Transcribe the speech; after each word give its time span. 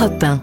Europe 0.00 0.22
1. 0.22 0.40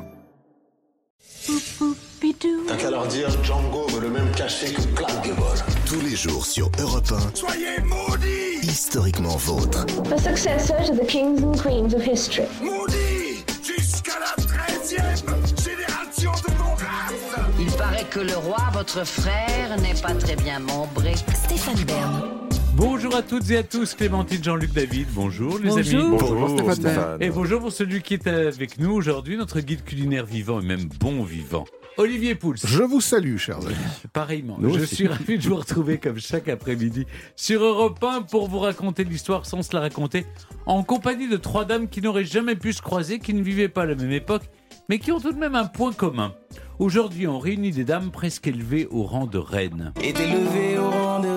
T'as 2.67 2.75
qu'à 2.75 2.91
leur 2.91 3.07
dire 3.07 3.27
Django 3.43 3.87
veut 3.87 4.01
le 4.01 4.09
même 4.11 4.29
cachet 4.35 4.71
que 4.71 4.81
Clark 4.95 5.25
Gable. 5.25 5.41
Tous 5.87 5.99
les 5.99 6.15
jours 6.15 6.45
sur 6.45 6.69
Europe 6.79 7.11
1. 7.11 7.35
Soyez 7.35 7.79
maudits 7.83 8.59
Historiquement 8.61 9.35
vôtre. 9.37 9.83
The 10.03 10.19
successor 10.19 10.75
to 10.85 10.93
the 10.93 11.07
kings 11.07 11.41
and 11.41 11.53
queens 11.53 11.95
of 11.95 12.03
history. 12.03 12.45
Maudits 12.61 13.43
Jusqu'à 13.63 14.19
la 14.19 14.43
13e 14.43 15.25
génération 15.59 16.31
de 16.33 16.53
mon 16.59 16.75
race 16.75 17.13
Il 17.59 17.71
paraît 17.77 18.05
que 18.11 18.19
le 18.19 18.37
roi, 18.37 18.59
votre 18.73 19.03
frère, 19.07 19.75
n'est 19.81 19.99
pas 19.99 20.13
très 20.13 20.35
bien 20.35 20.59
membré. 20.59 21.15
Stéphane 21.33 21.83
Bern. 21.85 22.46
Bonjour 22.77 23.15
à 23.15 23.23
toutes 23.23 23.49
et 23.49 23.57
à 23.57 23.63
tous, 23.63 23.95
Clémentine 23.95 24.43
Jean-Luc 24.43 24.71
David, 24.71 25.07
bonjour 25.13 25.57
les 25.57 25.69
Bonjour. 25.69 25.99
amis. 25.99 26.17
Bonjour, 26.19 26.71
Stéphane. 26.73 27.17
Et 27.21 27.31
bonjour 27.31 27.59
pour 27.61 27.71
celui 27.71 28.03
qui 28.03 28.13
est 28.13 28.27
avec 28.27 28.79
nous 28.79 28.91
aujourd'hui, 28.91 29.35
notre 29.35 29.59
guide 29.61 29.83
culinaire 29.83 30.27
vivant 30.27 30.61
et 30.61 30.63
même 30.63 30.87
bon 30.99 31.23
vivant, 31.23 31.65
Olivier 31.97 32.35
Pouls. 32.35 32.53
Je 32.63 32.83
vous 32.83 33.01
salue, 33.01 33.37
chers 33.37 33.65
amis. 33.65 33.73
Pareillement, 34.13 34.57
Nous 34.59 34.75
je 34.75 34.81
aussi. 34.81 34.95
suis 34.95 35.07
ravi 35.07 35.39
de 35.39 35.43
vous 35.49 35.55
retrouver 35.55 35.97
comme 35.97 36.19
chaque 36.19 36.49
après-midi 36.49 37.07
sur 37.35 37.63
Europe 37.63 37.97
1 38.03 38.21
pour 38.21 38.47
vous 38.47 38.59
raconter 38.59 39.03
l'histoire 39.03 39.47
sans 39.47 39.63
se 39.63 39.73
la 39.75 39.81
raconter, 39.81 40.27
en 40.67 40.83
compagnie 40.83 41.27
de 41.27 41.37
trois 41.37 41.65
dames 41.65 41.87
qui 41.89 42.01
n'auraient 42.01 42.25
jamais 42.25 42.55
pu 42.55 42.73
se 42.73 42.83
croiser, 42.83 43.17
qui 43.17 43.33
ne 43.33 43.41
vivaient 43.41 43.69
pas 43.69 43.81
à 43.83 43.85
la 43.87 43.95
même 43.95 44.11
époque, 44.11 44.43
mais 44.87 44.99
qui 44.99 45.11
ont 45.11 45.19
tout 45.19 45.31
de 45.31 45.39
même 45.39 45.55
un 45.55 45.65
point 45.65 45.93
commun. 45.93 46.33
Aujourd'hui, 46.79 47.25
on 47.25 47.39
réunit 47.39 47.71
des 47.71 47.83
dames 47.85 48.11
presque 48.11 48.45
élevées 48.45 48.87
au 48.91 49.01
rang 49.01 49.25
de 49.25 49.39
reines. 49.39 49.93
est 49.99 50.19
élevé 50.19 50.77
au 50.77 50.91
rang 50.91 51.19
de 51.19 51.27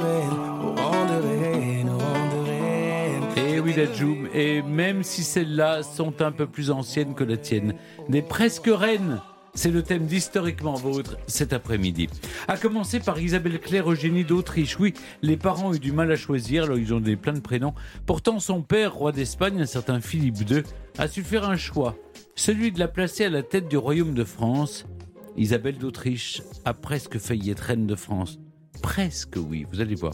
Et 4.34 4.62
même 4.62 5.02
si 5.02 5.22
celles-là 5.22 5.82
sont 5.82 6.22
un 6.22 6.32
peu 6.32 6.46
plus 6.46 6.70
anciennes 6.70 7.14
que 7.14 7.24
la 7.24 7.36
tienne, 7.36 7.74
des 8.08 8.22
presque 8.22 8.68
reines. 8.68 9.20
C'est 9.54 9.70
le 9.70 9.82
thème 9.82 10.06
d'Historiquement 10.06 10.74
Vôtre 10.74 11.16
cet 11.26 11.52
après-midi. 11.52 12.08
À 12.46 12.56
commencer 12.56 13.00
par 13.00 13.18
Isabelle 13.20 13.58
Claire 13.58 13.90
Eugénie 13.90 14.24
d'Autriche. 14.24 14.78
Oui, 14.78 14.94
les 15.22 15.36
parents 15.36 15.70
ont 15.70 15.74
eu 15.74 15.80
du 15.80 15.90
mal 15.90 16.12
à 16.12 16.16
choisir, 16.16 16.64
alors 16.64 16.78
ils 16.78 16.94
ont 16.94 17.00
donné 17.00 17.16
plein 17.16 17.32
de 17.32 17.40
prénoms. 17.40 17.74
Pourtant, 18.06 18.38
son 18.38 18.62
père, 18.62 18.94
roi 18.94 19.10
d'Espagne, 19.10 19.60
un 19.60 19.66
certain 19.66 20.00
Philippe 20.00 20.48
II, 20.48 20.62
a 20.98 21.08
su 21.08 21.22
faire 21.22 21.48
un 21.48 21.56
choix. 21.56 21.96
Celui 22.36 22.70
de 22.70 22.78
la 22.78 22.86
placer 22.86 23.24
à 23.24 23.30
la 23.30 23.42
tête 23.42 23.68
du 23.68 23.76
royaume 23.76 24.14
de 24.14 24.24
France. 24.24 24.86
Isabelle 25.36 25.78
d'Autriche 25.78 26.42
a 26.64 26.74
presque 26.74 27.18
failli 27.18 27.50
être 27.50 27.60
reine 27.60 27.86
de 27.86 27.96
France. 27.96 28.38
Presque, 28.82 29.36
oui, 29.36 29.66
vous 29.70 29.80
allez 29.82 29.94
voir. 29.94 30.12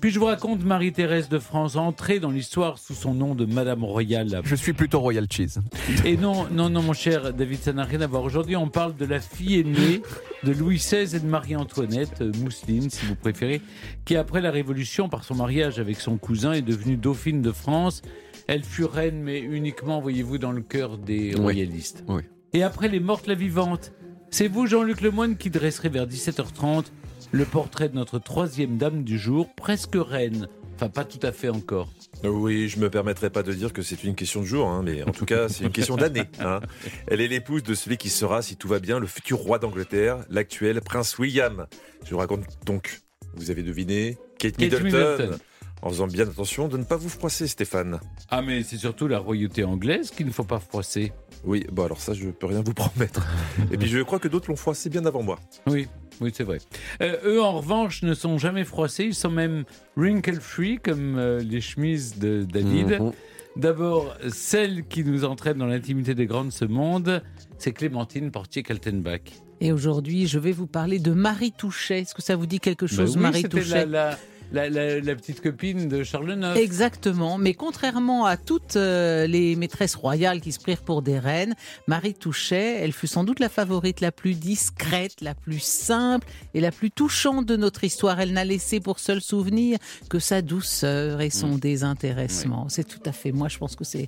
Puis 0.00 0.10
je 0.10 0.18
vous 0.18 0.24
raconte 0.24 0.64
Marie-Thérèse 0.64 1.28
de 1.28 1.38
France, 1.38 1.76
entrée 1.76 2.18
dans 2.18 2.30
l'histoire 2.30 2.78
sous 2.78 2.94
son 2.94 3.12
nom 3.12 3.34
de 3.34 3.44
Madame 3.44 3.84
Royale. 3.84 4.40
Je 4.44 4.54
suis 4.54 4.72
plutôt 4.72 5.00
Royal 5.00 5.26
Cheese. 5.30 5.58
Et 6.04 6.16
non, 6.16 6.46
non, 6.50 6.70
non, 6.70 6.82
mon 6.82 6.94
cher 6.94 7.34
David, 7.34 7.60
ça 7.60 7.72
n'a 7.74 7.84
rien 7.84 8.00
à 8.00 8.06
voir. 8.06 8.22
Aujourd'hui, 8.22 8.56
on 8.56 8.68
parle 8.68 8.96
de 8.96 9.04
la 9.04 9.20
fille 9.20 9.60
aînée 9.60 10.00
de 10.44 10.52
Louis 10.52 10.76
XVI 10.76 11.14
et 11.16 11.20
de 11.20 11.26
Marie-Antoinette, 11.26 12.22
euh, 12.22 12.32
Mousseline, 12.42 12.88
si 12.88 13.04
vous 13.04 13.16
préférez, 13.16 13.60
qui, 14.06 14.16
après 14.16 14.40
la 14.40 14.50
Révolution, 14.50 15.08
par 15.10 15.22
son 15.24 15.34
mariage 15.34 15.78
avec 15.78 16.00
son 16.00 16.16
cousin, 16.16 16.52
est 16.52 16.62
devenue 16.62 16.96
dauphine 16.96 17.42
de 17.42 17.52
France. 17.52 18.00
Elle 18.48 18.62
fut 18.64 18.84
reine, 18.84 19.20
mais 19.22 19.40
uniquement, 19.40 20.00
voyez-vous, 20.00 20.38
dans 20.38 20.52
le 20.52 20.62
cœur 20.62 20.96
des 20.96 21.34
Oui. 21.34 21.40
royalistes. 21.40 22.02
Oui. 22.08 22.22
Et 22.54 22.62
après 22.62 22.88
les 22.88 23.00
mortes, 23.00 23.26
la 23.26 23.34
vivante. 23.34 23.92
C'est 24.30 24.48
vous, 24.48 24.66
Jean-Luc 24.66 25.02
Lemoyne, 25.02 25.36
qui 25.36 25.50
dresserez 25.50 25.88
vers 25.88 26.06
17h30 26.06 26.84
le 27.32 27.44
portrait 27.44 27.88
de 27.88 27.94
notre 27.94 28.18
troisième 28.18 28.76
dame 28.78 29.04
du 29.04 29.18
jour, 29.18 29.54
presque 29.54 29.94
reine. 29.94 30.48
Enfin, 30.74 30.88
pas 30.88 31.04
tout 31.04 31.20
à 31.22 31.32
fait 31.32 31.48
encore. 31.48 31.88
Oui, 32.22 32.68
je 32.68 32.78
me 32.78 32.90
permettrai 32.90 33.30
pas 33.30 33.42
de 33.42 33.52
dire 33.52 33.72
que 33.72 33.82
c'est 33.82 34.04
une 34.04 34.14
question 34.14 34.40
de 34.40 34.46
jour, 34.46 34.68
hein, 34.68 34.82
mais 34.84 35.02
en 35.02 35.10
tout 35.10 35.24
cas, 35.24 35.48
c'est 35.48 35.64
une 35.64 35.70
question 35.72 35.96
d'année. 35.96 36.24
hein. 36.40 36.60
Elle 37.06 37.20
est 37.20 37.28
l'épouse 37.28 37.62
de 37.62 37.74
celui 37.74 37.96
qui 37.96 38.10
sera, 38.10 38.42
si 38.42 38.56
tout 38.56 38.68
va 38.68 38.78
bien, 38.78 38.98
le 38.98 39.06
futur 39.06 39.38
roi 39.38 39.58
d'Angleterre, 39.58 40.18
l'actuel 40.28 40.80
prince 40.82 41.18
William. 41.18 41.66
Je 42.04 42.10
vous 42.10 42.18
raconte 42.18 42.44
donc, 42.66 43.00
vous 43.34 43.50
avez 43.50 43.62
deviné, 43.62 44.18
Kate, 44.38 44.56
Kate 44.56 44.82
Middleton, 44.82 45.16
Middleton. 45.22 45.38
En 45.82 45.90
faisant 45.90 46.06
bien 46.06 46.26
attention 46.26 46.68
de 46.68 46.78
ne 46.78 46.84
pas 46.84 46.96
vous 46.96 47.10
froisser, 47.10 47.46
Stéphane. 47.46 48.00
Ah, 48.30 48.40
mais 48.42 48.62
c'est 48.62 48.78
surtout 48.78 49.08
la 49.08 49.18
royauté 49.18 49.62
anglaise 49.62 50.10
qu'il 50.10 50.26
ne 50.26 50.32
faut 50.32 50.44
pas 50.44 50.58
froisser. 50.58 51.12
Oui, 51.44 51.66
bon 51.70 51.84
alors 51.84 52.00
ça, 52.00 52.12
je 52.14 52.28
peux 52.28 52.46
rien 52.46 52.62
vous 52.62 52.72
promettre. 52.74 53.26
Et 53.70 53.76
puis 53.76 53.88
je 53.88 53.98
crois 54.00 54.18
que 54.18 54.28
d'autres 54.28 54.48
l'ont 54.50 54.56
froissé 54.56 54.88
bien 54.88 55.04
avant 55.04 55.22
moi. 55.22 55.38
Oui, 55.66 55.86
oui, 56.20 56.30
c'est 56.34 56.44
vrai. 56.44 56.58
Euh, 57.02 57.16
eux, 57.24 57.42
en 57.42 57.52
revanche, 57.52 58.02
ne 58.02 58.14
sont 58.14 58.38
jamais 58.38 58.64
froissés. 58.64 59.04
Ils 59.04 59.14
sont 59.14 59.30
même 59.30 59.64
wrinkle-free, 59.96 60.78
comme 60.82 61.16
euh, 61.18 61.40
les 61.40 61.60
chemises 61.60 62.18
de 62.18 62.44
David. 62.44 63.00
Mhm. 63.00 63.12
D'abord, 63.56 64.14
celle 64.28 64.86
qui 64.86 65.02
nous 65.02 65.24
entraîne 65.24 65.58
dans 65.58 65.66
l'intimité 65.66 66.14
des 66.14 66.26
grands 66.26 66.44
de 66.44 66.50
ce 66.50 66.66
monde, 66.66 67.22
c'est 67.58 67.72
Clémentine 67.72 68.30
Portier-Kaltenbach. 68.30 69.22
Et 69.60 69.72
aujourd'hui, 69.72 70.26
je 70.26 70.38
vais 70.38 70.52
vous 70.52 70.66
parler 70.66 70.98
de 70.98 71.12
Marie 71.12 71.52
Touchet. 71.52 72.00
Est-ce 72.00 72.14
que 72.14 72.20
ça 72.20 72.36
vous 72.36 72.44
dit 72.44 72.60
quelque 72.60 72.86
chose, 72.86 73.14
Bah 73.14 73.20
oui, 73.20 73.22
Marie 73.22 73.42
Touchet 73.44 73.86
la, 73.86 74.10
la, 74.10 74.18
la, 74.52 74.68
la- 74.70 75.00
la 75.00 75.14
petite 75.16 75.40
copine 75.40 75.88
de 75.88 76.02
Charles 76.04 76.30
IX. 76.40 76.56
Exactement, 76.58 77.38
mais 77.38 77.54
contrairement 77.54 78.24
à 78.26 78.36
toutes 78.36 78.76
euh, 78.76 79.26
les 79.26 79.56
maîtresses 79.56 79.94
royales 79.94 80.40
qui 80.40 80.52
se 80.52 80.60
prirent 80.60 80.82
pour 80.82 81.02
des 81.02 81.18
reines, 81.18 81.54
Marie 81.86 82.14
Touchet, 82.14 82.78
elle 82.80 82.92
fut 82.92 83.06
sans 83.06 83.24
doute 83.24 83.40
la 83.40 83.48
favorite 83.48 84.00
la 84.00 84.12
plus 84.12 84.34
discrète, 84.34 85.20
la 85.20 85.34
plus 85.34 85.60
simple 85.62 86.26
et 86.54 86.60
la 86.60 86.70
plus 86.70 86.90
touchante 86.90 87.46
de 87.46 87.56
notre 87.56 87.84
histoire. 87.84 88.20
Elle 88.20 88.32
n'a 88.32 88.44
laissé 88.44 88.80
pour 88.80 88.98
seul 88.98 89.20
souvenir 89.20 89.78
que 90.08 90.18
sa 90.18 90.42
douceur 90.42 91.20
et 91.20 91.30
son 91.30 91.56
désintéressement. 91.58 92.68
C'est 92.68 92.86
tout 92.86 93.02
à 93.04 93.12
fait, 93.12 93.32
moi 93.32 93.48
je 93.48 93.58
pense 93.58 93.76
que 93.76 93.84
c'est 93.84 94.06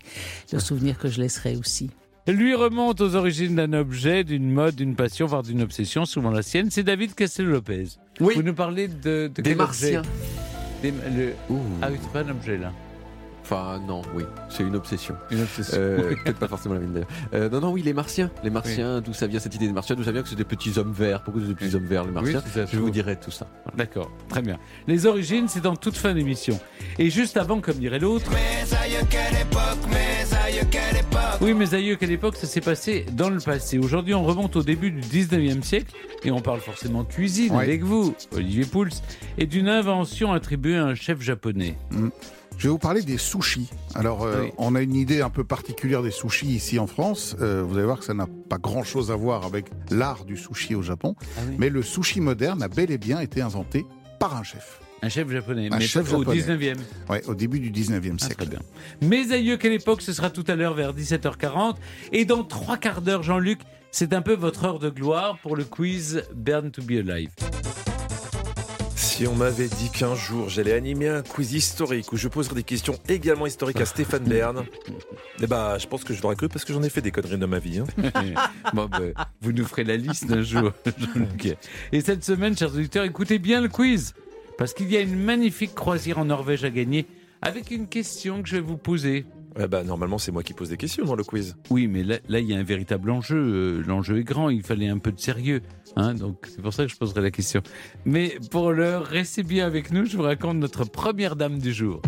le 0.52 0.60
souvenir 0.60 0.98
que 0.98 1.08
je 1.08 1.20
laisserai 1.20 1.56
aussi. 1.56 1.90
Lui 2.28 2.54
remonte 2.54 3.00
aux 3.00 3.14
origines 3.14 3.56
d'un 3.56 3.72
objet, 3.72 4.22
d'une 4.22 4.50
mode, 4.50 4.74
d'une 4.74 4.94
passion, 4.94 5.24
voire 5.26 5.42
d'une 5.42 5.62
obsession, 5.62 6.04
souvent 6.04 6.30
la 6.30 6.42
sienne. 6.42 6.70
C'est 6.70 6.82
David 6.82 7.14
Castel-Lopez. 7.14 7.86
Oui. 8.20 8.34
Vous 8.36 8.42
nous 8.42 8.52
parlez 8.54 8.86
de, 8.86 9.28
de 9.28 9.28
Des 9.28 9.42
quel 9.42 9.56
martiens. 9.56 10.00
objet 10.00 10.10
Des- 10.82 10.90
le-. 10.90 11.32
Ah 11.80 11.88
oui, 11.90 11.96
c'est 12.02 12.12
pas 12.12 12.20
un 12.20 12.30
objet 12.30 12.58
là. 12.58 12.72
Enfin, 13.50 13.80
non, 13.86 14.02
oui, 14.14 14.24
c'est 14.50 14.62
une 14.62 14.76
obsession. 14.76 15.14
Une 15.30 15.40
obsession. 15.40 15.78
Euh, 15.80 16.14
Peut-être 16.22 16.38
pas 16.38 16.48
forcément 16.48 16.74
la 16.74 16.80
mienne 16.80 16.92
d'ailleurs. 16.92 17.08
Euh, 17.32 17.48
non, 17.48 17.60
non, 17.62 17.70
oui, 17.72 17.80
les 17.80 17.94
martiens. 17.94 18.30
Les 18.44 18.50
martiens, 18.50 19.00
d'où 19.00 19.14
ça 19.14 19.26
vient 19.26 19.40
cette 19.40 19.54
idée 19.54 19.66
des 19.66 19.72
martiens? 19.72 19.96
D'où 19.96 20.04
ça 20.04 20.12
vient 20.12 20.22
que 20.22 20.28
c'est 20.28 20.36
des 20.36 20.44
petits 20.44 20.78
hommes 20.78 20.92
verts? 20.92 21.22
Pourquoi 21.22 21.40
c'est 21.40 21.48
des 21.48 21.54
petits 21.54 21.68
Oui. 21.70 21.74
hommes 21.76 21.86
verts, 21.86 22.04
les 22.04 22.10
martiens? 22.10 22.42
ça, 22.52 22.66
Je 22.66 22.78
vous 22.78 22.90
dirai 22.90 23.16
tout 23.16 23.30
ça. 23.30 23.46
D'accord, 23.74 24.10
très 24.28 24.42
bien. 24.42 24.58
Les 24.86 25.06
origines, 25.06 25.46
c'est 25.48 25.64
en 25.64 25.76
toute 25.76 25.96
fin 25.96 26.12
d'émission. 26.12 26.60
Et 26.98 27.08
juste 27.08 27.38
avant, 27.38 27.60
comme 27.62 27.76
dirait 27.76 27.98
l'autre. 27.98 28.30
Aïeux, 28.82 28.96
quelle 29.08 29.40
époque, 29.40 29.94
aïeux, 30.44 30.66
quelle 30.70 30.96
époque. 30.98 31.18
Oui, 31.40 31.54
mes 31.54 31.72
aïeux, 31.72 31.96
quelle 31.96 32.10
époque? 32.12 32.36
Ça 32.36 32.46
s'est 32.46 32.60
passé 32.60 33.06
dans 33.12 33.30
le 33.30 33.40
passé. 33.40 33.78
Aujourd'hui, 33.78 34.12
on 34.12 34.24
remonte 34.24 34.56
au 34.56 34.62
début 34.62 34.90
du 34.90 35.00
19e 35.00 35.62
siècle 35.62 35.94
et 36.22 36.30
on 36.30 36.40
parle 36.40 36.60
forcément 36.60 37.02
cuisine 37.02 37.54
Ouais. 37.56 37.62
avec 37.64 37.82
vous, 37.82 38.14
Olivier 38.36 38.66
Pouls, 38.66 38.88
et 39.38 39.46
d'une 39.46 39.68
invention 39.70 40.34
attribuée 40.34 40.76
à 40.76 40.84
un 40.84 40.94
chef 40.94 41.22
japonais. 41.22 41.76
Je 42.58 42.64
vais 42.64 42.70
vous 42.70 42.78
parler 42.78 43.02
des 43.02 43.18
sushis. 43.18 43.70
Alors, 43.94 44.24
euh, 44.24 44.42
Oui. 44.42 44.52
on 44.58 44.74
a 44.74 44.82
une 44.82 44.96
idée 44.96 45.20
un 45.22 45.30
peu 45.30 45.44
particulière 45.44 46.02
des 46.02 46.10
sushis 46.10 46.48
ici 46.48 46.78
en 46.80 46.88
France. 46.88 47.36
Euh, 47.40 47.62
vous 47.64 47.76
allez 47.76 47.86
voir 47.86 48.00
que 48.00 48.04
ça 48.04 48.14
n'a 48.14 48.26
pas 48.48 48.58
grand-chose 48.58 49.12
à 49.12 49.16
voir 49.16 49.44
avec 49.44 49.66
l'art 49.90 50.24
du 50.24 50.36
sushi 50.36 50.74
au 50.74 50.82
Japon. 50.82 51.14
Ah 51.36 51.42
oui. 51.48 51.54
Mais 51.58 51.68
le 51.70 51.82
sushi 51.82 52.20
moderne 52.20 52.60
a 52.62 52.68
bel 52.68 52.90
et 52.90 52.98
bien 52.98 53.20
été 53.20 53.40
inventé 53.42 53.86
par 54.18 54.36
un 54.36 54.42
chef. 54.42 54.80
Un 55.02 55.08
chef 55.08 55.30
japonais, 55.30 55.68
Un 55.70 55.78
mais 55.78 55.86
chef 55.86 56.12
au 56.12 56.18
japonais. 56.24 56.40
19e. 56.40 56.76
Ouais, 57.08 57.24
au 57.26 57.34
début 57.36 57.60
du 57.60 57.70
19e 57.70 58.16
Ah, 58.20 58.24
siècle. 58.26 58.34
très 58.46 58.46
bien. 58.50 58.60
Mes 59.02 59.30
aïeux, 59.30 59.56
quelle 59.56 59.74
époque 59.74 60.02
Ce 60.02 60.12
sera 60.12 60.28
tout 60.30 60.44
à 60.48 60.56
l'heure 60.56 60.74
vers 60.74 60.92
17h40. 60.92 61.76
Et 62.10 62.24
dans 62.24 62.42
trois 62.42 62.76
quarts 62.76 63.02
d'heure, 63.02 63.22
Jean-Luc, 63.22 63.60
c'est 63.92 64.12
un 64.12 64.20
peu 64.22 64.34
votre 64.34 64.64
heure 64.64 64.80
de 64.80 64.90
gloire 64.90 65.38
pour 65.40 65.54
le 65.54 65.62
quiz 65.62 66.24
Burn 66.34 66.72
to 66.72 66.82
be 66.82 66.94
Alive. 67.08 67.30
Si 68.98 69.28
on 69.28 69.34
m'avait 69.36 69.68
dit 69.68 69.90
qu'un 69.90 70.16
jour 70.16 70.48
j'allais 70.48 70.72
animer 70.72 71.08
un 71.08 71.22
quiz 71.22 71.52
historique 71.52 72.12
où 72.12 72.16
je 72.16 72.26
poserais 72.26 72.56
des 72.56 72.62
questions 72.64 72.98
également 73.08 73.46
historiques 73.46 73.80
à 73.80 73.86
Stéphane 73.86 74.24
Bern, 74.24 74.64
eh 75.40 75.46
ben, 75.46 75.78
je 75.78 75.86
pense 75.86 76.02
que 76.02 76.12
je 76.12 76.20
l'aurais 76.20 76.34
cru 76.34 76.48
parce 76.48 76.64
que 76.64 76.72
j'en 76.72 76.82
ai 76.82 76.90
fait 76.90 77.00
des 77.00 77.12
conneries 77.12 77.38
dans 77.38 77.46
ma 77.46 77.60
vie. 77.60 77.78
hein. 77.78 78.12
bon, 78.74 78.86
ben, 78.86 79.14
vous 79.40 79.52
nous 79.52 79.64
ferez 79.64 79.84
la 79.84 79.96
liste 79.96 80.30
un 80.32 80.42
jour. 80.42 80.72
Et 81.92 82.00
cette 82.00 82.24
semaine, 82.24 82.56
chers 82.58 82.74
auditeurs, 82.74 83.04
écoutez 83.04 83.38
bien 83.38 83.60
le 83.60 83.68
quiz. 83.68 84.14
Parce 84.58 84.74
qu'il 84.74 84.90
y 84.90 84.96
a 84.96 85.00
une 85.00 85.16
magnifique 85.16 85.76
croisière 85.76 86.18
en 86.18 86.24
Norvège 86.24 86.64
à 86.64 86.70
gagner 86.70 87.06
avec 87.40 87.70
une 87.70 87.86
question 87.86 88.42
que 88.42 88.48
je 88.48 88.56
vais 88.56 88.62
vous 88.62 88.76
poser. 88.76 89.24
Eh 89.60 89.66
ben, 89.66 89.82
normalement, 89.84 90.18
c'est 90.18 90.32
moi 90.32 90.42
qui 90.42 90.52
pose 90.54 90.68
des 90.70 90.76
questions 90.76 91.04
dans 91.04 91.14
le 91.16 91.24
quiz. 91.24 91.56
Oui, 91.70 91.86
mais 91.88 92.02
là, 92.02 92.16
là, 92.28 92.38
il 92.40 92.46
y 92.46 92.54
a 92.54 92.58
un 92.58 92.62
véritable 92.62 93.10
enjeu. 93.10 93.36
Euh, 93.36 93.82
L'enjeu 93.86 94.18
est 94.18 94.24
grand, 94.24 94.50
il 94.50 94.62
fallait 94.62 94.88
un 94.88 94.98
peu 94.98 95.10
de 95.12 95.20
sérieux. 95.20 95.62
Hein, 95.96 96.14
donc, 96.14 96.46
c'est 96.48 96.62
pour 96.62 96.72
ça 96.72 96.84
que 96.84 96.90
je 96.92 96.96
poserai 96.96 97.22
la 97.22 97.30
question. 97.30 97.62
Mais 98.04 98.36
pour 98.50 98.72
l'heure, 98.72 99.04
restez 99.04 99.42
bien 99.42 99.66
avec 99.66 99.90
nous. 99.90 100.04
Je 100.06 100.16
vous 100.16 100.22
raconte 100.22 100.58
notre 100.58 100.84
première 100.84 101.34
dame 101.36 101.58
du 101.58 101.72
jour. 101.72 102.02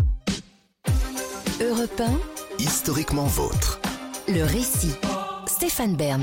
Europe 1.61 1.99
1, 1.99 2.19
Historiquement 2.59 3.25
vôtre. 3.25 3.79
le 4.27 4.43
récit. 4.43 4.93
Stéphane 5.47 5.95
Bern. 5.95 6.21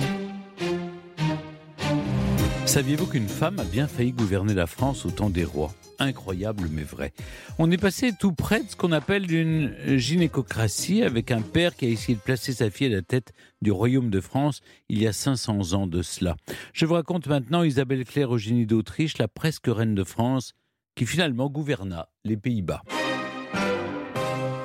Saviez-vous 2.68 3.06
qu'une 3.06 3.28
femme 3.28 3.58
a 3.60 3.64
bien 3.64 3.88
failli 3.88 4.12
gouverner 4.12 4.52
la 4.52 4.66
France 4.66 5.06
au 5.06 5.10
temps 5.10 5.30
des 5.30 5.42
rois? 5.42 5.72
Incroyable 5.98 6.68
mais 6.70 6.82
vrai. 6.82 7.14
On 7.58 7.70
est 7.70 7.78
passé 7.78 8.12
tout 8.12 8.32
près 8.32 8.62
de 8.62 8.68
ce 8.68 8.76
qu'on 8.76 8.92
appelle 8.92 9.32
une 9.32 9.74
gynécocratie 9.96 11.02
avec 11.02 11.30
un 11.30 11.40
père 11.40 11.74
qui 11.74 11.86
a 11.86 11.88
essayé 11.88 12.14
de 12.14 12.20
placer 12.20 12.52
sa 12.52 12.68
fille 12.68 12.88
à 12.88 12.96
la 12.96 13.00
tête 13.00 13.32
du 13.62 13.72
royaume 13.72 14.10
de 14.10 14.20
France 14.20 14.60
il 14.90 15.02
y 15.02 15.06
a 15.06 15.14
500 15.14 15.72
ans 15.72 15.86
de 15.86 16.02
cela. 16.02 16.36
Je 16.74 16.84
vous 16.84 16.92
raconte 16.92 17.26
maintenant 17.26 17.62
Isabelle 17.62 18.04
Claire 18.04 18.34
Eugénie 18.34 18.66
d'Autriche, 18.66 19.16
la 19.16 19.28
presque 19.28 19.68
reine 19.68 19.94
de 19.94 20.04
France, 20.04 20.52
qui 20.94 21.06
finalement 21.06 21.48
gouverna 21.48 22.10
les 22.22 22.36
Pays-Bas. 22.36 22.82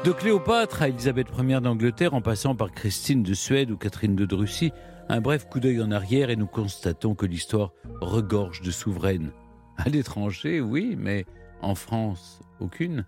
De 0.03 0.11
Cléopâtre 0.11 0.81
à 0.81 0.89
Elisabeth 0.89 1.27
Ier 1.39 1.61
d'Angleterre 1.61 2.13
en 2.13 2.21
passant 2.21 2.53
par 2.53 2.73
Christine 2.73 3.23
de 3.23 3.33
Suède 3.33 3.71
ou 3.71 3.77
Catherine 3.77 4.17
de 4.17 4.35
Russie, 4.35 4.73
un 5.09 5.21
bref 5.21 5.47
coup 5.49 5.59
d'œil 5.59 5.81
en 5.81 5.91
arrière 5.91 6.29
et 6.29 6.35
nous 6.35 6.47
constatons 6.47 7.15
que 7.15 7.25
l'histoire 7.25 7.71
regorge 8.01 8.61
de 8.61 8.71
souveraines. 8.71 9.31
À 9.77 9.89
l'étranger, 9.89 10.61
oui, 10.61 10.95
mais 10.97 11.25
en 11.61 11.75
France, 11.75 12.39
aucune. 12.59 13.05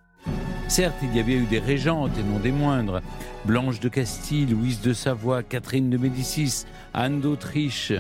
Certes, 0.68 0.98
il 1.04 1.16
y 1.16 1.20
avait 1.20 1.36
eu 1.36 1.46
des 1.46 1.60
régentes 1.60 2.18
et 2.18 2.24
non 2.24 2.40
des 2.40 2.52
moindres. 2.52 3.02
Blanche 3.46 3.80
de 3.80 3.90
Castille, 3.90 4.48
Louise 4.48 4.82
de 4.82 4.94
Savoie, 4.94 5.44
Catherine 5.44 5.90
de 5.90 5.98
Médicis, 5.98 6.66
Anne 6.94 7.22
d'Autriche. 7.22 7.94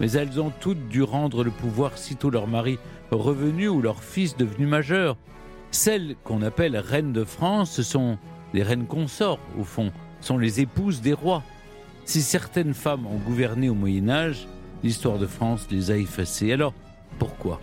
Mais 0.00 0.10
elles 0.12 0.40
ont 0.40 0.52
toutes 0.60 0.88
dû 0.88 1.02
rendre 1.02 1.44
le 1.44 1.50
pouvoir 1.50 1.98
sitôt 1.98 2.30
leur 2.30 2.46
mari 2.46 2.78
revenu 3.10 3.68
ou 3.68 3.80
leur 3.80 4.02
fils 4.02 4.36
devenu 4.36 4.66
majeur. 4.66 5.16
Celles 5.70 6.16
qu'on 6.24 6.42
appelle 6.42 6.76
reines 6.76 7.12
de 7.12 7.24
France, 7.24 7.72
ce 7.72 7.82
sont 7.82 8.18
les 8.54 8.62
reines 8.62 8.86
consorts, 8.86 9.38
au 9.58 9.64
fond, 9.64 9.92
sont 10.20 10.38
les 10.38 10.60
épouses 10.60 11.00
des 11.00 11.12
rois. 11.12 11.42
Si 12.06 12.22
certaines 12.22 12.72
femmes 12.72 13.04
ont 13.04 13.18
gouverné 13.18 13.68
au 13.68 13.74
Moyen 13.74 14.08
Âge, 14.08 14.46
l'histoire 14.84 15.18
de 15.18 15.26
France 15.26 15.66
les 15.72 15.90
a 15.90 15.96
effacées. 15.96 16.52
Alors, 16.52 16.72
pourquoi? 17.18 17.60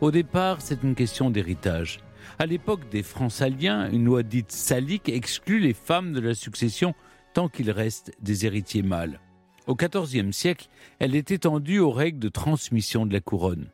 Au 0.00 0.10
départ, 0.10 0.62
c'est 0.62 0.82
une 0.82 0.94
question 0.94 1.30
d'héritage. 1.30 2.00
À 2.38 2.46
l'époque 2.46 2.88
des 2.90 3.02
Francaliens, 3.02 3.90
une 3.90 4.06
loi 4.06 4.22
dite 4.22 4.50
salique 4.50 5.10
exclut 5.10 5.60
les 5.60 5.74
femmes 5.74 6.14
de 6.14 6.20
la 6.20 6.34
succession 6.34 6.94
tant 7.34 7.50
qu'il 7.50 7.70
reste 7.70 8.12
des 8.22 8.46
héritiers 8.46 8.82
mâles. 8.82 9.20
Au 9.66 9.76
XIVe 9.76 10.32
siècle, 10.32 10.68
elle 10.98 11.14
est 11.14 11.30
étendue 11.30 11.78
aux 11.78 11.92
règles 11.92 12.20
de 12.20 12.30
transmission 12.30 13.04
de 13.04 13.12
la 13.12 13.20
couronne. 13.20 13.66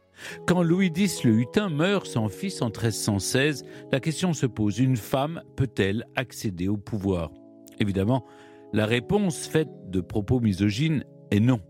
Quand 0.49 0.65
Louis 0.65 0.93
X 0.95 1.23
le 1.23 1.39
Hutin 1.39 1.69
meurt 1.69 2.07
sans 2.07 2.29
fils 2.29 2.63
en 2.63 2.67
1316, 2.67 3.65
la 3.93 4.01
question 4.01 4.33
se 4.33 4.47
pose 4.47 4.81
une 4.81 4.97
femme 4.97 5.41
peut-elle 5.55 6.05
accéder 6.17 6.67
au 6.67 6.77
pouvoir? 6.77 7.31
Évidemment, 7.79 8.25
la 8.73 8.87
réponse 8.87 9.47
faite 9.47 9.71
de 9.87 10.01
propos 10.01 10.41
misogynes 10.41 11.05
est 11.31 11.41
non. 11.41 11.61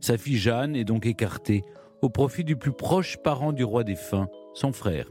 Sa 0.00 0.18
fille 0.18 0.36
Jeanne 0.36 0.74
est 0.74 0.84
donc 0.84 1.06
écartée 1.06 1.62
au 2.02 2.08
profit 2.08 2.42
du 2.42 2.56
plus 2.56 2.72
proche 2.72 3.16
parent 3.22 3.52
du 3.52 3.62
roi 3.62 3.84
défunt, 3.84 4.28
son 4.54 4.72
frère. 4.72 5.08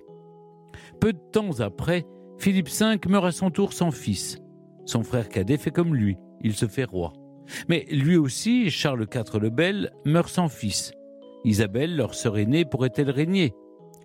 Peu 0.99 1.13
de 1.13 1.19
temps 1.31 1.61
après, 1.61 2.05
Philippe 2.37 2.69
V 2.69 2.97
meurt 3.07 3.25
à 3.25 3.31
son 3.31 3.49
tour 3.49 3.71
sans 3.71 3.91
fils. 3.91 4.39
Son 4.85 5.03
frère 5.03 5.29
cadet 5.29 5.57
fait 5.57 5.71
comme 5.71 5.95
lui, 5.95 6.17
il 6.41 6.53
se 6.53 6.67
fait 6.67 6.83
roi. 6.83 7.13
Mais 7.69 7.85
lui 7.91 8.17
aussi, 8.17 8.69
Charles 8.69 9.07
IV 9.13 9.39
le 9.39 9.49
Bel, 9.49 9.91
meurt 10.05 10.29
sans 10.29 10.49
fils. 10.49 10.91
Isabelle, 11.45 11.95
leur 11.95 12.13
sœur 12.13 12.37
aînée, 12.37 12.65
pourrait-elle 12.65 13.09
régner? 13.09 13.53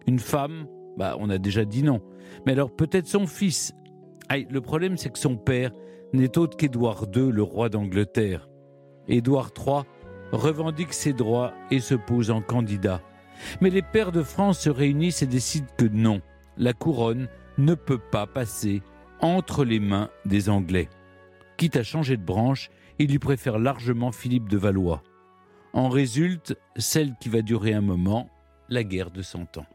Une 0.07 0.19
femme? 0.19 0.67
Bah, 0.97 1.17
on 1.19 1.29
a 1.29 1.39
déjà 1.39 1.65
dit 1.65 1.83
non. 1.83 2.01
Mais 2.47 2.53
alors 2.53 2.75
peut-être 2.75 3.07
son 3.07 3.27
fils? 3.27 3.73
Aïe, 4.29 4.47
le 4.51 4.61
problème, 4.61 4.97
c'est 4.97 5.11
que 5.11 5.19
son 5.19 5.37
père 5.37 5.73
n'est 6.13 6.39
autre 6.39 6.57
qu'Édouard 6.57 7.07
II, 7.15 7.31
le 7.31 7.43
roi 7.43 7.69
d'Angleterre. 7.69 8.49
Édouard 9.09 9.51
III 9.57 9.83
revendique 10.33 10.93
ses 10.93 11.13
droits 11.13 11.53
et 11.71 11.81
se 11.81 11.95
pose 11.95 12.31
en 12.31 12.41
candidat. 12.41 13.01
Mais 13.61 13.71
les 13.71 13.83
pères 13.83 14.13
de 14.13 14.23
France 14.23 14.61
se 14.61 14.71
réunissent 14.71 15.23
et 15.23 15.27
décident 15.27 15.67
que 15.77 15.85
non, 15.85 16.21
la 16.57 16.73
couronne 16.73 17.29
ne 17.59 17.75
peut 17.75 17.99
pas 17.99 18.27
passer 18.27 18.83
entre 19.21 19.65
les 19.65 19.81
mains 19.81 20.11
des 20.25 20.49
Anglais. 20.49 20.89
Quitte 21.57 21.77
à 21.77 21.83
changer 21.83 22.17
de 22.17 22.25
branche, 22.25 22.71
il 22.99 23.11
lui 23.11 23.19
préfère 23.19 23.59
largement 23.59 24.13
Philippe 24.13 24.49
de 24.49 24.59
Valois. 24.59 25.03
En 25.73 25.89
résulte 25.89 26.57
celle 26.77 27.15
qui 27.21 27.29
va 27.29 27.43
durer 27.43 27.75
un 27.75 27.81
moment, 27.81 28.29
la 28.69 28.85
guerre 28.85 29.11
de 29.11 29.23
Cent 29.23 29.57
Ans. 29.59 29.67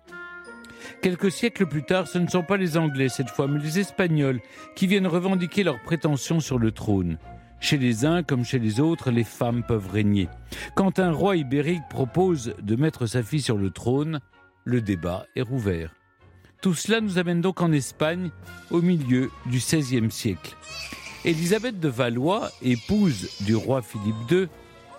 Quelques 1.01 1.31
siècles 1.31 1.65
plus 1.65 1.83
tard, 1.83 2.07
ce 2.07 2.17
ne 2.17 2.27
sont 2.27 2.43
pas 2.43 2.57
les 2.57 2.77
Anglais 2.77 3.09
cette 3.09 3.29
fois, 3.29 3.47
mais 3.47 3.59
les 3.59 3.79
Espagnols 3.79 4.41
qui 4.75 4.87
viennent 4.87 5.07
revendiquer 5.07 5.63
leurs 5.63 5.81
prétentions 5.81 6.39
sur 6.39 6.59
le 6.59 6.71
trône. 6.71 7.17
Chez 7.59 7.77
les 7.77 8.05
uns 8.05 8.23
comme 8.23 8.43
chez 8.43 8.59
les 8.59 8.79
autres, 8.79 9.11
les 9.11 9.23
femmes 9.23 9.63
peuvent 9.63 9.89
régner. 9.89 10.27
Quand 10.75 10.99
un 10.99 11.11
roi 11.11 11.37
ibérique 11.37 11.87
propose 11.89 12.55
de 12.61 12.75
mettre 12.75 13.05
sa 13.05 13.21
fille 13.21 13.41
sur 13.41 13.57
le 13.57 13.69
trône, 13.69 14.19
le 14.63 14.81
débat 14.81 15.25
est 15.35 15.43
rouvert. 15.43 15.93
Tout 16.61 16.73
cela 16.73 17.01
nous 17.01 17.17
amène 17.17 17.41
donc 17.41 17.61
en 17.61 17.71
Espagne 17.71 18.31
au 18.69 18.81
milieu 18.81 19.29
du 19.45 19.57
XVIe 19.57 20.11
siècle. 20.11 20.55
Élisabeth 21.23 21.79
de 21.79 21.87
Valois, 21.87 22.49
épouse 22.63 23.29
du 23.41 23.55
roi 23.55 23.81
Philippe 23.83 24.31
II, 24.31 24.47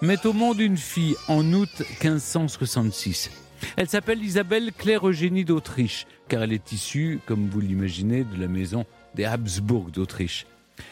met 0.01 0.25
au 0.25 0.33
monde 0.33 0.61
une 0.61 0.77
fille 0.77 1.17
en 1.29 1.53
août 1.53 1.83
1566. 2.03 3.31
Elle 3.77 3.89
s'appelle 3.89 4.23
Isabelle 4.23 4.73
Claire 4.77 5.07
Eugénie 5.07 5.45
d'Autriche, 5.45 6.07
car 6.29 6.43
elle 6.43 6.53
est 6.53 6.73
issue, 6.73 7.21
comme 7.27 7.49
vous 7.49 7.61
l'imaginez, 7.61 8.25
de 8.25 8.41
la 8.41 8.49
maison 8.49 8.85
des 9.15 9.25
Habsbourg 9.25 9.91
d'Autriche. 9.91 10.47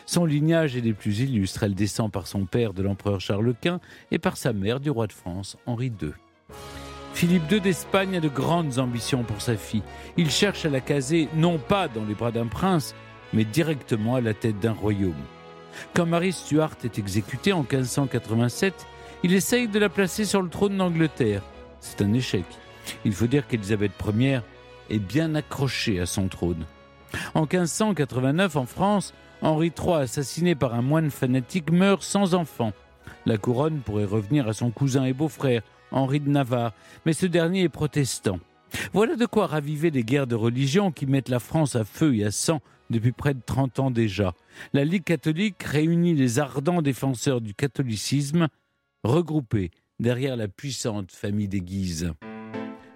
Son 0.07 0.25
lignage 0.25 0.77
est 0.77 0.83
des 0.83 0.93
plus 0.93 1.21
illustres. 1.21 1.63
Elle 1.63 1.75
descend 1.75 2.11
par 2.13 2.27
son 2.27 2.45
père 2.45 2.73
de 2.73 2.83
l'empereur 2.83 3.21
Charles 3.21 3.55
Quint 3.61 3.81
et 4.11 4.19
par 4.19 4.37
sa 4.37 4.53
mère 4.53 4.81
du 4.81 4.91
roi 4.91 5.07
de 5.07 5.13
France 5.13 5.57
Henri 5.67 5.93
II. 6.01 6.11
Philippe 7.15 7.51
II 7.51 7.61
d'Espagne 7.61 8.17
a 8.17 8.21
de 8.21 8.29
grandes 8.29 8.79
ambitions 8.79 9.25
pour 9.25 9.43
sa 9.43 9.57
fille. 9.57 9.83
Il 10.17 10.31
cherche 10.31 10.65
à 10.65 10.71
la 10.71 10.81
caser 10.81 11.29
non 11.35 11.59
pas 11.59 11.89
dans 11.89 12.05
les 12.05 12.15
bras 12.15 12.31
d'un 12.31 12.47
prince, 12.47 12.95
mais 13.33 13.45
directement 13.45 14.15
à 14.15 14.21
la 14.21 14.35
tête 14.35 14.61
d'un 14.61 14.73
royaume. 14.73 15.13
Quand 15.95 16.07
Marie 16.07 16.33
Stuart 16.33 16.77
est 16.85 16.99
exécutée 16.99 17.53
en 17.53 17.61
1587, 17.61 18.87
il 19.23 19.35
essaye 19.35 19.69
de 19.69 19.79
la 19.79 19.89
placer 19.89 20.25
sur 20.25 20.41
le 20.43 20.49
trône 20.49 20.79
d'Angleterre. 20.79 21.43
C'est 21.81 22.03
un 22.03 22.13
échec. 22.13 22.45
Il 23.05 23.13
faut 23.13 23.27
dire 23.27 23.47
qu'Élisabeth 23.47 23.93
Ier 24.17 24.41
est 24.91 24.99
bien 24.99 25.35
accrochée 25.35 26.01
à 26.01 26.07
son 26.07 26.29
trône. 26.29 26.65
En 27.35 27.43
1589, 27.43 28.57
en 28.57 28.67
France, 28.67 29.15
Henri 29.43 29.73
III, 29.77 30.03
assassiné 30.03 30.55
par 30.55 30.75
un 30.75 30.83
moine 30.83 31.11
fanatique, 31.11 31.71
meurt 31.71 32.03
sans 32.03 32.35
enfant. 32.35 32.73
La 33.27 33.39
couronne 33.39 33.81
pourrait 33.81 34.05
revenir 34.05 34.49
à 34.49 34.53
son 34.53 34.71
cousin 34.71 35.05
et 35.05 35.13
beau-frère, 35.13 35.63
Henri 35.91 36.21
de 36.21 36.29
Navarre, 36.29 36.73
mais 37.05 37.13
ce 37.13 37.27
dernier 37.27 37.63
est 37.63 37.69
protestant. 37.69 38.39
Voilà 38.93 39.17
de 39.17 39.27
quoi 39.27 39.47
raviver 39.47 39.91
les 39.91 40.05
guerres 40.05 40.29
de 40.29 40.37
religion 40.37 40.93
qui 40.93 41.07
mettent 41.07 41.29
la 41.29 41.41
France 41.41 41.75
à 41.75 41.85
feu 41.85 42.15
et 42.15 42.25
à 42.25 42.31
sang 42.31 42.61
depuis 42.89 43.13
près 43.13 43.35
de 43.35 43.41
30 43.45 43.79
ans 43.81 43.91
déjà. 43.91 44.35
La 44.73 44.85
Ligue 44.85 45.05
catholique 45.05 45.63
réunit 45.63 46.15
les 46.15 46.39
ardents 46.39 46.83
défenseurs 46.83 47.41
du 47.41 47.55
catholicisme, 47.55 48.49
regroupés 49.03 49.71
derrière 50.01 50.37
la 50.37 50.49
puissante 50.49 51.13
famille 51.13 51.47
des 51.47 51.61
Guises. 51.61 52.13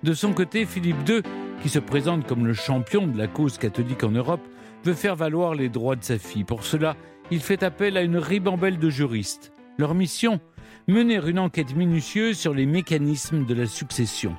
De 0.03 0.15
son 0.15 0.33
côté, 0.33 0.67
Philippe 0.67 1.09
II, 1.09 1.23
qui 1.63 1.69
se 1.69 1.79
présente 1.79 2.27
comme 2.27 2.47
le 2.47 2.55
champion 2.55 3.07
de 3.07 3.17
la 3.17 3.29
cause 3.29 3.59
catholique 3.59 4.03
en 4.03 4.11
Europe, 4.11 4.41
veut 4.85 4.95
faire 4.95 5.15
valoir 5.15 5.55
les 5.55 5.69
droits 5.69 5.97
de 5.97 6.03
sa 6.03 6.19
fille. 6.19 6.45
Pour 6.45 6.65
cela, 6.65 6.97
il 7.31 7.41
fait 7.41 7.63
appel 7.63 7.97
à 7.97 8.03
une 8.03 8.19
ribambelle 8.19 8.79
de 8.79 8.91
juristes. 8.91 9.53
Leur 9.79 9.95
mission 9.95 10.41
Mener 10.87 11.21
une 11.27 11.39
enquête 11.39 11.75
minutieuse 11.75 12.37
sur 12.37 12.53
les 12.53 12.67
mécanismes 12.67 13.47
de 13.47 13.55
la 13.55 13.65
succession. 13.65 14.37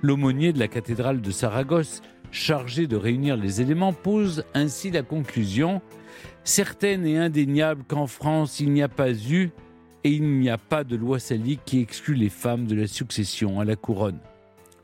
L'aumônier 0.00 0.54
de 0.54 0.58
la 0.58 0.68
cathédrale 0.68 1.20
de 1.20 1.30
Saragosse, 1.30 2.00
chargé 2.30 2.86
de 2.86 2.96
réunir 2.96 3.36
les 3.36 3.60
éléments, 3.60 3.92
pose 3.92 4.44
ainsi 4.54 4.90
la 4.90 5.02
conclusion 5.02 5.82
certaine 6.42 7.06
et 7.06 7.18
indéniable 7.18 7.84
qu'en 7.86 8.06
France 8.06 8.60
il 8.60 8.70
n'y 8.72 8.82
a 8.82 8.88
pas 8.88 9.12
eu 9.12 9.50
et 10.04 10.10
il 10.10 10.38
n'y 10.38 10.50
a 10.50 10.58
pas 10.58 10.84
de 10.84 10.96
loi 10.96 11.18
salique 11.18 11.62
qui 11.64 11.80
exclut 11.80 12.14
les 12.14 12.28
femmes 12.28 12.66
de 12.66 12.76
la 12.76 12.86
succession 12.86 13.58
à 13.58 13.64
la 13.64 13.74
couronne. 13.74 14.18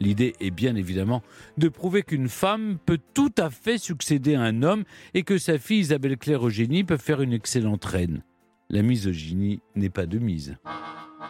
L'idée 0.01 0.35
est 0.41 0.51
bien 0.51 0.77
évidemment 0.77 1.23
de 1.59 1.69
prouver 1.69 2.03
qu'une 2.03 2.31
femme 2.31 2.79
peut 2.87 2.99
tout 3.13 3.33
à 3.37 3.51
fait 3.51 3.77
succéder 3.77 4.35
à 4.35 4.41
un 4.41 4.63
homme 4.63 4.85
et 5.13 5.23
que 5.23 5.37
sa 5.37 5.59
fille 5.59 5.81
Isabelle 5.81 6.17
Claire 6.17 6.47
Eugénie 6.47 6.85
peut 6.85 6.97
faire 6.97 7.21
une 7.21 7.35
excellente 7.35 7.85
reine. 7.85 8.23
La 8.71 8.83
misogynie 8.83 9.61
n'est 9.77 9.91
pas 9.91 10.07
de 10.07 10.19
mise. 10.19 10.57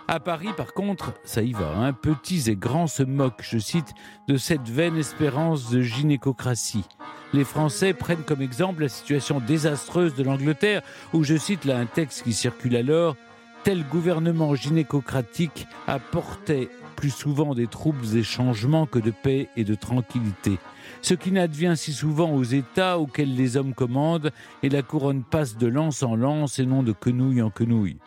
À 0.07 0.21
Paris, 0.21 0.49
par 0.57 0.73
contre, 0.73 1.15
ça 1.25 1.43
y 1.43 1.53
va. 1.53 1.73
Hein. 1.77 1.93
Petits 1.93 2.51
et 2.51 2.57
grands 2.57 2.87
se 2.87 3.03
moquent, 3.03 3.43
je 3.43 3.59
cite, 3.59 3.93
de 4.29 4.37
cette 4.37 4.69
vaine 4.69 4.97
espérance 4.97 5.71
de 5.71 5.83
gynécocratie. 5.83 6.85
Les 7.33 7.45
Français 7.45 7.93
prennent 7.93 8.25
comme 8.25 8.43
exemple 8.43 8.83
la 8.83 8.89
situation 8.89 9.41
désastreuse 9.41 10.15
de 10.15 10.25
l'Angleterre, 10.25 10.83
où, 11.13 11.23
je 11.23 11.37
cite 11.37 11.65
là 11.65 11.79
un 11.79 11.87
texte 11.87 12.25
qui 12.25 12.33
circule 12.33 12.77
alors, 12.77 13.17
tel 13.65 13.87
gouvernement 13.87 14.55
gynécocratique 14.55 15.67
apportait 15.87 16.69
plus 16.97 17.11
souvent 17.11 17.55
des 17.55 17.67
troubles 17.67 18.17
et 18.17 18.23
changements 18.23 18.87
que 18.87 18.99
de 18.99 19.11
paix 19.11 19.49
et 19.57 19.65
de 19.65 19.75
tranquillité. 19.75 20.59
Ce 21.03 21.15
qui 21.15 21.33
n'advient 21.33 21.75
si 21.77 21.93
souvent 21.93 22.31
aux 22.31 22.43
États 22.43 22.99
auxquels 22.99 23.35
les 23.35 23.57
hommes 23.57 23.75
commandent, 23.75 24.33
et 24.63 24.69
la 24.69 24.83
couronne 24.83 25.23
passe 25.23 25.57
de 25.57 25.67
lance 25.67 26.03
en 26.03 26.15
lance 26.15 26.59
et 26.59 26.67
non 26.67 26.83
de 26.83 26.93
quenouille 26.93 27.41
en 27.41 27.51
quenouille. 27.51 27.99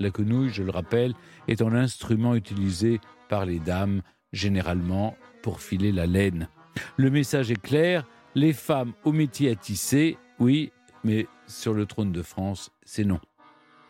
La 0.00 0.10
quenouille, 0.10 0.50
je 0.50 0.62
le 0.62 0.70
rappelle, 0.70 1.14
étant 1.46 1.68
l'instrument 1.68 2.34
utilisé 2.34 3.00
par 3.28 3.44
les 3.44 3.58
dames 3.58 4.02
généralement 4.32 5.16
pour 5.42 5.60
filer 5.60 5.92
la 5.92 6.06
laine. 6.06 6.48
Le 6.96 7.10
message 7.10 7.50
est 7.50 7.60
clair, 7.60 8.06
les 8.34 8.52
femmes 8.52 8.92
au 9.04 9.12
métier 9.12 9.50
à 9.50 9.56
tisser, 9.56 10.16
oui, 10.38 10.72
mais 11.04 11.26
sur 11.46 11.74
le 11.74 11.86
trône 11.86 12.12
de 12.12 12.22
France, 12.22 12.70
c'est 12.84 13.04
non. 13.04 13.20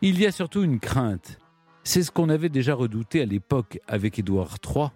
Il 0.01 0.21
y 0.21 0.27
a 0.27 0.33
surtout 0.33 0.63
une 0.63 0.79
crainte. 0.79 1.41
C'est 1.83 2.05
ce 2.05 2.13
qu'on 2.13 2.29
avait 2.29 2.49
déjà 2.49 2.73
redouté 2.73 3.21
à 3.21 3.25
l'époque 3.25 3.81
avec 3.89 4.17
Édouard 4.21 4.59
III, 4.65 4.91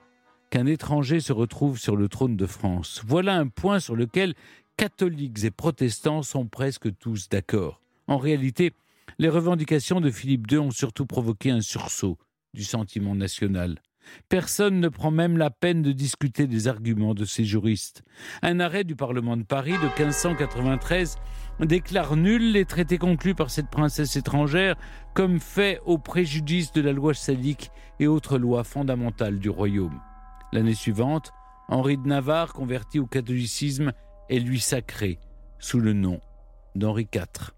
qu'un 0.49 0.67
étranger 0.67 1.19
se 1.19 1.33
retrouve 1.33 1.77
sur 1.77 1.97
le 1.97 2.09
trône 2.09 2.37
de 2.37 2.47
France. 2.47 3.03
Voilà 3.05 3.35
un 3.35 3.49
point 3.49 3.81
sur 3.81 3.97
lequel 3.97 4.35
catholiques 4.77 5.43
et 5.43 5.51
protestants 5.51 6.23
sont 6.23 6.47
presque 6.47 6.97
tous 6.99 7.29
d'accord. 7.29 7.81
En 8.07 8.17
réalité, 8.17 8.75
les 9.19 9.29
revendications 9.29 10.01
de 10.01 10.11
Philippe 10.11 10.49
II 10.53 10.59
ont 10.59 10.71
surtout 10.71 11.07
provoqué 11.07 11.51
un 11.51 11.63
sursaut 11.63 12.17
du 12.55 12.63
sentiment 12.63 13.17
national. 13.17 13.83
Personne 14.29 14.81
ne 14.81 14.89
prend 14.89 15.11
même 15.11 15.37
la 15.37 15.51
peine 15.51 15.83
de 15.83 15.93
discuter 15.93 16.47
des 16.47 16.69
arguments 16.69 17.15
de 17.15 17.25
ces 17.25 17.45
juristes. 17.45 18.03
Un 18.43 18.61
arrêt 18.61 18.85
du 18.85 18.97
Parlement 18.97 19.37
de 19.37 19.43
Paris 19.43 19.73
de 19.73 20.03
1593 20.03 21.17
déclare 21.61 22.17
nuls 22.17 22.53
les 22.53 22.65
traités 22.65 22.99
conclus 22.99 23.35
par 23.35 23.51
cette 23.51 23.71
princesse 23.71 24.17
étrangère 24.17 24.77
comme 25.15 25.39
faits 25.39 25.81
au 25.85 25.99
préjudice 25.99 26.73
de 26.73 26.81
la 26.81 26.93
loi 26.93 27.15
salique 27.15 27.71
et 28.01 28.07
autres 28.07 28.39
lois 28.39 28.65
fondamentales 28.65 29.39
du 29.39 29.51
royaume. 29.51 30.01
L'année 30.53 30.75
suivante, 30.75 31.33
Henri 31.69 31.97
de 31.97 32.07
Navarre, 32.07 32.53
converti 32.53 32.99
au 32.99 33.07
catholicisme, 33.07 33.93
est 34.29 34.39
lui 34.39 34.61
sacré 34.61 35.19
sous 35.59 35.81
le 35.81 35.93
nom 35.93 36.21
d'Henri 36.75 37.09
IV. 37.15 37.53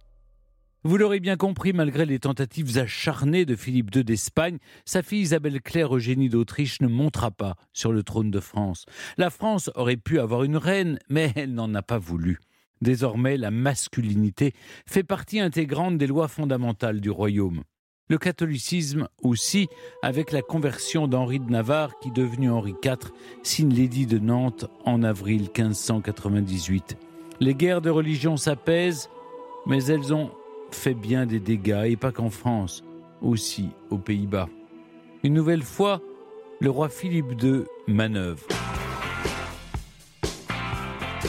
Vous 0.87 0.99
l'aurez 0.99 1.19
bien 1.19 1.39
compris, 1.39 1.73
malgré 1.73 2.05
les 2.05 2.19
tentatives 2.19 2.77
acharnées 2.77 3.47
de 3.47 3.57
Philippe 3.57 3.95
II 3.97 4.05
d'Espagne, 4.05 4.59
sa 4.85 5.03
fille 5.03 5.23
Isabelle 5.23 5.63
Claire 5.63 5.97
Eugénie 5.97 6.29
d'Autriche 6.29 6.83
ne 6.83 6.89
montera 6.89 7.31
pas 7.31 7.57
sur 7.73 7.91
le 7.91 8.03
trône 8.03 8.31
de 8.31 8.39
France. 8.39 8.85
La 9.17 9.31
France 9.31 9.71
aurait 9.77 9.97
pu 9.97 10.19
avoir 10.19 10.43
une 10.43 10.59
reine, 10.59 10.99
mais 11.09 11.33
elle 11.37 11.55
n'en 11.55 11.73
a 11.75 11.81
pas 11.81 11.97
voulu. 11.97 12.39
Désormais, 12.83 13.39
la 13.39 13.51
masculinité 13.51 14.53
fait 14.87 15.05
partie 15.05 15.41
intégrante 15.41 15.97
des 15.97 16.07
lois 16.07 16.29
fondamentales 16.29 17.01
du 17.01 17.09
royaume. 17.09 17.63
Le 18.11 18.19
catholicisme 18.19 19.09
aussi, 19.23 19.69
avec 20.03 20.33
la 20.33 20.43
conversion 20.43 21.09
d'Henri 21.09 21.41
de 21.41 21.51
Navarre, 21.51 21.99
qui, 22.01 22.11
devenu 22.11 22.51
Henri 22.51 22.75
IV, 22.85 23.11
signe 23.43 23.73
l'édit 23.73 24.05
de 24.05 24.19
Nantes 24.19 24.67
en 24.85 25.03
avril 25.03 25.49
1598. 25.57 26.99
Les 27.41 27.55
guerres 27.55 27.81
de 27.81 27.89
religion 27.89 28.37
s'apaisent, 28.37 29.09
mais 29.65 29.83
elles 29.87 30.13
ont 30.13 30.31
fait 30.75 30.95
bien 30.95 31.27
des 31.27 31.41
dégâts, 31.41 31.85
et 31.87 31.97
pas 31.97 32.13
qu'en 32.13 32.31
France, 32.31 32.85
aussi 33.23 33.71
aux 33.91 33.99
Pays-Bas. 33.99 34.49
Une 35.23 35.35
nouvelle 35.35 35.63
fois, 35.63 36.01
le 36.61 36.71
roi 36.71 36.89
Philippe 36.89 37.43
II 37.43 37.65
manœuvre. 37.89 38.47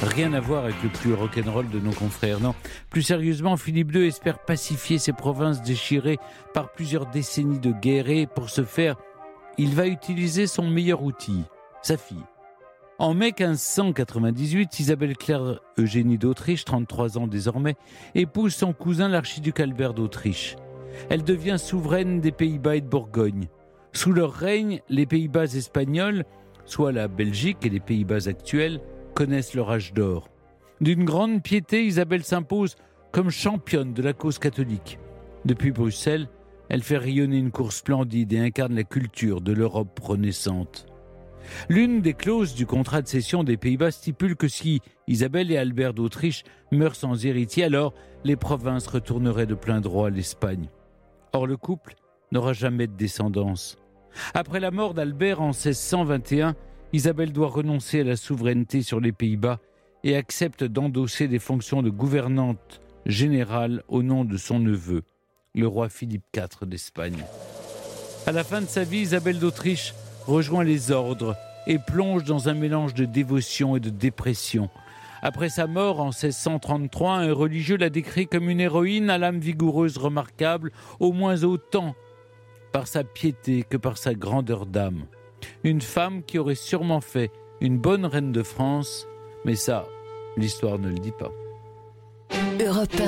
Rien 0.01 0.33
à 0.33 0.41
voir 0.41 0.65
avec 0.65 0.75
le 0.83 0.89
plus 0.89 1.13
rock'n'roll 1.13 1.69
de 1.69 1.79
nos 1.79 1.93
confrères, 1.93 2.41
non. 2.41 2.53
Plus 2.89 3.01
sérieusement, 3.01 3.55
Philippe 3.55 3.95
II 3.95 4.05
espère 4.05 4.39
pacifier 4.39 4.99
ces 4.99 5.13
provinces 5.13 5.61
déchirées 5.61 6.17
par 6.53 6.73
plusieurs 6.73 7.05
décennies 7.05 7.59
de 7.59 7.71
guerre 7.71 8.09
et, 8.09 8.27
pour 8.27 8.49
ce 8.49 8.63
faire, 8.63 8.97
il 9.57 9.73
va 9.73 9.87
utiliser 9.87 10.47
son 10.47 10.69
meilleur 10.69 11.01
outil, 11.01 11.43
sa 11.81 11.95
fille. 11.95 12.17
En 12.97 13.13
mai 13.13 13.33
1598, 13.37 14.79
Isabelle 14.79 15.17
Claire 15.17 15.59
Eugénie 15.77 16.17
d'Autriche, 16.17 16.63
33 16.63 17.17
ans 17.17 17.27
désormais, 17.27 17.75
épouse 18.13 18.55
son 18.55 18.71
cousin 18.71 19.09
l'archiduc 19.09 19.59
Albert 19.59 19.93
d'Autriche. 19.93 20.55
Elle 21.09 21.25
devient 21.25 21.57
souveraine 21.59 22.21
des 22.21 22.31
Pays-Bas 22.31 22.77
et 22.77 22.81
de 22.81 22.87
Bourgogne. 22.87 23.49
Sous 23.91 24.13
leur 24.13 24.31
règne, 24.31 24.79
les 24.87 25.05
Pays-Bas 25.05 25.55
espagnols, 25.55 26.23
soit 26.63 26.93
la 26.93 27.09
Belgique 27.09 27.65
et 27.65 27.69
les 27.69 27.81
Pays-Bas 27.81 28.29
actuels, 28.29 28.79
connaissent 29.13 29.55
leur 29.55 29.71
âge 29.71 29.91
d'or. 29.91 30.29
D'une 30.79 31.03
grande 31.03 31.43
piété, 31.43 31.85
Isabelle 31.85 32.23
s'impose 32.23 32.77
comme 33.11 33.29
championne 33.29 33.93
de 33.93 34.03
la 34.03 34.13
cause 34.13 34.39
catholique. 34.39 34.99
Depuis 35.43 35.71
Bruxelles, 35.71 36.29
elle 36.69 36.81
fait 36.81 36.97
rayonner 36.97 37.39
une 37.39 37.51
cour 37.51 37.73
splendide 37.73 38.31
et 38.31 38.39
incarne 38.39 38.73
la 38.73 38.85
culture 38.85 39.41
de 39.41 39.51
l'Europe 39.51 39.99
renaissante. 40.01 40.85
L'une 41.69 42.01
des 42.01 42.13
clauses 42.13 42.55
du 42.55 42.65
contrat 42.65 43.01
de 43.01 43.07
cession 43.07 43.43
des 43.43 43.57
Pays-Bas 43.57 43.91
stipule 43.91 44.35
que 44.35 44.47
si 44.47 44.81
Isabelle 45.07 45.51
et 45.51 45.57
Albert 45.57 45.93
d'Autriche 45.93 46.43
meurent 46.71 46.95
sans 46.95 47.25
héritier, 47.25 47.63
alors 47.63 47.93
les 48.23 48.35
provinces 48.35 48.87
retourneraient 48.87 49.45
de 49.45 49.55
plein 49.55 49.81
droit 49.81 50.07
à 50.07 50.09
l'Espagne. 50.09 50.69
Or, 51.33 51.47
le 51.47 51.57
couple 51.57 51.95
n'aura 52.31 52.53
jamais 52.53 52.87
de 52.87 52.93
descendance. 52.93 53.77
Après 54.33 54.59
la 54.59 54.71
mort 54.71 54.93
d'Albert 54.93 55.41
en 55.41 55.49
1621, 55.49 56.55
Isabelle 56.93 57.33
doit 57.33 57.49
renoncer 57.49 58.01
à 58.01 58.03
la 58.03 58.15
souveraineté 58.15 58.81
sur 58.81 58.99
les 58.99 59.11
Pays-Bas 59.11 59.59
et 60.03 60.15
accepte 60.15 60.63
d'endosser 60.63 61.27
des 61.27 61.39
fonctions 61.39 61.81
de 61.81 61.89
gouvernante 61.89 62.79
générale 63.05 63.83
au 63.87 64.03
nom 64.03 64.23
de 64.23 64.37
son 64.37 64.59
neveu, 64.59 65.03
le 65.53 65.67
roi 65.67 65.89
Philippe 65.89 66.23
IV 66.35 66.67
d'Espagne. 66.67 67.23
À 68.25 68.31
la 68.31 68.43
fin 68.43 68.61
de 68.61 68.67
sa 68.67 68.83
vie, 68.83 68.99
Isabelle 68.99 69.39
d'Autriche 69.39 69.93
rejoint 70.25 70.63
les 70.63 70.91
ordres 70.91 71.35
et 71.67 71.79
plonge 71.79 72.23
dans 72.23 72.49
un 72.49 72.53
mélange 72.53 72.93
de 72.93 73.05
dévotion 73.05 73.75
et 73.75 73.79
de 73.79 73.89
dépression. 73.89 74.69
Après 75.21 75.49
sa 75.49 75.65
mort 75.65 76.01
en 76.01 76.09
1633, 76.09 77.13
un 77.13 77.33
religieux 77.33 77.77
l'a 77.77 77.89
décrit 77.89 78.27
comme 78.27 78.49
une 78.49 78.59
héroïne 78.59 79.09
à 79.09 79.17
l'âme 79.17 79.39
vigoureuse 79.39 79.97
remarquable, 79.97 80.71
au 80.99 81.13
moins 81.13 81.43
autant 81.43 81.95
par 82.71 82.87
sa 82.87 83.03
piété 83.03 83.63
que 83.67 83.77
par 83.77 83.97
sa 83.97 84.13
grandeur 84.13 84.65
d'âme. 84.65 85.05
Une 85.63 85.81
femme 85.81 86.23
qui 86.23 86.37
aurait 86.37 86.55
sûrement 86.55 87.01
fait 87.01 87.31
une 87.61 87.77
bonne 87.77 88.05
reine 88.05 88.31
de 88.31 88.43
France, 88.43 89.07
mais 89.45 89.55
ça, 89.55 89.85
l'histoire 90.37 90.77
ne 90.77 90.89
le 90.89 90.99
dit 90.99 91.13
pas. 91.17 91.31
Europe 92.59 93.01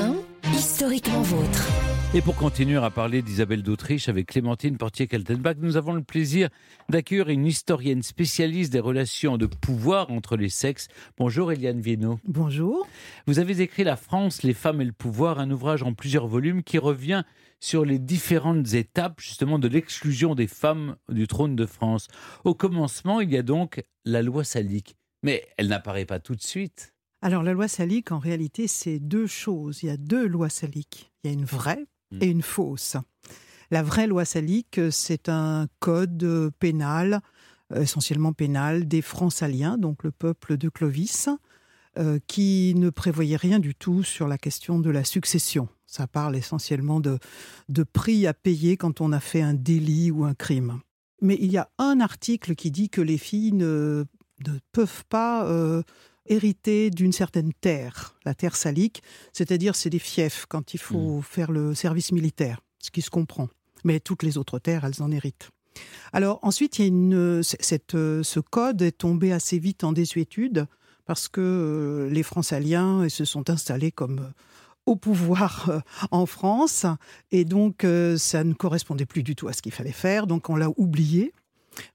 1, 0.44 0.50
historiquement 0.52 1.22
vôtre. 1.22 1.97
Et 2.14 2.22
pour 2.22 2.36
continuer 2.36 2.78
à 2.78 2.88
parler 2.88 3.20
d'Isabelle 3.20 3.62
d'Autriche 3.62 4.08
avec 4.08 4.28
Clémentine 4.28 4.78
Portier-Kaltenbach, 4.78 5.56
nous 5.58 5.76
avons 5.76 5.92
le 5.92 6.02
plaisir 6.02 6.48
d'accueillir 6.88 7.28
une 7.28 7.44
historienne 7.44 8.02
spécialiste 8.02 8.72
des 8.72 8.80
relations 8.80 9.36
de 9.36 9.44
pouvoir 9.44 10.10
entre 10.10 10.38
les 10.38 10.48
sexes. 10.48 10.88
Bonjour 11.18 11.52
Eliane 11.52 11.82
Viennot. 11.82 12.18
Bonjour. 12.26 12.88
Vous 13.26 13.40
avez 13.40 13.60
écrit 13.60 13.84
La 13.84 13.96
France, 13.96 14.42
les 14.42 14.54
femmes 14.54 14.80
et 14.80 14.86
le 14.86 14.92
pouvoir, 14.92 15.38
un 15.38 15.50
ouvrage 15.50 15.82
en 15.82 15.92
plusieurs 15.92 16.26
volumes 16.26 16.62
qui 16.62 16.78
revient 16.78 17.24
sur 17.60 17.84
les 17.84 17.98
différentes 17.98 18.72
étapes 18.72 19.20
justement 19.20 19.58
de 19.58 19.68
l'exclusion 19.68 20.34
des 20.34 20.46
femmes 20.46 20.96
du 21.10 21.26
trône 21.26 21.56
de 21.56 21.66
France. 21.66 22.08
Au 22.44 22.54
commencement, 22.54 23.20
il 23.20 23.30
y 23.30 23.36
a 23.36 23.42
donc 23.42 23.84
la 24.06 24.22
loi 24.22 24.44
salique, 24.44 24.96
mais 25.22 25.46
elle 25.58 25.68
n'apparaît 25.68 26.06
pas 26.06 26.20
tout 26.20 26.34
de 26.34 26.42
suite. 26.42 26.94
Alors 27.20 27.42
la 27.42 27.52
loi 27.52 27.68
salique, 27.68 28.12
en 28.12 28.18
réalité, 28.18 28.66
c'est 28.66 28.98
deux 28.98 29.26
choses. 29.26 29.82
Il 29.82 29.86
y 29.86 29.92
a 29.92 29.98
deux 29.98 30.26
lois 30.26 30.48
saliques. 30.48 31.12
Il 31.22 31.30
y 31.30 31.30
a 31.30 31.34
une 31.34 31.44
vraie 31.44 31.84
et 32.20 32.26
une 32.26 32.42
fausse. 32.42 32.96
La 33.70 33.82
vraie 33.82 34.06
loi 34.06 34.24
salique, 34.24 34.80
c'est 34.90 35.28
un 35.28 35.66
code 35.78 36.50
pénal, 36.58 37.20
essentiellement 37.74 38.32
pénal, 38.32 38.88
des 38.88 39.02
Francs-Saliens, 39.02 39.76
donc 39.76 40.04
le 40.04 40.10
peuple 40.10 40.56
de 40.56 40.68
Clovis, 40.68 41.28
euh, 41.98 42.18
qui 42.26 42.74
ne 42.76 42.90
prévoyait 42.90 43.36
rien 43.36 43.58
du 43.58 43.74
tout 43.74 44.02
sur 44.02 44.28
la 44.28 44.38
question 44.38 44.78
de 44.78 44.90
la 44.90 45.04
succession. 45.04 45.68
Ça 45.86 46.06
parle 46.06 46.36
essentiellement 46.36 47.00
de, 47.00 47.18
de 47.68 47.82
prix 47.82 48.26
à 48.26 48.34
payer 48.34 48.76
quand 48.76 49.00
on 49.00 49.10
a 49.10 49.20
fait 49.20 49.42
un 49.42 49.54
délit 49.54 50.10
ou 50.10 50.24
un 50.24 50.34
crime. 50.34 50.80
Mais 51.20 51.36
il 51.40 51.50
y 51.50 51.56
a 51.56 51.70
un 51.78 52.00
article 52.00 52.54
qui 52.54 52.70
dit 52.70 52.88
que 52.88 53.00
les 53.00 53.18
filles 53.18 53.52
ne, 53.52 54.04
ne 54.46 54.58
peuvent 54.72 55.04
pas 55.08 55.46
euh, 55.46 55.82
hériter 56.28 56.90
d'une 56.90 57.12
certaine 57.12 57.52
terre, 57.52 58.16
la 58.24 58.34
terre 58.34 58.56
salique, 58.56 59.02
c'est-à-dire 59.32 59.74
c'est 59.74 59.90
des 59.90 59.98
fiefs 59.98 60.46
quand 60.48 60.74
il 60.74 60.78
faut 60.78 61.22
faire 61.22 61.50
le 61.50 61.74
service 61.74 62.12
militaire, 62.12 62.60
ce 62.78 62.90
qui 62.90 63.02
se 63.02 63.10
comprend. 63.10 63.48
Mais 63.84 64.00
toutes 64.00 64.22
les 64.22 64.38
autres 64.38 64.58
terres, 64.58 64.84
elles 64.84 65.02
en 65.02 65.10
héritent. 65.10 65.50
Alors 66.12 66.38
ensuite, 66.42 66.78
il 66.78 66.82
y 66.82 66.84
a 66.84 66.88
une, 66.88 67.42
cette, 67.42 67.92
ce 67.92 68.40
code 68.40 68.82
est 68.82 68.98
tombé 68.98 69.32
assez 69.32 69.58
vite 69.58 69.84
en 69.84 69.92
désuétude 69.92 70.66
parce 71.08 71.28
que 71.28 71.40
euh, 71.40 72.10
les 72.10 72.22
Francs-Saliens 72.22 73.08
se 73.08 73.24
sont 73.24 73.48
installés 73.48 73.90
comme 73.90 74.18
euh, 74.18 74.32
au 74.84 74.94
pouvoir 74.94 75.70
euh, 75.70 75.80
en 76.10 76.26
France. 76.26 76.84
Et 77.32 77.44
donc 77.44 77.86
ça 78.16 78.44
ne 78.44 78.52
correspondait 78.52 79.06
plus 79.06 79.22
du 79.22 79.34
tout 79.34 79.48
à 79.48 79.52
ce 79.52 79.62
qu'il 79.62 79.72
fallait 79.72 79.90
faire, 79.92 80.26
donc 80.26 80.50
on 80.50 80.56
l'a 80.56 80.68
oublié 80.76 81.32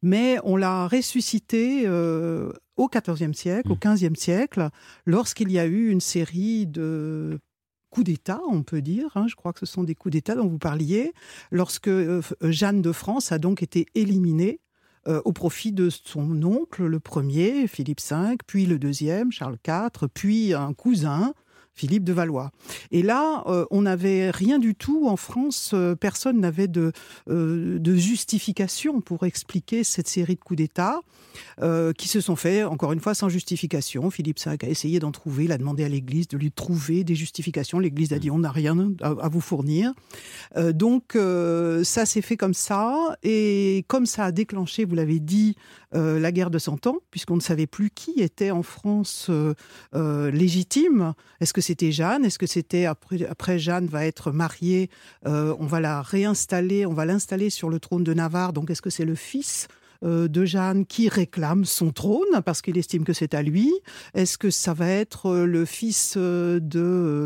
mais 0.01 0.37
on 0.43 0.55
l'a 0.55 0.87
ressuscité 0.87 1.83
euh, 1.85 2.51
au 2.77 2.89
XIVe 2.89 3.33
siècle, 3.33 3.71
au 3.71 3.75
XVe 3.75 4.11
mmh. 4.11 4.15
siècle, 4.15 4.69
lorsqu'il 5.05 5.51
y 5.51 5.59
a 5.59 5.65
eu 5.65 5.89
une 5.89 6.01
série 6.01 6.65
de 6.67 7.39
coups 7.89 8.05
d'État, 8.05 8.41
on 8.49 8.63
peut 8.63 8.81
dire, 8.81 9.09
hein, 9.15 9.27
je 9.27 9.35
crois 9.35 9.53
que 9.53 9.59
ce 9.59 9.65
sont 9.65 9.83
des 9.83 9.93
coups 9.93 10.13
d'État 10.13 10.35
dont 10.35 10.47
vous 10.47 10.57
parliez, 10.57 11.13
lorsque 11.51 11.87
euh, 11.87 12.21
Jeanne 12.41 12.81
de 12.81 12.91
France 12.91 13.31
a 13.31 13.37
donc 13.37 13.61
été 13.61 13.85
éliminée 13.93 14.59
euh, 15.07 15.21
au 15.25 15.33
profit 15.33 15.71
de 15.73 15.89
son 15.89 16.41
oncle, 16.43 16.85
le 16.85 16.99
premier, 16.99 17.67
Philippe 17.67 18.01
V, 18.01 18.37
puis 18.47 18.65
le 18.65 18.79
deuxième, 18.79 19.31
Charles 19.31 19.57
IV, 19.67 20.07
puis 20.13 20.53
un 20.53 20.73
cousin, 20.73 21.33
Philippe 21.73 22.03
de 22.03 22.13
Valois. 22.13 22.51
Et 22.91 23.01
là, 23.01 23.43
euh, 23.47 23.65
on 23.71 23.83
n'avait 23.83 24.29
rien 24.31 24.59
du 24.59 24.75
tout 24.75 25.07
en 25.07 25.17
France. 25.17 25.71
euh, 25.73 25.95
personne 25.95 26.39
n'avait 26.39 26.67
de, 26.67 26.91
euh, 27.29 27.79
de 27.79 27.95
justification 27.95 29.01
pour 29.01 29.25
expliquer 29.25 29.83
cette 29.83 30.07
série 30.07 30.35
de 30.35 30.39
coups 30.39 30.57
d'État 30.57 31.01
qui 31.97 32.07
se 32.07 32.21
sont 32.21 32.35
faits, 32.35 32.63
encore 32.63 32.93
une 32.93 32.99
fois, 32.99 33.15
sans 33.15 33.27
justification. 33.27 34.11
Philippe 34.11 34.39
V 34.39 34.55
a 34.61 34.67
essayé 34.67 34.99
d'en 34.99 35.11
trouver. 35.11 35.45
Il 35.45 35.51
a 35.51 35.57
demandé 35.57 35.83
à 35.83 35.89
l'Église 35.89 36.27
de 36.27 36.37
lui 36.37 36.51
trouver 36.51 37.03
des 37.03 37.15
justifications. 37.15 37.79
L'Église 37.79 38.13
a 38.13 38.19
dit 38.19 38.29
on 38.29 38.37
n'a 38.39 38.51
rien 38.51 38.77
à, 39.01 39.07
à 39.07 39.29
vous 39.29 39.41
fournir. 39.41 39.93
Donc 40.55 41.17
ça 41.83 42.05
s'est 42.05 42.21
fait 42.21 42.37
comme 42.37 42.53
ça. 42.53 43.17
Et 43.23 43.83
comme 43.87 44.05
ça 44.05 44.25
a 44.25 44.31
déclenché, 44.31 44.85
vous 44.85 44.93
l'avez 44.93 45.19
dit, 45.19 45.55
la 45.93 46.31
guerre 46.31 46.51
de 46.51 46.59
Cent 46.59 46.85
Ans, 46.85 46.97
puisqu'on 47.09 47.35
ne 47.37 47.41
savait 47.41 47.67
plus 47.67 47.89
qui 47.89 48.21
était 48.21 48.51
en 48.51 48.61
France 48.61 49.31
légitime. 49.93 51.13
Est-ce 51.39 51.53
que 51.53 51.61
c'était 51.63 51.91
Jeanne? 51.91 52.25
Est-ce 52.25 52.37
que 52.37 52.45
c'était 52.45 52.85
après, 52.85 53.57
Jeanne 53.57 53.87
va 53.87 54.05
être 54.05 54.31
mariée 54.31 54.89
euh, 55.25 55.55
On 55.59 55.65
va 55.65 55.79
la 55.79 56.01
réinstaller, 56.01 56.85
on 56.85 56.93
va 56.93 57.05
l'installer 57.05 57.49
sur 57.49 57.69
le 57.69 57.79
trône 57.79 58.03
de 58.03 58.13
Navarre. 58.13 58.53
Donc 58.53 58.69
est-ce 58.69 58.81
que 58.81 58.91
c'est 58.91 59.05
le 59.05 59.15
fils? 59.15 59.67
De 60.03 60.45
Jeanne 60.45 60.85
qui 60.85 61.09
réclame 61.09 61.65
son 61.65 61.91
trône 61.91 62.41
parce 62.45 62.61
qu'il 62.61 62.77
estime 62.77 63.03
que 63.03 63.13
c'est 63.13 63.33
à 63.33 63.41
lui. 63.41 63.71
Est-ce 64.13 64.37
que 64.37 64.49
ça 64.49 64.73
va 64.73 64.87
être 64.87 65.27
euh, 65.27 65.45
le 65.45 65.65
fils 65.65 66.15
euh, 66.17 66.59
de 66.59 66.79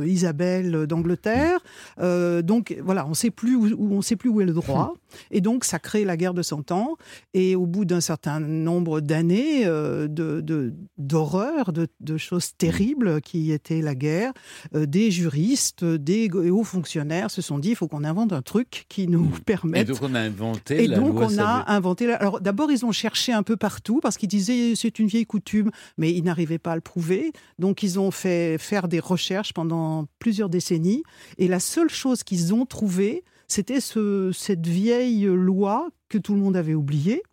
euh, 0.03 0.07
Isabelle 0.07 0.85
d'Angleterre? 0.87 1.59
Euh, 1.99 2.41
Donc 2.41 2.75
voilà, 2.83 3.07
on 3.07 3.13
sait 3.13 3.31
plus 3.31 3.55
où, 3.55 3.67
où- 3.77 3.93
on 3.93 4.01
sait 4.01 4.15
plus 4.15 4.29
où 4.29 4.41
est 4.41 4.45
le 4.45 4.53
droit. 4.53 4.93
Et 5.31 5.41
donc 5.41 5.63
ça 5.63 5.79
crée 5.79 6.05
la 6.05 6.17
guerre 6.17 6.33
de 6.33 6.41
Cent 6.41 6.71
Ans. 6.71 6.97
Et 7.33 7.55
au 7.55 7.65
bout 7.65 7.85
d'un 7.85 8.01
certain 8.01 8.39
nombre 8.39 9.01
d'années 9.01 9.65
euh, 9.65 10.07
de 10.07 10.41
de- 10.41 10.73
d'horreur, 10.97 11.71
de, 11.73 11.87
de 12.01 12.17
choses 12.17 12.51
terribles 12.57 13.21
qui 13.21 13.51
étaient 13.51 13.81
la 13.81 13.95
guerre, 13.95 14.33
euh, 14.75 14.85
des 14.85 15.09
juristes, 15.11 15.83
des 15.85 16.29
hauts 16.29 16.63
fonctionnaires 16.63 17.31
se 17.31 17.41
sont 17.41 17.57
dit 17.59 17.69
il 17.69 17.75
faut 17.75 17.87
qu'on 17.87 18.03
invente 18.03 18.33
un 18.33 18.41
truc 18.41 18.85
qui 18.89 19.07
nous 19.07 19.31
Et 19.37 19.41
permette. 19.41 19.87
Donc 19.87 19.97
on 20.01 20.13
a 20.15 20.19
inventé 20.19 20.83
et 20.83 20.87
la 20.87 20.97
donc, 20.97 21.13
loi 21.13 21.27
on 21.31 21.37
a 21.39 21.65
inventé. 21.71 22.05
la- 22.07 22.15
Alors, 22.17 22.41
d'abord, 22.41 22.66
ils 22.71 22.85
ont 22.85 22.91
cherché 22.91 23.33
un 23.33 23.43
peu 23.43 23.57
partout 23.57 23.99
parce 24.01 24.17
qu'ils 24.17 24.29
disaient 24.29 24.73
c'est 24.75 24.99
une 24.99 25.07
vieille 25.07 25.25
coutume, 25.25 25.71
mais 25.97 26.13
ils 26.13 26.23
n'arrivaient 26.23 26.59
pas 26.59 26.73
à 26.73 26.75
le 26.75 26.81
prouver. 26.81 27.31
Donc, 27.59 27.83
ils 27.83 27.99
ont 27.99 28.11
fait 28.11 28.57
faire 28.57 28.87
des 28.87 28.99
recherches 28.99 29.53
pendant 29.53 30.07
plusieurs 30.19 30.49
décennies. 30.49 31.03
Et 31.37 31.47
la 31.47 31.59
seule 31.59 31.89
chose 31.89 32.23
qu'ils 32.23 32.53
ont 32.53 32.65
trouvée, 32.65 33.23
c'était 33.47 33.81
ce, 33.81 34.31
cette 34.33 34.67
vieille 34.67 35.25
loi 35.25 35.89
que 36.09 36.17
tout 36.17 36.33
le 36.33 36.39
monde 36.39 36.57
avait 36.57 36.73
oubliée. 36.75 37.23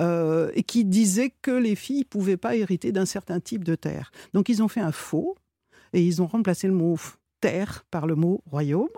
euh, 0.00 0.50
et 0.54 0.62
qui 0.62 0.84
disait 0.84 1.32
que 1.42 1.50
les 1.50 1.76
filles 1.76 2.00
ne 2.00 2.04
pouvaient 2.04 2.36
pas 2.36 2.56
hériter 2.56 2.92
d'un 2.92 3.06
certain 3.06 3.40
type 3.40 3.64
de 3.64 3.74
terre. 3.74 4.10
Donc 4.32 4.48
ils 4.48 4.62
ont 4.62 4.68
fait 4.68 4.80
un 4.80 4.92
faux 4.92 5.36
et 5.92 6.02
ils 6.02 6.20
ont 6.22 6.26
remplacé 6.26 6.66
le 6.66 6.74
mot 6.74 6.98
terre 7.40 7.84
par 7.90 8.06
le 8.06 8.14
mot 8.14 8.42
royaume. 8.50 8.88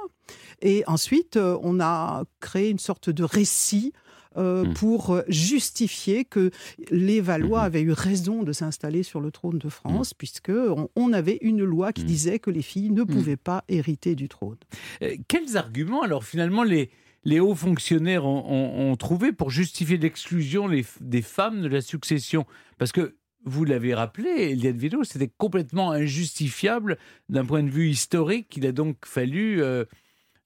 Et 0.63 0.85
ensuite, 0.87 1.37
euh, 1.37 1.59
on 1.63 1.81
a 1.81 2.25
créé 2.41 2.71
une 2.71 2.79
sorte 2.79 3.11
de 3.11 3.25
récit 3.25 3.93
euh, 4.37 4.65
Mmh. 4.65 4.75
pour 4.75 5.11
euh, 5.11 5.23
justifier 5.29 6.25
que 6.25 6.51
les 6.91 7.21
Valois 7.21 7.63
Mmh. 7.63 7.67
avaient 7.67 7.81
eu 7.83 7.93
raison 7.93 8.43
de 8.43 8.53
s'installer 8.53 9.03
sur 9.03 9.21
le 9.21 9.31
trône 9.31 9.59
de 9.59 9.69
France, 9.69 10.15
puisque 10.15 10.51
on, 10.51 10.89
on 10.97 11.13
avait 11.13 11.39
une 11.41 11.65
loi 11.65 11.93
qui 11.93 12.03
Mmh. 12.03 12.07
disait 12.07 12.39
que 12.39 12.51
les 12.51 12.63
filles 12.63 12.91
ne 12.91 13.03
pouvaient 13.05 13.37
pas 13.37 13.65
hériter 13.69 14.15
du 14.15 14.29
trône. 14.29 14.59
Euh, 15.03 15.17
quels 15.29 15.57
arguments, 15.57 16.03
alors 16.03 16.25
finalement, 16.25 16.63
les, 16.63 16.91
les 17.25 17.41
hauts 17.41 17.55
fonctionnaires 17.55 18.25
ont, 18.27 18.45
ont- 18.47 18.91
ont 18.93 18.97
trouvé 18.97 19.33
pour 19.33 19.51
justifier 19.51 19.97
l'exclusion 19.97 20.69
des 21.01 21.23
femmes 21.23 21.63
de 21.63 21.69
la 21.69 21.81
succession? 21.81 22.47
Parce 22.79 22.93
que, 22.93 23.17
vous 23.49 23.65
l'avez 23.65 23.95
rappelé, 23.95 24.29
Eliane 24.29 24.77
Vito, 24.77 25.05
c'était 25.05 25.31
complètement 25.39 25.93
injustifiable 25.93 26.99
d'un 27.29 27.45
point 27.45 27.63
de 27.63 27.71
vue 27.71 27.89
historique. 27.91 28.57
Il 28.57 28.67
a 28.67 28.73
donc 28.73 29.07
fallu 29.07 29.63
euh, 29.63 29.85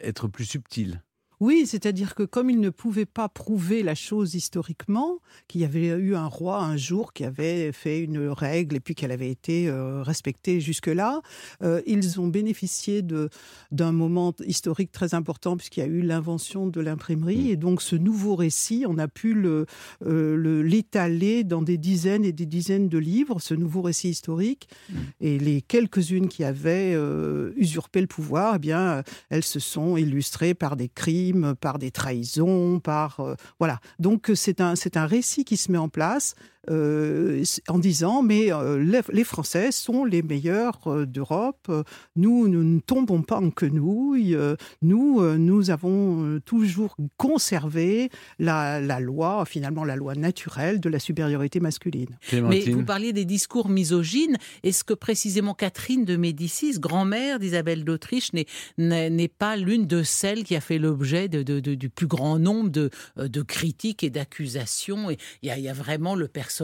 être 0.00 0.28
plus 0.28 0.44
subtil. 0.44 1.02
Oui, 1.40 1.64
c'est-à-dire 1.66 2.14
que 2.14 2.22
comme 2.22 2.50
il 2.50 2.60
ne 2.60 2.68
pouvait 2.68 3.06
pas 3.06 3.30
prouver 3.30 3.82
la 3.82 3.94
chose 3.94 4.34
historiquement, 4.34 5.20
qu'il 5.48 5.62
y 5.62 5.64
avait 5.64 5.86
eu 5.88 6.14
un 6.14 6.26
roi 6.26 6.58
un 6.62 6.76
jour 6.76 7.14
qui 7.14 7.24
avait 7.24 7.72
fait 7.72 8.00
une 8.00 8.28
règle 8.28 8.76
et 8.76 8.80
puis 8.80 8.94
qu'elle 8.94 9.10
avait 9.10 9.30
été 9.30 9.66
euh, 9.68 10.02
respectée 10.02 10.60
jusque-là, 10.60 11.22
euh, 11.62 11.80
ils 11.86 12.20
ont 12.20 12.28
bénéficié 12.28 13.02
d'un 13.72 13.92
moment 13.92 14.34
historique 14.46 14.92
très 14.92 15.14
important 15.14 15.56
puisqu'il 15.56 15.80
y 15.80 15.82
a 15.82 15.86
eu 15.86 16.02
l'invention 16.02 16.66
de 16.66 16.80
l'imprimerie 16.80 17.50
et 17.50 17.56
donc 17.56 17.80
ce 17.80 17.96
nouveau 17.96 18.36
récit, 18.36 18.84
on 18.86 18.98
a 18.98 19.08
pu 19.08 19.32
le, 19.32 19.64
euh, 20.04 20.36
le- 20.36 20.62
l'étaler 20.62 21.42
dans 21.42 21.62
des 21.62 21.78
dizaines 21.78 22.24
et 22.26 22.32
des 22.32 22.46
dizaines 22.46 22.88
de 22.90 22.98
livres, 22.98 23.40
ce 23.40 23.54
nouveau 23.54 23.80
récit 23.80 24.10
historique. 24.10 24.68
Et 25.22 25.38
les 25.38 25.62
quelques-unes 25.62 26.28
qui 26.28 26.44
avaient 26.44 26.94
usurpé 27.56 28.02
le 28.02 28.06
pouvoir, 28.06 28.56
eh 28.56 28.58
bien, 28.58 29.02
elles 29.30 29.44
se 29.44 29.58
sont 29.58 29.96
illustrées 29.96 30.52
par 30.54 30.76
des 30.76 30.88
par 31.60 31.78
des 31.78 31.90
trahisons, 31.90 32.80
par 32.80 33.20
euh, 33.20 33.34
voilà. 33.58 33.80
Donc 33.98 34.30
c'est 34.34 34.60
un 34.60 34.76
c'est 34.76 34.96
un 34.96 35.06
récit 35.06 35.44
qui 35.44 35.56
se 35.56 35.70
met 35.70 35.78
en 35.78 35.88
place 35.88 36.34
euh, 36.70 37.42
en 37.68 37.78
disant 37.78 38.22
mais 38.22 38.52
euh, 38.52 38.78
les, 38.82 39.00
les 39.12 39.24
Français 39.24 39.72
sont 39.72 40.04
les 40.04 40.22
meilleurs 40.22 40.80
euh, 40.86 41.06
d'Europe. 41.06 41.70
Nous 42.16 42.48
nous 42.48 42.62
ne 42.64 42.80
tombons 42.80 43.22
pas 43.22 43.38
en 43.38 43.50
quenouille. 43.50 44.36
Nous 44.82 45.20
euh, 45.20 45.36
nous 45.36 45.70
avons 45.70 46.24
euh, 46.24 46.40
toujours 46.40 46.96
conservé 47.16 48.10
la, 48.38 48.80
la 48.80 49.00
loi 49.00 49.44
finalement 49.46 49.84
la 49.84 49.96
loi 49.96 50.14
naturelle 50.14 50.80
de 50.80 50.88
la 50.88 50.98
supériorité 50.98 51.58
masculine. 51.60 52.16
Mais 52.32 52.60
vous 52.60 52.84
parliez 52.84 53.12
des 53.12 53.24
discours 53.24 53.68
misogynes. 53.68 54.36
Est-ce 54.62 54.84
que 54.84 54.94
précisément 54.94 55.54
Catherine 55.54 56.04
de 56.04 56.16
Médicis, 56.16 56.78
grand-mère 56.78 57.38
d'Isabelle 57.38 57.84
d'Autriche, 57.84 58.32
n'est- 58.32 58.46
n'est 58.78 59.10
n'est 59.10 59.28
pas 59.28 59.56
l'une 59.56 59.86
de 59.86 60.02
celles 60.02 60.44
qui 60.44 60.54
a 60.56 60.60
fait 60.60 60.78
l'objet 60.78 61.28
de, 61.28 61.42
de- 61.42 61.60
de- 61.60 61.74
du 61.74 61.88
plus 61.88 62.06
grand 62.06 62.38
nombre 62.38 62.70
de, 62.70 62.90
euh, 63.18 63.28
de 63.28 63.42
critiques 63.42 64.02
et 64.04 64.10
d'accusations? 64.10 65.10
Il 65.10 65.16
y, 65.42 65.60
y 65.60 65.68
a 65.68 65.72
vraiment 65.72 66.14
le 66.14 66.28
personnage 66.28 66.59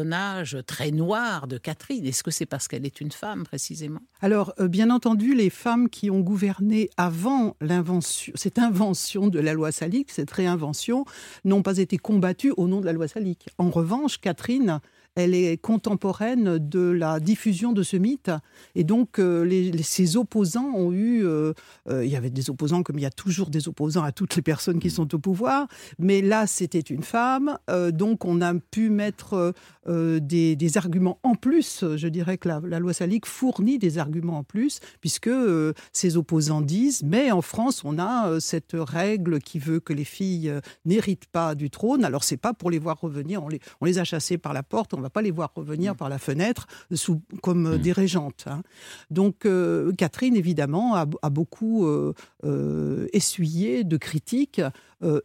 très 0.66 0.90
noir 0.90 1.46
de 1.46 1.58
Catherine. 1.58 2.04
Est-ce 2.06 2.22
que 2.22 2.30
c'est 2.30 2.46
parce 2.46 2.68
qu'elle 2.68 2.84
est 2.84 3.00
une 3.00 3.12
femme 3.12 3.44
précisément? 3.44 4.00
Alors, 4.20 4.52
euh, 4.60 4.68
bien 4.68 4.90
entendu, 4.90 5.34
les 5.34 5.50
femmes 5.50 5.88
qui 5.88 6.10
ont 6.10 6.20
gouverné 6.20 6.90
avant 6.96 7.56
cette 8.00 8.58
invention 8.58 9.28
de 9.28 9.38
la 9.38 9.54
loi 9.54 9.72
salique, 9.72 10.10
cette 10.10 10.30
réinvention, 10.30 11.04
n'ont 11.44 11.62
pas 11.62 11.78
été 11.78 11.98
combattues 11.98 12.52
au 12.56 12.68
nom 12.68 12.80
de 12.80 12.86
la 12.86 12.92
loi 12.92 13.08
salique. 13.08 13.48
En 13.58 13.70
revanche, 13.70 14.18
Catherine, 14.18 14.80
elle 15.16 15.34
est 15.34 15.56
contemporaine 15.56 16.58
de 16.58 16.90
la 16.90 17.20
diffusion 17.20 17.72
de 17.72 17.82
ce 17.82 17.96
mythe. 17.96 18.30
Et 18.74 18.84
donc, 18.84 19.18
euh, 19.18 19.72
ses 19.82 20.16
opposants 20.16 20.70
ont 20.74 20.92
eu. 20.92 21.26
euh, 21.26 21.54
euh, 21.88 22.04
il 22.04 22.10
y 22.10 22.16
avait 22.16 22.30
des 22.30 22.50
opposants, 22.50 22.82
comme 22.82 22.98
il 22.98 23.02
y 23.02 23.06
a 23.06 23.10
toujours 23.10 23.48
des 23.48 23.66
opposants 23.66 24.04
à 24.04 24.12
toutes 24.12 24.36
les 24.36 24.42
personnes 24.42 24.78
qui 24.78 24.90
sont 24.90 25.14
au 25.14 25.18
pouvoir. 25.18 25.68
Mais 25.98 26.20
là, 26.20 26.46
c'était 26.46 26.80
une 26.80 27.02
femme. 27.02 27.58
euh, 27.70 27.90
donc, 27.90 28.24
on 28.26 28.42
a 28.42 28.52
pu 28.54 28.90
mettre 28.90 29.54
des, 29.86 30.76
arguments 30.76 31.18
en 31.22 31.34
plus. 31.34 31.84
Je 31.96 32.08
dirais 32.08 32.36
que 32.36 32.48
la, 32.48 32.78
loi 32.78 32.92
salique 32.92 33.24
fournit 33.24 33.78
des 33.78 33.98
arguments 33.98 34.38
en 34.38 34.44
plus, 34.44 34.80
puisque 35.00 35.30
ses 35.92 36.16
opposants 36.16 36.60
disent 36.60 37.02
Mais 37.04 37.30
en 37.30 37.40
France, 37.40 37.82
on 37.84 37.98
a 37.98 38.38
cette 38.40 38.74
règle 38.74 39.38
qui 39.38 39.58
veut 39.58 39.80
que 39.80 39.92
les 39.92 40.04
filles 40.04 40.52
n'héritent 40.84 41.26
pas 41.26 41.54
du 41.54 41.70
trône. 41.70 42.04
Alors, 42.04 42.24
c'est 42.24 42.36
pas 42.36 42.52
pour 42.52 42.70
les 42.70 42.78
voir 42.78 43.00
revenir. 43.00 43.42
On 43.42 43.48
les, 43.48 43.60
on 43.80 43.86
les 43.86 43.98
a 43.98 44.04
chassées 44.04 44.36
par 44.36 44.52
la 44.52 44.62
porte. 44.62 44.92
Pas 45.10 45.22
les 45.22 45.30
voir 45.30 45.52
revenir 45.54 45.96
par 45.96 46.08
la 46.08 46.18
fenêtre 46.18 46.66
sous, 46.92 47.22
comme 47.42 47.66
euh, 47.66 47.78
des 47.78 47.92
régentes. 47.92 48.44
hein. 48.46 48.62
Donc, 49.10 49.46
euh, 49.46 49.92
Catherine, 49.92 50.36
évidemment, 50.36 50.94
a, 50.94 51.06
a 51.22 51.30
beaucoup 51.30 51.86
euh, 51.86 52.12
euh, 52.44 53.06
essuyé 53.12 53.84
de 53.84 53.96
critiques, 53.96 54.60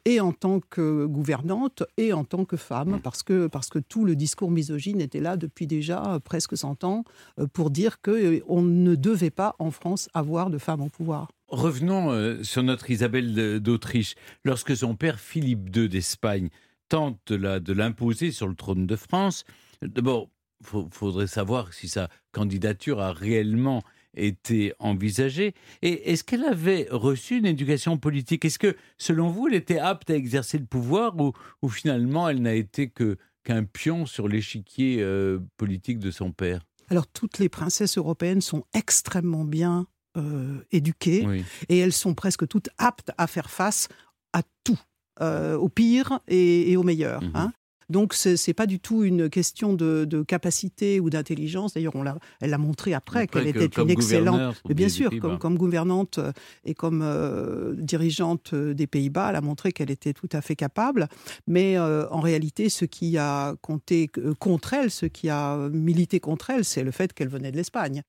et 0.03 0.19
en 0.19 0.33
tant 0.33 0.59
que 0.59 1.05
gouvernante, 1.05 1.83
et 1.95 2.11
en 2.11 2.25
tant 2.25 2.43
que 2.43 2.57
femme, 2.57 2.99
parce 3.01 3.23
que, 3.23 3.47
parce 3.47 3.69
que 3.69 3.79
tout 3.79 4.03
le 4.03 4.17
discours 4.17 4.51
misogyne 4.51 4.99
était 4.99 5.21
là 5.21 5.37
depuis 5.37 5.65
déjà 5.65 6.19
presque 6.25 6.57
100 6.57 6.83
ans, 6.83 7.05
pour 7.53 7.69
dire 7.69 8.01
qu'on 8.01 8.61
ne 8.61 8.95
devait 8.95 9.29
pas, 9.29 9.55
en 9.59 9.71
France, 9.71 10.09
avoir 10.13 10.49
de 10.49 10.57
femmes 10.57 10.81
au 10.81 10.89
pouvoir. 10.89 11.29
Revenons 11.47 12.43
sur 12.43 12.63
notre 12.63 12.91
Isabelle 12.91 13.61
d'Autriche. 13.61 14.15
Lorsque 14.43 14.75
son 14.75 14.95
père 14.95 15.21
Philippe 15.21 15.73
II 15.73 15.87
d'Espagne 15.87 16.49
tente 16.89 17.31
de 17.31 17.73
l'imposer 17.73 18.31
sur 18.31 18.49
le 18.49 18.55
trône 18.55 18.85
de 18.85 18.95
France, 18.97 19.45
d'abord, 19.81 20.29
il 20.61 20.87
faudrait 20.91 21.27
savoir 21.27 21.73
si 21.73 21.87
sa 21.87 22.09
candidature 22.31 22.99
a 22.99 23.13
réellement 23.13 23.83
été 24.15 24.73
envisagée. 24.79 25.53
Et 25.81 26.11
est-ce 26.11 26.23
qu'elle 26.23 26.43
avait 26.43 26.87
reçu 26.91 27.37
une 27.37 27.45
éducation 27.45 27.97
politique? 27.97 28.45
Est-ce 28.45 28.59
que, 28.59 28.75
selon 28.97 29.29
vous, 29.29 29.47
elle 29.47 29.55
était 29.55 29.79
apte 29.79 30.09
à 30.09 30.15
exercer 30.15 30.57
le 30.57 30.65
pouvoir 30.65 31.17
ou, 31.19 31.31
ou 31.61 31.69
finalement 31.69 32.27
elle 32.29 32.41
n'a 32.41 32.53
été 32.53 32.89
que 32.89 33.17
qu'un 33.43 33.63
pion 33.63 34.05
sur 34.05 34.27
l'échiquier 34.27 34.97
euh, 35.01 35.39
politique 35.57 35.97
de 35.97 36.11
son 36.11 36.31
père? 36.31 36.61
Alors, 36.89 37.07
toutes 37.07 37.39
les 37.39 37.49
princesses 37.49 37.97
européennes 37.97 38.41
sont 38.41 38.65
extrêmement 38.73 39.45
bien 39.45 39.87
euh, 40.17 40.59
éduquées 40.71 41.25
Oui. 41.25 41.43
et 41.69 41.77
elles 41.79 41.93
sont 41.93 42.13
presque 42.13 42.47
toutes 42.47 42.69
aptes 42.77 43.11
à 43.17 43.27
faire 43.27 43.49
face 43.49 43.87
à 44.33 44.43
tout, 44.63 44.79
euh, 45.21 45.55
au 45.55 45.69
pire 45.69 46.19
et, 46.27 46.71
et 46.71 46.77
au 46.77 46.83
meilleur. 46.83 47.23
Hein. 47.33 47.53
Donc 47.91 48.13
c'est 48.13 48.37
c'est 48.37 48.53
pas 48.53 48.65
du 48.65 48.79
tout 48.79 49.03
une 49.03 49.29
question 49.29 49.73
de, 49.73 50.05
de 50.05 50.23
capacité 50.23 50.99
ou 50.99 51.09
d'intelligence. 51.09 51.73
D'ailleurs, 51.73 51.95
on 51.95 52.03
l'a, 52.03 52.17
elle 52.39 52.49
l'a 52.49 52.57
montré 52.57 52.93
après, 52.93 53.23
Après 53.23 53.43
qu'elle 53.43 53.53
que 53.53 53.59
était 53.59 53.81
une 53.81 53.89
excellente, 53.89 54.55
mais 54.67 54.73
bien 54.73 54.87
des 54.87 54.93
sûr, 54.93 55.09
Pays-Bas. 55.09 55.27
comme, 55.27 55.37
comme 55.37 55.57
gouvernante 55.57 56.17
euh, 56.17 56.31
et 56.65 56.73
comme 56.73 57.01
euh, 57.03 57.73
dirigeante 57.77 58.53
euh, 58.53 58.73
des 58.73 58.87
Pays-Bas, 58.87 59.29
elle 59.29 59.35
a 59.35 59.41
montré 59.41 59.71
qu'elle 59.71 59.91
était 59.91 60.13
tout 60.13 60.29
à 60.31 60.41
fait 60.41 60.55
capable. 60.55 61.07
Mais 61.47 61.77
euh, 61.77 62.07
en 62.09 62.21
réalité, 62.21 62.69
ce 62.69 62.85
qui 62.85 63.17
a 63.17 63.55
compté 63.61 64.09
euh, 64.17 64.33
contre 64.33 64.73
elle, 64.73 64.89
ce 64.89 65.05
qui 65.05 65.29
a 65.29 65.57
milité 65.69 66.19
contre 66.19 66.49
elle, 66.49 66.65
c'est 66.65 66.83
le 66.83 66.91
fait 66.91 67.13
qu'elle 67.13 67.29
venait 67.29 67.51
de 67.51 67.57
l'Espagne. 67.57 68.03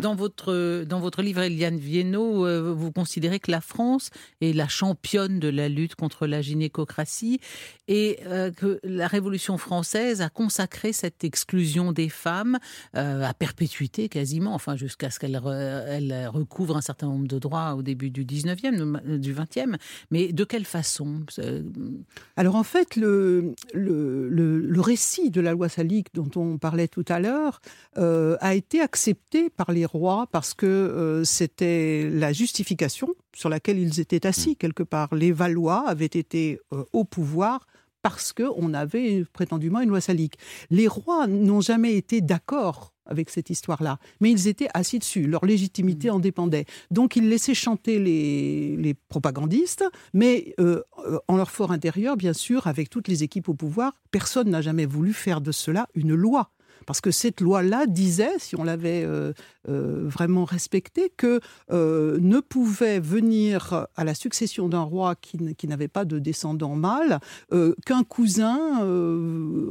Dans 0.00 0.14
votre, 0.14 0.84
dans 0.84 1.00
votre 1.00 1.22
livre, 1.22 1.40
Eliane 1.42 1.78
Viennot, 1.78 2.46
euh, 2.46 2.72
vous 2.76 2.92
considérez 2.92 3.38
que 3.38 3.50
la 3.50 3.60
France 3.60 4.10
est 4.40 4.52
la 4.52 4.68
championne 4.68 5.38
de 5.38 5.48
la 5.48 5.68
lutte 5.68 5.94
contre 5.94 6.26
la 6.26 6.42
gynécocratie 6.42 7.40
et 7.88 8.18
euh, 8.26 8.50
que 8.50 8.80
la 8.82 9.06
Révolution 9.12 9.58
française 9.58 10.20
a 10.22 10.28
consacré 10.28 10.92
cette 10.92 11.22
exclusion 11.22 11.92
des 11.92 12.08
femmes 12.08 12.58
euh, 12.96 13.22
à 13.22 13.34
perpétuité 13.34 14.08
quasiment, 14.08 14.54
enfin 14.54 14.74
jusqu'à 14.76 15.10
ce 15.10 15.18
qu'elle 15.20 15.36
re- 15.36 15.84
elle 15.86 16.28
recouvre 16.28 16.76
un 16.76 16.80
certain 16.80 17.06
nombre 17.08 17.28
de 17.28 17.38
droits 17.38 17.74
au 17.74 17.82
début 17.82 18.10
du 18.10 18.24
19e, 18.24 18.98
euh, 19.06 19.18
du 19.18 19.34
20e. 19.34 19.76
Mais 20.10 20.32
de 20.32 20.44
quelle 20.44 20.64
façon 20.64 21.20
Euh, 21.38 21.62
Alors 22.36 22.56
en 22.56 22.62
fait, 22.64 22.96
le, 22.96 23.54
le, 23.74 24.28
le- 24.28 24.58
le 24.60 24.80
récit 24.80 25.30
de 25.30 25.40
la 25.40 25.52
loi 25.52 25.68
salique 25.68 26.08
dont 26.14 26.30
on 26.36 26.58
parlait 26.58 26.88
tout 26.88 27.04
à 27.08 27.20
l'heure 27.20 27.60
euh, 27.98 28.36
a 28.40 28.54
été 28.54 28.80
accepté 28.80 29.50
par 29.50 29.72
les 29.72 29.84
rois 29.86 30.26
parce 30.32 30.54
que 30.54 30.66
euh, 30.66 31.22
c'était 31.24 32.08
la 32.10 32.32
justification 32.32 33.08
sur 33.34 33.48
laquelle 33.48 33.78
ils 33.78 34.00
étaient 34.00 34.26
assis 34.26 34.56
quelque 34.56 34.82
part. 34.82 35.14
Les 35.14 35.32
Valois 35.32 35.84
avaient 35.88 36.06
été 36.06 36.60
euh, 36.72 36.84
au 36.92 37.04
pouvoir 37.04 37.66
parce 38.02 38.32
qu'on 38.32 38.74
avait 38.74 39.24
prétendument 39.32 39.80
une 39.80 39.90
loi 39.90 40.00
salique. 40.00 40.38
Les 40.70 40.88
rois 40.88 41.26
n'ont 41.26 41.60
jamais 41.60 41.96
été 41.96 42.20
d'accord 42.20 42.92
avec 43.06 43.30
cette 43.30 43.50
histoire-là, 43.50 43.98
mais 44.20 44.30
ils 44.30 44.46
étaient 44.48 44.68
assis 44.74 44.98
dessus, 44.98 45.26
leur 45.26 45.44
légitimité 45.44 46.10
en 46.10 46.20
dépendait. 46.20 46.66
Donc 46.90 47.16
ils 47.16 47.28
laissaient 47.28 47.54
chanter 47.54 47.98
les, 47.98 48.76
les 48.76 48.94
propagandistes, 48.94 49.84
mais 50.14 50.54
euh, 50.60 50.82
euh, 51.06 51.18
en 51.26 51.36
leur 51.36 51.50
fort 51.50 51.72
intérieur, 51.72 52.16
bien 52.16 52.32
sûr, 52.32 52.66
avec 52.66 52.90
toutes 52.90 53.08
les 53.08 53.22
équipes 53.22 53.48
au 53.48 53.54
pouvoir, 53.54 53.92
personne 54.10 54.50
n'a 54.50 54.62
jamais 54.62 54.86
voulu 54.86 55.12
faire 55.12 55.40
de 55.40 55.52
cela 55.52 55.88
une 55.94 56.14
loi. 56.14 56.50
Parce 56.86 57.00
que 57.00 57.10
cette 57.10 57.40
loi-là 57.40 57.86
disait, 57.86 58.38
si 58.38 58.56
on 58.56 58.64
l'avait 58.64 59.04
euh, 59.04 59.32
euh, 59.68 60.02
vraiment 60.04 60.44
respectée, 60.44 61.12
que 61.16 61.40
euh, 61.70 62.18
ne 62.20 62.40
pouvait 62.40 63.00
venir 63.00 63.86
à 63.96 64.04
la 64.04 64.14
succession 64.14 64.68
d'un 64.68 64.82
roi 64.82 65.14
qui, 65.16 65.66
n'avait 65.66 65.88
pas 65.88 66.04
de 66.04 66.18
descendant 66.18 66.74
mâle 66.74 67.20
qu'un 67.86 68.04
cousin 68.04 68.78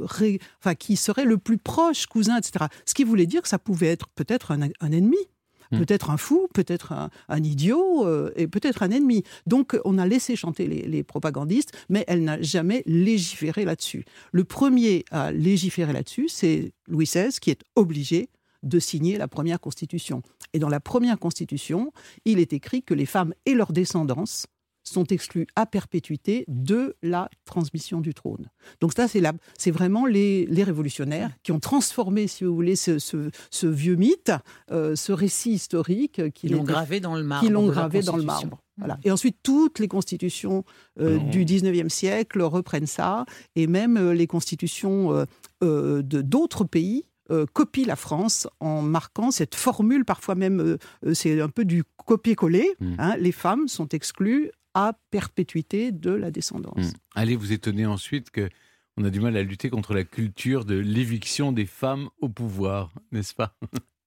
enfin, 0.04 0.76
qui 0.76 0.96
serait 0.96 1.26
le 1.26 1.38
plus 1.38 1.58
proche 1.58 2.06
cousin, 2.06 2.38
etc. 2.38 2.66
Ce 2.86 2.94
qui 2.94 3.04
voulait 3.04 3.26
dire 3.26 3.42
que 3.42 3.48
ça 3.48 3.60
pouvait 3.60 3.88
être 3.88 4.08
peut-être 4.10 4.52
un 4.52 4.92
ennemi. 4.92 5.31
Peut-être 5.72 6.10
un 6.10 6.18
fou, 6.18 6.48
peut-être 6.54 6.94
un, 7.30 7.44
idiot 7.44 8.06
euh, 8.06 8.32
et 8.36 8.48
peut-être 8.48 8.84
un 8.84 8.92
ennemi. 8.92 9.24
Donc 9.48 9.78
on 9.86 9.98
a 9.98 10.06
laissé 10.06 10.36
chanter 10.36 10.68
les, 10.68 11.04
propagandistes, 11.04 11.72
mais 11.90 12.04
elle 12.08 12.24
n'a 12.24 12.42
jamais 12.42 12.84
légiféré 12.86 13.66
là-dessus. 13.66 14.06
Le 14.32 14.44
premier 14.44 15.06
à 15.12 15.32
légiférer 15.32 15.94
là-dessus, 15.94 16.28
c'est 16.30 16.74
Louis 16.88 17.06
XVI 17.06 17.32
qui 17.40 17.50
est 17.50 17.64
obligé 17.76 18.30
de 18.64 18.80
signer 18.80 19.18
la 19.18 19.28
première 19.28 19.60
constitution. 19.60 20.22
Et 20.54 20.60
dans 20.60 20.70
la 20.70 20.80
première 20.80 21.18
constitution, 21.18 21.92
il 22.26 22.40
est 22.40 22.54
écrit 22.54 22.84
que 22.84 22.94
les 22.94 23.06
femmes 23.08 23.34
et 23.46 23.54
leurs 23.54 23.72
descendance 23.72 24.46
sont 24.92 25.06
exclus 25.06 25.48
à 25.56 25.66
perpétuité 25.66 26.46
de 26.48 26.96
la 27.02 27.30
transmission 27.46 28.02
du 28.02 28.14
trône. 28.14 28.50
Donc 28.82 28.94
ça, 28.94 29.08
c'est 29.08 29.20
la- 29.22 29.34
c'est 29.58 29.72
vraiment 29.72 30.06
les, 30.06 30.46
les 30.48 30.64
révolutionnaires 30.64 31.32
qui 31.44 31.52
ont 31.52 31.60
transformé, 31.60 32.28
si 32.28 32.44
vous 32.44 32.54
voulez, 32.54 32.76
ce, 32.76 33.00
ce- 33.00 33.30
ce 33.50 33.68
vieux 33.68 33.96
mythe, 33.96 34.32
euh, 34.72 34.96
ce 34.96 35.12
récit 35.12 35.52
historique. 35.54 36.22
Qui 36.34 36.48
Ils 36.48 36.54
l'ont 36.54 36.64
était- 36.64 36.72
gravé 36.74 37.00
dans 37.00 37.16
le 37.16 37.24
marbre 37.24 37.46
Qui 37.48 37.52
l'ont 37.54 37.68
gravé 37.68 38.02
dans 38.02 38.18
le 38.18 38.24
marbre. 38.24 38.60
Voilà. 38.78 38.98
Et 39.04 39.12
ensuite, 39.12 39.38
toutes 39.44 39.80
les 39.80 39.88
constitutions 39.88 40.64
euh, 41.00 41.18
du 41.18 41.46
19e 41.46 41.90
siècle 41.90 42.42
reprennent 42.42 42.88
ça, 42.88 43.26
et 43.56 43.68
même 43.68 43.98
euh, 43.98 44.14
les 44.14 44.28
constitutions 44.28 45.14
euh, 45.14 45.26
euh, 45.64 46.02
de 46.02 46.22
d'autres 46.22 46.64
pays 46.64 47.06
euh, 47.30 47.46
copient 47.54 47.86
la 47.86 47.96
France 47.96 48.48
en 48.60 48.82
marquant 48.82 49.32
cette 49.32 49.56
formule, 49.56 50.04
parfois 50.04 50.36
même, 50.36 50.60
euh, 51.06 51.14
c'est 51.14 51.40
un 51.40 51.48
peu 51.50 51.64
du 51.64 51.84
copier-coller, 52.06 52.68
hein, 52.98 53.16
les 53.18 53.32
femmes 53.32 53.68
sont 53.68 53.88
exclues 53.90 54.52
à 54.74 54.98
perpétuité 55.10 55.92
de 55.92 56.12
la 56.12 56.32
descendance. 56.32 56.92
Hmm. 56.92 56.98
Allez 57.16 57.36
vous 57.36 57.52
étonner 57.52 57.86
ensuite 57.86 58.32
que 58.32 58.50
on 58.98 59.06
a 59.06 59.10
du 59.10 59.22
mal 59.22 59.38
à 59.38 59.44
lutter 59.44 59.70
contre 59.70 59.94
la 59.94 60.04
culture 60.04 60.66
de 60.66 60.76
l'éviction 60.76 61.52
des 61.52 61.66
femmes 61.66 62.10
au 62.20 62.30
pouvoir, 62.30 62.92
n'est-ce 63.12 63.34
pas? 63.34 63.58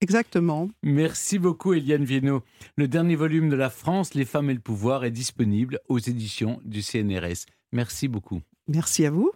Exactement. 0.01 0.69
Merci 0.83 1.39
beaucoup 1.39 1.73
Eliane 1.73 2.05
Viennot. 2.05 2.43
Le 2.77 2.89
dernier 2.89 3.17
volume 3.17 3.49
de 3.49 3.57
La 3.57 3.71
France, 3.71 4.13
les 4.13 4.27
femmes 4.27 4.51
et 4.51 4.55
le 4.55 4.61
pouvoir 4.61 5.05
est 5.05 5.11
disponible 5.11 5.81
aux 5.89 5.99
éditions 5.99 6.61
du 6.65 6.83
CNRS. 6.83 7.47
Merci 7.73 8.09
beaucoup. 8.09 8.43
Merci 8.69 9.07
à 9.07 9.11
vous. 9.11 9.33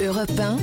Europe 0.00 0.30
1, 0.38 0.56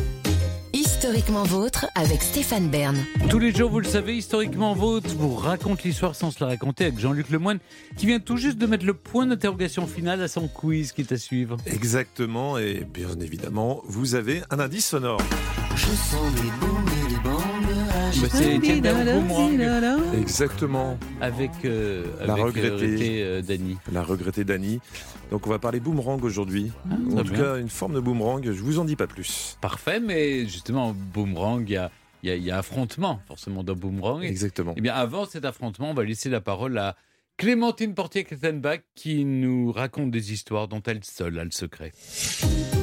historiquement 0.76 1.44
vôtre 1.44 1.86
avec 1.96 2.22
Stéphane 2.22 2.70
Bern. 2.70 2.98
Tous 3.30 3.40
les 3.40 3.54
jours, 3.54 3.70
vous 3.72 3.80
le 3.80 3.88
savez, 3.88 4.18
historiquement 4.18 4.74
vôtre 4.74 5.10
vous 5.18 5.34
raconte 5.34 5.84
l'histoire 5.84 6.16
sans 6.16 6.32
se 6.32 6.44
la 6.44 6.48
raconter 6.48 6.84
avec 6.86 7.00
Jean-Luc 7.00 7.30
Lemoyne 7.30 7.60
qui 7.96 8.06
vient 8.06 8.20
tout 8.20 8.36
juste 8.36 8.58
de 8.58 8.66
mettre 8.66 8.86
le 8.86 8.94
point 8.94 9.26
d'interrogation 9.26 9.88
final 9.88 10.22
à 10.22 10.28
son 10.28 10.50
quiz 10.50 10.92
qui 10.92 11.02
est 11.02 11.12
à 11.14 11.18
suivre. 11.18 11.56
Exactement, 11.66 12.58
et 12.58 12.86
bien 12.94 13.18
évidemment, 13.22 13.82
vous 13.86 14.16
avez 14.16 14.42
un 14.50 14.60
indice 14.60 14.88
sonore. 14.88 15.22
Je 15.76 15.86
sens 15.86 16.34
des 16.36 16.52
bombes 16.60 16.90
et 17.06 17.10
des 17.10 17.20
bombes. 17.22 17.55
Bah, 18.22 18.28
c'est 18.32 18.56
Étienne 18.56 18.82
Dao 18.82 18.96
Boomerang. 19.04 19.60
Exactement. 20.18 20.98
Avec, 21.22 21.52
euh, 21.66 22.06
La 22.26 22.34
avec, 22.34 22.44
euh, 22.44 22.46
regrettée 22.46 22.70
regretté, 22.70 23.24
euh, 23.24 23.42
Dany. 23.42 23.78
La 23.92 24.04
regrettée 24.04 24.44
Dany. 24.44 24.80
Donc 25.32 25.48
on 25.48 25.50
va 25.50 25.60
parler 25.60 25.80
boomerang 25.80 26.24
aujourd'hui. 26.24 26.72
Ah, 26.90 26.94
en 26.96 27.24
tout 27.24 27.32
bien. 27.34 27.42
cas, 27.42 27.58
une 27.58 27.70
forme 27.70 27.96
de 27.96 28.00
boomerang, 28.00 28.44
je 28.46 28.52
vous 28.62 28.80
en 28.80 28.86
dis 28.86 28.96
pas 28.96 29.08
plus. 29.08 29.58
Parfait, 29.62 30.00
mais 30.00 30.46
justement, 30.48 30.96
boomerang, 31.14 31.64
il 31.68 31.74
y 31.74 31.78
a, 31.78 31.92
il 32.24 32.30
y 32.30 32.32
a- 32.32 32.36
y 32.38 32.52
a 32.52 32.58
affrontement 32.58 33.20
forcément 33.28 33.64
dans 33.64 33.76
boomerang. 33.76 34.24
Exactement. 34.24 34.74
Eh 34.78 34.82
bien, 34.82 34.94
avant 34.94 35.26
cet 35.26 35.44
affrontement, 35.46 35.90
on 35.92 35.94
va 35.94 36.04
laisser 36.04 36.30
la 36.30 36.42
parole 36.42 36.78
à 36.78 36.96
Clémentine 37.38 37.94
Portier-Kettenbach 37.94 38.80
qui 38.96 39.26
nous 39.26 39.72
raconte 39.72 40.12
des 40.12 40.32
histoires 40.32 40.68
dont 40.70 40.82
elle 40.86 41.04
seule 41.04 41.38
a 41.38 41.44
le 41.44 41.52
secret. 41.52 41.92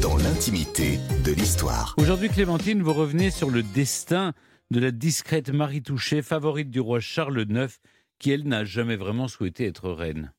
Dans 0.02 0.16
l'intimité 0.18 0.98
de 1.24 1.32
l'histoire. 1.32 1.94
Aujourd'hui, 1.96 2.28
Clémentine, 2.28 2.82
vous 2.82 2.92
revenez 2.92 3.30
sur 3.30 3.48
le 3.50 3.62
destin 3.62 4.34
de 4.72 4.80
la 4.80 4.90
discrète 4.90 5.50
Marie 5.50 5.82
Touchet, 5.82 6.22
favorite 6.22 6.70
du 6.70 6.80
roi 6.80 6.98
Charles 6.98 7.44
IX, 7.46 7.78
qui, 8.18 8.30
elle, 8.30 8.48
n'a 8.48 8.64
jamais 8.64 8.96
vraiment 8.96 9.28
souhaité 9.28 9.66
être 9.66 9.90
reine. 9.90 10.32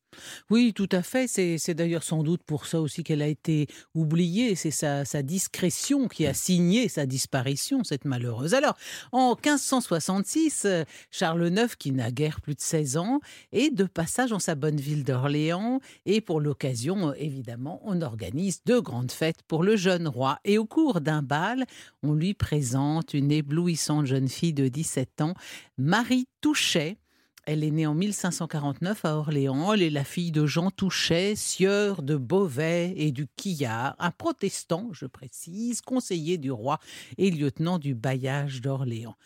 Oui, 0.49 0.73
tout 0.73 0.89
à 0.91 1.01
fait. 1.01 1.27
C'est 1.27 1.73
d'ailleurs 1.73 2.03
sans 2.03 2.23
doute 2.23 2.43
pour 2.43 2.65
ça 2.65 2.81
aussi 2.81 3.03
qu'elle 3.03 3.21
a 3.21 3.27
été 3.27 3.67
oubliée. 3.95 4.55
C'est 4.55 4.71
sa, 4.71 5.03
discrétion 5.23 6.07
qui 6.07 6.25
a 6.25 6.33
signé 6.33 6.89
sa 6.89 7.05
disparition, 7.05 7.83
cette 7.83 8.05
malheureuse. 8.05 8.53
Alors, 8.53 8.75
en 9.11 9.35
1566, 9.35 10.63
euh, 10.65 10.83
Charles 11.11 11.47
IX, 11.47 11.75
qui 11.75 11.91
n'a 11.91 12.11
guère 12.11 12.41
plus 12.41 12.55
de 12.55 12.61
16 12.61 12.97
ans, 12.97 13.19
est 13.51 13.73
de 13.73 13.85
passage 13.85 14.33
en 14.33 14.39
sa 14.39 14.55
bonne 14.55 14.79
ville 14.79 15.03
d'Orléans. 15.03 15.79
Et 16.05 16.19
pour 16.19 16.41
l'occasion, 16.41 17.13
évidemment, 17.13 17.81
on 17.85 18.01
organise 18.01 18.63
de 18.65 18.79
grandes 18.79 19.11
fêtes 19.11 19.43
pour 19.47 19.63
le 19.63 19.75
jeune 19.75 20.07
roi. 20.07 20.39
Et 20.43 20.57
au 20.57 20.65
cours 20.65 21.01
d'un 21.01 21.21
bal, 21.21 21.65
on 22.01 22.13
lui 22.13 22.33
présente 22.33 23.13
une 23.13 23.31
éblouissante 23.31 24.05
jeune 24.05 24.27
fille 24.27 24.53
de 24.53 24.67
17 24.67 25.21
ans, 25.21 25.33
Marie 25.77 26.27
Touchet. 26.41 26.97
Elle 27.45 27.65
est 27.65 27.71
née 27.71 27.85
en 27.85 27.93
1549 27.93 29.03
à 29.03 29.17
Orléans. 29.17 29.73
Elle 29.73 29.81
est 29.81 29.89
la 29.89 30.05
fille 30.05 30.31
de 30.31 30.45
Jean 30.45 30.71
Touchet, 30.71 31.35
sieur 31.35 32.01
de 32.01 32.15
Beauvais 32.15 32.93
et 32.95 33.11
du 33.11 33.27
Quillard, 33.35 33.95
un 33.99 34.11
protestant, 34.11 34.89
je 34.93 35.05
précise, 35.05 35.81
conseiller 35.81 36.37
du 36.37 36.51
roi 36.51 36.79
et 37.17 37.31
lieutenant 37.31 37.79
du 37.79 37.95
bailliage 37.95 38.61
d'Orléans. 38.61 39.17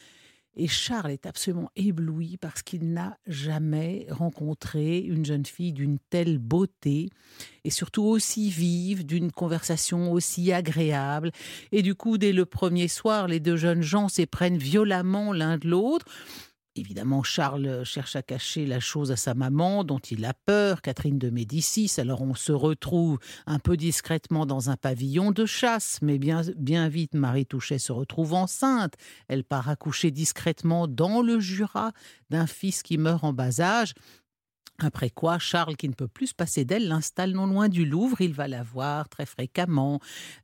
Et 0.60 0.68
Charles 0.68 1.12
est 1.12 1.28
absolument 1.28 1.70
ébloui 1.76 2.38
parce 2.38 2.64
qu'il 2.64 2.92
n'a 2.92 3.20
jamais 3.28 4.08
rencontré 4.10 4.98
une 4.98 5.24
jeune 5.24 5.46
fille 5.46 5.72
d'une 5.72 6.00
telle 6.10 6.40
beauté 6.40 7.12
et 7.64 7.70
surtout 7.70 8.02
aussi 8.02 8.50
vive, 8.50 9.06
d'une 9.06 9.32
conversation 9.32 10.12
aussi 10.12 10.52
agréable. 10.52 11.32
Et 11.72 11.84
du 11.84 11.94
coup, 11.94 12.18
dès 12.18 12.34
le 12.34 12.48
premier 12.48 12.88
soir, 12.88 13.28
les 13.28 13.40
deux 13.40 13.58
jeunes 13.58 13.84
gens 13.84 14.10
s'éprennent 14.10 14.58
violemment 14.58 15.32
l'un 15.32 15.60
de 15.60 15.68
l'autre. 15.68 16.08
Évidemment, 16.78 17.24
Charles 17.24 17.84
cherche 17.84 18.16
à 18.16 18.22
cacher 18.22 18.66
la 18.66 18.80
chose 18.80 19.12
à 19.12 19.16
sa 19.16 19.34
maman, 19.34 19.84
dont 19.84 20.00
il 20.00 20.26
a 20.26 20.34
peur, 20.34 20.82
Catherine 20.82 21.18
de 21.18 21.30
Médicis. 21.30 21.92
Alors 21.98 22.22
on 22.22 22.36
se 22.36 22.52
retrouve 22.52 23.20
un 23.46 23.60
peu 23.60 23.78
discrètement 23.78 24.46
dans 24.46 24.70
un 24.70 24.76
pavillon 24.76 25.32
de 25.32 25.46
chasse, 25.46 26.00
mais 26.02 26.20
bien, 26.20 26.42
bien 26.56 26.88
vite, 26.90 27.16
Marie 27.16 27.46
Touchet 27.46 27.80
se 27.80 27.92
retrouve 27.92 28.34
enceinte. 28.34 28.94
Elle 29.28 29.44
part 29.44 29.70
accoucher 29.70 30.12
discrètement 30.12 30.88
dans 30.88 31.22
le 31.22 31.40
Jura 31.40 31.92
d'un 32.30 32.48
fils 32.48 32.84
qui 32.84 32.98
meurt 32.98 33.24
en 33.24 33.34
bas 33.34 33.60
âge. 33.60 33.94
Après 34.80 35.10
quoi, 35.10 35.40
Charles, 35.40 35.76
qui 35.76 35.90
ne 35.90 35.94
peut 35.94 36.08
plus 36.08 36.28
se 36.28 36.36
passer 36.36 36.64
d'elle, 36.64 36.88
l'installe 36.88 37.32
non 37.32 37.48
loin 37.48 37.68
du 37.68 37.84
Louvre. 37.84 38.22
Il 38.22 38.34
va 38.34 38.48
la 38.48 38.62
voir 38.62 39.10
très 39.10 39.26
fréquemment. 39.26 40.00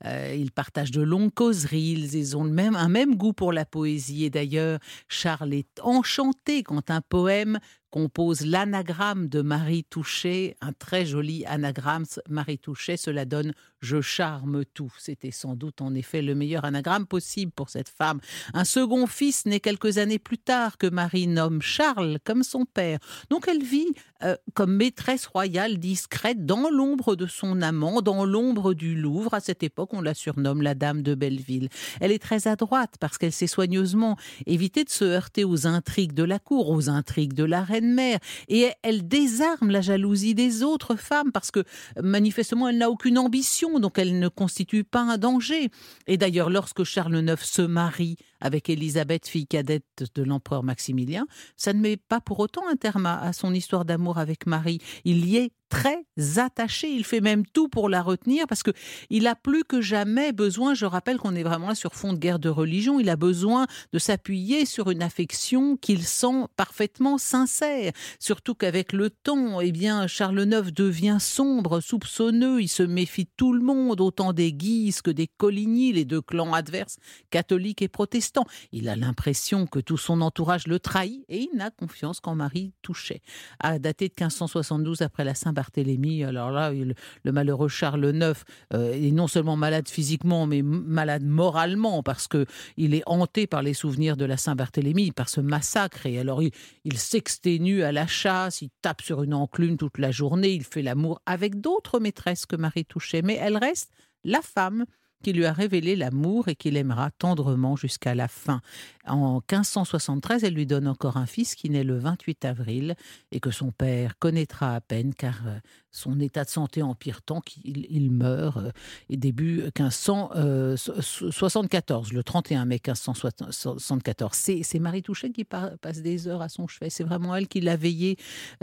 Euh, 0.05 0.35
ils 0.35 0.51
partagent 0.51 0.91
de 0.91 1.03
longues 1.03 1.33
causeries. 1.33 2.09
Ils 2.13 2.35
ont 2.35 2.43
le 2.43 2.49
même, 2.49 2.75
un 2.75 2.89
même 2.89 3.15
goût 3.15 3.33
pour 3.33 3.53
la 3.53 3.63
poésie. 3.65 4.25
Et 4.25 4.31
d'ailleurs, 4.31 4.79
Charles 5.07 5.53
est 5.53 5.79
enchanté 5.81 6.63
quand 6.63 6.89
un 6.89 7.01
poème 7.01 7.59
compose 7.91 8.43
l'anagramme 8.43 9.29
de 9.29 9.43
Marie 9.43 9.83
Touchet, 9.83 10.57
un 10.61 10.73
très 10.73 11.05
joli 11.05 11.45
anagramme. 11.45 12.05
Marie 12.27 12.57
Touchet, 12.57 12.97
cela 12.97 13.25
donne 13.25 13.53
Je 13.83 13.99
charme 13.99 14.63
tout. 14.73 14.93
C'était 14.97 15.31
sans 15.31 15.55
doute 15.55 15.81
en 15.81 15.93
effet 15.93 16.21
le 16.21 16.35
meilleur 16.35 16.63
anagramme 16.63 17.05
possible 17.05 17.51
pour 17.51 17.69
cette 17.69 17.89
femme. 17.89 18.21
Un 18.53 18.63
second 18.63 19.07
fils 19.07 19.45
né 19.45 19.59
quelques 19.59 19.97
années 19.97 20.19
plus 20.19 20.37
tard 20.37 20.77
que 20.77 20.87
Marie 20.87 21.27
nomme 21.27 21.61
Charles 21.61 22.19
comme 22.23 22.43
son 22.43 22.63
père. 22.63 22.99
Donc 23.29 23.49
elle 23.49 23.61
vit 23.61 23.93
euh, 24.23 24.37
comme 24.53 24.77
maîtresse 24.77 25.25
royale 25.27 25.79
discrète 25.79 26.45
dans 26.45 26.69
l'ombre 26.69 27.17
de 27.17 27.27
son 27.27 27.61
amant, 27.61 28.01
dans 28.01 28.23
l'ombre 28.23 28.73
du 28.73 28.95
Louvre. 28.95 29.33
À 29.33 29.41
cette 29.41 29.63
époque, 29.63 29.89
on 29.91 30.01
la 30.01 30.13
surnomme 30.13 30.61
la 30.61 30.75
Dame 30.75 31.01
de 31.01 31.13
Belleville. 31.13 31.67
Elle 31.99 32.13
est 32.13 32.21
très 32.21 32.47
adroite 32.47 32.95
parce 33.01 33.17
qu'elle 33.17 33.33
sait 33.33 33.47
soigneusement 33.47 34.15
éviter 34.45 34.85
de 34.85 34.89
se 34.89 35.03
heurter 35.03 35.43
aux 35.43 35.67
intrigues 35.67 36.13
de 36.13 36.23
la 36.23 36.39
cour, 36.39 36.69
aux 36.69 36.89
intrigues 36.89 37.33
de 37.33 37.43
la 37.43 37.63
reine-mère. 37.63 38.19
Et 38.47 38.69
elle 38.81 39.09
désarme 39.09 39.71
la 39.71 39.81
jalousie 39.81 40.35
des 40.35 40.63
autres 40.63 40.95
femmes 40.95 41.33
parce 41.33 41.51
que 41.51 41.65
manifestement, 42.01 42.69
elle 42.69 42.77
n'a 42.77 42.89
aucune 42.89 43.17
ambition, 43.17 43.72
donc 43.79 43.97
elle 43.97 44.19
ne 44.19 44.27
constitue 44.27 44.83
pas 44.83 45.01
un 45.01 45.17
danger. 45.17 45.69
Et 46.07 46.17
d'ailleurs, 46.17 46.49
lorsque 46.49 46.83
Charles 46.83 47.17
IX 47.17 47.41
se 47.43 47.61
marie 47.61 48.17
avec 48.43 48.69
Élisabeth, 48.69 49.27
fille 49.27 49.47
cadette 49.47 50.03
de 50.13 50.21
l'empereur 50.21 50.61
Maximilien, 50.63 51.25
ça 51.57 51.73
ne 51.73 51.79
met 51.79 51.97
pas 51.97 52.21
pour 52.21 52.39
autant 52.39 52.67
un 52.69 52.75
terme 52.75 53.07
à 53.07 53.33
son 53.33 53.53
histoire 53.53 53.85
d'amour 53.85 54.19
avec 54.19 54.45
Marie. 54.45 54.79
Il 55.05 55.25
y 55.27 55.37
est 55.37 55.51
très 55.73 56.05
attaché. 56.37 56.87
Il 56.87 57.03
fait 57.03 57.19
même 57.19 57.45
tout 57.47 57.67
pour 57.67 57.89
la 57.89 58.03
retenir 58.03 58.45
parce 58.47 58.61
que 58.61 58.69
il 59.09 59.25
a 59.25 59.35
plus 59.35 59.63
que 59.63 59.81
jamais 59.81 60.31
besoin. 60.31 60.75
Je 60.75 60.85
rappelle 60.85 61.17
qu'on 61.17 61.35
est 61.35 61.41
vraiment 61.41 61.69
là 61.69 61.75
sur 61.75 61.95
fond 61.95 62.13
de 62.13 62.19
guerre 62.19 62.37
de 62.37 62.49
religion. 62.49 62.99
Il 62.99 63.09
a 63.09 63.15
besoin 63.15 63.65
de 63.91 63.97
s'appuyer 63.97 64.65
sur 64.65 64.91
une 64.91 65.01
affection 65.01 65.75
qu'il 65.75 66.03
sent 66.03 66.45
parfaitement 66.55 67.17
sincère. 67.17 67.91
Surtout 68.19 68.53
qu'avec 68.53 68.93
le 68.93 69.09
temps, 69.09 69.61
eh 69.61 69.71
bien, 69.71 70.05
Charles 70.05 70.41
IX 70.41 70.71
devient 70.71 71.17
sombre, 71.19 71.79
soupçonneux. 71.79 72.61
Il 72.61 72.67
se 72.67 72.83
méfie 72.83 73.25
de 73.25 73.31
tout 73.35 73.53
le 73.53 73.63
monde, 73.63 73.99
autant 73.99 74.31
des 74.31 74.53
Guises 74.53 75.01
que 75.01 75.11
des 75.11 75.27
Coligny, 75.27 75.91
les 75.91 76.05
deux 76.05 76.21
clans 76.21 76.53
adverses, 76.53 76.97
catholiques 77.31 77.81
et 77.81 77.87
protestants. 77.87 78.32
Il 78.71 78.89
a 78.89 78.95
l'impression 78.95 79.67
que 79.67 79.79
tout 79.79 79.97
son 79.97 80.21
entourage 80.21 80.67
le 80.67 80.79
trahit 80.79 81.25
et 81.29 81.39
il 81.39 81.57
n'a 81.57 81.69
confiance 81.71 82.19
qu'en 82.19 82.35
Marie 82.35 82.73
Touchet. 82.81 83.21
À 83.59 83.79
dater 83.79 84.07
de 84.07 84.13
1572 84.13 85.01
après 85.01 85.23
la 85.23 85.35
Saint-Barthélemy, 85.35 85.63
Barthélemy. 85.63 86.23
Alors 86.23 86.51
là, 86.51 86.71
le, 86.71 87.31
malheureux 87.31 87.67
Charles 87.67 88.05
IX 88.15 88.33
euh, 88.73 88.93
est 88.93 89.11
non 89.11 89.27
seulement 89.27 89.55
malade 89.55 89.87
physiquement, 89.87 90.45
mais 90.45 90.61
malade 90.61 91.23
moralement 91.23 92.03
parce 92.03 92.27
que 92.27 92.45
il 92.77 92.93
est 92.93 93.03
hanté 93.05 93.47
par 93.47 93.61
les 93.61 93.73
souvenirs 93.73 94.17
de 94.17 94.25
la 94.25 94.37
Saint-Barthélemy, 94.37 95.11
par 95.11 95.29
ce 95.29 95.41
massacre. 95.41 96.05
Et 96.05 96.19
alors, 96.19 96.41
il, 96.41 96.97
s'exténue 96.97 97.83
à 97.83 97.91
la 97.91 98.07
chasse, 98.07 98.61
il 98.61 98.69
tape 98.81 99.01
sur 99.01 99.23
une 99.23 99.33
enclume 99.33 99.77
toute 99.77 99.97
la 99.97 100.11
journée, 100.11 100.51
il 100.51 100.63
fait 100.63 100.81
l'amour 100.81 101.21
avec 101.25 101.59
d'autres 101.59 101.99
maîtresses 101.99 102.45
que 102.45 102.55
Marie 102.55 102.85
Touchet, 102.85 103.21
mais 103.21 103.35
elle 103.35 103.57
reste 103.57 103.91
la 104.23 104.41
femme 104.41 104.85
qui 105.23 105.33
lui 105.33 105.45
a 105.45 105.53
révélé 105.53 105.95
l'amour 105.95 106.49
et 106.49 106.55
qu'il 106.55 106.77
aimera 106.77 107.09
tendrement 107.11 107.75
jusqu'à 107.75 108.13
la 108.13 108.27
fin. 108.27 108.61
En 109.07 109.35
1573, 109.35 110.43
elle 110.43 110.53
lui 110.53 110.67
donne 110.67 110.87
encore 110.87 111.17
un 111.17 111.25
fils 111.25 111.55
qui 111.55 111.69
naît 111.69 111.83
le 111.83 111.97
28 111.97 112.45
avril 112.45 112.95
et 113.31 113.39
que 113.39 113.49
son 113.49 113.71
père 113.71 114.19
connaîtra 114.19 114.75
à 114.75 114.81
peine 114.81 115.13
car 115.15 115.41
euh, 115.47 115.57
son 115.93 116.19
état 116.19 116.43
de 116.43 116.49
santé 116.49 116.81
empire 116.81 117.21
tant 117.21 117.39
qu'il 117.39 117.85
il 117.89 118.11
meurt 118.11 118.57
euh, 118.57 118.71
et 119.09 119.17
début 119.17 119.61
1574, 119.77 122.11
euh, 122.11 122.15
le 122.15 122.23
31 122.23 122.65
mai 122.65 122.81
1574. 122.85 124.53
C'est 124.63 124.79
Marie 124.79 125.03
Touchet 125.03 125.29
qui 125.29 125.45
passe 125.45 126.01
des 126.01 126.27
heures 126.27 126.41
à 126.41 126.49
son 126.49 126.67
chevet. 126.67 126.89
C'est 126.89 127.03
vraiment 127.03 127.35
elle 127.35 127.47
qui 127.47 127.61
l'a 127.61 127.77
veillé 127.77 128.17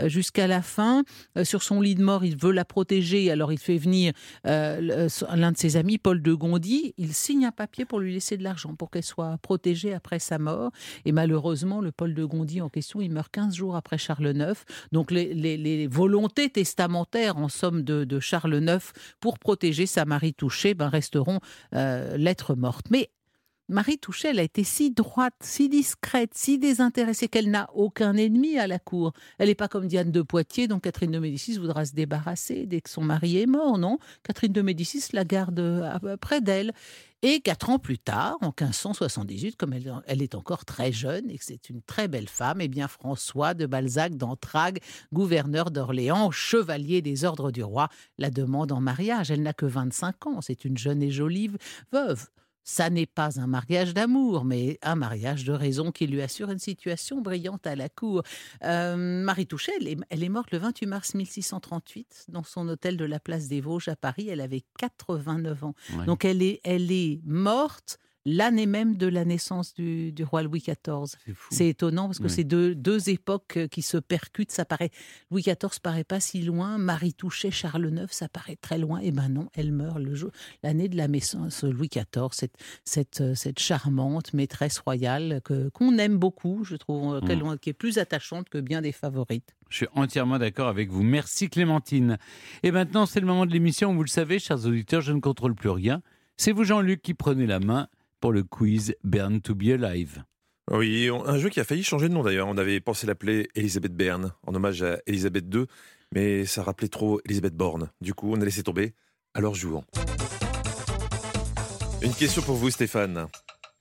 jusqu'à 0.05 0.47
la 0.47 0.61
fin. 0.61 1.05
Sur 1.43 1.63
son 1.63 1.79
lit 1.79 1.95
de 1.95 2.03
mort, 2.03 2.25
il 2.25 2.35
veut 2.35 2.51
la 2.51 2.65
protéger, 2.65 3.31
alors 3.31 3.53
il 3.53 3.59
fait 3.59 3.77
venir 3.77 4.11
l'un 4.43 5.51
de 5.51 5.57
ses 5.57 5.77
amis, 5.77 5.97
Paul 5.97 6.21
de 6.21 6.33
Gondy. 6.33 6.93
Il 6.97 7.13
signe 7.13 7.45
un 7.45 7.51
papier 7.51 7.85
pour 7.85 8.01
lui 8.01 8.11
laisser 8.13 8.35
de 8.35 8.43
l'argent 8.43 8.75
pour 8.75 8.91
qu'elle 8.91 9.03
soit 9.03 9.37
protégée 9.37 9.93
après 9.93 10.19
sa 10.19 10.37
mort. 10.37 10.71
Et 11.05 11.13
malheureusement, 11.13 11.79
le 11.79 11.93
Paul 11.93 12.13
de 12.13 12.25
Gondy 12.25 12.59
en 12.61 12.69
question, 12.69 12.99
il 12.99 13.11
meurt 13.11 13.31
15 13.31 13.55
jours 13.55 13.77
après 13.77 13.97
Charles 13.97 14.35
IX. 14.35 14.65
Donc 14.91 15.11
les 15.11 15.87
volontés 15.87 16.49
testamentaires 16.49 17.20
en 17.29 17.49
somme 17.49 17.83
de, 17.83 18.19
Charles 18.19 18.63
IX 18.63 18.91
pour 19.19 19.39
protéger 19.39 19.85
sa 19.85 20.05
Marie 20.05 20.33
Touchet 20.33 20.73
ben, 20.73 20.89
resteront 20.89 21.39
euh, 21.73 22.17
lettres 22.17 22.55
mortes. 22.55 22.87
Mais 22.89 23.09
Marie 23.71 23.97
Touchet, 23.97 24.31
elle 24.31 24.39
a 24.39 24.43
été 24.43 24.65
si 24.65 24.91
droite, 24.91 25.33
si 25.39 25.69
discrète, 25.69 26.33
si 26.33 26.59
désintéressée 26.59 27.29
qu'elle 27.29 27.49
n'a 27.49 27.69
aucun 27.73 28.17
ennemi 28.17 28.59
à 28.59 28.67
la 28.67 28.79
cour. 28.79 29.13
Elle 29.37 29.47
n'est 29.47 29.55
pas 29.55 29.69
comme 29.69 29.87
Diane 29.87 30.11
de 30.11 30.21
Poitiers, 30.21 30.67
dont 30.67 30.81
Catherine 30.81 31.11
de 31.11 31.19
Médicis 31.19 31.57
voudra 31.57 31.85
se 31.85 31.93
débarrasser 31.93 32.65
dès 32.65 32.81
que 32.81 32.89
son 32.89 33.01
mari 33.01 33.37
est 33.37 33.45
mort, 33.45 33.77
non? 33.77 33.97
Catherine 34.23 34.51
de 34.51 34.61
Médicis 34.61 35.13
la 35.13 35.23
garde 35.23 35.89
près 36.19 36.41
d'elle. 36.41 36.73
Et 37.21 37.39
quatre 37.39 37.69
ans 37.69 37.79
plus 37.79 37.97
tard, 37.97 38.35
en 38.41 38.47
1578, 38.47 39.55
comme 39.55 39.71
elle, 39.73 40.21
est 40.21 40.35
encore 40.35 40.65
très 40.65 40.91
jeune 40.91 41.29
et 41.29 41.37
que 41.37 41.45
c'est 41.45 41.69
une 41.69 41.81
très 41.81 42.09
belle 42.09 42.27
femme, 42.27 42.59
eh 42.59 42.67
bien 42.67 42.89
François 42.89 43.53
de 43.53 43.67
Balzac 43.67 44.17
d'Entragues, 44.17 44.79
gouverneur 45.13 45.71
d'Orléans, 45.71 46.29
chevalier 46.31 47.01
des 47.01 47.23
ordres 47.23 47.51
du 47.51 47.63
roi, 47.63 47.87
la 48.17 48.31
demande 48.31 48.73
en 48.73 48.81
mariage. 48.81 49.31
Elle 49.31 49.43
n'a 49.43 49.53
que 49.53 49.65
25 49.65 50.27
ans, 50.27 50.41
c'est 50.41 50.65
une 50.65 50.77
jeune 50.77 51.01
et 51.01 51.11
jolie 51.11 51.51
veuve. 51.93 52.27
Ça 52.63 52.89
n'est 52.89 53.05
pas 53.05 53.39
un 53.39 53.47
mariage 53.47 53.93
d'amour, 53.93 54.45
mais 54.45 54.77
un 54.81 54.95
mariage 54.95 55.43
de 55.45 55.51
raison 55.51 55.91
qui 55.91 56.07
lui 56.07 56.21
assure 56.21 56.49
une 56.51 56.59
situation 56.59 57.21
brillante 57.21 57.65
à 57.65 57.75
la 57.75 57.89
cour. 57.89 58.23
Euh, 58.63 58.95
Marie 59.23 59.47
Touchet, 59.47 59.73
elle 60.09 60.23
est, 60.23 60.29
morte 60.29 60.51
le 60.51 60.59
28 60.59 60.85
mars 60.85 61.13
1638 61.15 62.25
dans 62.29 62.43
son 62.43 62.67
hôtel 62.67 62.97
de 62.97 63.05
la 63.05 63.19
place 63.19 63.47
des 63.47 63.61
Vosges 63.61 63.87
à 63.87 63.95
Paris. 63.95 64.29
Elle 64.29 64.41
avait 64.41 64.63
89 64.77 65.63
ans. 65.63 65.75
Donc 66.05 66.25
elle 66.25 66.41
est, 66.41 66.61
elle 66.63 66.91
est 66.91 67.21
morte 67.25 67.99
l'année 68.25 68.65
même 68.65 68.95
de 68.95 69.07
la 69.07 69.25
naissance 69.25 69.73
du, 69.73 70.13
roi 70.23 70.43
Louis 70.43 70.61
XIV. 70.61 71.17
C'est 71.49 71.67
étonnant 71.67 72.07
parce 72.07 72.19
que 72.19 72.27
c'est 72.27 72.43
deux, 72.43 72.75
deux, 72.75 73.09
époques 73.09 73.57
euh, 73.57 73.67
qui 73.67 73.81
se 73.81 73.97
percutent. 73.97 74.51
Ça 74.51 74.65
paraît 74.65 74.91
Louis 75.31 75.41
XIV 75.41 75.79
paraît 75.81 76.03
pas 76.03 76.19
si 76.19 76.41
loin, 76.41 76.77
Marie 76.77 77.13
Touchet, 77.13 77.51
Charles 77.51 77.91
IX, 77.91 78.05
ça 78.09 78.29
paraît 78.29 78.57
très 78.57 78.77
loin. 78.77 78.99
Et 78.99 79.07
eh 79.07 79.11
ben 79.11 79.29
non, 79.29 79.49
elle 79.53 79.71
meurt 79.71 79.99
le 79.99 80.13
jour 80.13 80.31
l'année 80.63 80.87
de 80.87 80.97
la 80.97 81.07
naissance 81.07 81.63
Louis 81.63 81.89
XIV. 81.89 82.27
Cette, 82.31 82.55
cette, 82.83 83.21
euh, 83.21 83.35
cette 83.35 83.59
charmante 83.59 84.33
maîtresse 84.33 84.79
royale 84.79 85.41
que 85.43 85.69
qu'on 85.69 85.97
aime 85.97 86.17
beaucoup, 86.17 86.63
je 86.63 86.75
trouve, 86.75 87.15
euh, 87.15 87.21
mm. 87.21 87.57
qui 87.59 87.69
est 87.69 87.73
plus 87.73 87.97
attachante 87.97 88.49
que 88.49 88.59
bien 88.59 88.81
des 88.81 88.91
favorites. 88.91 89.55
Je 89.69 89.77
suis 89.77 89.87
entièrement 89.95 90.37
d'accord 90.37 90.67
avec 90.67 90.91
vous. 90.91 91.01
Merci 91.01 91.49
Clémentine. 91.49 92.17
Et 92.61 92.71
maintenant, 92.71 93.05
c'est 93.05 93.21
le 93.21 93.25
moment 93.25 93.45
de 93.45 93.51
l'émission. 93.51 93.93
Vous 93.95 94.03
le 94.03 94.09
savez, 94.09 94.37
chers 94.37 94.65
auditeurs, 94.65 95.01
je 95.01 95.13
ne 95.13 95.19
contrôle 95.19 95.55
plus 95.55 95.69
rien. 95.69 96.01
C'est 96.35 96.51
vous, 96.51 96.63
Jean-Luc, 96.63 97.01
qui 97.01 97.13
prenez 97.13 97.45
la 97.45 97.59
main 97.59 97.87
pour 98.21 98.31
le 98.31 98.43
quiz 98.43 98.95
Burn 99.03 99.41
to 99.41 99.55
be 99.55 99.69
Alive. 99.69 100.23
Oui, 100.71 101.09
un 101.09 101.37
jeu 101.37 101.49
qui 101.49 101.59
a 101.59 101.65
failli 101.65 101.83
changer 101.83 102.07
de 102.07 102.13
nom 102.13 102.23
d'ailleurs. 102.23 102.47
On 102.47 102.57
avait 102.57 102.79
pensé 102.79 103.05
l'appeler 103.05 103.49
Elisabeth 103.55 103.93
Berne, 103.93 104.31
en 104.47 104.55
hommage 104.55 104.83
à 104.83 104.99
Elisabeth 105.07 105.53
II, 105.53 105.65
mais 106.13 106.45
ça 106.45 106.63
rappelait 106.63 106.87
trop 106.87 107.19
Elisabeth 107.25 107.55
Borne. 107.55 107.89
Du 107.99 108.13
coup, 108.13 108.31
on 108.31 108.39
a 108.39 108.45
laissé 108.45 108.63
tomber. 108.63 108.93
Alors 109.33 109.55
jouons. 109.55 109.83
Une 112.01 112.13
question 112.13 112.41
pour 112.41 112.55
vous, 112.55 112.69
Stéphane. 112.69 113.27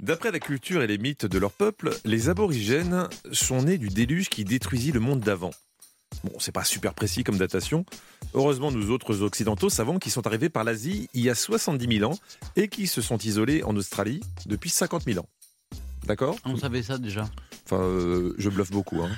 D'après 0.01 0.33
la 0.33 0.41
culture 0.41 0.83
et 0.83 0.87
les 0.87 0.99
mythes 0.99 1.27
de 1.27 1.39
leur 1.39 1.53
peuple, 1.53 1.91
les 2.07 2.31
aborigènes 2.31 3.09
sont 3.33 3.63
nés 3.63 3.79
du 3.79 3.89
déluge 3.89 4.31
qui 4.31 4.45
détruisit 4.45 4.93
le 4.93 5.01
monde 5.01 5.21
d'avant. 5.21 5.53
Bon, 6.25 6.33
c'est 6.39 6.53
pas 6.53 6.65
super 6.65 6.95
précis 6.95 7.25
comme 7.25 7.39
datation. 7.39 7.85
Heureusement, 8.35 8.71
nous 8.71 8.91
autres 8.91 9.23
occidentaux 9.23 9.71
savons 9.71 9.99
qu'ils 9.99 10.13
sont 10.13 10.27
arrivés 10.27 10.49
par 10.49 10.65
l'Asie 10.65 11.09
il 11.15 11.23
y 11.23 11.31
a 11.31 11.35
70 11.35 11.99
000 11.99 12.11
ans 12.11 12.19
et 12.57 12.69
qui 12.69 12.87
se 12.87 13.01
sont 13.01 13.19
isolés 13.19 13.63
en 13.63 13.75
Australie 13.77 14.21
depuis 14.47 14.71
50 14.71 15.05
000 15.05 15.21
ans. 15.21 15.29
D'accord? 16.07 16.37
On 16.45 16.57
savait 16.57 16.83
ça 16.83 16.99
déjà. 16.99 17.29
Enfin, 17.65 17.83
euh, 17.83 18.35
je 18.39 18.49
bluffe 18.49 18.71
beaucoup. 18.71 19.03
Hein. 19.03 19.11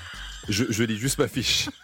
Je, 0.49 0.83
lis 0.83 0.97
juste 0.97 1.19
ma 1.19 1.29
fiche. 1.29 1.69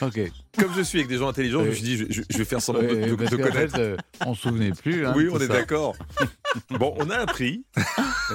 Ok. 0.00 0.20
Comme 0.56 0.72
je 0.76 0.82
suis 0.82 0.98
avec 0.98 1.08
des 1.08 1.18
gens 1.18 1.28
intelligents, 1.28 1.64
je 1.64 1.70
me 1.70 1.74
suis 1.74 1.82
dit, 1.82 1.96
je, 1.96 2.38
vais 2.38 2.44
faire 2.44 2.62
semblant 2.62 2.82
de, 2.82 3.16
de, 3.16 3.36
connaître. 3.36 3.74
Euh, 3.78 3.96
on 4.24 4.32
se 4.32 4.42
souvenait 4.42 4.70
plus. 4.70 5.04
Hein, 5.04 5.12
oui, 5.16 5.28
on 5.28 5.40
est 5.40 5.48
d'accord. 5.48 5.96
bon, 6.70 6.94
on 6.98 7.10
a 7.10 7.16
appris. 7.16 7.64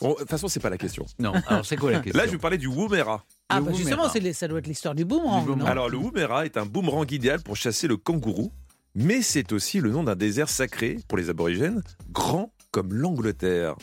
bon, 0.00 0.10
de 0.10 0.18
toute 0.18 0.30
façon, 0.30 0.48
c'est 0.48 0.60
pas 0.60 0.70
la 0.70 0.78
question. 0.78 1.06
Non. 1.18 1.32
Alors, 1.46 1.64
c'est 1.64 1.76
quoi 1.76 1.90
la 1.90 2.00
question 2.00 2.18
Là, 2.18 2.26
je 2.26 2.30
vais 2.30 2.36
vous 2.36 2.42
parler 2.42 2.58
du 2.58 2.66
Woomera. 2.66 3.24
Ah, 3.48 3.60
bah 3.60 3.72
justement, 3.72 4.08
ça 4.08 4.48
doit 4.48 4.58
être 4.58 4.66
l'histoire 4.66 4.94
du 4.94 5.04
boomerang. 5.04 5.62
Alors, 5.66 5.88
le 5.88 5.96
Woomera 5.96 6.44
est 6.44 6.56
un 6.56 6.66
boomerang 6.66 7.10
idéal 7.10 7.40
pour 7.42 7.56
chasser 7.56 7.88
le 7.88 7.96
kangourou, 7.96 8.52
mais 8.94 9.22
c'est 9.22 9.52
aussi 9.52 9.80
le 9.80 9.90
nom 9.90 10.02
d'un 10.02 10.16
désert 10.16 10.48
sacré 10.48 10.98
pour 11.08 11.18
les 11.18 11.30
aborigènes, 11.30 11.82
grand 12.10 12.52
comme 12.70 12.92
l'Angleterre. 12.92 13.74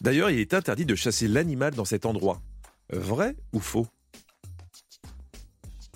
D'ailleurs, 0.00 0.30
il 0.30 0.38
est 0.38 0.54
interdit 0.54 0.84
de 0.84 0.94
chasser 0.94 1.28
l'animal 1.28 1.74
dans 1.74 1.84
cet 1.84 2.06
endroit. 2.06 2.40
Vrai 2.90 3.36
ou 3.52 3.60
faux? 3.60 3.86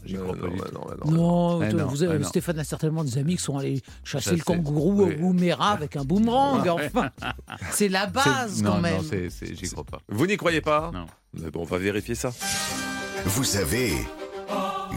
J'y 0.07 0.15
crois 0.15 0.35
pas 0.37 0.49
du 0.49 0.57
tout. 0.59 1.11
Non, 1.11 1.61
Ah 1.61 1.69
vous 1.85 2.03
avez- 2.03 2.15
ah 2.15 2.19
non. 2.19 2.29
Stéphane 2.29 2.59
a 2.59 2.65
certainement 2.65 3.05
des 3.05 3.19
amis 3.19 3.37
qui 3.37 3.43
sont 3.43 3.59
allés 3.59 3.83
chasser 4.05 4.37
le 4.37 4.43
kangourou 4.43 5.05
oui. 5.05 5.17
au 5.21 5.25
Woomera 5.25 5.73
avec 5.73 5.97
un 5.97 6.05
boomerang. 6.05 6.67
Enfin, 6.69 7.11
c'est 7.73 7.89
la 7.89 8.07
base 8.07 8.63
quand 8.63 8.81
même. 8.81 8.97
Non, 9.03 9.29
j'y 9.41 9.69
crois 9.71 9.85
pas. 9.85 10.01
Vous 10.09 10.27
n'y 10.27 10.37
croyez 10.37 10.61
pas? 10.61 10.91
Non. 10.93 11.07
Mais 11.35 11.51
bon, 11.51 11.61
on 11.61 11.65
va 11.65 11.79
vérifier 11.79 12.15
ça. 12.15 12.33
Vous 13.25 13.57
avez 13.57 13.93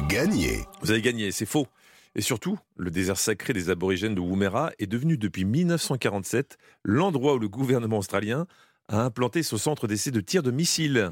gagné. 0.07 0.65
Vous 0.81 0.91
avez 0.91 1.01
gagné, 1.01 1.31
c'est 1.31 1.45
faux. 1.45 1.67
Et 2.15 2.21
surtout, 2.21 2.57
le 2.75 2.89
désert 2.91 3.17
sacré 3.17 3.53
des 3.53 3.69
aborigènes 3.69 4.15
de 4.15 4.19
Woomera 4.19 4.71
est 4.79 4.87
devenu 4.87 5.17
depuis 5.17 5.45
1947 5.45 6.57
l'endroit 6.83 7.35
où 7.35 7.39
le 7.39 7.47
gouvernement 7.47 7.99
australien 7.99 8.45
a 8.87 9.01
implanté 9.03 9.43
son 9.43 9.57
centre 9.57 9.87
d'essai 9.87 10.11
de 10.11 10.19
tir 10.19 10.41
de 10.43 10.51
missiles. 10.51 11.11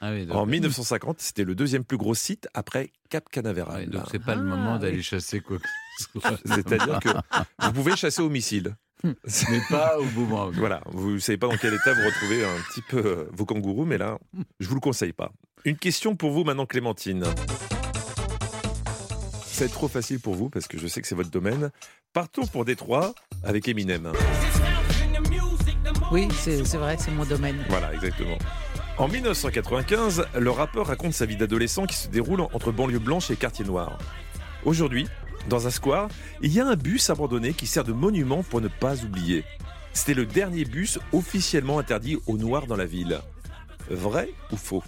Ah 0.00 0.10
oui, 0.12 0.26
donc- 0.26 0.36
En 0.36 0.46
1950, 0.46 1.20
c'était 1.20 1.44
le 1.44 1.54
deuxième 1.54 1.84
plus 1.84 1.96
gros 1.96 2.14
site 2.14 2.48
après 2.54 2.90
Cap 3.08 3.28
Canaveral. 3.30 3.76
Ouais, 3.82 3.86
donc 3.86 4.04
c'est 4.10 4.22
pas 4.22 4.34
le 4.34 4.42
moment 4.44 4.78
d'aller 4.78 5.02
chasser 5.02 5.40
quoi 5.40 5.58
que 5.58 5.64
ce 5.98 6.06
soit. 6.20 6.38
C'est-à-dire 6.44 6.98
que 7.00 7.08
vous 7.64 7.72
pouvez 7.72 7.96
chasser 7.96 8.20
au 8.22 8.28
missile. 8.28 8.74
Mais 9.04 9.60
pas 9.70 9.98
au 9.98 10.04
boomerang. 10.06 10.54
Voilà, 10.58 10.80
vous 10.86 11.12
ne 11.12 11.18
savez 11.18 11.38
pas 11.38 11.46
dans 11.48 11.56
quel 11.56 11.74
état 11.74 11.92
vous 11.94 12.04
retrouvez 12.06 12.44
un 12.44 12.60
petit 12.70 12.82
peu 12.82 12.98
euh, 12.98 13.24
vos 13.32 13.44
kangourous, 13.44 13.84
mais 13.84 13.98
là, 13.98 14.18
je 14.58 14.68
vous 14.68 14.74
le 14.74 14.80
conseille 14.80 15.12
pas. 15.12 15.30
Une 15.64 15.76
question 15.76 16.16
pour 16.16 16.30
vous 16.32 16.44
maintenant, 16.44 16.66
Clémentine. 16.66 17.24
C'est 19.46 19.68
trop 19.70 19.88
facile 19.88 20.20
pour 20.20 20.34
vous 20.34 20.50
parce 20.50 20.66
que 20.66 20.76
je 20.78 20.86
sais 20.86 21.00
que 21.00 21.08
c'est 21.08 21.14
votre 21.14 21.30
domaine. 21.30 21.70
Partons 22.12 22.46
pour 22.46 22.64
Détroit 22.64 23.14
avec 23.42 23.66
Eminem. 23.68 24.12
Oui, 26.12 26.28
c'est 26.38 26.60
vrai, 26.76 26.96
c'est 26.98 27.10
mon 27.10 27.24
domaine. 27.24 27.64
Voilà, 27.68 27.92
exactement. 27.94 28.38
En 28.98 29.08
1995, 29.08 30.26
le 30.38 30.50
rappeur 30.50 30.86
raconte 30.86 31.12
sa 31.12 31.26
vie 31.26 31.36
d'adolescent 31.36 31.84
qui 31.84 31.96
se 31.96 32.08
déroule 32.08 32.40
entre 32.40 32.72
banlieue 32.72 32.98
blanche 32.98 33.30
et 33.30 33.36
quartier 33.36 33.62
noir. 33.62 33.98
Aujourd'hui, 34.64 35.06
dans 35.50 35.66
un 35.66 35.70
square, 35.70 36.08
il 36.40 36.50
y 36.50 36.60
a 36.60 36.66
un 36.66 36.76
bus 36.76 37.10
abandonné 37.10 37.52
qui 37.52 37.66
sert 37.66 37.84
de 37.84 37.92
monument 37.92 38.42
pour 38.42 38.62
ne 38.62 38.68
pas 38.68 39.04
oublier. 39.04 39.44
C'était 39.92 40.14
le 40.14 40.24
dernier 40.24 40.64
bus 40.64 40.98
officiellement 41.12 41.78
interdit 41.78 42.16
aux 42.26 42.38
noirs 42.38 42.66
dans 42.66 42.76
la 42.76 42.86
ville. 42.86 43.20
Vrai 43.90 44.30
ou 44.50 44.56
faux? 44.56 44.82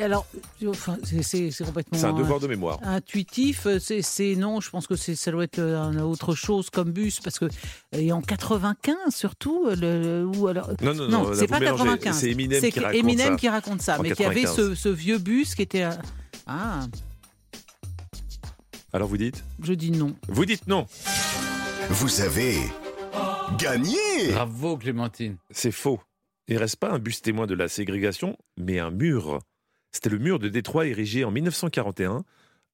Alors, 0.00 0.26
enfin, 0.66 0.96
c'est- 1.04 1.64
complètement. 1.64 1.98
C'est 1.98 2.06
un 2.06 2.12
devoir 2.12 2.38
euh, 2.38 2.42
de 2.42 2.46
mémoire. 2.48 2.78
Intuitif, 2.82 3.66
euh, 3.66 3.78
c'est 3.80 4.34
non, 4.36 4.60
je 4.60 4.70
pense 4.70 4.86
que 4.86 4.96
c'est- 4.96 5.14
ça 5.14 5.30
doit 5.30 5.44
être 5.44 5.58
euh, 5.58 5.78
un 5.80 5.98
autre 6.00 6.34
chose 6.34 6.70
comme 6.70 6.90
bus 6.92 7.20
parce 7.20 7.38
que 7.38 7.46
et 7.92 8.12
en 8.12 8.20
95 8.22 8.96
surtout 9.14 9.66
euh, 9.68 9.76
le, 9.76 10.26
ou 10.38 10.48
alors 10.48 10.70
Non, 10.82 10.94
non, 10.94 11.08
non, 11.08 11.30
c'est 11.34 11.42
vous 11.42 11.46
pas 11.46 11.60
mélangez. 11.60 11.84
95, 11.84 12.16
C'est 12.18 12.30
Eminem 12.30 12.60
qui 12.60 12.80
raconte 12.80 12.94
Eminem 12.98 13.28
ça. 13.32 13.36
qui 13.36 13.48
raconte 13.48 13.82
ça, 13.82 13.98
En 13.98 14.02
mais 14.02 14.10
qui 14.12 14.24
avait 14.24 14.42
95. 14.42 14.56
ce, 14.70 14.74
ce 14.74 14.88
vieux 14.88 15.18
bus 15.18 15.54
qui 15.54 15.62
était 15.62 15.84
euh, 15.84 15.90
ah, 16.46 16.80
Alors 18.92 19.08
vous 19.08 19.16
dites? 19.18 19.44
Je 19.62 19.72
dis 19.72 19.90
non. 19.92 20.14
Vous 20.28 20.44
dites 20.46 20.66
non. 20.66 20.86
Vous 21.90 22.20
avez 22.20 22.56
gagné. 23.58 23.96
Bravo 24.32 24.76
Clémentine. 24.76 25.36
C'est 25.50 25.72
faux. 25.72 26.00
Il 26.48 26.54
ne 26.54 26.60
reste 26.60 26.76
pas 26.76 26.90
un 26.90 26.98
bus 26.98 27.22
témoin 27.22 27.46
de 27.46 27.54
la 27.54 27.68
ségrégation, 27.68 28.36
mais 28.56 28.78
un 28.80 28.90
mur. 28.90 29.38
C'était 29.92 30.10
le 30.10 30.18
mur 30.18 30.38
de 30.38 30.48
Détroit 30.48 30.86
érigé 30.86 31.24
en 31.24 31.30
1941, 31.30 32.24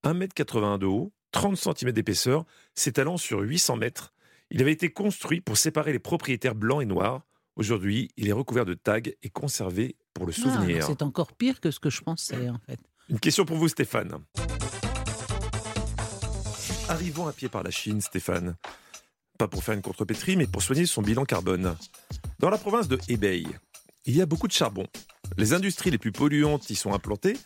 1m81 0.05 0.79
de 0.79 0.87
haut, 0.87 1.12
30 1.33 1.57
cm 1.57 1.92
d'épaisseur, 1.92 2.44
s'étalant 2.74 3.16
sur 3.16 3.40
800 3.40 3.76
mètres. 3.76 4.12
Il 4.50 4.61
avait 4.61 4.72
été 4.72 4.90
construit 4.92 5.40
pour 5.40 5.57
séparer 5.57 5.92
les 5.92 5.98
propriétaires 5.98 6.55
blancs 6.55 6.83
et 6.83 6.87
noirs. 6.87 7.22
Aujourd'hui, 7.57 8.11
il 8.16 8.29
est 8.29 8.33
recouvert 8.33 8.64
de 8.66 8.74
tags 8.74 9.00
et 9.22 9.31
conservé 9.31 9.96
pour 10.14 10.26
le 10.26 10.33
Ah, 10.37 10.40
souvenir. 10.40 10.85
c'est 10.87 11.02
encore 11.02 11.33
pire 11.33 11.61
que 11.61 11.70
ce 11.70 11.81
que 11.81 11.90
je 11.90 12.02
pensais 12.02 12.48
en 12.50 12.59
fait. 12.66 12.79
Une 13.09 13.18
question 13.18 13.44
pour 13.44 13.57
vous, 13.57 13.68
Stéphane. 13.68 14.18
Arrivons 16.88 17.26
à 17.26 17.33
pied 17.33 17.48
par 17.48 17.62
la 17.62 17.70
Chine, 17.70 18.00
Stéphane. 18.00 18.57
Pas 19.38 19.48
pour 19.48 19.64
faire 19.64 19.74
une 19.74 19.83
contrepétrie, 19.83 20.37
mais 20.37 20.46
pour 20.46 20.62
soigner 20.62 20.87
son 20.87 21.02
bilan 21.02 21.24
carbone. 21.24 21.76
Dans 22.38 22.50
la 22.50 22.59
province 22.59 22.88
de 22.88 22.98
Hebei, 23.09 23.44
il 24.06 24.16
y 24.16 24.22
a 24.22 24.26
beaucoup 24.26 24.46
de 24.48 24.52
charbon. 24.52 24.86
Les 25.36 25.52
industries 25.52 25.90
les 25.90 25.98
plus 25.98 26.12
polluantes 26.12 26.70
y 26.70 26.76
sont 26.76 26.92
implantées, 26.92 27.36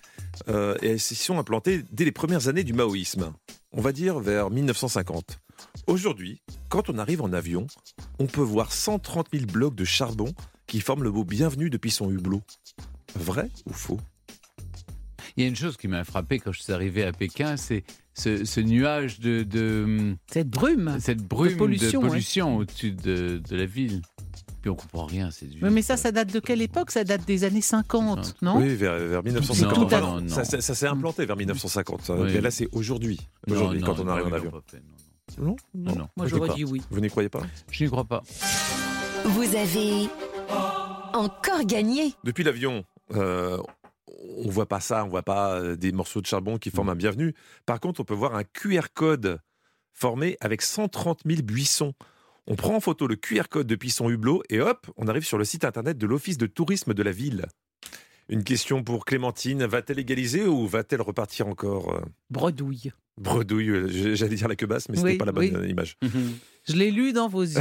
euh, 0.49 0.77
et 0.83 0.89
elles 0.91 1.01
s'y 1.01 1.15
sont 1.15 1.39
implantées 1.39 1.83
dès 1.93 2.05
les 2.05 2.13
premières 2.13 2.49
années 2.49 2.65
du 2.65 2.73
maoïsme. 2.73 3.33
On 3.73 3.81
va 3.81 3.93
dire 3.93 4.19
vers 4.19 4.51
1950. 4.51 5.39
Aujourd'hui, 5.87 6.41
quand 6.69 6.89
on 6.91 6.99
arrive 6.99 7.23
en 7.23 7.33
avion, 7.33 7.67
on 8.19 8.27
peut 8.27 8.41
voir 8.43 8.73
130 8.73 9.29
000 9.33 9.47
blocs 9.47 9.75
de 9.75 9.85
charbon 9.85 10.33
qui 10.67 10.81
forment 10.81 11.03
le 11.05 11.11
mot 11.11 11.25
bienvenue 11.25 11.71
depuis 11.71 11.91
son 11.91 12.11
hublot. 12.11 12.43
Vrai 13.15 13.49
ou 13.67 13.73
faux? 13.73 13.99
Il 15.37 15.43
y 15.43 15.47
a 15.47 15.49
une 15.49 15.57
chose 15.57 15.77
qui 15.77 15.89
m'a 15.89 16.05
frappé 16.05 16.39
quand 16.39 16.53
je 16.53 16.61
suis 16.63 16.73
arrivé 16.73 17.05
à 17.05 17.13
Pékin, 17.13 17.57
c'est 17.57 17.85
ce, 18.15 18.45
ce 18.45 18.61
nuage 18.61 19.21
de, 19.21 19.43
de- 19.45 20.17
Cette 20.31 20.49
brume. 20.51 20.99
cette 21.01 21.23
brume 21.23 21.53
de 21.53 21.57
pollution, 21.59 22.01
pollution, 22.01 22.57
ouais. 22.57 22.63
au-dessus 22.63 22.93
de, 22.93 23.41
de 23.49 23.57
la 23.57 23.67
ville. 23.67 24.03
Puis 24.61 24.71
on 24.71 24.75
comprend 24.75 25.07
rien, 25.07 25.31
c'est 25.31 25.47
du. 25.47 25.59
Mais, 25.63 25.71
mais 25.71 25.83
ça, 25.83 25.97
ça 25.97 26.13
date 26.13 26.33
de 26.33 26.39
quelle 26.41 26.61
époque? 26.61 26.91
Ça 26.91 27.03
date 27.05 27.25
des 27.27 27.45
années 27.45 27.61
50, 27.63 28.37
non? 28.43 28.59
Oui, 28.59 28.75
vers, 28.75 28.99
vers 28.99 29.23
1950. 29.23 29.75
Tout 29.75 29.95
à- 29.95 29.99
Enfin, 29.99 30.01
non, 30.17 30.21
non. 30.21 30.29
Ça, 30.29 30.45
ça- 30.45 30.61
ça 30.61 30.75
s'est 30.75 30.87
implanté 30.87 31.25
vers 31.25 31.37
1950. 31.37 32.03
ça. 32.03 32.15
Oui. 32.15 32.31
Mais 32.35 32.41
là, 32.41 32.51
c'est 32.51 32.69
aujourd'hui. 32.73 33.19
Aujourd'hui, 33.49 33.81
non, 33.81 33.87
quand 33.87 34.01
on 34.01 34.09
arrive 34.09 34.27
en 34.27 34.33
avion. 34.33 34.51
non, 34.53 34.63
Non, 35.39 35.57
non. 35.75 35.95
non. 36.01 36.09
Moi, 36.17 36.27
Je 36.27 36.37
j'aurais 36.37 36.55
dit 36.55 36.65
oui. 36.65 36.83
Vous 36.91 37.01
n'y 37.01 37.09
croyez 37.09 37.29
pas? 37.31 37.41
Je 37.71 37.85
n'y 37.85 37.91
crois 37.91 38.05
pas. 38.05 38.23
Vous 39.25 39.55
avez 39.57 40.09
encore 41.15 41.65
gagné. 41.65 42.15
Depuis 42.25 42.45
l'avion, 42.45 42.85
euh, 43.15 43.59
on 44.45 44.49
voit 44.51 44.67
pas 44.69 44.81
ça, 44.81 45.05
on 45.05 45.09
voit 45.09 45.23
pas 45.23 45.55
euh, 45.55 45.77
des 45.77 45.93
morceaux 45.93 46.21
de 46.21 46.27
charbon 46.27 46.59
qui 46.59 46.71
forment 46.71 46.91
un 46.91 46.97
bienvenu. 46.97 47.35
Par 47.67 47.81
contre, 47.81 48.01
on 48.01 48.05
peut 48.05 48.15
voir 48.15 48.35
un 48.35 48.45
QR 48.45 48.89
code 48.95 49.39
formé 49.93 50.37
avec 50.41 50.63
130 50.63 51.21
000 51.27 51.43
buissons. 51.43 51.95
On 52.47 52.57
prend 52.57 52.75
en 52.77 52.81
photo 52.81 53.07
le 53.07 53.17
QR 53.17 53.45
code 53.49 53.67
depuis 53.67 53.91
son 53.91 54.11
hublot 54.11 54.43
et 54.51 54.61
hop, 54.61 54.87
on 54.97 55.07
arrive 55.09 55.25
sur 55.25 55.39
le 55.39 55.45
site 55.45 55.65
internet 55.65 55.99
de 55.99 56.07
l'Office 56.07 56.39
de 56.39 56.47
tourisme 56.47 56.95
de 56.95 57.03
la 57.03 57.13
ville. 57.13 57.47
Une 58.29 58.45
question 58.45 58.83
pour 58.83 59.05
Clémentine, 59.05 59.65
va-t-elle 59.65 59.99
égaliser 59.99 60.45
ou 60.47 60.67
va-t-elle 60.67 61.03
repartir 61.03 61.49
encore 61.49 61.95
euh, 61.95 62.01
Bredouille. 62.31 62.93
bredouille 63.19 63.71
euh, 63.71 64.15
J'allais 64.15 64.37
dire 64.37 64.49
la 64.49 64.57
queue 64.57 64.67
basse, 64.67 64.89
mais 64.89 64.97
ce 64.97 65.03
Oui, 65.03 65.07
n'était 65.13 65.19
pas 65.19 65.25
la 65.25 65.33
bonne 65.33 65.45
oui. 65.45 65.53
euh, 65.55 65.69
image. 65.69 65.97
Je 66.69 66.75
l'ai 66.75 66.91
lu 66.91 67.13
dans 67.13 67.29
vos 67.29 67.43
yeux. 67.43 67.61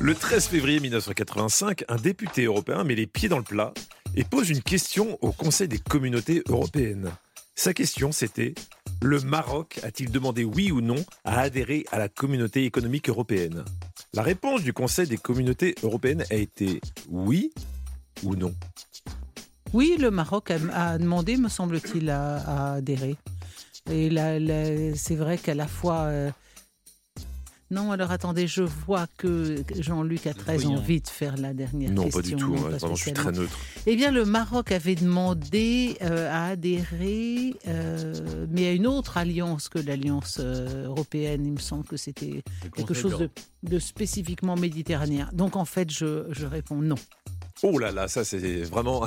Le 0.00 0.14
13 0.14 0.46
février 0.46 0.78
1985, 0.78 1.84
un 1.88 1.96
député 1.96 2.44
européen 2.44 2.84
met 2.84 2.94
les 2.94 3.06
pieds 3.08 3.28
dans 3.28 3.38
le 3.38 3.44
plat 3.44 3.74
et 4.14 4.22
pose 4.22 4.48
une 4.48 4.62
question 4.62 5.18
au 5.22 5.32
Conseil 5.32 5.66
des 5.66 5.78
communautés 5.78 6.42
européennes. 6.48 7.10
Sa 7.56 7.74
question, 7.74 8.12
c'était 8.12 8.54
Le 9.00 9.20
Maroc 9.20 9.78
a-t-il 9.84 10.10
demandé 10.10 10.44
oui 10.44 10.72
ou 10.72 10.80
non 10.80 10.96
à 11.24 11.40
adhérer 11.40 11.86
à 11.92 11.98
la 11.98 12.08
communauté 12.08 12.64
économique 12.64 13.08
européenne? 13.08 13.64
La 14.12 14.22
réponse 14.22 14.62
du 14.62 14.72
Conseil 14.72 15.06
des 15.06 15.16
communautés 15.16 15.74
européennes 15.82 16.24
a 16.30 16.34
été 16.34 16.80
oui 17.08 17.52
ou 18.24 18.34
non. 18.34 18.54
Oui, 19.72 19.96
le 20.00 20.10
Maroc 20.10 20.50
a, 20.50 20.98
demandé, 20.98 21.36
me 21.36 21.48
semble-t-il, 21.48 22.10
à, 22.10 22.72
adhérer. 22.74 23.16
Et 23.90 24.10
c'est 24.96 25.16
vrai 25.16 25.38
qu'à 25.38 25.54
la 25.54 25.68
fois. 25.68 26.00
euh, 26.02 26.30
Non, 27.70 27.92
alors 27.92 28.10
attendez, 28.10 28.46
je 28.46 28.62
vois 28.62 29.06
que 29.18 29.56
Jean-Luc 29.78 30.26
a 30.26 30.32
très 30.32 30.64
envie 30.64 31.02
de 31.02 31.08
faire 31.08 31.36
la 31.36 31.52
dernière 31.52 31.90
Non, 31.90 32.04
question. 32.04 32.20
pas 32.22 32.26
du 32.28 32.36
tout. 32.36 32.54
non, 32.54 32.66
hein, 32.66 32.70
pas 32.70 32.76
vraiment, 32.78 32.94
je 32.94 33.02
suis 33.02 33.12
très 33.12 33.30
neutre. 33.32 33.58
Eh 33.86 33.94
bien, 33.94 34.10
le 34.10 34.24
Maroc 34.24 34.72
avait 34.72 34.94
demandé 34.94 35.98
euh, 36.00 36.30
à 36.32 36.46
adhérer, 36.52 37.54
euh, 37.66 38.46
mais 38.50 38.68
à 38.68 38.72
une 38.72 38.86
autre 38.86 39.18
alliance 39.18 39.68
que 39.68 39.78
l'alliance 39.78 40.38
euh, 40.40 40.86
européenne. 40.86 41.44
Il 41.44 41.52
me 41.52 41.58
semble 41.58 41.84
que 41.84 41.98
c'était 41.98 42.42
quelque 42.74 42.94
chose 42.94 43.28
de, 43.62 43.78
spécifiquement 43.78 44.56
méditerranéen. 44.56 45.28
Donc, 45.34 45.54
en 45.56 45.66
fait, 45.66 45.90
je, 45.92 46.24
je 46.30 46.46
réponds 46.46 46.76
non. 46.80 46.96
Oh 47.62 47.78
là 47.78 47.90
là, 47.90 48.08
ça 48.08 48.24
c'est 48.24 48.62
vraiment. 48.62 49.04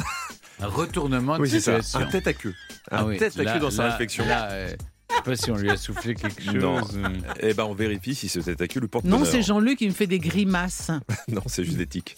Un 0.60 0.68
retournement 0.68 1.38
de 1.38 1.42
Oui, 1.42 1.50
c'est 1.50 1.60
ça. 1.62 1.82
situation. 1.82 2.00
Un 2.08 2.12
tête 2.12 2.28
à 2.28 2.34
queue. 2.34 2.54
Un 2.92 2.98
Ah 2.98 3.06
oui, 3.06 3.18
tête 3.18 3.40
à 3.40 3.44
là- 3.44 3.54
queue 3.54 3.60
dans 3.60 3.72
sa 3.72 3.90
réflexion. 3.90 4.24
Là, 4.26 4.52
euh, 4.52 4.76
je 5.12 5.16
sais 5.18 5.24
pas 5.24 5.36
si 5.36 5.52
on 5.52 5.56
lui 5.58 5.70
a 5.70 5.78
soufflé 5.78 6.16
quelque 6.16 6.42
chose. 6.44 6.54
Non. 6.56 6.78
euh. 6.96 7.08
Eh 7.42 7.54
ben, 7.54 7.66
on 7.66 7.74
vérifie 7.74 8.16
si 8.16 8.30
ce 8.30 8.40
lui 8.80 8.88
porte 8.88 9.06
Non, 9.06 9.24
c'est 9.26 9.42
Jean-Luc 9.42 9.80
qui 9.80 9.88
me 9.88 9.94
fait 9.94 10.08
des 10.08 10.20
grimaces. 10.20 10.92
Non, 11.28 11.42
c'est 11.46 11.64
juste 11.64 11.78
des 11.78 11.88
tics. 11.88 12.18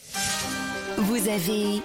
Vous 0.97 1.27
avez 1.27 1.82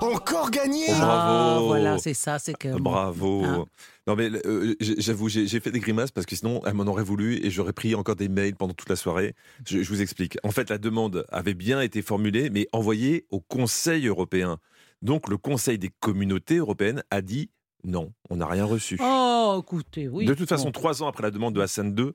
Encore 0.00 0.50
gagné. 0.50 0.86
Oh, 0.90 0.92
Ah, 0.96 1.54
bravo. 1.54 1.66
voilà, 1.66 1.98
c'est 1.98 2.14
ça, 2.14 2.38
c'est 2.38 2.56
que. 2.56 2.78
Bravo. 2.78 3.44
Ah. 3.44 3.64
Non 4.06 4.16
mais 4.16 4.30
euh, 4.46 4.74
j'ai- 4.80 4.98
j'avoue, 5.00 5.28
j'ai 5.28 5.46
j'ai 5.46 5.60
fait 5.60 5.70
des 5.70 5.80
grimaces 5.80 6.10
parce 6.10 6.24
que 6.26 6.34
sinon 6.34 6.62
elle 6.64 6.72
m'en 6.72 6.84
aurait 6.84 7.02
voulu 7.04 7.44
et 7.44 7.50
j'aurais 7.50 7.74
pris 7.74 7.94
encore 7.94 8.16
des 8.16 8.30
mails 8.30 8.54
pendant 8.56 8.72
toute 8.72 8.88
la 8.88 8.96
soirée. 8.96 9.34
Je, 9.66 9.82
je 9.82 9.88
vous 9.90 10.00
explique. 10.00 10.38
En 10.44 10.50
fait, 10.50 10.70
la 10.70 10.78
demande 10.78 11.26
avait 11.30 11.52
bien 11.52 11.82
été 11.82 12.00
formulée, 12.00 12.48
mais 12.48 12.68
envoyée 12.72 13.26
au 13.30 13.40
Conseil 13.40 14.06
européen. 14.06 14.58
Donc 15.02 15.28
le 15.28 15.36
Conseil 15.36 15.76
des 15.78 15.90
communautés 16.00 16.56
européennes 16.56 17.02
a 17.10 17.20
dit 17.20 17.50
non, 17.84 18.12
on 18.30 18.36
n'a 18.36 18.46
rien 18.46 18.64
reçu. 18.64 18.98
Oh, 19.00 19.60
écoutez, 19.62 20.08
oui. 20.08 20.24
de 20.24 20.34
toute 20.34 20.48
façon, 20.48 20.70
trois 20.72 21.02
ans 21.02 21.08
après 21.08 21.22
la 21.22 21.30
demande 21.30 21.54
de 21.54 21.60
Hassan 21.60 21.94
II, 21.98 22.10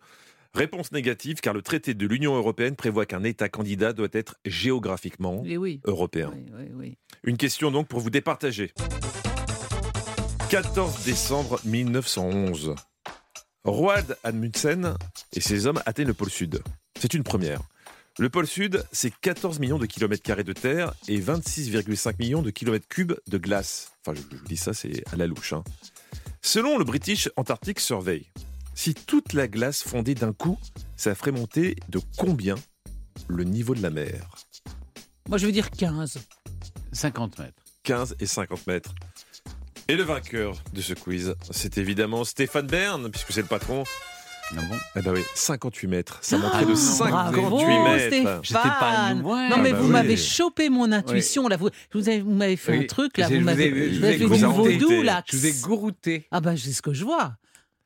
réponse 0.53 0.91
négative 0.91 1.39
car 1.41 1.53
le 1.53 1.61
traité 1.61 1.93
de 1.93 2.05
l'Union 2.05 2.35
européenne 2.35 2.75
prévoit 2.75 3.05
qu'un 3.05 3.23
État 3.23 3.49
candidat 3.49 3.93
doit 3.93 4.09
être 4.11 4.35
géographiquement 4.45 5.41
Eh 5.45 5.57
oui. 5.57 5.81
européen. 5.85 6.31
Oui, 6.35 6.45
oui, 6.57 6.65
oui. 6.75 6.97
Une 7.23 7.37
question 7.37 7.71
donc 7.71 7.87
pour 7.87 7.99
vous 8.01 8.09
départager. 8.09 8.71
14 10.49 11.03
décembre 11.05 11.59
1911. 11.65 12.75
Roald 13.63 14.17
Amundsen 14.23 14.95
et 15.33 15.39
ses 15.39 15.65
hommes 15.67 15.81
atteignent 15.85 16.07
le 16.07 16.13
pôle 16.13 16.29
Sud. 16.29 16.61
C'est 16.99 17.13
une 17.13 17.23
première. 17.23 17.61
Le 18.19 18.29
pôle 18.29 18.45
Sud, 18.45 18.85
c'est 18.91 19.11
14 19.21 19.59
millions 19.59 19.79
de 19.79 19.87
kilomètres 19.87 20.21
carrés 20.21 20.43
de 20.43 20.53
terre 20.53 20.93
et 21.07 21.19
26,5 21.19 22.15
millions 22.19 22.41
de 22.43 22.51
kilomètres 22.51 22.87
cubes 22.87 23.13
de 23.27 23.37
glace. 23.39 23.91
Enfin, 24.05 24.15
je 24.15 24.37
vous 24.37 24.45
dis 24.45 24.57
ça, 24.57 24.73
c'est 24.73 25.03
à 25.11 25.15
la 25.15 25.25
louche. 25.25 25.53
hein. 25.53 25.63
Selon 26.41 26.77
le 26.77 26.83
British 26.83 27.29
Antarctic 27.37 27.79
Survey, 27.79 28.23
si 28.75 28.93
toute 28.93 29.33
la 29.33 29.47
glace 29.47 29.81
fondait 29.81 30.13
d'un 30.13 30.33
coup, 30.33 30.59
ça 30.95 31.15
ferait 31.15 31.31
monter 31.31 31.75
de 31.89 31.99
combien 32.17 32.55
le 33.27 33.43
niveau 33.45 33.73
de 33.73 33.81
la 33.81 33.89
mer? 33.89 34.29
Moi, 35.27 35.37
je 35.39 35.45
veux 35.47 35.51
dire 35.51 35.71
15. 35.71 36.19
50 36.91 37.39
mètres. 37.39 37.63
15 37.83 38.15
et 38.19 38.27
50 38.27 38.67
mètres. 38.67 38.93
Et 39.87 39.95
le 39.95 40.03
vainqueur 40.03 40.61
de 40.73 40.81
ce 40.81 40.93
quiz, 40.93 41.35
c'est 41.49 41.77
évidemment 41.77 42.23
Stéphane 42.25 42.67
Bern, 42.67 43.09
puisque 43.09 43.33
c'est 43.33 43.41
le 43.41 43.47
patron. 43.47 43.83
Ah 44.51 44.55
bon 44.69 44.75
Eh 44.95 45.01
ben 45.01 45.13
oui, 45.13 45.21
58 45.35 45.87
mètres. 45.87 46.19
Ça 46.21 46.37
manquait 46.37 46.57
Ah, 46.61 46.65
de 46.65 46.75
58 46.75 47.41
bravo, 47.41 47.57
mètres. 47.65 48.39
J'étais 48.43 48.61
pas 48.61 49.13
loin. 49.13 49.49
Non, 49.49 49.57
mais 49.57 49.69
Ah 49.69 49.73
bah 49.73 49.77
vous 49.79 49.85
oui. 49.85 49.91
m'avez 49.91 50.17
chopé 50.17 50.69
mon 50.69 50.91
intuition. 50.91 51.47
Là, 51.47 51.57
vous, 51.57 51.69
vous 51.93 52.09
avez- 52.09 52.21
vous 52.21 52.31
m'avez 52.31 52.55
fait 52.57 52.77
Oui. 52.77 52.83
un 52.83 52.87
truc. 52.87 53.17
Là, 53.17 53.27
vous 53.29 53.39
m'avez 53.39 53.71
fait 53.71 54.17
vaudou. 54.25 55.01
Là. 55.01 55.23
Je 55.31 55.37
vous 55.37 55.45
ai 55.47 55.51
gourouté. 55.53 56.27
Ah, 56.31 56.41
bah, 56.41 56.53
c'est 56.57 56.71
ce 56.73 56.81
que 56.81 56.93
je 56.93 57.03
vois. 57.03 57.33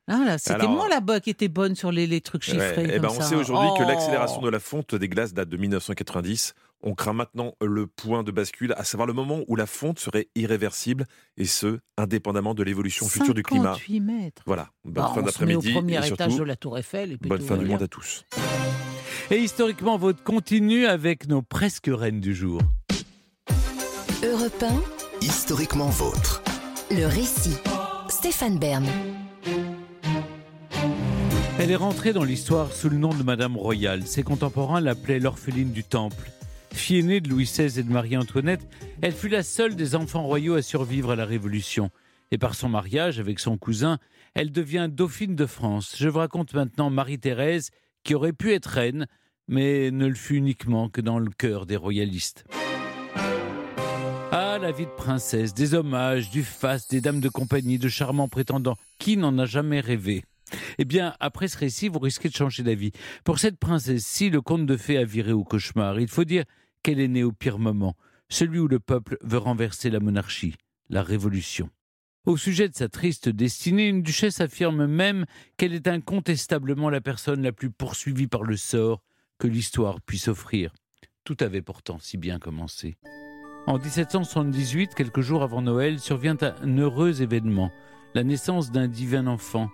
Ah, 0.09 0.21
là, 0.25 0.37
C'était 0.37 0.53
Alors- 0.53 0.69
moi 0.71 0.87
là-bas 0.89 1.19
qui 1.19 1.29
était 1.29 1.49
bonne 1.49 1.75
sur 1.75 1.91
les, 1.91 2.07
les 2.07 2.21
trucs 2.21 2.43
chiffrés. 2.43 2.59
Ouais, 2.77 2.91
eh 2.93 2.99
ben, 2.99 3.07
comme 3.09 3.17
on 3.17 3.21
ça. 3.21 3.27
sait 3.27 3.35
aujourd'hui 3.35 3.67
que 3.77 3.83
Oh. 3.83 3.87
l'accélération 3.87 4.41
de 4.41 4.49
la 4.49 4.59
fonte 4.59 4.95
des 4.95 5.09
glaces 5.09 5.33
date 5.33 5.49
de 5.49 5.57
1990. 5.57 6.53
On 6.83 6.93
craint 6.93 7.13
maintenant 7.13 7.53
le 7.59 7.87
point 7.87 8.23
de 8.23 8.31
bascule, 8.31 8.73
à 8.77 8.83
savoir 8.83 9.07
le 9.07 9.13
moment 9.13 9.41
où 9.47 9.55
la 9.55 9.65
fonte 9.65 9.99
serait 9.99 10.29
irréversible, 10.35 11.05
et 11.35 11.45
ce, 11.45 11.79
indépendamment 11.97 12.53
de 12.53 12.63
l'évolution 12.63 13.07
future 13.07 13.33
du 13.33 13.43
climat. 13.43 13.73
58 13.73 13.99
mètres. 13.99 14.41
Voilà, 14.45 14.69
bonne 14.85 14.93
Bah, 14.93 15.11
fin 15.13 15.15
met 15.15 15.21
au 15.21 15.25
d'après-midi. 15.25 15.73
premier 15.73 15.93
et 15.95 16.07
étage 16.07 16.29
surtout, 16.31 16.37
de 16.39 16.43
la 16.43 16.55
Tour 16.55 16.77
Eiffel. 16.77 17.13
Et 17.13 17.17
puis 17.17 17.29
bonne 17.29 17.39
tout 17.39 17.45
fin 17.47 17.57
du 17.57 17.65
monde 17.65 17.81
à 17.81 17.87
tous. 17.87 18.25
Et 19.31 19.37
historiquement, 19.39 19.97
votre 19.97 20.23
continue 20.23 20.85
avec 20.85 21.27
nos 21.27 21.41
presque 21.41 21.89
reines 21.91 22.21
du 22.21 22.33
jour. 22.35 22.61
Europe 24.23 24.63
Historiquement 25.21 25.89
vôtre. 25.89 26.43
1, 26.91 26.95
le 26.95 27.05
récit. 27.07 27.57
Stéphane 28.07 28.59
Bern. 28.59 28.85
Elle 31.59 31.71
est 31.71 31.75
rentrée 31.75 32.13
dans 32.13 32.23
l'histoire 32.23 32.71
sous 32.71 32.87
le 32.89 32.97
nom 32.97 33.09
de 33.13 33.23
Madame 33.23 33.57
Royale. 33.57 34.05
Ses 34.05 34.21
contemporains 34.23 34.79
l'appelaient 34.79 35.19
l'orpheline 35.19 35.71
du 35.71 35.83
Temple. 35.83 36.29
Fille 36.71 36.99
aînée 36.99 37.21
de 37.21 37.29
Louis 37.29 37.45
XVI 37.45 37.79
et 37.79 37.83
de 37.83 37.91
Marie-Antoinette, 37.91 38.67
elle 39.01 39.13
fut 39.13 39.29
la 39.29 39.43
seule 39.43 39.75
des 39.75 39.95
enfants 39.95 40.23
royaux 40.23 40.55
à 40.55 40.61
survivre 40.61 41.11
à 41.11 41.15
la 41.15 41.25
Révolution. 41.25 41.89
Et 42.31 42.37
par 42.37 42.55
son 42.55 42.69
mariage 42.69 43.19
avec 43.19 43.39
son 43.39 43.57
cousin, 43.57 43.99
elle 44.33 44.51
devient 44.51 44.89
dauphine 44.91 45.35
de 45.35 45.45
France. 45.45 45.95
Je 45.97 46.09
vous 46.09 46.19
raconte 46.19 46.53
maintenant 46.53 46.89
Marie-Thérèse, 46.89 47.71
qui 48.03 48.15
aurait 48.15 48.33
pu 48.33 48.53
être 48.53 48.67
reine, 48.67 49.07
mais 49.47 49.91
ne 49.91 50.07
le 50.07 50.15
fut 50.15 50.35
uniquement 50.35 50.89
que 50.89 51.01
dans 51.01 51.19
le 51.19 51.31
cœur 51.31 51.65
des 51.65 51.77
royalistes. 51.77 52.45
Ah, 54.31 54.57
la 54.61 54.71
vie 54.71 54.85
de 54.85 54.91
princesse, 54.91 55.53
des 55.53 55.73
hommages, 55.73 56.29
du 56.29 56.43
faste, 56.43 56.91
des 56.91 57.01
dames 57.01 57.21
de 57.21 57.29
compagnie, 57.29 57.79
de 57.79 57.89
charmants 57.89 58.27
prétendants. 58.27 58.77
Qui 58.99 59.15
n'en 59.15 59.37
a 59.37 59.45
jamais 59.45 59.79
rêvé? 59.79 60.23
Eh 60.77 60.85
bien, 60.85 61.15
après 61.19 61.47
ce 61.47 61.57
récit, 61.57 61.87
vous 61.87 61.99
risquez 61.99 62.29
de 62.29 62.35
changer 62.35 62.63
d'avis. 62.63 62.91
Pour 63.23 63.39
cette 63.39 63.57
princesse-ci, 63.57 64.29
le 64.29 64.41
conte 64.41 64.65
de 64.65 64.77
fées 64.77 64.97
a 64.97 65.03
viré 65.03 65.31
au 65.31 65.43
cauchemar. 65.43 65.99
Il 65.99 66.07
faut 66.07 66.23
dire 66.23 66.43
qu'elle 66.83 66.99
est 66.99 67.07
née 67.07 67.23
au 67.23 67.31
pire 67.31 67.59
moment, 67.59 67.95
celui 68.29 68.59
où 68.59 68.67
le 68.67 68.79
peuple 68.79 69.17
veut 69.21 69.37
renverser 69.37 69.89
la 69.89 69.99
monarchie, 69.99 70.55
la 70.89 71.03
révolution. 71.03 71.69
Au 72.25 72.35
sujet 72.35 72.67
de 72.67 72.75
sa 72.75 72.89
triste 72.89 73.29
destinée, 73.29 73.87
une 73.87 74.03
duchesse 74.03 74.41
affirme 74.41 74.85
même 74.85 75.25
qu'elle 75.55 75.73
est 75.73 75.87
incontestablement 75.87 76.89
la 76.89 76.99
personne 76.99 77.41
la 77.41 77.53
plus 77.53 77.71
poursuivie 77.71 78.27
par 78.27 78.43
le 78.43 78.57
sort 78.57 79.01
que 79.39 79.47
l'histoire 79.47 80.01
puisse 80.01 80.27
offrir. 80.27 80.73
Tout 81.23 81.37
avait 81.39 81.61
pourtant 81.61 81.99
si 81.99 82.17
bien 82.17 82.37
commencé. 82.37 82.97
En 83.65 83.77
1778, 83.79 84.95
quelques 84.95 85.21
jours 85.21 85.43
avant 85.43 85.61
Noël, 85.61 85.99
survient 85.99 86.37
un 86.41 86.77
heureux 86.77 87.21
événement, 87.21 87.71
la 88.13 88.23
naissance 88.23 88.71
d'un 88.71 88.87
divin 88.87 89.27
enfant. 89.27 89.69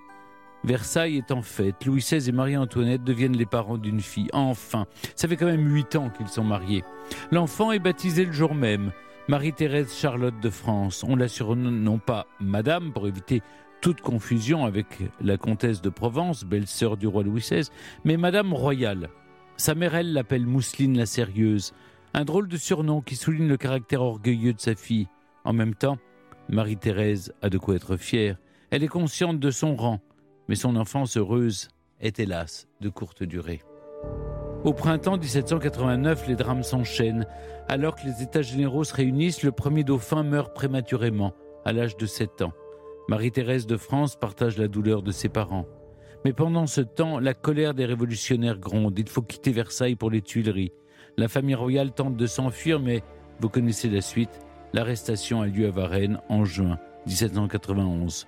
Versailles 0.64 1.18
est 1.18 1.32
en 1.32 1.42
fête, 1.42 1.86
Louis 1.86 2.00
XVI 2.00 2.30
et 2.30 2.32
Marie-Antoinette 2.32 3.04
deviennent 3.04 3.36
les 3.36 3.46
parents 3.46 3.78
d'une 3.78 4.00
fille. 4.00 4.30
Enfin, 4.32 4.86
ça 5.16 5.28
fait 5.28 5.36
quand 5.36 5.46
même 5.46 5.68
huit 5.68 5.96
ans 5.96 6.10
qu'ils 6.10 6.30
sont 6.30 6.44
mariés. 6.44 6.84
L'enfant 7.32 7.72
est 7.72 7.80
baptisé 7.80 8.24
le 8.24 8.32
jour 8.32 8.56
même, 8.56 8.92
Marie-Thérèse 9.28 9.94
Charlotte 9.94 10.40
de 10.42 10.50
France. 10.50 11.04
On 11.08 11.16
la 11.16 11.28
surnomme 11.28 12.00
pas 12.00 12.28
Madame 12.40 12.94
pour 12.94 13.08
éviter 13.08 13.42
toute 13.82 14.00
confusion 14.00 14.66
avec 14.66 14.88
la 15.20 15.38
comtesse 15.38 15.82
de 15.82 15.90
Provence, 15.90 16.46
belle-sœur 16.46 16.96
du 16.96 17.08
roi 17.08 17.24
Louis 17.24 17.42
XVI, 17.42 17.68
mais 18.06 18.16
Madame 18.16 18.54
Royale. 18.54 19.10
Sa 19.58 19.76
mère, 19.76 19.96
elle, 19.96 20.14
l'appelle 20.14 20.46
Mousseline 20.46 20.98
la 20.98 21.06
Sérieuse. 21.06 21.74
Un 22.14 22.24
drôle 22.24 22.48
de 22.48 22.58
surnom 22.58 23.02
qui 23.02 23.18
souligne 23.18 23.48
le 23.48 23.58
caractère 23.58 24.02
orgueilleux 24.02 24.54
de 24.54 24.62
sa 24.62 24.76
fille. 24.76 25.08
En 25.44 25.52
même 25.52 25.76
temps, 25.76 25.98
Marie-Thérèse 26.48 27.34
a 27.42 27.50
de 27.50 27.58
quoi 27.58 27.76
être 27.76 27.98
fière. 27.98 28.38
Elle 28.72 28.84
est 28.84 28.88
consciente 28.88 29.40
de 29.40 29.52
son 29.52 29.76
rang, 29.76 30.00
mais 30.48 30.56
son 30.56 30.76
enfance 30.76 31.18
heureuse 31.18 31.70
est 32.00 32.20
hélas 32.20 32.68
de 32.82 32.90
courte 32.90 33.24
durée. 33.24 33.62
Au 34.64 34.74
printemps 34.74 35.18
1789, 35.18 36.28
les 36.28 36.36
drames 36.36 36.64
s'enchaînent. 36.64 37.28
Alors 37.68 37.96
que 37.96 38.06
les 38.06 38.24
États 38.24 38.42
généraux 38.42 38.86
se 38.86 38.94
réunissent, 38.94 39.44
le 39.44 39.52
premier 39.52 39.84
dauphin 39.84 40.24
meurt 40.24 40.56
prématurément, 40.56 41.34
à 41.66 41.74
l'âge 41.74 41.98
de 41.98 42.06
7 42.06 42.44
ans. 42.44 42.54
Marie-Thérèse 43.10 43.68
de 43.68 43.76
France 43.76 44.16
partage 44.16 44.58
la 44.58 44.70
douleur 44.70 45.02
de 45.02 45.12
ses 45.12 45.28
parents. 45.28 45.66
Mais 46.24 46.32
pendant 46.32 46.66
ce 46.66 46.80
temps, 46.80 47.20
la 47.20 47.34
colère 47.34 47.74
des 47.74 47.86
révolutionnaires 47.86 48.58
gronde. 48.58 48.98
Il 48.98 49.10
faut 49.10 49.22
quitter 49.22 49.52
Versailles 49.52 49.98
pour 49.98 50.10
les 50.10 50.22
Tuileries. 50.22 50.72
La 51.18 51.28
famille 51.28 51.56
royale 51.56 51.92
tente 51.92 52.16
de 52.16 52.26
s'enfuir, 52.26 52.80
mais 52.80 53.04
vous 53.42 53.50
connaissez 53.50 53.90
la 53.90 54.00
suite. 54.00 54.40
L'arrestation 54.72 55.42
a 55.42 55.48
lieu 55.48 55.68
à 55.68 55.72
Varennes 55.72 56.22
en 56.30 56.46
juin 56.46 56.80
1791. 57.06 58.26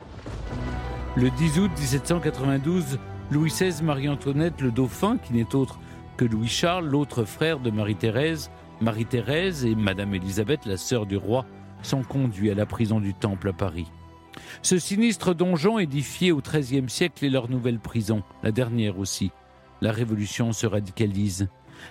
Le 1.18 1.30
10 1.30 1.60
août 1.60 1.72
1792, 1.80 3.00
Louis 3.32 3.50
XVI, 3.50 3.82
Marie-Antoinette, 3.82 4.60
le 4.60 4.70
dauphin, 4.70 5.18
qui 5.18 5.32
n'est 5.32 5.56
autre 5.56 5.80
que 6.18 6.26
Louis-Charles, 6.26 6.86
l'autre 6.86 7.24
frère 7.24 7.62
de 7.62 7.72
Marie-Thérèse, 7.72 8.52
Marie-Thérèse 8.82 9.64
et 9.64 9.76
Madame 9.76 10.14
Élisabeth, 10.14 10.66
la 10.66 10.76
sœur 10.76 11.06
du 11.06 11.16
roi, 11.16 11.46
sont 11.84 12.04
conduits 12.04 12.52
à 12.52 12.54
la 12.54 12.66
prison 12.66 13.00
du 13.00 13.14
Temple 13.14 13.48
à 13.48 13.54
Paris. 13.54 13.90
Ce 14.62 14.78
sinistre 14.78 15.34
donjon 15.34 15.80
édifié 15.80 16.34
au 16.34 16.42
XIIIe 16.42 16.90
siècle 16.90 17.24
est 17.24 17.30
leur 17.30 17.50
nouvelle 17.50 17.80
prison, 17.80 18.22
la 18.44 18.52
dernière 18.52 19.00
aussi. 19.00 19.32
La 19.80 19.94
Révolution 19.94 20.52
se 20.52 20.68
radicalise. 20.68 21.48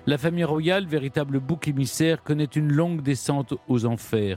La 0.07 0.19
famille 0.19 0.45
royale, 0.45 0.85
véritable 0.85 1.41
bouc 1.41 1.67
émissaire, 1.67 2.23
connaît 2.23 2.45
une 2.45 2.71
longue 2.71 3.01
descente 3.01 3.55
aux 3.69 3.87
enfers. 3.87 4.37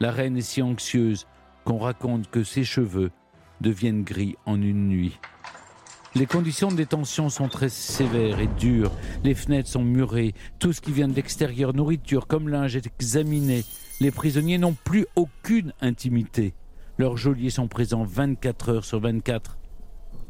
La 0.00 0.10
reine 0.10 0.36
est 0.36 0.40
si 0.40 0.60
anxieuse 0.60 1.28
qu'on 1.64 1.78
raconte 1.78 2.28
que 2.30 2.42
ses 2.42 2.64
cheveux 2.64 3.12
deviennent 3.60 4.02
gris 4.02 4.36
en 4.46 4.60
une 4.60 4.88
nuit. 4.88 5.18
Les 6.16 6.26
conditions 6.26 6.70
de 6.70 6.76
détention 6.76 7.28
sont 7.28 7.48
très 7.48 7.68
sévères 7.68 8.38
et 8.38 8.46
dures. 8.46 8.92
Les 9.24 9.34
fenêtres 9.34 9.68
sont 9.68 9.82
murées. 9.82 10.32
Tout 10.60 10.72
ce 10.72 10.80
qui 10.80 10.92
vient 10.92 11.08
de 11.08 11.14
l'extérieur, 11.14 11.74
nourriture 11.74 12.28
comme 12.28 12.48
linge, 12.48 12.76
est 12.76 12.86
examiné. 12.86 13.64
Les 14.00 14.12
prisonniers 14.12 14.58
n'ont 14.58 14.76
plus 14.84 15.06
aucune 15.16 15.72
intimité. 15.80 16.54
Leurs 16.98 17.16
geôliers 17.16 17.50
sont 17.50 17.66
présents 17.66 18.04
24 18.04 18.68
heures 18.68 18.84
sur 18.84 19.00
24. 19.00 19.58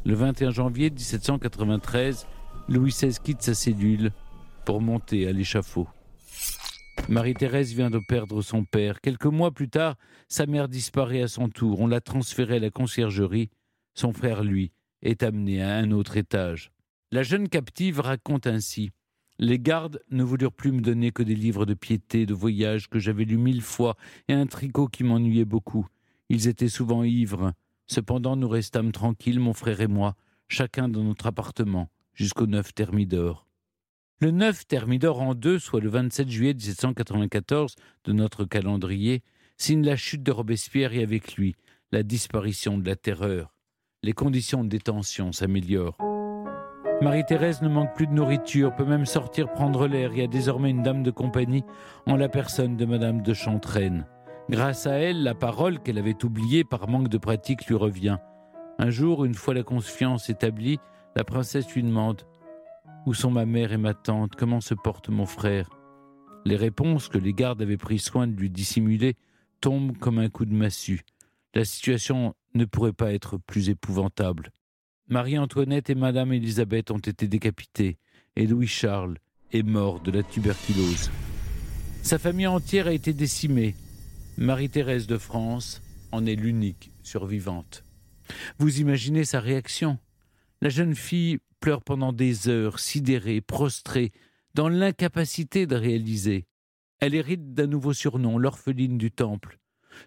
Le 0.05 0.15
21 0.15 0.49
janvier 0.49 0.89
1793, 0.89 2.25
Louis 2.67 2.89
XVI 2.89 3.15
quitte 3.23 3.43
sa 3.43 3.53
cellule 3.53 4.11
pour 4.65 4.81
monter 4.81 5.27
à 5.27 5.31
l'échafaud. 5.31 5.87
Marie-Thérèse 7.07 7.73
vient 7.73 7.89
de 7.91 7.99
perdre 7.99 8.41
son 8.41 8.65
père. 8.65 8.99
Quelques 8.99 9.25
mois 9.25 9.51
plus 9.51 9.69
tard, 9.69 9.95
sa 10.27 10.47
mère 10.47 10.67
disparaît 10.67 11.21
à 11.21 11.27
son 11.27 11.49
tour. 11.49 11.79
On 11.79 11.87
l'a 11.87 12.01
transférée 12.01 12.55
à 12.55 12.59
la 12.59 12.71
conciergerie. 12.71 13.49
Son 13.93 14.11
frère, 14.11 14.43
lui, 14.43 14.71
est 15.03 15.21
amené 15.21 15.61
à 15.61 15.75
un 15.75 15.91
autre 15.91 16.17
étage. 16.17 16.71
La 17.11 17.23
jeune 17.23 17.47
captive 17.47 17.99
raconte 17.99 18.47
ainsi 18.47 18.91
Les 19.37 19.59
gardes 19.59 20.01
ne 20.09 20.23
voulurent 20.23 20.51
plus 20.51 20.71
me 20.71 20.81
donner 20.81 21.11
que 21.11 21.23
des 21.23 21.35
livres 21.35 21.65
de 21.65 21.75
piété, 21.75 22.25
de 22.25 22.33
voyage 22.33 22.89
que 22.89 22.99
j'avais 22.99 23.25
lus 23.25 23.37
mille 23.37 23.61
fois, 23.61 23.95
et 24.27 24.33
un 24.33 24.47
tricot 24.47 24.87
qui 24.87 25.03
m'ennuyait 25.03 25.45
beaucoup. 25.45 25.87
Ils 26.29 26.47
étaient 26.47 26.69
souvent 26.69 27.03
ivres. 27.03 27.53
Cependant, 27.85 28.35
nous 28.35 28.49
restâmes 28.49 28.91
tranquilles, 28.91 29.39
mon 29.39 29.53
frère 29.53 29.79
et 29.81 29.87
moi, 29.87 30.15
chacun 30.47 30.89
dans 30.89 31.03
notre 31.03 31.27
appartement, 31.27 31.89
jusqu'au 32.15 32.47
9 32.47 32.73
Thermidor. 32.73 33.44
Le 34.21 34.31
9 34.31 34.65
Thermidor 34.67 35.21
en 35.21 35.35
deux, 35.35 35.59
soit 35.59 35.81
le 35.81 35.89
27 35.89 36.29
juillet 36.29 36.53
1794 36.53 37.75
de 38.05 38.13
notre 38.13 38.45
calendrier, 38.45 39.23
signe 39.57 39.83
la 39.83 39.97
chute 39.97 40.23
de 40.23 40.31
Robespierre 40.31 40.93
et 40.93 41.03
avec 41.03 41.35
lui 41.35 41.53
la 41.91 42.01
disparition 42.01 42.77
de 42.77 42.87
la 42.87 42.95
terreur. 42.95 43.53
Les 44.03 44.13
conditions 44.13 44.63
de 44.63 44.69
détention 44.69 45.33
s'améliorent. 45.33 45.97
Marie-Thérèse 47.01 47.61
ne 47.61 47.67
manque 47.67 47.93
plus 47.93 48.07
de 48.07 48.13
nourriture, 48.13 48.73
peut 48.73 48.85
même 48.85 49.05
sortir 49.05 49.51
prendre 49.51 49.85
l'air 49.85 50.13
et 50.13 50.23
a 50.23 50.27
désormais 50.27 50.69
une 50.69 50.83
dame 50.83 51.03
de 51.03 51.11
compagnie 51.11 51.65
en 52.07 52.15
la 52.15 52.29
personne 52.29 52.77
de 52.77 52.85
Madame 52.85 53.21
de 53.21 53.33
Chantraine. 53.33 54.07
Grâce 54.49 54.87
à 54.87 54.93
elle, 54.93 55.23
la 55.23 55.35
parole 55.35 55.79
qu'elle 55.79 55.97
avait 55.97 56.23
oubliée 56.23 56.63
par 56.63 56.87
manque 56.87 57.09
de 57.09 57.17
pratique 57.17 57.65
lui 57.65 57.75
revient. 57.75 58.17
Un 58.79 58.91
jour, 58.91 59.25
une 59.25 59.33
fois 59.33 59.53
la 59.53 59.63
confiance 59.63 60.29
établie, 60.29 60.79
la 61.17 61.25
princesse 61.25 61.69
lui 61.73 61.83
demande 61.83 62.21
Où 63.05 63.13
sont 63.13 63.29
ma 63.29 63.45
mère 63.45 63.71
et 63.71 63.77
ma 63.77 63.93
tante? 63.93 64.35
Comment 64.35 64.61
se 64.61 64.73
porte 64.73 65.09
mon 65.09 65.27
frère? 65.27 65.69
Les 66.43 66.55
réponses 66.55 67.07
que 67.07 67.19
les 67.19 67.33
gardes 67.33 67.61
avaient 67.61 67.77
pris 67.77 67.99
soin 67.99 68.25
de 68.25 68.35
lui 68.35 68.49
dissimuler 68.49 69.15
tombent 69.61 69.95
comme 69.97 70.17
un 70.17 70.29
coup 70.29 70.45
de 70.45 70.53
massue. 70.53 71.01
La 71.53 71.65
situation 71.65 72.33
ne 72.55 72.65
pourrait 72.65 72.93
pas 72.93 73.13
être 73.13 73.37
plus 73.37 73.69
épouvantable. 73.69 74.51
Marie-Antoinette 75.07 75.91
et 75.91 75.95
Madame 75.95 76.33
Élisabeth 76.33 76.89
ont 76.89 76.97
été 76.97 77.27
décapitées 77.27 77.99
et 78.35 78.47
Louis-Charles 78.47 79.17
est 79.51 79.63
mort 79.63 80.01
de 80.01 80.09
la 80.09 80.23
tuberculose. 80.23 81.11
Sa 82.01 82.17
famille 82.17 82.47
entière 82.47 82.87
a 82.87 82.93
été 82.93 83.13
décimée. 83.13 83.75
Marie-Thérèse 84.37 85.05
de 85.05 85.19
France 85.19 85.83
en 86.11 86.25
est 86.25 86.35
l'unique 86.35 86.91
survivante. 87.03 87.83
Vous 88.57 88.79
imaginez 88.81 89.25
sa 89.25 89.39
réaction? 89.39 89.99
La 90.61 90.69
jeune 90.69 90.95
fille 90.95 91.37
pleure 91.65 91.81
pendant 91.81 92.13
des 92.13 92.47
heures, 92.47 92.77
sidérée, 92.77 93.41
prostrée, 93.41 94.11
dans 94.53 94.69
l'incapacité 94.69 95.65
de 95.65 95.75
réaliser. 95.75 96.45
Elle 96.99 97.15
hérite 97.15 97.55
d'un 97.55 97.65
nouveau 97.65 97.91
surnom, 97.91 98.37
l'orpheline 98.37 98.99
du 98.99 99.09
Temple. 99.09 99.57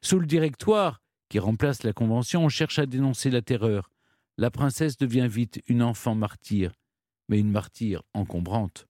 Sous 0.01 0.21
le 0.21 0.27
directoire, 0.27 1.03
qui 1.29 1.41
remplace 1.41 1.83
la 1.83 1.93
Convention, 1.93 2.45
on 2.45 2.49
cherche 2.49 2.79
à 2.79 2.87
dénoncer 2.87 3.29
la 3.29 3.43
terreur. 3.43 3.91
La 4.37 4.53
princesse 4.53 4.99
devient 4.99 5.27
vite 5.29 5.61
une 5.67 5.83
enfant 5.83 6.15
martyre, 6.15 6.75
mais 7.29 7.41
une 7.41 7.51
martyre 7.51 8.05
encombrante. 8.15 8.87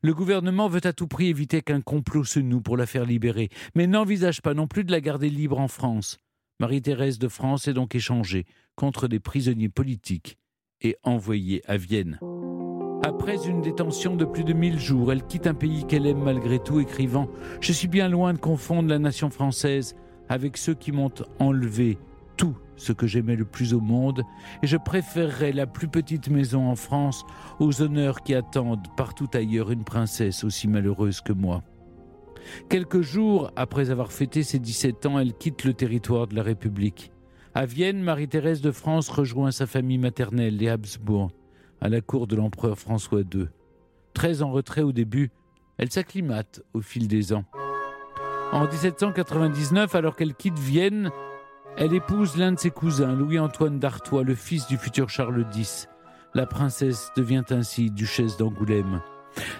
Le 0.00 0.14
gouvernement 0.14 0.68
veut 0.68 0.86
à 0.86 0.94
tout 0.94 1.06
prix 1.06 1.26
éviter 1.26 1.60
qu'un 1.60 1.82
complot 1.82 2.24
se 2.24 2.40
noue 2.40 2.62
pour 2.62 2.78
la 2.78 2.86
faire 2.86 3.04
libérer, 3.04 3.50
mais 3.74 3.86
n'envisage 3.86 4.40
pas 4.40 4.54
non 4.54 4.68
plus 4.68 4.84
de 4.84 4.90
la 4.90 5.02
garder 5.02 5.28
libre 5.28 5.58
en 5.58 5.68
France. 5.68 6.16
Marie-Thérèse 6.60 7.18
de 7.18 7.28
France 7.28 7.68
est 7.68 7.74
donc 7.74 7.94
échangée 7.94 8.46
contre 8.74 9.06
des 9.06 9.20
prisonniers 9.20 9.68
politiques 9.68 10.38
et 10.84 10.96
envoyée 11.02 11.62
à 11.66 11.76
Vienne. 11.76 12.20
Après 13.04 13.46
une 13.46 13.60
détention 13.60 14.16
de 14.16 14.24
plus 14.24 14.44
de 14.44 14.52
mille 14.52 14.78
jours, 14.78 15.12
elle 15.12 15.24
quitte 15.24 15.46
un 15.46 15.54
pays 15.54 15.84
qu'elle 15.84 16.06
aime 16.06 16.22
malgré 16.22 16.58
tout, 16.58 16.80
écrivant⁇ 16.80 17.24
Je 17.60 17.72
suis 17.72 17.88
bien 17.88 18.08
loin 18.08 18.32
de 18.32 18.38
confondre 18.38 18.88
la 18.88 18.98
nation 18.98 19.28
française 19.30 19.96
avec 20.28 20.56
ceux 20.56 20.74
qui 20.74 20.92
m'ont 20.92 21.12
enlevé 21.38 21.98
tout 22.36 22.56
ce 22.76 22.92
que 22.92 23.06
j'aimais 23.06 23.36
le 23.36 23.44
plus 23.44 23.74
au 23.74 23.80
monde, 23.80 24.22
et 24.62 24.66
je 24.66 24.76
préférerais 24.76 25.52
la 25.52 25.66
plus 25.66 25.88
petite 25.88 26.28
maison 26.28 26.68
en 26.68 26.76
France 26.76 27.24
aux 27.60 27.82
honneurs 27.82 28.22
qui 28.22 28.34
attendent 28.34 28.86
partout 28.96 29.28
ailleurs 29.34 29.70
une 29.70 29.84
princesse 29.84 30.44
aussi 30.44 30.66
malheureuse 30.66 31.20
que 31.20 31.32
moi. 31.32 31.62
Quelques 32.68 33.00
jours 33.00 33.50
après 33.56 33.90
avoir 33.90 34.12
fêté 34.12 34.42
ses 34.42 34.58
17 34.58 35.06
ans, 35.06 35.18
elle 35.18 35.34
quitte 35.34 35.64
le 35.64 35.74
territoire 35.74 36.26
de 36.26 36.34
la 36.34 36.42
République. 36.42 37.13
À 37.56 37.66
Vienne, 37.66 38.02
Marie-Thérèse 38.02 38.60
de 38.60 38.72
France 38.72 39.08
rejoint 39.08 39.52
sa 39.52 39.68
famille 39.68 39.98
maternelle, 39.98 40.56
les 40.56 40.68
Habsbourg, 40.68 41.30
à 41.80 41.88
la 41.88 42.00
cour 42.00 42.26
de 42.26 42.34
l'empereur 42.34 42.76
François 42.76 43.20
II. 43.20 43.46
Très 44.12 44.42
en 44.42 44.50
retrait 44.50 44.82
au 44.82 44.90
début, 44.90 45.30
elle 45.78 45.92
s'acclimate 45.92 46.62
au 46.72 46.80
fil 46.80 47.06
des 47.06 47.32
ans. 47.32 47.44
En 48.50 48.66
1799, 48.66 49.94
alors 49.94 50.16
qu'elle 50.16 50.34
quitte 50.34 50.58
Vienne, 50.58 51.12
elle 51.76 51.94
épouse 51.94 52.36
l'un 52.36 52.50
de 52.50 52.58
ses 52.58 52.72
cousins, 52.72 53.14
Louis-Antoine 53.14 53.78
d'Artois, 53.78 54.24
le 54.24 54.34
fils 54.34 54.66
du 54.66 54.76
futur 54.76 55.08
Charles 55.08 55.46
X. 55.54 55.88
La 56.34 56.46
princesse 56.46 57.12
devient 57.16 57.44
ainsi 57.50 57.88
duchesse 57.88 58.36
d'Angoulême. 58.36 59.00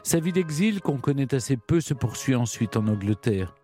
Sa 0.03 0.19
vie 0.19 0.33
d'exil, 0.33 0.81
qu'on 0.81 0.99
connaît 0.99 1.33
assez 1.33 1.57
peu, 1.57 1.81
se 1.81 1.95
poursuit 1.95 2.35
ensuite 2.35 2.77
en 2.77 2.89
Angleterre. 2.89 3.55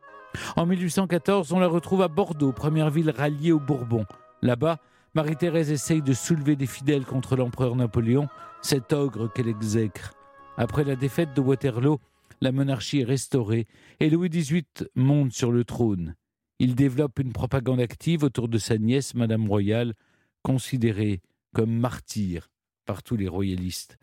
En 0.56 0.66
1814, 0.66 1.52
on 1.52 1.58
la 1.58 1.66
retrouve 1.66 2.02
à 2.02 2.08
Bordeaux, 2.08 2.52
première 2.52 2.90
ville 2.90 3.10
ralliée 3.10 3.52
aux 3.52 3.60
Bourbons. 3.60 4.06
Là-bas, 4.42 4.78
Marie-Thérèse 5.14 5.70
essaye 5.70 6.02
de 6.02 6.12
soulever 6.12 6.56
des 6.56 6.66
fidèles 6.66 7.04
contre 7.04 7.36
l'empereur 7.36 7.74
Napoléon, 7.74 8.28
cet 8.62 8.92
ogre 8.92 9.32
qu'elle 9.32 9.48
exècre. 9.48 10.14
Après 10.56 10.84
la 10.84 10.96
défaite 10.96 11.34
de 11.34 11.40
Waterloo, 11.40 11.98
la 12.40 12.52
monarchie 12.52 13.00
est 13.00 13.04
restaurée 13.04 13.66
et 13.98 14.08
Louis 14.08 14.30
XVIII 14.30 14.64
monte 14.94 15.32
sur 15.32 15.52
le 15.52 15.64
trône. 15.64 16.14
Il 16.58 16.74
développe 16.74 17.18
une 17.18 17.32
propagande 17.32 17.80
active 17.80 18.22
autour 18.22 18.48
de 18.48 18.58
sa 18.58 18.78
nièce, 18.78 19.14
Madame 19.14 19.48
Royale, 19.48 19.94
considérée 20.42 21.20
comme 21.54 21.72
martyre 21.72 22.48
par 22.86 23.02
tous 23.02 23.16
les 23.16 23.28
royalistes. 23.28 23.98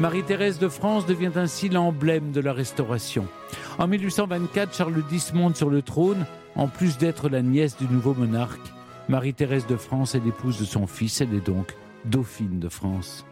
Marie-Thérèse 0.00 0.58
de 0.58 0.70
France 0.70 1.04
devient 1.04 1.32
ainsi 1.34 1.68
l'emblème 1.68 2.32
de 2.32 2.40
la 2.40 2.54
Restauration. 2.54 3.28
En 3.78 3.86
1824, 3.86 4.74
Charles 4.74 5.04
X 5.12 5.34
monte 5.34 5.56
sur 5.56 5.68
le 5.68 5.82
trône. 5.82 6.24
En 6.54 6.68
plus 6.68 6.96
d'être 6.96 7.28
la 7.28 7.42
nièce 7.42 7.76
du 7.76 7.84
nouveau 7.84 8.14
monarque, 8.14 8.66
Marie-Thérèse 9.10 9.66
de 9.66 9.76
France 9.76 10.14
est 10.14 10.24
l'épouse 10.24 10.58
de 10.58 10.64
son 10.64 10.86
fils. 10.86 11.20
Elle 11.20 11.34
est 11.34 11.46
donc 11.46 11.76
dauphine 12.06 12.58
de 12.58 12.70
France. 12.70 13.26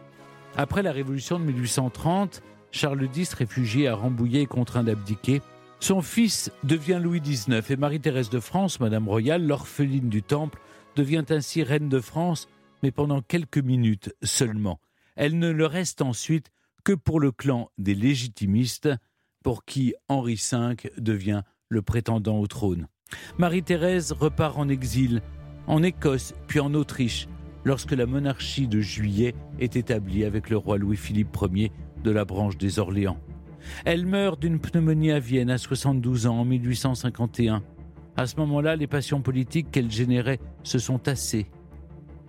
Après 0.58 0.82
la 0.82 0.92
Révolution 0.92 1.38
de 1.38 1.44
1830, 1.44 2.42
Charles 2.70 3.08
X, 3.16 3.32
réfugié 3.32 3.88
à 3.88 3.94
Rambouillet, 3.94 4.42
est 4.42 4.46
contraint 4.46 4.84
d'abdiquer. 4.84 5.40
Son 5.80 6.02
fils 6.02 6.52
devient 6.64 7.00
Louis 7.02 7.22
XIX 7.22 7.62
et 7.70 7.76
Marie-Thérèse 7.76 8.28
de 8.28 8.40
France, 8.40 8.78
Madame 8.78 9.08
Royale, 9.08 9.46
l'orpheline 9.46 10.10
du 10.10 10.22
Temple, 10.22 10.58
devient 10.96 11.24
ainsi 11.30 11.62
reine 11.62 11.88
de 11.88 12.00
France, 12.00 12.46
mais 12.82 12.90
pendant 12.90 13.22
quelques 13.22 13.56
minutes 13.56 14.14
seulement. 14.22 14.80
Elle 15.16 15.38
ne 15.38 15.50
le 15.50 15.64
reste 15.64 16.02
ensuite 16.02 16.50
que 16.84 16.92
pour 16.92 17.20
le 17.20 17.32
clan 17.32 17.70
des 17.78 17.94
légitimistes, 17.94 18.88
pour 19.42 19.64
qui 19.64 19.94
Henri 20.08 20.34
V 20.34 20.90
devient 20.98 21.42
le 21.68 21.82
prétendant 21.82 22.38
au 22.38 22.46
trône. 22.46 22.88
Marie-Thérèse 23.38 24.12
repart 24.12 24.58
en 24.58 24.68
exil, 24.68 25.22
en 25.66 25.82
Écosse 25.82 26.34
puis 26.46 26.60
en 26.60 26.74
Autriche, 26.74 27.28
lorsque 27.64 27.92
la 27.92 28.06
monarchie 28.06 28.68
de 28.68 28.80
Juillet 28.80 29.34
est 29.58 29.76
établie 29.76 30.24
avec 30.24 30.50
le 30.50 30.56
roi 30.56 30.78
Louis-Philippe 30.78 31.36
Ier 31.52 31.72
de 32.02 32.10
la 32.10 32.24
branche 32.24 32.56
des 32.56 32.78
Orléans. 32.78 33.18
Elle 33.84 34.06
meurt 34.06 34.40
d'une 34.40 34.60
pneumonie 34.60 35.10
à 35.10 35.18
Vienne 35.18 35.50
à 35.50 35.58
72 35.58 36.26
ans 36.26 36.40
en 36.40 36.44
1851. 36.44 37.62
À 38.16 38.26
ce 38.26 38.36
moment-là, 38.36 38.76
les 38.76 38.86
passions 38.86 39.20
politiques 39.20 39.70
qu'elle 39.70 39.90
générait 39.90 40.40
se 40.62 40.78
sont 40.78 40.98
tassées. 40.98 41.46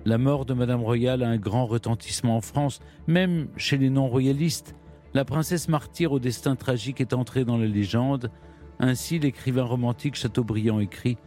La 0.06 0.18
mort 0.18 0.46
de 0.46 0.54
Madame 0.54 0.82
Royale 0.82 1.24
a 1.24 1.30
un 1.30 1.38
grand 1.38 1.66
retentissement 1.66 2.38
en 2.38 2.42
France, 2.42 2.80
même 3.08 3.48
chez 3.58 3.78
les 3.78 3.90
non-royalistes. 3.90 4.76
La 5.14 5.26
princesse 5.26 5.68
martyre 5.68 6.14
au 6.14 6.20
destin 6.20 6.56
tragique 6.56 7.02
est 7.02 7.14
entrée 7.14 7.44
dans 7.44 7.58
la 7.58 7.66
légende. 7.66 8.32
Ainsi, 8.80 9.20
l'écrivain 9.20 9.64
romantique 9.64 10.16
Chateaubriand 10.16 10.80
écrit 10.80 11.18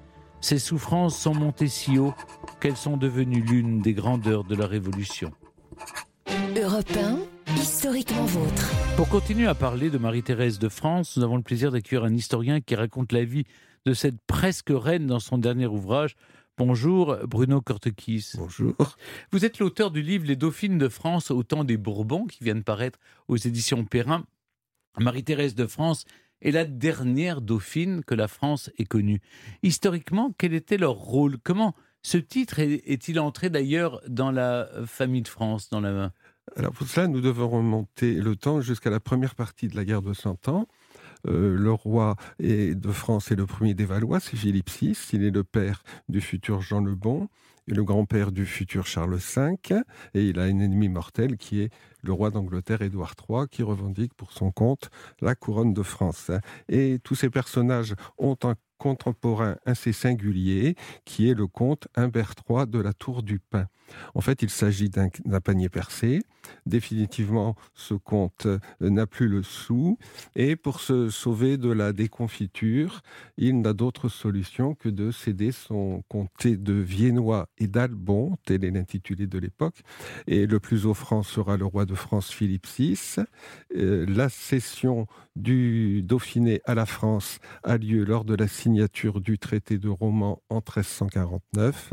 Ces 0.40 0.58
souffrances 0.58 1.18
sont 1.18 1.34
montées 1.34 1.68
si 1.68 1.98
haut 1.98 2.14
qu'elles 2.60 2.76
sont 2.76 2.96
devenues 2.96 3.42
l'une 3.42 3.82
des 3.82 3.92
grandeurs 3.92 4.44
de 4.44 4.54
la 4.54 4.66
Révolution. 4.66 5.32
Europe 6.56 6.96
1, 6.96 7.56
historiquement 7.56 8.24
vôtre. 8.24 8.70
Pour 8.96 9.08
continuer 9.08 9.48
à 9.48 9.54
parler 9.54 9.90
de 9.90 9.98
Marie-Thérèse 9.98 10.58
de 10.58 10.68
France, 10.68 11.16
nous 11.16 11.24
avons 11.24 11.36
le 11.36 11.42
plaisir 11.42 11.72
d'accueillir 11.72 12.04
un 12.04 12.14
historien 12.14 12.60
qui 12.60 12.74
raconte 12.74 13.12
la 13.12 13.24
vie 13.24 13.44
de 13.84 13.94
cette 13.94 14.20
presque 14.26 14.70
reine 14.70 15.06
dans 15.06 15.18
son 15.18 15.38
dernier 15.38 15.66
ouvrage. 15.66 16.14
Bonjour 16.64 17.16
Bruno 17.26 17.60
Cortequis. 17.60 18.34
Bonjour. 18.36 18.76
Vous 19.32 19.44
êtes 19.44 19.58
l'auteur 19.58 19.90
du 19.90 20.00
livre 20.00 20.26
Les 20.26 20.36
Dauphines 20.36 20.78
de 20.78 20.88
France 20.88 21.32
au 21.32 21.42
temps 21.42 21.64
des 21.64 21.76
Bourbons 21.76 22.26
qui 22.26 22.44
vient 22.44 22.54
de 22.54 22.62
paraître 22.62 23.00
aux 23.26 23.36
éditions 23.36 23.84
Perrin. 23.84 24.24
Marie-Thérèse 24.96 25.56
de 25.56 25.66
France 25.66 26.04
est 26.40 26.52
la 26.52 26.64
dernière 26.64 27.40
dauphine 27.40 28.04
que 28.04 28.14
la 28.14 28.28
France 28.28 28.70
ait 28.78 28.84
connue. 28.84 29.20
Historiquement, 29.64 30.32
quel 30.38 30.54
était 30.54 30.78
leur 30.78 30.94
rôle? 30.94 31.36
Comment 31.42 31.74
ce 32.02 32.16
titre 32.16 32.60
est-il 32.60 33.18
entré 33.18 33.50
d'ailleurs 33.50 34.00
dans 34.06 34.30
la 34.30 34.68
famille 34.86 35.22
de 35.22 35.28
France 35.28 35.68
dans 35.68 35.80
la... 35.80 36.12
Alors 36.54 36.72
pour 36.72 36.86
cela, 36.86 37.08
nous 37.08 37.20
devons 37.20 37.48
remonter 37.48 38.14
le 38.14 38.36
temps 38.36 38.60
jusqu'à 38.60 38.90
la 38.90 39.00
première 39.00 39.34
partie 39.34 39.66
de 39.66 39.74
la 39.74 39.84
guerre 39.84 40.02
de 40.02 40.12
Cent 40.12 40.46
Ans. 40.46 40.68
Euh, 41.26 41.56
le 41.56 41.72
roi 41.72 42.16
de 42.40 42.92
France 42.92 43.30
est 43.30 43.36
le 43.36 43.46
premier 43.46 43.74
des 43.74 43.84
Valois, 43.84 44.20
c'est 44.20 44.36
Philippe 44.36 44.70
VI. 44.70 44.96
Il 45.12 45.24
est 45.24 45.30
le 45.30 45.44
père 45.44 45.82
du 46.08 46.20
futur 46.20 46.60
Jean 46.60 46.80
le 46.80 46.94
Bon 46.94 47.28
et 47.68 47.74
le 47.74 47.84
grand-père 47.84 48.32
du 48.32 48.46
futur 48.46 48.86
Charles 48.86 49.16
V. 49.16 49.56
Et 50.14 50.26
il 50.26 50.38
a 50.38 50.42
un 50.42 50.58
ennemi 50.58 50.88
mortel 50.88 51.36
qui 51.36 51.60
est 51.60 51.70
le 52.02 52.12
roi 52.12 52.30
d'Angleterre 52.30 52.82
Édouard 52.82 53.14
III, 53.28 53.46
qui 53.50 53.62
revendique 53.62 54.14
pour 54.14 54.32
son 54.32 54.50
compte 54.50 54.90
la 55.20 55.34
couronne 55.34 55.72
de 55.72 55.82
France. 55.82 56.30
Et 56.68 56.98
tous 57.02 57.14
ces 57.14 57.30
personnages 57.30 57.94
ont 58.18 58.36
un 58.42 58.54
contemporain 58.82 59.58
assez 59.64 59.92
singulier, 59.92 60.74
qui 61.04 61.30
est 61.30 61.34
le 61.34 61.46
comte 61.46 61.86
Humbert 61.94 62.34
III 62.50 62.66
de 62.66 62.80
la 62.80 62.92
Tour 62.92 63.22
du 63.22 63.38
Pin. 63.38 63.68
En 64.14 64.20
fait, 64.20 64.42
il 64.42 64.50
s'agit 64.50 64.88
d'un 64.90 65.40
panier 65.40 65.68
percé. 65.68 66.20
Définitivement, 66.66 67.54
ce 67.74 67.94
comte 67.94 68.46
n'a 68.80 69.06
plus 69.06 69.28
le 69.28 69.42
sou. 69.42 69.98
Et 70.34 70.56
pour 70.56 70.80
se 70.80 71.08
sauver 71.08 71.56
de 71.56 71.70
la 71.70 71.92
déconfiture, 71.92 73.02
il 73.36 73.60
n'a 73.60 73.72
d'autre 73.72 74.08
solution 74.08 74.74
que 74.74 74.88
de 74.88 75.10
céder 75.10 75.52
son 75.52 76.02
comté 76.08 76.56
de 76.56 76.72
Viennois 76.72 77.48
et 77.58 77.66
d'Albon, 77.66 78.36
tel 78.44 78.64
est 78.64 78.70
l'intitulé 78.70 79.26
de 79.26 79.38
l'époque. 79.38 79.82
Et 80.26 80.46
le 80.46 80.58
plus 80.58 80.86
offrant 80.86 81.22
sera 81.22 81.56
le 81.56 81.66
roi 81.66 81.84
de 81.84 81.94
France 81.94 82.30
Philippe 82.30 82.66
VI. 82.66 82.98
Euh, 83.76 84.06
la 84.08 84.28
cession 84.28 85.06
du 85.36 86.02
Dauphiné 86.02 86.60
à 86.64 86.74
la 86.74 86.86
France 86.86 87.38
a 87.62 87.76
lieu 87.76 88.04
lors 88.04 88.24
de 88.24 88.34
la 88.34 88.48
signature 88.48 88.71
signature 88.72 89.20
du 89.20 89.38
traité 89.38 89.76
de 89.76 89.90
Romans 89.90 90.42
en 90.48 90.56
1349. 90.56 91.92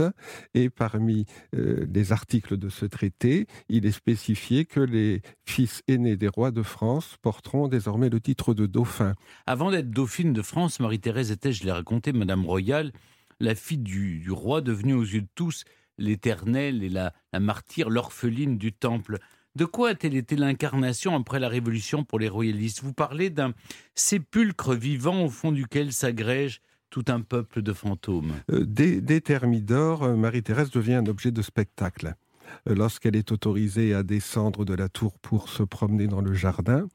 Et 0.53 0.69
parmi 0.69 1.25
euh, 1.53 1.85
les 1.93 2.13
articles 2.13 2.55
de 2.55 2.69
ce 2.69 2.85
traité, 2.85 3.47
il 3.67 3.85
est 3.85 3.91
spécifié 3.91 4.63
que 4.63 4.79
les 4.79 5.21
fils 5.45 5.81
aînés 5.89 6.15
des 6.15 6.29
rois 6.29 6.51
de 6.51 6.63
France 6.63 7.17
porteront 7.21 7.67
désormais 7.67 8.07
le 8.07 8.21
titre 8.21 8.53
de 8.53 8.65
dauphin. 8.65 9.13
Avant 9.45 9.71
d'être 9.71 9.89
dauphine 9.89 10.31
de 10.31 10.41
France, 10.41 10.79
Marie-Thérèse 10.79 11.31
était, 11.31 11.51
je 11.51 11.65
l'ai 11.65 11.71
raconté, 11.73 12.13
Madame 12.13 12.45
Royale, 12.45 12.93
la 13.41 13.55
fille 13.55 13.77
du, 13.77 14.31
roi 14.31 14.61
devenue 14.61 14.93
aux 14.93 15.03
yeux 15.03 15.23
de 15.23 15.29
tous 15.35 15.65
l'éternelle 15.97 16.81
et 16.81 16.89
la, 16.89 17.13
la 17.33 17.41
martyre, 17.41 17.89
l'orpheline 17.89 18.57
du 18.57 18.71
temple. 18.71 19.19
De 19.55 19.65
quoi 19.65 19.89
a-t-elle 19.89 20.15
été 20.15 20.37
l'incarnation 20.37 21.13
après 21.13 21.41
la 21.41 21.49
Révolution 21.49 22.05
pour 22.05 22.19
les 22.19 22.29
royalistes? 22.29 22.83
Vous 22.83 22.93
parlez 22.93 23.29
d'un 23.29 23.53
sépulcre 23.95 24.73
vivant 24.75 25.25
au 25.25 25.29
fond 25.29 25.51
duquel 25.51 25.91
s'agrège 25.91 26.61
tout 26.89 27.05
un 27.07 27.21
peuple 27.21 27.61
de 27.61 27.73
fantômes. 27.73 28.33
Euh, 28.51 28.65
dès, 28.65 29.21
Thermidor, 29.21 30.03
euh, 30.03 30.15
Marie-Thérèse 30.15 30.71
devient 30.71 30.95
un 30.95 31.05
objet 31.05 31.31
de 31.31 31.41
spectacle. 31.41 32.15
Euh, 32.67 32.75
Lorsqu'elle 32.75 33.15
est 33.15 33.31
autorisée 33.31 33.93
à 33.93 34.03
descendre 34.03 34.65
de 34.65 34.73
la 34.73 34.89
tour 34.89 35.17
pour 35.19 35.49
se 35.49 35.63
promener 35.63 36.07
dans 36.07 36.21
le 36.21 36.33
jardin, 36.33 36.87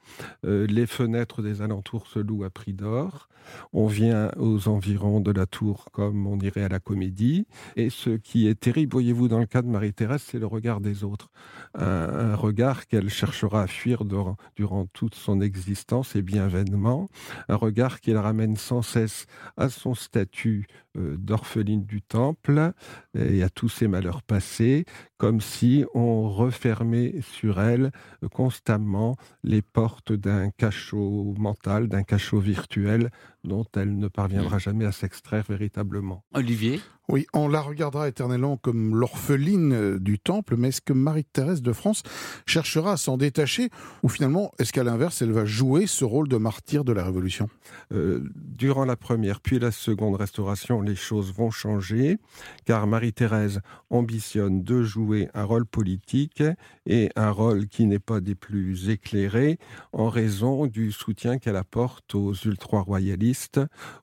euh, 0.44 0.66
les 0.66 0.86
fenêtres 0.86 1.42
des 1.42 1.62
alentours 1.62 2.06
se 2.06 2.18
louent 2.18 2.44
à 2.44 2.50
prix 2.50 2.72
d'or. 2.72 3.28
On 3.72 3.86
vient 3.86 4.30
aux 4.38 4.68
environs 4.68 5.20
de 5.20 5.30
la 5.30 5.46
tour 5.46 5.86
comme 5.92 6.26
on 6.26 6.38
irait 6.38 6.64
à 6.64 6.68
la 6.68 6.80
comédie. 6.80 7.46
Et 7.76 7.90
ce 7.90 8.10
qui 8.10 8.48
est 8.48 8.58
terrible, 8.58 8.92
voyez-vous, 8.92 9.28
dans 9.28 9.38
le 9.38 9.46
cas 9.46 9.62
de 9.62 9.68
Marie-Thérèse, 9.68 10.22
c'est 10.22 10.38
le 10.38 10.46
regard 10.46 10.80
des 10.80 11.04
autres. 11.04 11.30
Un, 11.74 12.34
regard 12.36 12.86
qu'elle 12.86 13.10
cherchera 13.10 13.62
à 13.62 13.66
fuir 13.66 14.04
durant, 14.04 14.36
durant 14.56 14.86
toute 14.86 15.14
son 15.14 15.40
existence 15.40 16.16
et 16.16 16.22
bien 16.22 16.48
vainement. 16.48 17.08
Un 17.48 17.56
regard 17.56 18.00
qui 18.00 18.12
la 18.12 18.22
ramène 18.22 18.56
sans 18.56 18.82
cesse 18.82 19.26
à 19.56 19.68
son 19.68 19.94
statut 19.94 20.66
euh, 20.96 21.16
d'orpheline 21.16 21.84
du 21.84 22.02
temple 22.02 22.72
et 23.18 23.42
à 23.42 23.48
tous 23.48 23.68
ses 23.68 23.88
malheurs 23.88 24.22
passés, 24.22 24.84
comme 25.18 25.40
si 25.40 25.84
on 25.94 26.28
refermait 26.28 27.20
sur 27.22 27.60
elle 27.60 27.90
euh, 28.22 28.28
constamment 28.28 29.16
les 29.42 29.62
portes 29.62 30.12
d'un 30.12 30.50
cachot 30.50 31.34
mental, 31.38 31.88
d'un 31.88 32.02
cachot 32.02 32.38
virtuel 32.38 33.10
dont 33.44 33.66
elle 33.76 33.96
ne 33.98 34.08
parviendra 34.08 34.58
jamais 34.58 34.84
à 34.84 34.92
s'extraire 34.92 35.44
véritablement. 35.48 36.24
Olivier? 36.34 36.80
Oui, 37.08 37.26
on 37.34 37.48
la 37.48 37.60
regardera 37.60 38.08
éternellement 38.08 38.56
comme 38.56 38.96
l'orpheline 38.96 39.72
euh, 39.74 39.98
du 39.98 40.18
temple, 40.18 40.56
mais 40.56 40.68
est-ce 40.68 40.80
que 40.80 40.94
Marie-Thérèse 40.94 41.60
de 41.60 41.74
France 41.74 42.02
cherchera 42.46 42.92
à 42.92 42.96
s'en 42.96 43.18
détacher 43.18 43.68
ou 44.02 44.08
finalement, 44.08 44.52
est-ce 44.58 44.72
qu'à 44.72 44.84
l'inverse, 44.84 45.20
elle 45.20 45.32
va 45.32 45.44
jouer 45.44 45.86
ce 45.86 46.06
rôle 46.06 46.28
de 46.28 46.38
martyr 46.38 46.82
de 46.82 46.94
la 46.94 47.04
Révolution? 47.04 47.50
Euh, 47.92 48.22
durant 48.34 48.86
la 48.86 48.96
première 48.96 49.42
puis 49.42 49.58
la 49.58 49.70
seconde 49.70 50.16
restauration, 50.16 50.80
les 50.80 50.96
choses 50.96 51.34
vont 51.34 51.50
changer, 51.50 52.16
car 52.64 52.86
Marie-Thérèse 52.86 53.60
ambitionne 53.90 54.62
de 54.62 54.82
jouer 54.82 55.28
un 55.34 55.44
rôle 55.44 55.66
politique 55.66 56.42
et 56.86 57.10
un 57.16 57.30
rôle 57.30 57.66
qui 57.66 57.84
n'est 57.84 57.98
pas 57.98 58.20
des 58.20 58.34
plus 58.34 58.88
éclairés 58.88 59.58
en 59.92 60.08
raison 60.08 60.66
du 60.66 60.90
soutien 60.90 61.36
qu'elle 61.36 61.56
apporte 61.56 62.14
aux 62.14 62.32
ultra-royalistes 62.32 63.33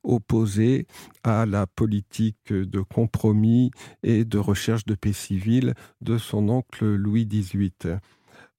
opposés 0.03 0.87
à 1.23 1.45
la 1.45 1.67
politique 1.67 2.51
de 2.51 2.81
compromis 2.81 3.71
et 4.03 4.25
de 4.25 4.37
recherche 4.37 4.85
de 4.85 4.95
paix 4.95 5.13
civile 5.13 5.73
de 6.01 6.17
son 6.17 6.49
oncle 6.49 6.85
Louis 6.85 7.25
XVIII. 7.25 7.99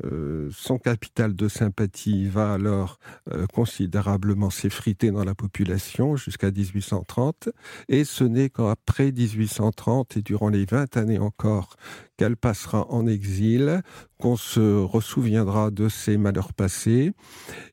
Euh, 0.04 0.48
son 0.52 0.78
capital 0.78 1.34
de 1.36 1.48
sympathie 1.48 2.26
va 2.26 2.54
alors 2.54 2.98
euh, 3.30 3.46
considérablement 3.46 4.50
s'effriter 4.50 5.10
dans 5.12 5.22
la 5.22 5.34
population 5.34 6.16
jusqu'à 6.16 6.50
1830 6.50 7.50
et 7.88 8.04
ce 8.04 8.24
n'est 8.24 8.50
qu'après 8.50 9.12
1830 9.12 10.16
et 10.16 10.22
durant 10.22 10.48
les 10.48 10.64
20 10.64 10.96
années 10.96 11.18
encore 11.18 11.76
qu'elle 12.16 12.36
passera 12.36 12.86
en 12.90 13.06
exil 13.06 13.82
qu'on 14.18 14.36
se 14.36 14.78
ressouviendra 14.80 15.70
de 15.70 15.88
ses 15.88 16.16
malheurs 16.16 16.52
passés 16.52 17.12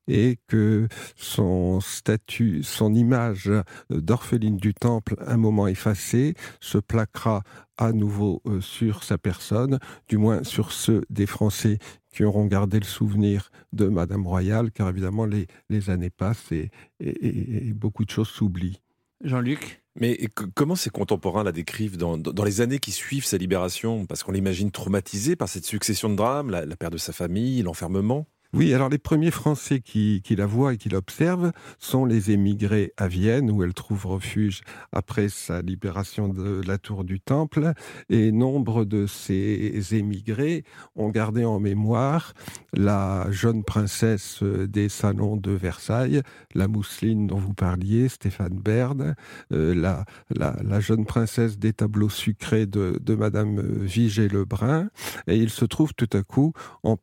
et 0.07 0.37
que 0.47 0.87
son 1.15 1.79
statut, 1.81 2.63
son 2.63 2.93
image 2.95 3.51
d'orpheline 3.89 4.57
du 4.57 4.73
temple, 4.73 5.15
un 5.25 5.37
moment 5.37 5.67
effacée, 5.67 6.33
se 6.59 6.77
plaquera 6.77 7.43
à 7.77 7.91
nouveau 7.93 8.41
euh, 8.45 8.59
sur 8.61 9.03
sa 9.03 9.17
personne, 9.17 9.79
du 10.07 10.17
moins 10.17 10.43
sur 10.43 10.71
ceux 10.71 11.03
des 11.09 11.25
Français 11.27 11.77
qui 12.11 12.23
auront 12.23 12.45
gardé 12.45 12.79
le 12.79 12.85
souvenir 12.85 13.51
de 13.71 13.85
Madame 13.87 14.25
Royale, 14.25 14.71
car 14.71 14.89
évidemment 14.89 15.25
les, 15.25 15.47
années 15.89 16.09
passent 16.09 16.51
et, 16.51 16.71
et- 16.99 17.67
et 17.69 17.73
beaucoup 17.73 18.03
de 18.03 18.09
choses 18.09 18.27
s'oublient. 18.29 18.81
Jean-Luc? 19.23 19.78
Mais 19.95 20.17
comment 20.55 20.75
ses 20.75 20.89
contemporains 20.89 21.43
la 21.43 21.51
décrivent 21.51 21.97
dans, 21.97 22.17
dans- 22.17 22.43
les 22.43 22.61
années 22.61 22.79
qui 22.79 22.91
suivent 22.91 23.25
sa 23.25 23.37
libération? 23.37 24.05
Parce 24.05 24.23
qu'on 24.23 24.31
l'imagine 24.31 24.71
traumatisée 24.71 25.35
par 25.35 25.49
cette 25.49 25.65
succession 25.65 26.09
de 26.09 26.15
drames, 26.15 26.51
la 26.51 26.75
perte 26.75 26.93
de 26.93 26.97
sa 26.97 27.11
famille, 27.13 27.61
l'enfermement. 27.63 28.27
Oui, 28.51 28.73
alors 28.73 28.89
les 28.89 28.97
premiers 28.97 29.29
Français 29.29 29.79
qui, 29.79 30.23
la 30.35 30.47
voient 30.47 30.73
et 30.73 30.77
qui 30.77 30.89
l'observent 30.89 31.51
sont 31.77 32.03
les 32.03 32.31
émigrés 32.31 32.93
à 32.97 33.07
Vienne, 33.07 33.51
où 33.51 33.61
elle 33.61 33.75
trouve 33.75 34.07
refuge 34.07 34.61
après 34.91 35.29
sa 35.29 35.61
libération 35.61 36.29
de 36.29 36.63
la 36.65 36.79
tour 36.79 37.03
du 37.03 37.19
Temple. 37.19 37.73
Et 38.09 38.31
nombre 38.31 38.85
de 38.85 39.05
ces 39.05 39.93
émigrés 39.93 40.63
ont 40.95 41.09
gardé 41.09 41.45
en 41.45 41.59
mémoire 41.59 42.33
la 42.73 43.29
jeune 43.29 43.63
princesse 43.63 44.41
des 44.41 44.89
salons 44.89 45.37
de 45.37 45.51
Versailles, 45.51 46.23
la 46.55 46.67
mousseline 46.67 47.27
dont 47.27 47.37
vous 47.37 47.53
parliez, 47.53 48.09
Stéphane 48.09 48.57
Bern, 48.59 49.13
euh, 49.53 49.75
la, 49.75 50.79
jeune 50.79 51.05
princesse 51.05 51.59
des 51.59 51.73
tableaux 51.73 52.09
sucrés 52.09 52.65
de, 52.65 52.99
Madame 53.13 53.61
Vigée-Lebrun. 53.61 54.89
Et 55.27 55.37
il 55.37 55.51
se 55.51 55.65
trouve 55.65 55.93
tout 55.93 56.09
à 56.13 56.23
coup 56.23 56.53
en 56.83 56.97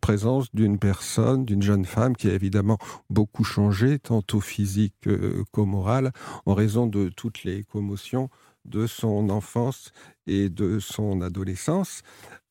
présence 0.00 0.39
d'une 0.52 0.78
personne, 0.78 1.44
d'une 1.44 1.62
jeune 1.62 1.84
femme 1.84 2.16
qui 2.16 2.28
a 2.28 2.34
évidemment 2.34 2.78
beaucoup 3.08 3.44
changé, 3.44 3.98
tant 3.98 4.22
au 4.32 4.40
physique 4.40 5.06
euh, 5.06 5.44
qu'au 5.52 5.66
moral, 5.66 6.12
en 6.46 6.54
raison 6.54 6.86
de 6.86 7.08
toutes 7.08 7.44
les 7.44 7.64
commotions 7.64 8.30
de 8.64 8.86
son 8.86 9.30
enfance 9.30 9.92
et 10.26 10.48
de 10.48 10.78
son 10.78 11.22
adolescence. 11.22 12.02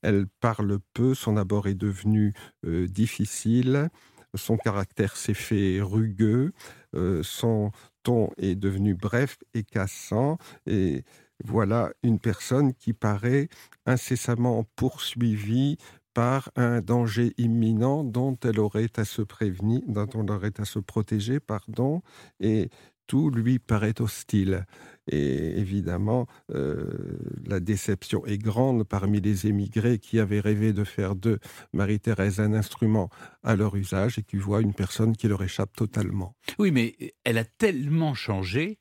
Elle 0.01 0.27
parle 0.39 0.79
peu, 0.93 1.13
son 1.13 1.37
abord 1.37 1.67
est 1.67 1.75
devenu 1.75 2.33
euh, 2.65 2.87
difficile, 2.87 3.89
son 4.35 4.57
caractère 4.57 5.17
s'est 5.17 5.33
fait 5.33 5.81
rugueux, 5.81 6.53
euh, 6.95 7.21
son 7.23 7.71
ton 8.03 8.29
est 8.37 8.55
devenu 8.55 8.95
bref 8.95 9.37
et 9.53 9.63
cassant, 9.63 10.37
et 10.65 11.03
voilà 11.43 11.91
une 12.03 12.19
personne 12.19 12.73
qui 12.73 12.93
paraît 12.93 13.49
incessamment 13.85 14.65
poursuivie 14.75 15.77
par 16.13 16.51
un 16.55 16.81
danger 16.81 17.33
imminent 17.37 18.03
dont 18.03 18.37
elle 18.43 18.59
aurait 18.59 18.91
à 18.97 19.05
se 19.05 19.21
prévenir, 19.21 19.81
dont 19.87 20.09
on 20.15 20.27
aurait 20.27 20.59
à 20.59 20.65
se 20.65 20.79
protéger, 20.79 21.39
pardon, 21.39 22.01
et 22.39 22.69
tout 23.09 23.31
lui 23.31 23.57
paraît 23.57 23.99
hostile. 23.99 24.65
Et 25.11 25.57
évidemment, 25.59 26.27
euh, 26.53 27.17
la 27.45 27.59
déception 27.59 28.23
est 28.27 28.37
grande 28.37 28.83
parmi 28.83 29.19
les 29.19 29.47
émigrés 29.47 29.97
qui 29.97 30.19
avaient 30.19 30.39
rêvé 30.39 30.71
de 30.71 30.83
faire 30.83 31.15
de 31.15 31.39
Marie-Thérèse 31.73 32.39
un 32.39 32.53
instrument 32.53 33.09
à 33.43 33.55
leur 33.55 33.75
usage 33.75 34.19
et 34.19 34.23
qui 34.23 34.37
voient 34.37 34.61
une 34.61 34.75
personne 34.75 35.17
qui 35.17 35.27
leur 35.27 35.41
échappe 35.41 35.75
totalement. 35.75 36.35
Oui, 36.59 36.69
mais 36.71 36.95
elle 37.23 37.39
a 37.39 37.45
tellement 37.45 38.13
changé 38.13 38.77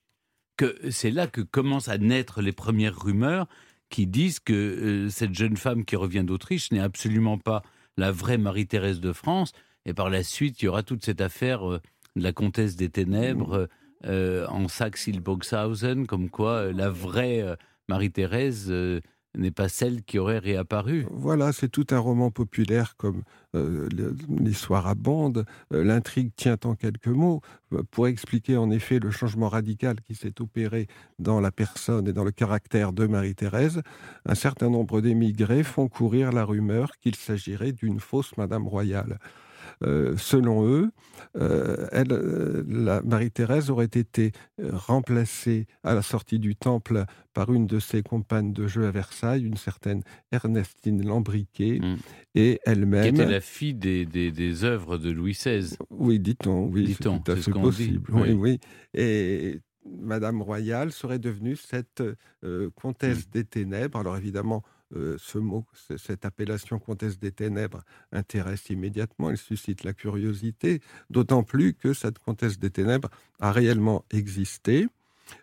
que 0.59 0.77
c'est 0.91 1.11
là 1.11 1.27
que 1.27 1.41
commencent 1.41 1.89
à 1.89 1.97
naître 1.97 2.43
les 2.43 2.53
premières 2.53 3.01
rumeurs 3.01 3.49
qui 3.91 4.07
disent 4.07 4.41
que 4.41 4.53
euh, 4.53 5.09
cette 5.11 5.35
jeune 5.35 5.57
femme 5.57 5.85
qui 5.85 5.97
revient 5.97 6.25
d'Autriche 6.25 6.71
n'est 6.73 6.81
absolument 6.81 7.39
pas 7.39 7.63
la 7.97 8.13
vraie 8.13 8.39
Marie-Thérèse 8.39 9.01
de 9.01 9.13
France. 9.13 9.53
Et 9.85 9.95
par 9.95 10.11
la 10.11 10.23
suite, 10.23 10.61
il 10.61 10.67
y 10.67 10.69
aura 10.69 10.83
toute 10.83 11.05
cette 11.05 11.21
affaire 11.21 11.69
euh, 11.69 11.81
de 12.17 12.23
la 12.23 12.33
comtesse 12.33 12.77
des 12.77 12.91
ténèbres 12.91 13.69
euh, 14.05 14.47
en 14.49 14.69
Saxe-Hildburghausen, 14.69 16.07
comme 16.07 16.31
quoi 16.31 16.73
la 16.73 16.91
vraie 16.91 17.57
Marie-Thérèse 17.89 18.73
n'est 19.35 19.51
pas 19.51 19.69
celle 19.69 20.03
qui 20.03 20.19
aurait 20.19 20.39
réapparu. 20.39 21.07
Voilà, 21.11 21.53
c'est 21.53 21.69
tout 21.69 21.87
un 21.91 21.99
roman 21.99 22.31
populaire 22.31 22.97
comme 22.97 23.23
euh, 23.55 23.89
l'histoire 24.29 24.87
abonde. 24.87 25.45
Euh, 25.73 25.85
L'intrigue 25.85 26.33
tient 26.37 26.59
en 26.65 26.75
quelques 26.75 27.09
mots 27.09 27.41
euh, 27.73 27.83
pour 27.91 28.09
expliquer 28.09 28.57
en 28.57 28.71
effet 28.71 28.99
le 28.99 29.11
changement 29.11 29.49
radical 29.49 30.01
qui 30.01 30.15
s'est 30.15 30.41
opéré 30.41 30.87
dans 31.19 31.41
la 31.41 31.51
personne 31.51 32.09
et 32.09 32.13
dans 32.13 32.25
le 32.25 32.33
caractère 32.33 32.93
de 32.93 33.07
Marie-Thérèse. 33.07 33.83
Un 34.27 34.35
certain 34.35 34.71
nombre 34.71 35.01
d'émigrés 35.01 35.63
font 35.63 35.89
courir 35.89 36.33
la 36.33 36.45
rumeur 36.45 36.93
qu'il 36.99 37.15
s'agirait 37.15 37.73
d'une 37.73 38.01
fausse 38.01 38.37
Madame 38.37 38.67
Royale. 38.67 39.19
Euh, 39.85 40.17
selon 40.17 40.67
eux, 40.67 40.91
euh, 41.37 41.87
elle, 41.93 42.13
euh, 42.13 42.65
la 42.69 43.01
Marie-Thérèse 43.03 43.71
aurait 43.71 43.85
été 43.85 44.33
remplacée 44.61 45.67
à 45.85 45.95
la 45.95 46.03
sortie 46.03 46.39
du 46.39 46.57
temple 46.57 47.05
par 47.35 47.53
une 47.53 47.67
de 47.67 47.79
ses 47.79 48.03
compagnes 48.03 48.53
de 48.53 48.67
jeu 48.67 48.87
à 48.87 48.91
Versailles, 48.91 49.45
une 49.45 49.57
certaine 49.57 50.03
Ernestine 50.33 51.07
Lambriquet, 51.07 51.81
et 52.35 52.55
Qui 52.65 52.71
elle-même. 52.71 53.15
était 53.15 53.27
la 53.27 53.41
fille 53.41 53.75
des, 53.75 54.05
des, 54.05 54.33
des 54.33 54.65
œuvres 54.65 54.99
de 54.99 55.11
Louis 55.11 55.33
XVI. 55.33 55.77
Oui, 55.91 56.19
dit-on, 56.19 56.67
oui, 56.67 56.95
c'est 56.97 57.05
tout 57.05 57.31
à 57.31 57.37
fait 57.37 57.51
possible. 57.53 58.11
oui. 58.13 58.23
Oui, 58.23 58.33
oui. 58.33 58.61
Et 58.95 59.61
Madame 60.01 60.43
Royale 60.43 60.91
serait 60.93 61.19
devenue 61.19 61.57
cette 61.57 62.03
euh, 62.45 62.71
comtesse 62.75 63.31
des 63.31 63.45
ténèbres. 63.45 63.99
Alors 63.99 64.17
évidemment, 64.17 64.63
euh, 64.97 65.17
ce 65.19 65.39
mot, 65.39 65.67
cette 65.97 66.25
appellation 66.25 66.79
comtesse 66.79 67.19
des 67.19 67.33
ténèbres 67.33 67.83
intéresse 68.13 68.71
immédiatement, 68.71 69.31
elle 69.31 69.37
suscite 69.37 69.85
la 69.85 69.93
curiosité, 69.93 70.81
d'autant 71.11 71.43
plus 71.43 71.75
que 71.75 71.93
cette 71.93 72.19
comtesse 72.19 72.59
des 72.59 72.71
ténèbres 72.71 73.11
a 73.41 73.53
réellement 73.53 74.05
existé. 74.11 74.89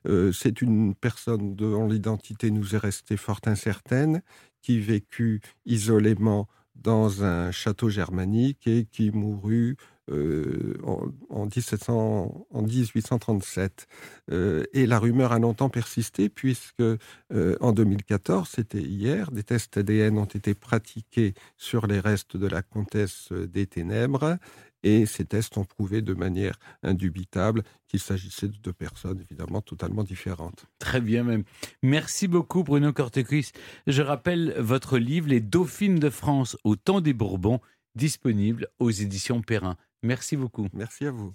Euh, 0.08 0.32
c'est 0.32 0.62
une 0.62 0.96
personne 0.96 1.56
dont 1.56 1.88
l'identité 1.88 2.50
nous 2.50 2.76
est 2.76 2.80
restée 2.80 3.18
fort 3.18 3.42
incertaine, 3.46 4.24
qui 4.62 4.80
vécut 4.80 5.42
isolément 5.68 6.48
dans 6.76 7.24
un 7.24 7.52
château 7.52 7.90
germanique 7.90 8.68
et 8.68 8.86
qui 8.86 9.12
mourut 9.12 9.78
euh, 10.12 10.76
en, 10.84 11.08
en 11.32 11.46
1700 11.46 12.48
en 12.52 12.62
1837. 12.62 13.88
Euh, 14.32 14.64
et 14.72 14.86
la 14.86 15.00
rumeur 15.00 15.32
a 15.32 15.40
longtemps 15.40 15.70
persisté 15.70 16.30
puisque 16.30 16.82
euh, 16.82 17.58
en 17.60 17.72
2014, 17.72 18.48
c'était 18.48 18.82
hier, 18.82 19.32
des 19.32 19.42
tests 19.42 19.78
ADN 19.78 20.20
ont 20.20 20.26
été 20.26 20.54
pratiqués 20.54 21.34
sur 21.58 21.88
les 21.88 22.00
restes 22.00 22.38
de 22.38 22.46
la 22.46 22.62
comtesse 22.62 23.32
des 23.32 23.66
Ténèbres. 23.66 24.38
Et 24.86 25.08
ces 25.08 25.26
tests 25.26 25.58
ont 25.58 25.66
prouvé 25.66 26.04
de 26.04 26.14
manière 26.14 26.60
indubitable 26.84 27.64
qu'il 27.88 28.00
s'agissait 28.00 28.48
de 28.48 28.56
deux 28.58 28.72
personnes 28.72 29.20
évidemment 29.20 29.62
totalement 29.62 30.04
différentes. 30.04 30.68
Très 30.78 31.02
bien 31.02 31.24
même. 31.24 31.44
Merci 31.82 32.28
beaucoup 32.28 32.64
Bruno 32.64 32.94
Cortecuis. 32.94 33.52
Je 33.88 34.04
rappelle 34.04 34.54
votre 34.60 35.00
livre 35.00 35.28
Les 35.28 35.42
Dauphines 35.42 35.98
de 35.98 36.12
France 36.12 36.56
au 36.64 36.76
temps 36.76 37.02
des 37.02 37.14
Bourbons, 37.14 37.60
disponible 37.96 38.68
aux 38.78 38.92
éditions 38.92 39.42
Perrin. 39.42 39.76
Merci 40.04 40.38
beaucoup. 40.38 40.68
Merci 40.72 41.08
à 41.08 41.12
vous. 41.12 41.34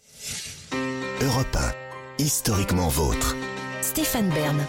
Europe 1.21 1.57
1, 2.19 2.23
historiquement 2.23 2.89
vôtre. 2.89 3.35
Stéphane 3.83 4.29
Bern. 4.29 4.65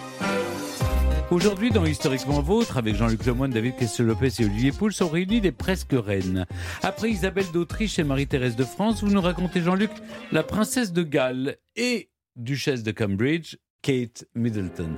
Aujourd'hui, 1.32 1.72
dans 1.72 1.86
Historiquement 1.86 2.42
Vôtre, 2.42 2.78
avec 2.78 2.94
Jean-Luc 2.96 3.26
Lemoyne, 3.26 3.52
David 3.52 3.78
Kessel-Lopez 3.78 4.42
et 4.42 4.46
Olivier 4.46 4.74
Pouls, 4.74 4.92
sont 4.92 5.08
réunis 5.08 5.40
des 5.40 5.54
presque 5.54 5.94
reines. 5.94 6.46
Après 6.84 7.10
Isabelle 7.10 7.50
d'Autriche 7.54 7.98
et 8.00 8.04
Marie-Thérèse 8.04 8.58
de 8.58 8.66
France, 8.66 9.02
vous 9.02 9.10
nous 9.10 9.22
racontez, 9.22 9.62
Jean-Luc, 9.62 9.92
la 10.34 10.44
princesse 10.44 10.92
de 10.92 11.04
Galles 11.04 11.56
et 11.78 12.10
duchesse 12.36 12.84
de 12.84 12.92
Cambridge, 12.92 13.56
Kate 13.82 14.26
Middleton. 14.36 14.98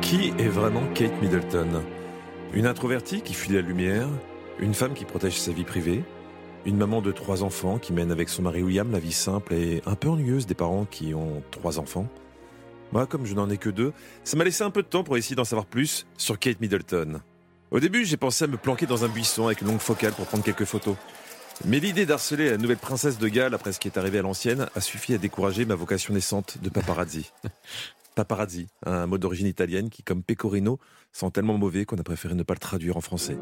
Qui 0.00 0.32
est 0.40 0.48
vraiment 0.48 0.82
Kate 0.92 1.22
Middleton? 1.22 1.68
Une 2.52 2.66
introvertie 2.66 3.22
qui 3.22 3.34
fuit 3.34 3.52
la 3.52 3.60
lumière, 3.60 4.08
une 4.58 4.74
femme 4.74 4.92
qui 4.92 5.04
protège 5.04 5.38
sa 5.38 5.52
vie 5.52 5.62
privée, 5.62 6.02
une 6.66 6.76
maman 6.76 7.00
de 7.00 7.12
trois 7.12 7.44
enfants 7.44 7.78
qui 7.78 7.92
mène 7.92 8.10
avec 8.10 8.28
son 8.28 8.42
mari 8.42 8.64
William 8.64 8.90
la 8.90 8.98
vie 8.98 9.12
simple 9.12 9.54
et 9.54 9.82
un 9.86 9.94
peu 9.94 10.08
ennuyeuse 10.08 10.46
des 10.46 10.54
parents 10.54 10.84
qui 10.84 11.14
ont 11.14 11.44
trois 11.52 11.78
enfants. 11.78 12.08
Moi, 12.92 13.06
comme 13.06 13.24
je 13.24 13.34
n'en 13.34 13.48
ai 13.48 13.56
que 13.56 13.70
deux, 13.70 13.92
ça 14.22 14.36
m'a 14.36 14.44
laissé 14.44 14.62
un 14.62 14.70
peu 14.70 14.82
de 14.82 14.86
temps 14.86 15.02
pour 15.02 15.16
essayer 15.16 15.34
d'en 15.34 15.44
savoir 15.44 15.64
plus 15.64 16.06
sur 16.18 16.38
Kate 16.38 16.60
Middleton. 16.60 17.22
Au 17.70 17.80
début, 17.80 18.04
j'ai 18.04 18.18
pensé 18.18 18.44
à 18.44 18.48
me 18.48 18.58
planquer 18.58 18.84
dans 18.84 19.04
un 19.04 19.08
buisson 19.08 19.46
avec 19.46 19.62
une 19.62 19.68
longue 19.68 19.80
focale 19.80 20.12
pour 20.12 20.26
prendre 20.26 20.44
quelques 20.44 20.66
photos. 20.66 20.96
Mais 21.64 21.80
l'idée 21.80 22.04
d'harceler 22.04 22.50
la 22.50 22.58
nouvelle 22.58 22.76
princesse 22.76 23.18
de 23.18 23.28
Galles 23.28 23.54
après 23.54 23.72
ce 23.72 23.80
qui 23.80 23.88
est 23.88 23.96
arrivé 23.96 24.18
à 24.18 24.22
l'ancienne 24.22 24.68
a 24.74 24.80
suffi 24.82 25.14
à 25.14 25.18
décourager 25.18 25.64
ma 25.64 25.74
vocation 25.74 26.12
naissante 26.12 26.58
de 26.60 26.68
paparazzi. 26.68 27.32
Paparazzi, 28.14 28.66
un 28.84 29.06
mot 29.06 29.16
d'origine 29.16 29.46
italienne 29.46 29.88
qui, 29.88 30.02
comme 30.02 30.22
pecorino, 30.22 30.78
sent 31.12 31.30
tellement 31.32 31.56
mauvais 31.56 31.86
qu'on 31.86 31.96
a 31.96 32.02
préféré 32.02 32.34
ne 32.34 32.42
pas 32.42 32.52
le 32.52 32.58
traduire 32.58 32.98
en 32.98 33.00
français. 33.00 33.38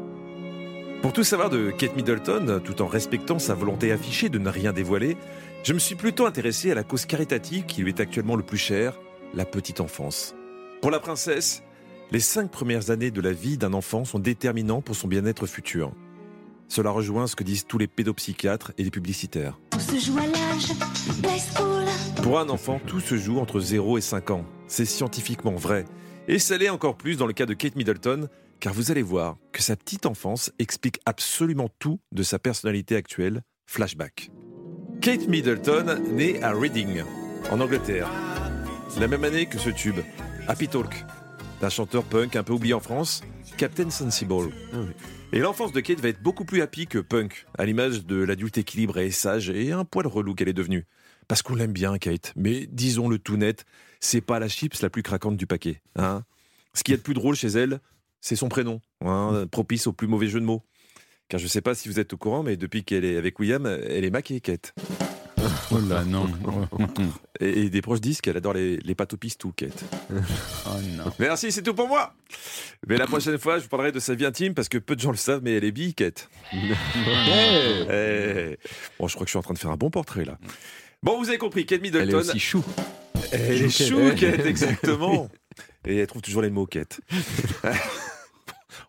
Pour 1.01 1.11
tout 1.11 1.25
savoir 1.25 1.49
de 1.49 1.71
Kate 1.71 1.97
Middleton, 1.97 2.61
tout 2.63 2.81
en 2.81 2.87
respectant 2.87 3.37
sa 3.37 3.53
volonté 3.53 3.91
affichée 3.91 4.29
de 4.29 4.39
ne 4.39 4.49
rien 4.49 4.71
dévoiler, 4.71 5.17
je 5.63 5.73
me 5.73 5.79
suis 5.79 5.95
plutôt 5.95 6.25
intéressé 6.25 6.71
à 6.71 6.75
la 6.75 6.83
cause 6.83 7.05
caritative 7.05 7.65
qui 7.65 7.81
lui 7.81 7.89
est 7.89 7.99
actuellement 7.99 8.37
le 8.37 8.43
plus 8.43 8.57
chère, 8.57 8.97
la 9.33 9.45
petite 9.45 9.79
enfance. 9.79 10.35
Pour 10.81 10.91
la 10.91 10.99
princesse, 10.99 11.63
les 12.11 12.19
cinq 12.19 12.51
premières 12.51 12.89
années 12.89 13.11
de 13.11 13.21
la 13.21 13.31
vie 13.31 13.57
d'un 13.57 13.73
enfant 13.73 14.03
sont 14.03 14.19
déterminants 14.19 14.81
pour 14.81 14.95
son 14.95 15.07
bien-être 15.07 15.45
futur. 15.45 15.93
Cela 16.67 16.89
rejoint 16.89 17.27
ce 17.27 17.35
que 17.35 17.43
disent 17.43 17.65
tous 17.65 17.77
les 17.77 17.87
pédopsychiatres 17.87 18.71
et 18.77 18.83
les 18.83 18.91
publicitaires. 18.91 19.59
Tout 19.71 19.79
se 19.79 19.99
joue 19.99 20.17
à 20.17 20.25
l'âge 20.25 20.71
play 21.21 21.39
school. 21.39 21.85
Pour 22.23 22.39
un 22.39 22.49
enfant, 22.49 22.79
tout 22.85 22.99
se 22.99 23.17
joue 23.17 23.39
entre 23.39 23.59
0 23.59 23.97
et 23.97 24.01
5 24.01 24.31
ans. 24.31 24.45
C'est 24.67 24.85
scientifiquement 24.85 25.55
vrai. 25.55 25.85
Et 26.27 26.39
ça 26.39 26.57
l'est 26.57 26.69
encore 26.69 26.95
plus 26.95 27.17
dans 27.17 27.27
le 27.27 27.33
cas 27.33 27.45
de 27.45 27.53
Kate 27.53 27.75
Middleton, 27.75 28.29
car 28.59 28.73
vous 28.73 28.91
allez 28.91 29.01
voir 29.01 29.37
que 29.51 29.61
sa 29.61 29.75
petite 29.75 30.05
enfance 30.05 30.51
explique 30.59 30.99
absolument 31.05 31.69
tout 31.79 31.99
de 32.13 32.23
sa 32.23 32.39
personnalité 32.39 32.95
actuelle. 32.95 33.41
Flashback. 33.65 34.29
Kate 35.01 35.27
Middleton 35.27 35.99
naît 36.11 36.41
à 36.43 36.53
Reading, 36.53 37.03
en 37.51 37.59
Angleterre. 37.59 38.07
La 38.99 39.07
même 39.07 39.23
année 39.23 39.45
que 39.45 39.57
ce 39.57 39.69
tube, 39.69 39.99
Happy 40.47 40.67
Talk, 40.67 41.05
d'un 41.59 41.69
chanteur 41.69 42.03
punk 42.03 42.35
un 42.35 42.43
peu 42.43 42.53
oublié 42.53 42.73
en 42.73 42.79
France, 42.79 43.21
Captain 43.57 43.89
Sensible. 43.89 44.51
Et 45.33 45.39
l'enfance 45.39 45.71
de 45.71 45.79
Kate 45.79 45.99
va 45.99 46.09
être 46.09 46.21
beaucoup 46.21 46.45
plus 46.45 46.61
happy 46.61 46.87
que 46.87 46.99
punk, 46.99 47.45
à 47.57 47.65
l'image 47.65 48.05
de 48.05 48.17
l'adulte 48.17 48.57
équilibré, 48.57 49.09
sage 49.11 49.49
et 49.49 49.71
un 49.71 49.85
poil 49.85 50.07
relou 50.07 50.35
qu'elle 50.35 50.49
est 50.49 50.53
devenue. 50.53 50.85
Parce 51.27 51.41
qu'on 51.41 51.55
l'aime 51.55 51.71
bien, 51.71 51.97
Kate, 51.97 52.33
mais 52.35 52.67
disons-le 52.67 53.17
tout 53.17 53.37
net, 53.37 53.65
c'est 53.99 54.21
pas 54.21 54.39
la 54.39 54.49
chips 54.49 54.81
la 54.81 54.89
plus 54.89 55.03
craquante 55.03 55.37
du 55.37 55.47
paquet. 55.47 55.81
Hein 55.95 56.23
Ce 56.73 56.83
qui 56.83 56.91
est 56.91 56.97
le 56.97 57.01
plus 57.01 57.13
drôle 57.13 57.35
chez 57.35 57.47
elle, 57.47 57.79
c'est 58.19 58.35
son 58.35 58.49
prénom, 58.49 58.81
hein, 59.03 59.45
propice 59.49 59.87
au 59.87 59.93
plus 59.93 60.07
mauvais 60.07 60.27
jeu 60.27 60.39
de 60.39 60.45
mots. 60.45 60.63
Car 61.29 61.39
je 61.39 61.47
sais 61.47 61.61
pas 61.61 61.75
si 61.75 61.87
vous 61.87 61.99
êtes 61.99 62.13
au 62.13 62.17
courant, 62.17 62.43
mais 62.43 62.57
depuis 62.57 62.83
qu'elle 62.83 63.05
est 63.05 63.15
avec 63.15 63.39
William, 63.39 63.65
elle 63.65 64.03
est 64.03 64.11
maquée, 64.11 64.41
Kate. 64.41 64.73
Oh 65.71 65.79
là 65.89 66.03
non. 66.03 66.27
Et, 67.39 67.63
et 67.63 67.69
des 67.71 67.81
proches 67.81 68.01
disent 68.01 68.21
qu'elle 68.21 68.37
adore 68.37 68.53
les, 68.53 68.77
les 68.77 68.93
pâtes 68.93 69.13
au 69.13 69.17
pistou, 69.17 69.51
Kate. 69.55 69.83
Oh 70.67 70.79
non. 70.95 71.05
Merci, 71.17 71.51
c'est 71.51 71.63
tout 71.63 71.73
pour 71.73 71.87
moi. 71.87 72.13
Mais 72.87 72.97
la 72.97 73.07
prochaine 73.07 73.37
fois, 73.39 73.57
je 73.57 73.63
vous 73.63 73.69
parlerai 73.69 73.91
de 73.91 73.99
sa 73.99 74.13
vie 74.13 74.25
intime 74.25 74.53
parce 74.53 74.69
que 74.69 74.77
peu 74.77 74.95
de 74.95 75.01
gens 75.01 75.11
le 75.11 75.17
savent, 75.17 75.41
mais 75.43 75.53
elle 75.53 75.63
est 75.63 75.71
bi, 75.71 75.93
Kate. 75.93 76.29
Eh. 76.53 78.57
Bon, 78.99 79.07
je 79.07 79.15
crois 79.15 79.25
que 79.25 79.29
je 79.29 79.31
suis 79.31 79.39
en 79.39 79.41
train 79.41 79.53
de 79.53 79.59
faire 79.59 79.71
un 79.71 79.77
bon 79.77 79.89
portrait 79.89 80.25
là. 80.25 80.37
Bon, 81.01 81.17
vous 81.19 81.29
avez 81.29 81.37
compris, 81.39 81.65
Kate 81.65 81.81
Middleton. 81.81 82.03
Elle 82.03 82.11
est 82.11 82.15
aussi 82.15 82.39
chou. 82.39 82.63
Elle 83.31 83.63
est 83.63 83.69
Chou, 83.69 83.97
Kate. 84.15 84.37
Kate, 84.37 84.45
exactement. 84.45 85.29
Et 85.85 85.97
elle 85.97 86.07
trouve 86.07 86.21
toujours 86.21 86.43
les 86.43 86.51
mots, 86.51 86.67
Kate. 86.67 87.01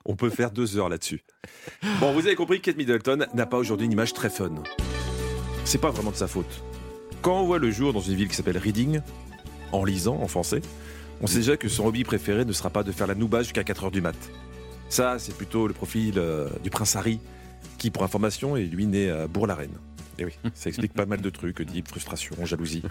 On 0.04 0.16
peut 0.16 0.30
faire 0.30 0.50
deux 0.50 0.76
heures 0.76 0.88
là-dessus. 0.88 1.22
Bon, 2.00 2.12
vous 2.12 2.26
avez 2.26 2.34
compris, 2.34 2.60
Kate 2.60 2.76
Middleton 2.76 3.24
n'a 3.32 3.46
pas 3.46 3.56
aujourd'hui 3.56 3.86
une 3.86 3.92
image 3.92 4.12
très 4.12 4.30
fun. 4.30 4.62
C'est 5.64 5.78
pas 5.78 5.90
vraiment 5.90 6.10
de 6.10 6.16
sa 6.16 6.26
faute. 6.26 6.62
Quand 7.22 7.40
on 7.40 7.46
voit 7.46 7.58
le 7.58 7.70
jour 7.70 7.92
dans 7.92 8.00
une 8.00 8.14
ville 8.14 8.28
qui 8.28 8.34
s'appelle 8.34 8.58
Reading, 8.58 9.00
en 9.70 9.84
lisant 9.84 10.16
en 10.16 10.28
français, 10.28 10.60
on 11.20 11.26
sait 11.26 11.38
déjà 11.38 11.56
que 11.56 11.68
son 11.68 11.86
hobby 11.86 12.04
préféré 12.04 12.44
ne 12.44 12.52
sera 12.52 12.68
pas 12.68 12.82
de 12.82 12.92
faire 12.92 13.06
la 13.06 13.14
nouba 13.14 13.42
jusqu'à 13.42 13.64
4 13.64 13.84
heures 13.84 13.90
du 13.90 14.00
mat. 14.00 14.16
Ça, 14.88 15.18
c'est 15.18 15.34
plutôt 15.34 15.66
le 15.66 15.72
profil 15.72 16.14
euh, 16.16 16.48
du 16.62 16.68
prince 16.68 16.96
Harry, 16.96 17.20
qui, 17.78 17.90
pour 17.90 18.02
information, 18.02 18.56
est 18.56 18.64
lui 18.64 18.86
né 18.86 19.08
à 19.08 19.26
Bourg-la-Reine. 19.28 19.78
Et 20.18 20.24
oui, 20.24 20.32
ça 20.54 20.68
explique 20.68 20.92
pas 20.92 21.06
mal 21.06 21.20
de 21.20 21.30
trucs, 21.30 21.64
type 21.66 21.88
frustration, 21.88 22.44
jalousie. 22.44 22.82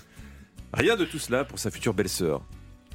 Rien 0.74 0.96
de 0.96 1.06
tout 1.06 1.20
cela 1.20 1.44
pour 1.44 1.60
sa 1.60 1.70
future 1.70 1.94
belle-sœur. 1.94 2.42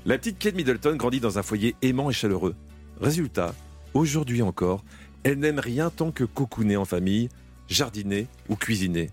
La 0.07 0.19
petite 0.19 0.39
Kate 0.39 0.55
Middleton 0.55 0.97
grandit 0.97 1.21
dans 1.21 1.39
un 1.39 1.43
foyer 1.43 1.77
aimant 1.83 2.11
et 2.11 2.15
chaleureux. 2.15 2.55
Résultat, 3.01 3.55
aujourd'hui 3.93 4.41
encore, 4.43 4.85
elle 5.23 5.39
n'aime 5.39 5.59
rien 5.59 5.91
tant 5.91 6.11
que 6.13 6.25
cocooner 6.25 6.77
en 6.77 6.85
famille, 6.85 7.29
jardiner 7.69 8.27
ou 8.49 8.57
cuisiner. 8.57 9.11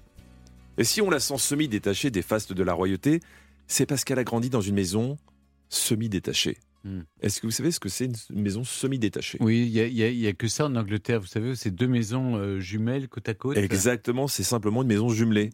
Et 0.78 0.84
si 0.84 1.02
on 1.02 1.10
la 1.10 1.20
sent 1.20 1.38
semi-détachée 1.38 2.10
des 2.12 2.22
fastes 2.22 2.54
de 2.54 2.64
la 2.64 2.74
royauté, 2.74 3.20
c'est 3.68 3.86
parce 3.86 4.04
qu'elle 4.04 4.20
a 4.20 4.24
grandi 4.24 4.50
dans 4.50 4.62
une 4.62 4.76
maison 4.76 5.18
semi-détachée. 5.70 6.58
Hmm. 6.84 7.02
Est-ce 7.22 7.40
que 7.40 7.48
vous 7.48 7.52
savez 7.52 7.72
ce 7.72 7.80
que 7.80 7.88
c'est 7.88 8.06
une 8.30 8.42
maison 8.42 8.64
semi-détachée? 8.66 9.38
Oui, 9.40 9.72
il 9.74 9.94
n'y 9.94 10.28
a, 10.28 10.34
que 10.34 10.48
ça 10.48 10.66
en 10.66 10.76
Angleterre, 10.76 11.22
vous 11.22 11.28
savez, 11.28 11.56
c'est 11.56 11.72
deux 11.72 11.88
maisons 11.88 12.36
euh, 12.36 12.60
jumelles 12.60 13.08
côte 13.08 13.30
à 13.30 13.34
côte. 13.34 13.56
Exactement, 13.56 14.28
c'est 14.28 14.44
simplement 14.44 14.82
une 14.82 14.90
maison 14.90 15.08
jumelée. 15.10 15.52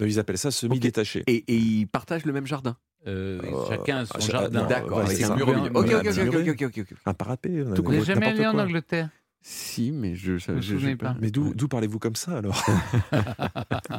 Ils 0.00 0.18
appellent 0.18 0.36
ça 0.36 0.50
semi-détaché. 0.50 1.24
Et, 1.26 1.44
et 1.48 1.56
ils 1.56 1.86
partagent 1.86 2.26
le 2.26 2.32
même 2.32 2.46
jardin? 2.46 2.76
Euh, 3.06 3.40
Euh, 3.42 3.68
chacun 3.68 4.04
son 4.04 4.14
ah, 4.16 4.20
cha- 4.20 4.32
jardin. 4.32 4.62
non, 4.62 4.68
D'accord, 4.68 5.08
c'est 5.08 5.24
un 5.24 5.36
mur 5.36 5.48
Ok, 5.74 6.62
ok, 6.62 6.78
ok. 6.78 6.94
Un 7.06 7.14
parapet 7.14 7.62
on 7.64 7.72
a- 7.72 7.80
Vous 7.80 7.90
n'êtes 7.92 8.04
jamais 8.04 8.26
allé 8.26 8.46
en. 8.46 8.58
Angleterre 8.58 9.10
Si, 9.48 9.92
mais 9.92 10.16
je. 10.16 10.38
souvenez 10.38 10.60
je- 10.60 10.94
pas 10.96 11.14
Mais 11.20 11.30
d'où 11.30 11.54
d'où 11.54 11.68
parlez-vous 11.68 12.00
comme 12.00 12.16
ça 12.16 12.38
alors 12.38 12.64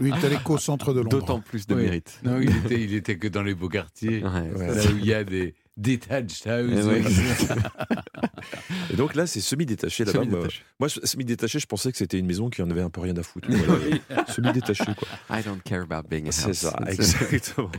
Lui, 0.01 0.11
il 0.13 0.25
allé 0.25 0.35
qu'au 0.43 0.57
centre 0.57 0.93
de 0.93 0.99
Londres. 0.99 1.19
D'autant 1.19 1.39
plus 1.39 1.65
de 1.67 1.73
Oui. 1.73 1.83
mérite. 1.83 2.19
Non, 2.25 2.41
il 2.41 2.53
était, 2.53 2.81
il 2.83 2.93
était 2.93 3.17
que 3.17 3.29
dans 3.29 3.43
les 3.43 3.55
beaux 3.55 3.69
quartiers, 3.69 4.23
Ouais, 4.25 4.51
là 4.75 4.83
où 4.91 4.97
il 4.97 5.05
y 5.05 5.13
a 5.13 5.23
des 5.23 5.55
detached 5.77 6.45
houses. 6.47 6.69
Eh 6.69 6.83
ouais. 6.83 7.01
Et 8.91 8.95
donc 8.95 9.15
là, 9.15 9.25
c'est 9.27 9.39
semi-détaché 9.41 10.03
là-bas. 10.05 10.19
Semi-détaché. 10.19 10.63
Moi, 10.79 10.89
semi-détaché, 10.89 11.59
je 11.59 11.65
pensais 11.65 11.91
que 11.91 11.97
c'était 11.97 12.19
une 12.19 12.25
maison 12.25 12.49
qui 12.49 12.61
en 12.61 12.69
avait 12.69 12.81
un 12.81 12.89
peu 12.89 13.01
rien 13.01 13.15
à 13.15 13.23
foutre. 13.23 13.47
Voilà. 13.51 14.25
semi-détaché, 14.27 14.83
quoi. 14.85 15.07
I 15.39 15.43
don't 15.43 15.61
care 15.63 15.83
about 15.89 16.07
being 16.09 16.27
a 16.27 16.31
C'est 16.31 16.47
house. 16.49 16.57
ça, 16.57 16.77
exactement. 16.87 17.71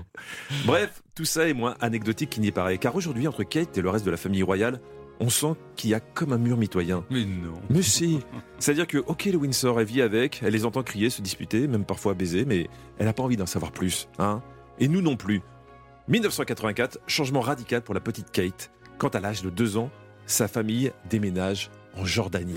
Bref, 0.64 1.02
tout 1.14 1.24
ça 1.24 1.48
est 1.48 1.54
moins 1.54 1.74
anecdotique 1.80 2.30
qu'il 2.30 2.42
n'y 2.42 2.50
paraît. 2.50 2.78
Car 2.78 2.94
aujourd'hui, 2.96 3.26
entre 3.28 3.44
Kate 3.44 3.76
et 3.76 3.82
le 3.82 3.90
reste 3.90 4.04
de 4.06 4.10
la 4.10 4.16
famille 4.16 4.42
royale, 4.42 4.80
on 5.20 5.30
sent 5.30 5.54
qu'il 5.76 5.90
y 5.90 5.94
a 5.94 6.00
comme 6.00 6.32
un 6.32 6.38
mur 6.38 6.56
mitoyen. 6.56 7.04
Mais 7.10 7.24
non. 7.24 7.54
Mais 7.70 7.82
si 7.82 8.20
C'est-à-dire 8.58 8.86
que, 8.86 8.98
ok, 8.98 9.26
le 9.26 9.36
Windsor, 9.36 9.80
elle 9.80 9.86
vit 9.86 10.02
avec, 10.02 10.40
elle 10.42 10.52
les 10.52 10.64
entend 10.64 10.82
crier, 10.82 11.10
se 11.10 11.22
disputer, 11.22 11.66
même 11.66 11.84
parfois 11.84 12.14
baiser, 12.14 12.44
mais 12.44 12.68
elle 12.98 13.06
n'a 13.06 13.12
pas 13.12 13.22
envie 13.22 13.36
d'en 13.36 13.46
savoir 13.46 13.72
plus. 13.72 14.08
Hein 14.18 14.42
et 14.80 14.88
nous 14.88 15.02
non 15.02 15.16
plus. 15.16 15.42
1984, 16.08 17.00
changement 17.06 17.40
radical 17.40 17.82
pour 17.82 17.94
la 17.94 18.00
petite 18.00 18.30
Kate. 18.30 18.70
Quand 18.96 19.14
à 19.14 19.20
l'âge 19.20 19.42
de 19.42 19.50
2 19.50 19.76
ans, 19.76 19.90
sa 20.26 20.48
famille 20.48 20.92
déménage 21.10 21.70
en 21.96 22.04
Jordanie. 22.04 22.54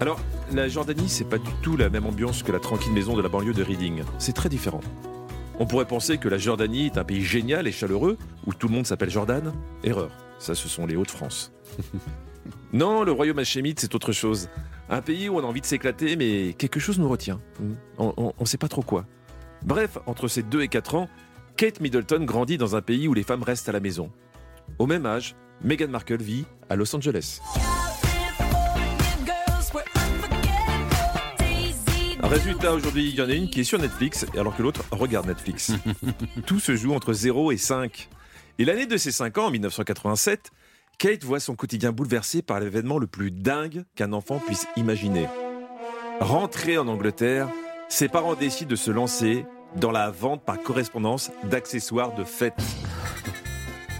Alors, 0.00 0.20
la 0.52 0.68
Jordanie, 0.68 1.08
c'est 1.08 1.28
pas 1.28 1.38
du 1.38 1.50
tout 1.62 1.76
la 1.76 1.88
même 1.88 2.06
ambiance 2.06 2.42
que 2.42 2.52
la 2.52 2.58
tranquille 2.58 2.92
maison 2.92 3.16
de 3.16 3.22
la 3.22 3.28
banlieue 3.28 3.54
de 3.54 3.62
Reading. 3.62 4.02
C'est 4.18 4.32
très 4.32 4.48
différent. 4.48 4.80
On 5.58 5.66
pourrait 5.66 5.86
penser 5.86 6.18
que 6.18 6.28
la 6.28 6.38
Jordanie 6.38 6.86
est 6.86 6.98
un 6.98 7.04
pays 7.04 7.22
génial 7.22 7.68
et 7.68 7.72
chaleureux, 7.72 8.16
où 8.46 8.54
tout 8.54 8.68
le 8.68 8.74
monde 8.74 8.86
s'appelle 8.86 9.10
Jordan. 9.10 9.52
Erreur. 9.84 10.10
Ça, 10.42 10.56
ce 10.56 10.68
sont 10.68 10.86
les 10.86 10.96
Hauts-de-France. 10.96 11.52
non, 12.72 13.04
le 13.04 13.12
royaume 13.12 13.38
hachémite, 13.38 13.78
c'est 13.78 13.94
autre 13.94 14.10
chose. 14.10 14.48
Un 14.90 15.00
pays 15.00 15.28
où 15.28 15.36
on 15.36 15.38
a 15.38 15.46
envie 15.46 15.60
de 15.60 15.66
s'éclater, 15.66 16.16
mais 16.16 16.52
quelque 16.54 16.80
chose 16.80 16.98
nous 16.98 17.08
retient. 17.08 17.40
On 17.96 18.32
ne 18.40 18.44
sait 18.44 18.58
pas 18.58 18.66
trop 18.66 18.82
quoi. 18.82 19.06
Bref, 19.64 19.98
entre 20.06 20.26
ses 20.26 20.42
2 20.42 20.62
et 20.62 20.66
4 20.66 20.96
ans, 20.96 21.08
Kate 21.56 21.78
Middleton 21.78 22.24
grandit 22.24 22.58
dans 22.58 22.74
un 22.74 22.82
pays 22.82 23.06
où 23.06 23.14
les 23.14 23.22
femmes 23.22 23.44
restent 23.44 23.68
à 23.68 23.72
la 23.72 23.78
maison. 23.78 24.10
Au 24.80 24.86
même 24.86 25.06
âge, 25.06 25.36
Meghan 25.62 25.86
Markle 25.86 26.20
vit 26.20 26.44
à 26.68 26.74
Los 26.74 26.92
Angeles. 26.96 27.40
Résultat, 32.24 32.72
aujourd'hui, 32.72 33.10
il 33.10 33.14
y 33.14 33.22
en 33.22 33.28
a 33.28 33.34
une 33.34 33.48
qui 33.48 33.60
est 33.60 33.64
sur 33.64 33.78
Netflix, 33.78 34.26
alors 34.36 34.56
que 34.56 34.62
l'autre 34.62 34.82
regarde 34.90 35.28
Netflix. 35.28 35.70
Tout 36.46 36.58
se 36.58 36.74
joue 36.74 36.94
entre 36.94 37.12
0 37.12 37.52
et 37.52 37.56
5. 37.56 38.08
Et 38.58 38.64
l'année 38.64 38.86
de 38.86 38.96
ses 38.96 39.12
5 39.12 39.38
ans, 39.38 39.46
en 39.46 39.50
1987, 39.50 40.50
Kate 40.98 41.24
voit 41.24 41.40
son 41.40 41.56
quotidien 41.56 41.90
bouleversé 41.90 42.42
par 42.42 42.60
l'événement 42.60 42.98
le 42.98 43.06
plus 43.06 43.30
dingue 43.30 43.84
qu'un 43.96 44.12
enfant 44.12 44.38
puisse 44.38 44.66
imaginer. 44.76 45.26
Rentrée 46.20 46.78
en 46.78 46.86
Angleterre, 46.86 47.48
ses 47.88 48.08
parents 48.08 48.34
décident 48.34 48.70
de 48.70 48.76
se 48.76 48.90
lancer 48.90 49.44
dans 49.76 49.90
la 49.90 50.10
vente 50.10 50.44
par 50.44 50.62
correspondance 50.62 51.30
d'accessoires 51.44 52.14
de 52.14 52.24
fête. 52.24 52.54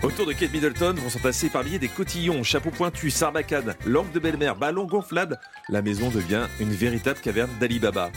Autour 0.03 0.27
de 0.27 0.33
Kate 0.33 0.53
Middleton 0.53 0.95
vont 0.95 1.09
s'entasser 1.09 1.49
par 1.49 1.65
milliers 1.65 1.79
des 1.79 1.89
cotillons, 1.89 2.43
chapeaux 2.43 2.71
pointus, 2.71 3.15
sarbacanes, 3.15 3.75
lampes 3.87 4.13
de 4.13 4.19
belle-mère, 4.19 4.57
ballons 4.57 4.87
gonflables. 4.87 5.39
La 5.69 5.81
maison 5.81 6.11
devient 6.11 6.47
une 6.61 6.73
véritable 6.73 7.21
caverne 7.21 7.51
d'Ali 7.61 7.79
Baba. 7.79 8.11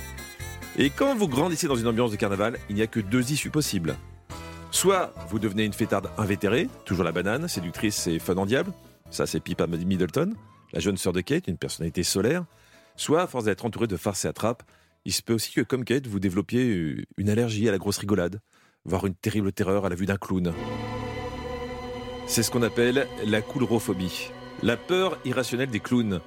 Et 0.78 0.90
quand 0.90 1.16
vous 1.16 1.28
grandissez 1.28 1.68
dans 1.68 1.76
une 1.76 1.88
ambiance 1.88 2.12
de 2.12 2.18
carnaval, 2.18 2.58
il 2.70 2.76
n'y 2.76 2.82
a 2.82 2.88
que 2.88 3.00
deux 3.00 3.32
issues 3.32 3.52
possibles. 3.52 3.96
Soit 4.72 5.14
vous 5.30 5.40
devenez 5.40 5.64
une 5.64 5.74
fêtarde 5.74 6.10
invétérée, 6.18 6.68
toujours 6.86 7.04
la 7.04 7.12
banane, 7.12 7.48
séductrice 7.48 8.08
et 8.08 8.20
fun 8.20 8.36
en 8.36 8.46
diable. 8.46 8.72
Ça, 9.10 9.26
c'est 9.26 9.40
Pippa 9.40 9.68
Middleton, 9.68 10.34
la 10.74 10.80
jeune 10.80 10.98
sœur 10.98 11.14
de 11.14 11.22
Kate, 11.22 11.48
une 11.48 11.58
personnalité 11.58 12.04
solaire. 12.04 12.46
Soit, 12.98 13.22
à 13.22 13.28
force 13.28 13.46
d'être 13.46 13.66
entouré 13.66 13.88
de 13.88 13.98
farces 13.98 14.26
et 14.26 14.28
attrapes, 14.28 14.64
il 15.06 15.14
se 15.14 15.22
peut 15.22 15.34
aussi 15.34 15.52
que, 15.52 15.62
comme 15.62 15.86
Kate, 15.86 16.08
vous 16.08 16.20
développiez 16.20 17.06
une 17.18 17.30
allergie 17.30 17.70
à 17.70 17.72
la 17.72 17.78
grosse 17.78 18.00
rigolade, 18.00 18.42
voire 18.84 19.06
une 19.06 19.16
terrible 19.16 19.52
terreur 19.52 19.86
à 19.86 19.90
la 19.90 19.96
vue 19.96 20.06
d'un 20.06 20.18
clown. 20.18 20.54
C'est 22.28 22.42
ce 22.42 22.50
qu'on 22.50 22.64
appelle 22.64 23.08
la 23.24 23.42
coulrophobie, 23.42 24.32
la 24.64 24.78
peur 24.78 25.20
irrationnelle 25.26 25.70
des 25.70 25.80
clowns. 25.80 26.22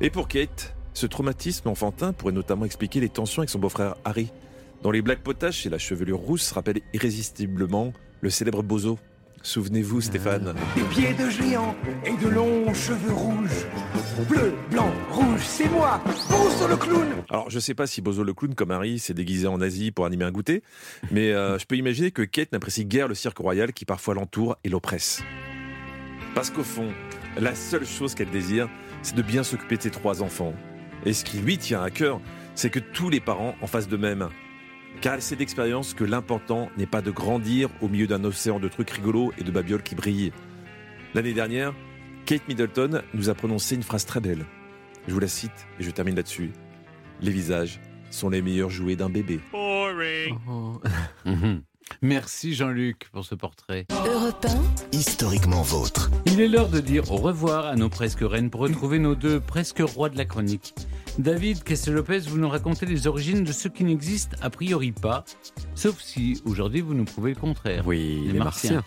Et 0.00 0.08
pour 0.08 0.28
Kate, 0.28 0.74
ce 0.94 1.06
traumatisme 1.06 1.68
enfantin 1.68 2.12
pourrait 2.12 2.32
notamment 2.32 2.64
expliquer 2.64 3.00
les 3.00 3.08
tensions 3.08 3.40
avec 3.40 3.50
son 3.50 3.58
beau-frère 3.58 3.96
Harry, 4.04 4.30
dont 4.82 4.90
les 4.90 5.02
blagues 5.02 5.20
potaches 5.20 5.66
et 5.66 5.70
la 5.70 5.78
chevelure 5.78 6.18
rousse 6.18 6.52
rappellent 6.52 6.82
irrésistiblement 6.92 7.92
le 8.20 8.30
célèbre 8.30 8.62
Bozo. 8.62 8.98
Souvenez-vous, 9.44 10.00
Stéphane. 10.00 10.54
Des 10.76 10.82
pieds 10.82 11.14
de 11.14 11.28
géant 11.28 11.74
et 12.06 12.16
de 12.24 12.28
longs 12.28 12.72
cheveux 12.74 13.12
rouges. 13.12 13.66
Bleu, 14.28 14.54
blanc, 14.70 14.92
rouge, 15.10 15.40
c'est 15.40 15.68
moi, 15.68 16.00
Bozo 16.30 16.68
le 16.68 16.76
clown 16.76 17.08
Alors, 17.28 17.50
je 17.50 17.58
sais 17.58 17.74
pas 17.74 17.88
si 17.88 18.00
Bozo 18.00 18.22
le 18.22 18.34
clown, 18.34 18.54
comme 18.54 18.70
Harry, 18.70 19.00
s'est 19.00 19.14
déguisé 19.14 19.48
en 19.48 19.60
Asie 19.60 19.90
pour 19.90 20.06
animer 20.06 20.24
un 20.24 20.30
goûter, 20.30 20.62
mais 21.10 21.32
euh, 21.32 21.58
je 21.58 21.66
peux 21.66 21.76
imaginer 21.76 22.12
que 22.12 22.22
Kate 22.22 22.52
n'apprécie 22.52 22.84
guère 22.84 23.08
le 23.08 23.16
cirque 23.16 23.38
royal 23.38 23.72
qui 23.72 23.84
parfois 23.84 24.14
l'entoure 24.14 24.56
et 24.62 24.68
l'oppresse. 24.68 25.24
Parce 26.36 26.50
qu'au 26.50 26.62
fond, 26.62 26.92
la 27.40 27.56
seule 27.56 27.84
chose 27.84 28.14
qu'elle 28.14 28.30
désire, 28.30 28.68
c'est 29.02 29.16
de 29.16 29.22
bien 29.22 29.42
s'occuper 29.42 29.76
de 29.76 29.82
ses 29.82 29.90
trois 29.90 30.22
enfants. 30.22 30.54
Et 31.04 31.12
ce 31.12 31.24
qui 31.24 31.38
lui 31.38 31.58
tient 31.58 31.82
à 31.82 31.90
cœur, 31.90 32.20
c'est 32.54 32.70
que 32.70 32.78
tous 32.78 33.10
les 33.10 33.20
parents 33.20 33.56
en 33.60 33.66
fassent 33.66 33.88
de 33.88 33.96
même. 33.96 34.28
Car 35.00 35.14
elle 35.14 35.22
sait 35.22 35.36
d'expérience 35.36 35.94
que 35.94 36.04
l'important 36.04 36.70
n'est 36.76 36.86
pas 36.86 37.02
de 37.02 37.10
grandir 37.10 37.68
au 37.80 37.88
milieu 37.88 38.06
d'un 38.06 38.22
océan 38.24 38.60
de 38.60 38.68
trucs 38.68 38.90
rigolos 38.90 39.32
et 39.38 39.44
de 39.44 39.50
babioles 39.50 39.82
qui 39.82 39.94
brillent. 39.94 40.32
L'année 41.14 41.32
dernière, 41.32 41.74
Kate 42.24 42.46
Middleton 42.48 43.02
nous 43.14 43.30
a 43.30 43.34
prononcé 43.34 43.74
une 43.74 43.82
phrase 43.82 44.06
très 44.06 44.20
belle. 44.20 44.46
Je 45.08 45.12
vous 45.12 45.20
la 45.20 45.28
cite 45.28 45.66
et 45.80 45.82
je 45.82 45.90
termine 45.90 46.14
là-dessus. 46.14 46.52
Les 47.20 47.32
visages 47.32 47.80
sont 48.10 48.28
les 48.28 48.42
meilleurs 48.42 48.70
jouets 48.70 48.96
d'un 48.96 49.08
bébé. 49.10 49.40
Merci 52.00 52.54
Jean-Luc 52.54 53.08
pour 53.12 53.24
ce 53.24 53.34
portrait. 53.34 53.86
Europe 53.90 54.46
Historiquement 54.92 55.62
vôtre. 55.62 56.10
Il 56.26 56.40
est 56.40 56.48
l'heure 56.48 56.68
de 56.68 56.80
dire 56.80 57.10
au 57.10 57.16
revoir 57.16 57.66
à 57.66 57.76
nos 57.76 57.88
presque 57.88 58.20
reines 58.22 58.50
pour 58.50 58.62
retrouver 58.62 58.98
nos 58.98 59.14
deux 59.14 59.40
presque 59.40 59.80
rois 59.80 60.08
de 60.08 60.16
la 60.16 60.24
chronique. 60.24 60.74
David 61.18 61.62
Castel-Lopez, 61.62 62.20
vous 62.20 62.38
nous 62.38 62.48
racontez 62.48 62.86
les 62.86 63.06
origines 63.06 63.44
de 63.44 63.52
ce 63.52 63.68
qui 63.68 63.84
n'existe 63.84 64.34
a 64.40 64.48
priori 64.48 64.92
pas, 64.92 65.24
sauf 65.74 66.00
si 66.00 66.40
aujourd'hui 66.46 66.80
vous 66.80 66.94
nous 66.94 67.04
prouvez 67.04 67.34
le 67.34 67.40
contraire. 67.40 67.86
Oui, 67.86 68.22
les, 68.32 68.38
martiens. 68.38 68.82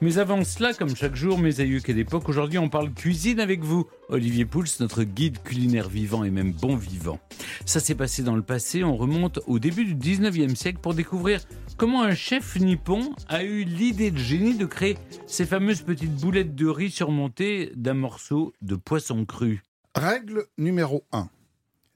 Mais 0.00 0.18
avant 0.18 0.44
cela, 0.44 0.74
comme 0.74 0.94
chaque 0.94 1.16
jour, 1.16 1.38
mes 1.38 1.60
aïeux 1.60 1.80
et 1.86 1.94
d'époque, 1.94 2.28
aujourd'hui 2.28 2.58
on 2.58 2.68
parle 2.68 2.92
cuisine 2.92 3.40
avec 3.40 3.62
vous. 3.62 3.86
Olivier 4.08 4.44
Pouls, 4.44 4.66
notre 4.80 5.02
guide 5.02 5.42
culinaire 5.42 5.88
vivant 5.88 6.24
et 6.24 6.30
même 6.30 6.52
bon 6.52 6.76
vivant. 6.76 7.18
Ça 7.64 7.80
s'est 7.80 7.94
passé 7.94 8.22
dans 8.22 8.36
le 8.36 8.42
passé, 8.42 8.84
on 8.84 8.96
remonte 8.96 9.40
au 9.46 9.58
début 9.58 9.84
du 9.84 9.94
19e 9.94 10.54
siècle 10.54 10.78
pour 10.80 10.94
découvrir 10.94 11.40
comment 11.76 12.02
un 12.02 12.14
chef 12.14 12.56
nippon 12.56 13.14
a 13.28 13.44
eu 13.44 13.64
l'idée 13.64 14.10
de 14.10 14.18
génie 14.18 14.56
de 14.56 14.66
créer 14.66 14.96
ces 15.26 15.46
fameuses 15.46 15.82
petites 15.82 16.14
boulettes 16.14 16.54
de 16.54 16.66
riz 16.66 16.90
surmontées 16.90 17.72
d'un 17.74 17.94
morceau 17.94 18.52
de 18.62 18.76
poisson 18.76 19.24
cru. 19.24 19.62
Règle 19.94 20.46
numéro 20.58 21.04
1. 21.12 21.28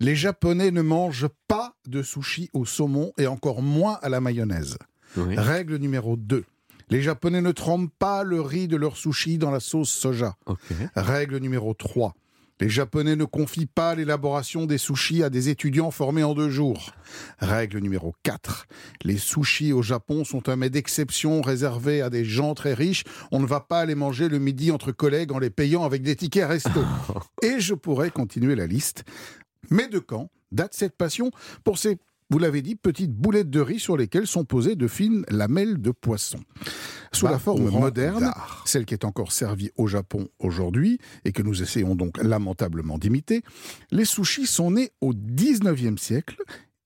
Les 0.02 0.16
Japonais 0.16 0.70
ne 0.70 0.80
mangent 0.80 1.28
pas 1.46 1.74
de 1.86 2.02
sushi 2.02 2.48
au 2.54 2.64
saumon 2.64 3.12
et 3.18 3.26
encore 3.26 3.60
moins 3.60 3.98
à 4.00 4.08
la 4.08 4.20
mayonnaise. 4.20 4.78
Règle 5.16 5.76
numéro 5.76 6.16
2. 6.16 6.44
Les 6.90 7.02
Japonais 7.02 7.40
ne 7.40 7.52
trempent 7.52 7.92
pas 7.98 8.24
le 8.24 8.40
riz 8.40 8.66
de 8.66 8.76
leur 8.76 8.96
sushi 8.96 9.38
dans 9.38 9.50
la 9.50 9.60
sauce 9.60 9.90
soja. 9.90 10.36
Règle 10.96 11.38
numéro 11.38 11.72
3. 11.72 12.14
Les 12.60 12.68
Japonais 12.68 13.16
ne 13.16 13.24
confient 13.24 13.66
pas 13.66 13.94
l'élaboration 13.94 14.66
des 14.66 14.76
sushis 14.76 15.22
à 15.22 15.30
des 15.30 15.48
étudiants 15.48 15.90
formés 15.90 16.24
en 16.24 16.34
deux 16.34 16.50
jours. 16.50 16.92
Règle 17.38 17.78
numéro 17.78 18.14
4. 18.24 18.66
Les 19.04 19.16
sushis 19.16 19.72
au 19.72 19.80
Japon 19.80 20.24
sont 20.24 20.48
un 20.50 20.56
mets 20.56 20.68
d'exception 20.68 21.40
réservé 21.40 22.02
à 22.02 22.10
des 22.10 22.24
gens 22.24 22.54
très 22.54 22.74
riches. 22.74 23.04
On 23.30 23.40
ne 23.40 23.46
va 23.46 23.60
pas 23.60 23.86
les 23.86 23.94
manger 23.94 24.28
le 24.28 24.38
midi 24.38 24.70
entre 24.72 24.92
collègues 24.92 25.32
en 25.32 25.38
les 25.38 25.48
payant 25.48 25.84
avec 25.84 26.02
des 26.02 26.16
tickets 26.16 26.48
resto. 26.48 26.84
Et 27.42 27.60
je 27.60 27.72
pourrais 27.72 28.10
continuer 28.10 28.56
la 28.56 28.66
liste. 28.66 29.04
Mais 29.70 29.88
de 29.88 29.98
quand 29.98 30.28
date 30.52 30.74
cette 30.74 30.96
passion 30.96 31.30
pour 31.64 31.78
ces 31.78 31.98
vous 32.30 32.38
l'avez 32.38 32.62
dit, 32.62 32.76
petites 32.76 33.12
boulettes 33.12 33.50
de 33.50 33.60
riz 33.60 33.80
sur 33.80 33.96
lesquelles 33.96 34.26
sont 34.26 34.44
posées 34.44 34.76
de 34.76 34.86
fines 34.86 35.24
lamelles 35.28 35.80
de 35.80 35.90
poisson. 35.90 36.38
Sous 37.12 37.26
la 37.26 37.40
forme 37.40 37.68
moderne, 37.70 38.32
celle 38.64 38.84
qui 38.84 38.94
est 38.94 39.04
encore 39.04 39.32
servie 39.32 39.72
au 39.76 39.88
Japon 39.88 40.28
aujourd'hui, 40.38 40.98
et 41.24 41.32
que 41.32 41.42
nous 41.42 41.60
essayons 41.60 41.96
donc 41.96 42.22
lamentablement 42.22 42.98
d'imiter, 42.98 43.42
les 43.90 44.04
sushis 44.04 44.46
sont 44.46 44.70
nés 44.70 44.92
au 45.00 45.12
19e 45.12 45.98
siècle, 45.98 46.36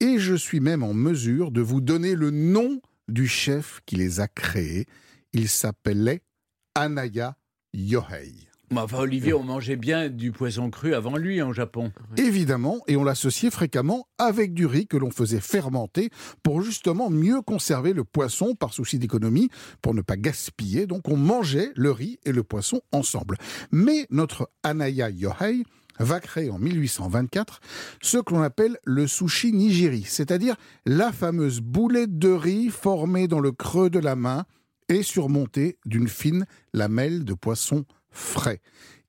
et 0.00 0.18
je 0.18 0.34
suis 0.34 0.60
même 0.60 0.82
en 0.82 0.94
mesure 0.94 1.50
de 1.50 1.60
vous 1.60 1.82
donner 1.82 2.14
le 2.14 2.30
nom 2.30 2.80
du 3.08 3.26
chef 3.26 3.80
qui 3.84 3.96
les 3.96 4.20
a 4.20 4.28
créés. 4.28 4.86
Il 5.34 5.48
s'appelait 5.48 6.22
Anaya 6.74 7.36
Yohei. 7.74 8.53
Enfin, 8.74 8.98
Olivier, 8.98 9.34
on 9.34 9.42
mangeait 9.42 9.76
bien 9.76 10.08
du 10.08 10.32
poisson 10.32 10.70
cru 10.70 10.94
avant 10.94 11.16
lui 11.16 11.42
en 11.42 11.52
Japon. 11.52 11.92
Évidemment, 12.16 12.80
et 12.86 12.96
on 12.96 13.04
l'associait 13.04 13.50
fréquemment 13.50 14.08
avec 14.18 14.54
du 14.54 14.66
riz 14.66 14.86
que 14.86 14.96
l'on 14.96 15.10
faisait 15.10 15.40
fermenter 15.40 16.10
pour 16.42 16.62
justement 16.62 17.10
mieux 17.10 17.40
conserver 17.42 17.92
le 17.92 18.04
poisson 18.04 18.54
par 18.54 18.72
souci 18.72 18.98
d'économie, 18.98 19.50
pour 19.82 19.94
ne 19.94 20.02
pas 20.02 20.16
gaspiller. 20.16 20.86
Donc 20.86 21.08
on 21.08 21.16
mangeait 21.16 21.70
le 21.76 21.90
riz 21.90 22.18
et 22.24 22.32
le 22.32 22.42
poisson 22.42 22.80
ensemble. 22.92 23.36
Mais 23.70 24.06
notre 24.10 24.50
Anaya 24.62 25.10
Yohei 25.10 25.64
va 25.98 26.20
créer 26.20 26.50
en 26.50 26.58
1824 26.58 27.60
ce 28.02 28.18
que 28.18 28.34
l'on 28.34 28.42
appelle 28.42 28.78
le 28.84 29.06
sushi 29.06 29.52
nigiri, 29.52 30.04
c'est-à-dire 30.06 30.56
la 30.86 31.12
fameuse 31.12 31.60
boulette 31.60 32.18
de 32.18 32.30
riz 32.30 32.70
formée 32.70 33.28
dans 33.28 33.40
le 33.40 33.52
creux 33.52 33.90
de 33.90 34.00
la 34.00 34.16
main 34.16 34.44
et 34.88 35.02
surmontée 35.02 35.78
d'une 35.86 36.08
fine 36.08 36.46
lamelle 36.72 37.24
de 37.24 37.34
poisson 37.34 37.84
frais. 38.14 38.60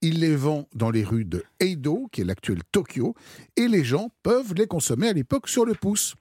Il 0.01 0.19
les 0.19 0.35
vend 0.35 0.67
dans 0.75 0.91
les 0.91 1.03
rues 1.03 1.25
de 1.25 1.43
Eido, 1.59 2.09
qui 2.11 2.21
est 2.21 2.25
l'actuel 2.25 2.59
Tokyo, 2.71 3.15
et 3.55 3.67
les 3.67 3.83
gens 3.83 4.09
peuvent 4.23 4.53
les 4.53 4.67
consommer 4.67 5.07
à 5.07 5.13
l'époque 5.13 5.47
sur 5.47 5.65
le 5.65 5.73
pouce. 5.73 6.15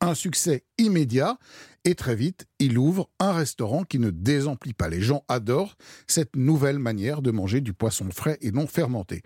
Un 0.00 0.14
succès 0.14 0.64
immédiat, 0.78 1.38
et 1.84 1.94
très 1.94 2.14
vite, 2.14 2.46
il 2.58 2.78
ouvre 2.78 3.10
un 3.18 3.32
restaurant 3.32 3.84
qui 3.84 3.98
ne 3.98 4.10
désemplit 4.10 4.72
pas. 4.72 4.88
Les 4.88 5.02
gens 5.02 5.24
adorent 5.28 5.76
cette 6.06 6.34
nouvelle 6.36 6.78
manière 6.78 7.20
de 7.20 7.30
manger 7.30 7.60
du 7.60 7.72
poisson 7.72 8.08
frais 8.10 8.38
et 8.40 8.52
non 8.52 8.66
fermenté. 8.66 9.22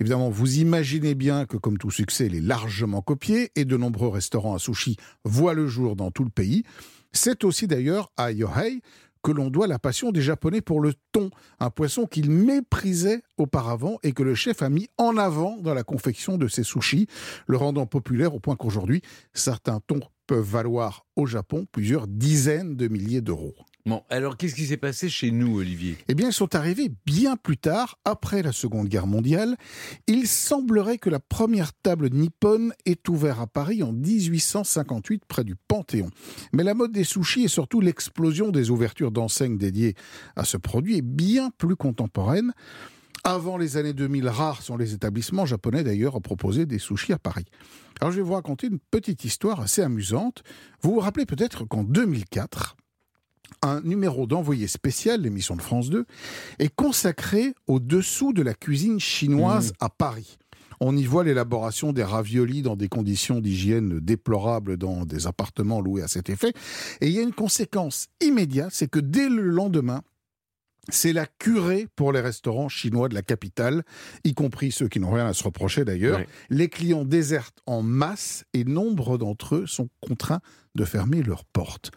Évidemment, 0.00 0.30
vous 0.30 0.58
imaginez 0.58 1.14
bien 1.14 1.46
que 1.46 1.56
comme 1.56 1.78
tout 1.78 1.90
succès, 1.90 2.26
il 2.26 2.34
est 2.34 2.40
largement 2.40 3.02
copié, 3.02 3.52
et 3.56 3.64
de 3.64 3.76
nombreux 3.76 4.08
restaurants 4.08 4.54
à 4.54 4.58
sushi 4.58 4.96
voient 5.24 5.54
le 5.54 5.66
jour 5.66 5.96
dans 5.96 6.10
tout 6.10 6.24
le 6.24 6.30
pays. 6.30 6.64
C'est 7.12 7.44
aussi 7.44 7.66
d'ailleurs 7.66 8.10
à 8.16 8.32
Yohei 8.32 8.80
que 9.24 9.32
l'on 9.32 9.50
doit 9.50 9.66
la 9.66 9.78
passion 9.80 10.12
des 10.12 10.20
Japonais 10.20 10.60
pour 10.60 10.80
le 10.80 10.92
thon, 11.10 11.30
un 11.58 11.70
poisson 11.70 12.06
qu'ils 12.06 12.30
méprisaient 12.30 13.22
auparavant 13.38 13.98
et 14.02 14.12
que 14.12 14.22
le 14.22 14.34
chef 14.34 14.62
a 14.62 14.68
mis 14.68 14.88
en 14.98 15.16
avant 15.16 15.56
dans 15.56 15.74
la 15.74 15.82
confection 15.82 16.36
de 16.36 16.46
ses 16.46 16.62
sushis, 16.62 17.08
le 17.46 17.56
rendant 17.56 17.86
populaire 17.86 18.34
au 18.34 18.38
point 18.38 18.54
qu'aujourd'hui, 18.54 19.00
certains 19.32 19.80
thons 19.80 20.02
peuvent 20.26 20.44
valoir 20.44 21.06
au 21.16 21.26
Japon 21.26 21.66
plusieurs 21.72 22.06
dizaines 22.06 22.76
de 22.76 22.86
milliers 22.86 23.22
d'euros. 23.22 23.54
Bon, 23.86 24.02
alors 24.08 24.38
qu'est-ce 24.38 24.54
qui 24.54 24.64
s'est 24.64 24.78
passé 24.78 25.10
chez 25.10 25.30
nous, 25.30 25.58
Olivier? 25.58 25.98
Eh 26.08 26.14
bien, 26.14 26.28
ils 26.28 26.32
sont 26.32 26.54
arrivés 26.54 26.90
bien 27.04 27.36
plus 27.36 27.58
tard, 27.58 27.98
après 28.06 28.42
la 28.42 28.50
Seconde 28.50 28.88
Guerre 28.88 29.06
mondiale. 29.06 29.58
Il 30.06 30.26
semblerait 30.26 30.96
que 30.96 31.10
la 31.10 31.20
première 31.20 31.74
table 31.74 32.08
nippone 32.08 32.72
est 32.86 33.06
ouverte 33.10 33.40
à 33.42 33.46
Paris 33.46 33.82
en 33.82 33.92
1858, 33.92 35.24
près 35.28 35.44
du 35.44 35.54
Panthéon. 35.54 36.08
Mais 36.54 36.62
la 36.62 36.72
mode 36.72 36.92
des 36.92 37.04
sushis 37.04 37.44
et 37.44 37.48
surtout 37.48 37.82
l'explosion 37.82 38.52
des 38.52 38.70
ouvertures 38.70 39.10
d'enseignes 39.10 39.58
dédiées 39.58 39.96
à 40.34 40.46
ce 40.46 40.56
produit 40.56 40.96
est 40.96 41.02
bien 41.02 41.50
plus 41.58 41.76
contemporaine. 41.76 42.54
Avant 43.22 43.58
les 43.58 43.76
années 43.76 43.92
2000, 43.92 44.28
rares 44.28 44.62
sont 44.62 44.78
les 44.78 44.94
établissements 44.94 45.44
japonais 45.44 45.84
d'ailleurs 45.84 46.16
à 46.16 46.20
proposer 46.20 46.64
des 46.64 46.78
sushis 46.78 47.12
à 47.12 47.18
Paris. 47.18 47.44
Alors 48.00 48.12
je 48.12 48.16
vais 48.16 48.22
vous 48.22 48.32
raconter 48.32 48.66
une 48.66 48.78
petite 48.78 49.26
histoire 49.26 49.60
assez 49.60 49.82
amusante. 49.82 50.42
Vous 50.80 50.94
vous 50.94 51.00
rappelez 51.00 51.26
peut-être 51.26 51.66
qu'en 51.66 51.84
2004, 51.84 52.76
un 53.62 53.80
numéro 53.82 54.26
d'envoyé 54.26 54.66
spécial, 54.66 55.22
l'émission 55.22 55.56
de 55.56 55.62
France 55.62 55.90
2, 55.90 56.04
est 56.58 56.74
consacré 56.74 57.54
au 57.66 57.80
dessous 57.80 58.32
de 58.32 58.42
la 58.42 58.54
cuisine 58.54 59.00
chinoise 59.00 59.72
à 59.80 59.88
Paris. 59.88 60.38
On 60.80 60.96
y 60.96 61.04
voit 61.04 61.24
l'élaboration 61.24 61.92
des 61.92 62.04
raviolis 62.04 62.62
dans 62.62 62.76
des 62.76 62.88
conditions 62.88 63.40
d'hygiène 63.40 64.00
déplorables 64.00 64.76
dans 64.76 65.04
des 65.04 65.26
appartements 65.26 65.80
loués 65.80 66.02
à 66.02 66.08
cet 66.08 66.28
effet. 66.30 66.52
Et 67.00 67.08
il 67.08 67.12
y 67.12 67.18
a 67.18 67.22
une 67.22 67.32
conséquence 67.32 68.08
immédiate, 68.20 68.70
c'est 68.72 68.90
que 68.90 68.98
dès 68.98 69.28
le 69.28 69.42
lendemain, 69.42 70.02
c'est 70.90 71.12
la 71.12 71.26
curée 71.26 71.86
pour 71.96 72.12
les 72.12 72.20
restaurants 72.20 72.68
chinois 72.68 73.08
de 73.08 73.14
la 73.14 73.22
capitale, 73.22 73.84
y 74.24 74.34
compris 74.34 74.70
ceux 74.70 74.88
qui 74.88 75.00
n'ont 75.00 75.12
rien 75.12 75.26
à 75.26 75.32
se 75.32 75.44
reprocher 75.44 75.84
d'ailleurs. 75.84 76.20
Les 76.50 76.68
clients 76.68 77.04
désertent 77.04 77.60
en 77.66 77.82
masse 77.82 78.44
et 78.52 78.64
nombre 78.64 79.16
d'entre 79.16 79.56
eux 79.56 79.66
sont 79.66 79.88
contraints 80.00 80.40
de 80.74 80.84
fermer 80.84 81.22
leurs 81.22 81.44
portes. 81.44 81.90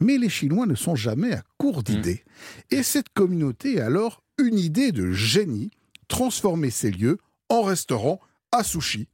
Mais 0.00 0.18
les 0.18 0.28
Chinois 0.28 0.66
ne 0.66 0.74
sont 0.74 0.94
jamais 0.94 1.32
à 1.32 1.42
court 1.58 1.82
d'idées. 1.82 2.24
Et 2.70 2.82
cette 2.82 3.08
communauté 3.10 3.80
a 3.80 3.86
alors 3.86 4.22
une 4.38 4.58
idée 4.58 4.92
de 4.92 5.12
génie, 5.12 5.70
transformer 6.08 6.70
ces 6.70 6.90
lieux 6.90 7.18
en 7.48 7.62
restaurants 7.62 8.20
à 8.52 8.64
sushi. 8.64 9.08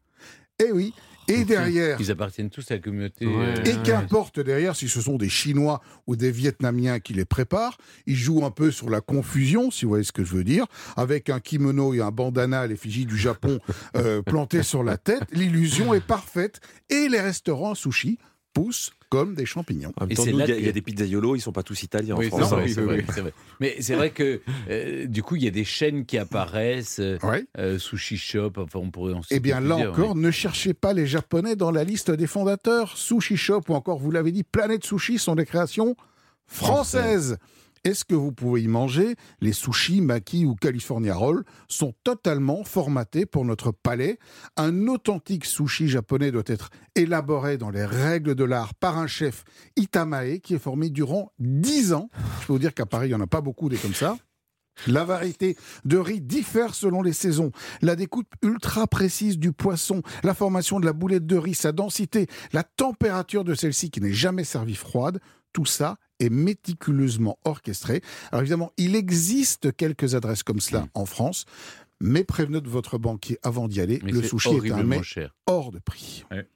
Et 0.58 0.72
oui, 0.72 0.92
et 1.30 1.44
derrière... 1.44 2.00
Ils 2.00 2.10
appartiennent 2.10 2.50
tous 2.50 2.70
à 2.70 2.74
la 2.74 2.80
communauté. 2.80 3.24
Et 3.24 3.28
euh, 3.28 3.82
qu'importe 3.84 4.40
derrière 4.40 4.74
si 4.74 4.88
ce 4.88 5.00
sont 5.00 5.16
des 5.16 5.28
Chinois 5.28 5.80
ou 6.06 6.16
des 6.16 6.30
Vietnamiens 6.30 6.98
qui 6.98 7.14
les 7.14 7.24
préparent, 7.24 7.78
ils 8.06 8.16
jouent 8.16 8.44
un 8.44 8.50
peu 8.50 8.70
sur 8.70 8.90
la 8.90 9.00
confusion, 9.00 9.70
si 9.70 9.84
vous 9.84 9.90
voyez 9.90 10.04
ce 10.04 10.12
que 10.12 10.24
je 10.24 10.34
veux 10.34 10.44
dire, 10.44 10.66
avec 10.96 11.30
un 11.30 11.40
kimono 11.40 11.94
et 11.94 12.00
un 12.00 12.10
bandana 12.10 12.60
à 12.60 12.66
l'effigie 12.66 13.06
du 13.06 13.16
Japon 13.16 13.60
euh, 13.96 14.22
planté 14.22 14.62
sur 14.62 14.82
la 14.82 14.96
tête. 14.96 15.22
L'illusion 15.32 15.94
est 15.94 16.04
parfaite 16.04 16.60
et 16.88 17.08
les 17.08 17.20
restaurants 17.20 17.74
sushi 17.74 18.18
poussent 18.52 18.92
comme 19.10 19.34
des 19.34 19.44
champignons. 19.44 19.92
Et 20.08 20.14
il 20.14 20.36
y 20.36 20.42
a- 20.42 20.46
que- 20.46 20.52
y, 20.52 20.68
a 20.68 20.72
des 20.72 20.80
pizzaiolos, 20.80 21.36
ils 21.36 21.40
sont 21.40 21.52
pas 21.52 21.62
tous 21.62 21.82
italiens 21.82 22.14
Oui, 22.16 22.28
en 22.32 22.38
France. 22.38 22.52
hein. 22.54 22.64
c'est 22.66 22.80
vrai, 22.80 23.04
c'est 23.12 23.20
vrai. 23.20 23.32
Mais 23.60 23.76
c'est 23.80 23.94
vrai 23.96 24.10
que 24.10 24.40
euh, 24.70 25.06
du 25.06 25.22
coup, 25.22 25.36
il 25.36 25.42
y 25.44 25.48
a 25.48 25.50
des 25.50 25.64
chaînes 25.64 26.06
qui 26.06 26.16
apparaissent, 26.16 27.00
euh, 27.00 27.18
euh, 27.58 27.78
Sushi 27.78 28.16
Shop, 28.16 28.52
enfin 28.56 28.78
on 28.78 28.90
pourrait 28.90 29.12
en 29.14 29.22
citer 29.22 29.34
Eh 29.34 29.40
bien, 29.40 29.60
là 29.60 29.74
plusieurs, 29.74 29.92
encore, 29.92 30.14
oui. 30.14 30.22
ne 30.22 30.30
cherchez 30.30 30.72
pas 30.74 30.92
les 30.92 31.06
Japonais 31.06 31.56
dans 31.56 31.70
la 31.72 31.84
liste 31.84 32.10
des 32.10 32.26
fondateurs. 32.26 32.96
Sushi 32.96 33.36
Shop 33.36 33.62
ou 33.68 33.74
encore, 33.74 33.98
vous 33.98 34.10
l'avez 34.12 34.32
dit, 34.32 34.44
Planète 34.44 34.84
Sushi 34.84 35.18
sont 35.18 35.34
des 35.34 35.44
créations 35.44 35.96
françaises. 36.46 37.36
Est-ce 37.82 38.04
que 38.04 38.14
vous 38.14 38.30
pouvez 38.30 38.62
y 38.62 38.68
manger? 38.68 39.16
Les 39.40 39.54
sushis, 39.54 40.02
maki 40.02 40.44
ou 40.44 40.54
California 40.54 41.14
Roll 41.14 41.44
sont 41.66 41.94
totalement 42.04 42.62
formatés 42.62 43.24
pour 43.24 43.46
notre 43.46 43.72
palais. 43.72 44.18
Un 44.58 44.86
authentique 44.86 45.46
sushi 45.46 45.88
japonais 45.88 46.30
doit 46.30 46.42
être 46.44 46.68
élaboré 46.94 47.56
dans 47.56 47.70
les 47.70 47.86
règles 47.86 48.34
de 48.34 48.44
l'art 48.44 48.74
par 48.74 48.98
un 48.98 49.06
chef 49.06 49.44
Itamae 49.76 50.40
qui 50.40 50.54
est 50.54 50.58
formé 50.58 50.90
durant 50.90 51.32
10 51.38 51.94
ans. 51.94 52.10
Je 52.42 52.46
peux 52.48 52.52
vous 52.52 52.58
dire 52.58 52.74
qu'à 52.74 52.84
Paris, 52.84 53.06
il 53.06 53.10
n'y 53.12 53.14
en 53.14 53.22
a 53.22 53.26
pas 53.26 53.40
beaucoup 53.40 53.70
des 53.70 53.78
comme 53.78 53.94
ça. 53.94 54.16
La 54.86 55.04
variété 55.04 55.56
de 55.84 55.98
riz 55.98 56.20
diffère 56.20 56.74
selon 56.74 57.02
les 57.02 57.12
saisons. 57.12 57.50
La 57.82 57.96
découpe 57.96 58.34
ultra 58.42 58.86
précise 58.86 59.38
du 59.38 59.52
poisson, 59.52 60.02
la 60.22 60.34
formation 60.34 60.80
de 60.80 60.86
la 60.86 60.92
boulette 60.92 61.26
de 61.26 61.36
riz, 61.36 61.54
sa 61.54 61.72
densité, 61.72 62.26
la 62.52 62.62
température 62.62 63.44
de 63.44 63.54
celle-ci 63.54 63.90
qui 63.90 64.00
n'est 64.00 64.12
jamais 64.12 64.44
servie 64.44 64.74
froide, 64.74 65.20
tout 65.52 65.66
ça 65.66 65.96
est 66.18 66.30
méticuleusement 66.30 67.38
orchestré. 67.44 68.02
Alors 68.30 68.42
évidemment, 68.42 68.72
il 68.76 68.94
existe 68.96 69.74
quelques 69.76 70.14
adresses 70.14 70.42
comme 70.42 70.60
cela 70.60 70.86
en 70.94 71.06
France, 71.06 71.44
mais 72.00 72.24
prévenez 72.24 72.60
de 72.60 72.68
votre 72.68 72.98
banquier 72.98 73.38
avant 73.42 73.68
d'y 73.68 73.80
aller. 73.80 74.00
Mais 74.02 74.12
le 74.12 74.22
sushi 74.22 74.48
est 74.48 74.52
un 74.52 74.56
horriblement 74.56 74.96
mets 74.98 75.02
cher. 75.02 75.34
hors 75.46 75.70
de 75.70 75.78
prix. 75.78 76.24
Ouais. 76.30 76.46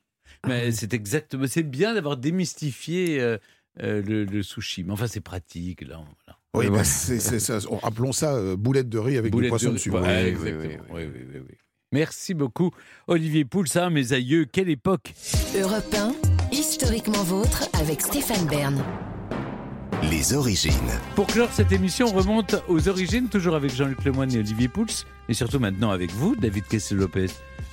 Mais 0.47 0.73
c'est 0.73 0.93
exactement. 0.93 1.47
C'est 1.49 1.63
bien 1.63 1.95
d'avoir 1.95 2.17
démystifié 2.19 3.21
euh, 3.21 3.39
euh, 3.83 4.03
le, 4.03 4.25
le 4.25 4.43
sushi. 4.43 4.85
Mais 4.85 4.93
enfin, 4.93 5.07
c'est 5.07 5.21
pratique 5.21 5.81
là. 5.83 6.01
Oui, 6.55 6.67
Ouais. 6.67 6.71
bah, 6.71 6.85
ça. 6.85 7.59
Appelons 7.83 8.13
ça 8.13 8.35
euh, 8.35 8.57
boulette 8.57 8.89
de 8.89 8.99
riz 8.99 9.17
avec 9.17 9.33
Boulette 9.33 9.47
du 9.47 9.51
poisson 9.51 9.69
de 9.71 9.75
dessus. 9.75 9.91
Ouais, 9.91 10.01
Oui, 10.01 10.07
oui, 10.07 10.29
exactement. 10.29 10.85
oui, 10.91 11.03
oui. 11.05 11.07
Oui, 11.07 11.11
oui, 11.15 11.27
oui, 11.35 11.41
oui. 11.49 11.55
Merci 11.93 12.35
beaucoup, 12.35 12.71
Olivier 13.07 13.45
Pouls. 13.45 13.67
Ça, 13.67 13.89
mes 13.89 14.13
aïeux, 14.13 14.45
quelle 14.47 14.69
époque 14.69 15.15
Europe 15.57 15.95
1, 15.95 16.13
historiquement 16.65 17.23
vôtre 17.25 17.69
avec 17.75 18.01
Stéphane 18.01 18.47
Bern. 18.47 18.83
Les 20.11 20.33
origines. 20.33 20.73
Pour 21.15 21.27
clore 21.27 21.51
cette 21.53 21.73
émission, 21.73 22.07
on 22.09 22.17
remonte 22.17 22.57
aux 22.69 22.89
origines, 22.89 23.29
toujours 23.29 23.55
avec 23.55 23.75
Jean-Luc 23.75 24.03
Lemoyne 24.03 24.35
et 24.35 24.39
Olivier 24.39 24.69
Pouls, 24.69 24.87
et 25.29 25.35
surtout 25.35 25.59
maintenant 25.59 25.91
avec 25.91 26.11
vous, 26.13 26.35
David 26.37 26.67
Kessel-Lopez. 26.67 27.27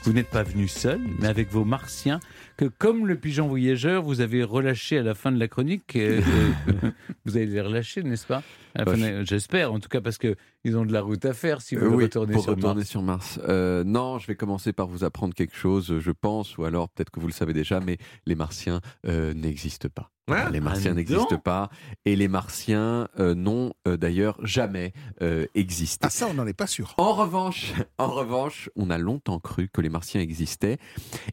Vous 0.04 0.12
n'êtes 0.12 0.30
pas 0.30 0.44
venu 0.44 0.68
seul, 0.68 1.00
mais 1.20 1.30
avec 1.30 1.50
vos 1.52 1.64
martiens, 1.64 2.20
que 2.58 2.66
comme 2.66 3.08
le 3.08 3.16
pigeon 3.16 3.48
voyageur, 3.48 4.04
vous 4.04 4.22
avez 4.22 4.44
relâché 4.44 4.98
à 4.98 5.04
la 5.04 5.14
fin 5.16 5.32
de 5.32 5.40
la 5.40 5.48
chronique. 5.48 5.96
euh, 5.96 6.22
euh, 6.68 6.92
vous 7.26 7.38
allez 7.38 7.46
les 7.48 7.62
relâcher, 7.62 8.04
n'est-ce 8.04 8.28
pas? 8.28 8.44
De- 8.78 9.24
J'espère, 9.26 9.74
en 9.74 9.80
tout 9.82 9.90
cas, 9.90 10.00
parce 10.00 10.18
qu'ils 10.18 10.78
ont 10.78 10.86
de 10.86 10.94
la 10.94 11.02
route 11.02 11.26
à 11.26 11.34
faire 11.34 11.62
si 11.62 11.76
vous 11.76 11.82
Euh, 11.82 11.86
voulez 11.90 11.98
oui, 11.98 12.04
retourner 12.06 12.34
pour 12.34 12.44
sur 12.44 12.54
retourner 12.56 12.76
Mars. 12.82 12.88
sur 12.90 13.02
Mars. 13.02 13.40
Euh, 13.50 13.84
non, 13.84 14.18
je 14.18 14.28
vais 14.28 14.36
commencer 14.36 14.72
par 14.72 14.88
vous 14.88 15.04
apprendre 15.04 15.34
quelque 15.34 15.56
chose, 15.56 16.00
je 16.00 16.12
pense, 16.12 16.58
ou 16.58 16.64
alors 16.64 16.88
peut-être 16.90 17.10
que 17.10 17.20
vous 17.20 17.28
le 17.28 17.34
savez 17.34 17.52
déjà, 17.54 17.80
mais 17.82 17.98
les 18.26 18.36
Martiens 18.36 18.80
euh, 19.06 19.34
n'existent 19.34 19.90
pas. 19.94 20.10
Les 20.54 20.62
Martiens 20.62 20.92
ah, 20.92 20.96
n'existent 20.96 21.28
non. 21.32 21.40
pas, 21.40 21.70
et 22.06 22.16
les 22.16 22.30
Martiens 22.30 23.10
euh, 23.20 23.36
n'ont 23.36 23.74
euh, 23.86 23.98
d'ailleurs 23.98 24.38
jamais 24.46 24.94
euh, 25.22 25.46
existé. 25.56 26.06
Ah 26.08 26.10
ça, 26.10 26.28
on 26.30 26.34
n'en 26.34 26.48
est 26.48 26.54
pas 26.54 26.68
sûr. 26.68 26.94
En 26.98 27.12
revanche, 27.12 27.74
en 27.98 28.08
revanche, 28.08 28.70
on 28.78 28.90
a 28.90 28.98
longtemps 28.98 29.40
cru 29.40 29.68
que 29.68 29.82
les 29.82 29.90
Martiens 29.90 30.22
existaient 30.22 30.78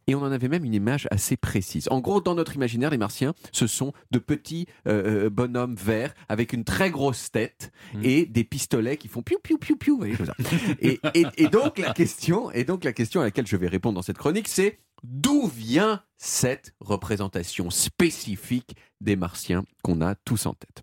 et 0.08 0.16
on 0.16 0.22
en 0.22 0.32
avait 0.32 0.48
même 0.48 0.64
une 0.64 0.74
image 0.74 1.06
assez 1.10 1.36
précise. 1.36 1.88
En 1.90 2.00
gros, 2.00 2.20
dans 2.20 2.34
notre 2.34 2.54
imaginaire, 2.56 2.90
les 2.90 2.98
Martiens, 2.98 3.34
ce 3.52 3.66
sont 3.66 3.92
de 4.10 4.18
petits 4.18 4.66
euh, 4.86 5.26
euh, 5.26 5.30
bonhommes 5.30 5.74
verts 5.76 6.14
avec 6.28 6.52
une 6.52 6.64
très 6.64 6.90
grosse 6.90 7.30
tête 7.30 7.72
et 8.02 8.26
des 8.26 8.44
pistolets 8.44 8.96
qui 8.96 9.08
font 9.08 9.22
piou 9.22 9.38
piou 9.42 9.58
piou 9.58 9.76
piou. 9.76 9.94
vous 9.94 9.98
voyez, 9.98 10.16
comme 10.16 10.26
ça. 10.26 10.34
Et, 10.80 11.00
et- 11.14 11.26
et 11.36 11.48
donc 11.48 11.78
la 11.78 11.92
question, 11.92 12.50
et 12.52 12.64
donc 12.64 12.84
la 12.84 12.92
question 12.92 13.20
à 13.20 13.24
laquelle 13.24 13.46
je 13.46 13.56
vais 13.56 13.68
répondre 13.68 13.94
dans 13.96 14.02
cette 14.02 14.18
chronique, 14.18 14.48
c'est 14.48 14.78
d'où 15.02 15.46
vient 15.46 16.02
cette 16.16 16.74
représentation 16.80 17.70
spécifique 17.70 18.74
des 19.00 19.16
Martiens 19.16 19.64
qu'on 19.82 20.00
a 20.00 20.14
tous 20.14 20.46
en 20.46 20.54
tête? 20.54 20.82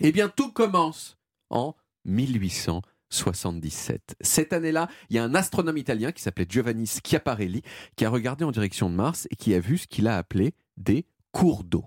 Eh 0.00 0.12
bien, 0.12 0.28
tout 0.28 0.52
commence 0.52 1.18
en 1.50 1.74
1877. 3.12 4.16
Cette 4.20 4.52
année-là, 4.52 4.88
il 5.10 5.16
y 5.16 5.18
a 5.18 5.24
un 5.24 5.34
astronome 5.34 5.76
italien 5.76 6.12
qui 6.12 6.22
s'appelait 6.22 6.46
Giovanni 6.48 6.86
Schiaparelli 6.86 7.62
qui 7.96 8.04
a 8.04 8.10
regardé 8.10 8.44
en 8.44 8.50
direction 8.50 8.88
de 8.88 8.94
Mars 8.94 9.28
et 9.30 9.36
qui 9.36 9.54
a 9.54 9.60
vu 9.60 9.78
ce 9.78 9.86
qu'il 9.86 10.08
a 10.08 10.16
appelé 10.16 10.54
des 10.76 11.06
cours 11.30 11.64
d'eau. 11.64 11.84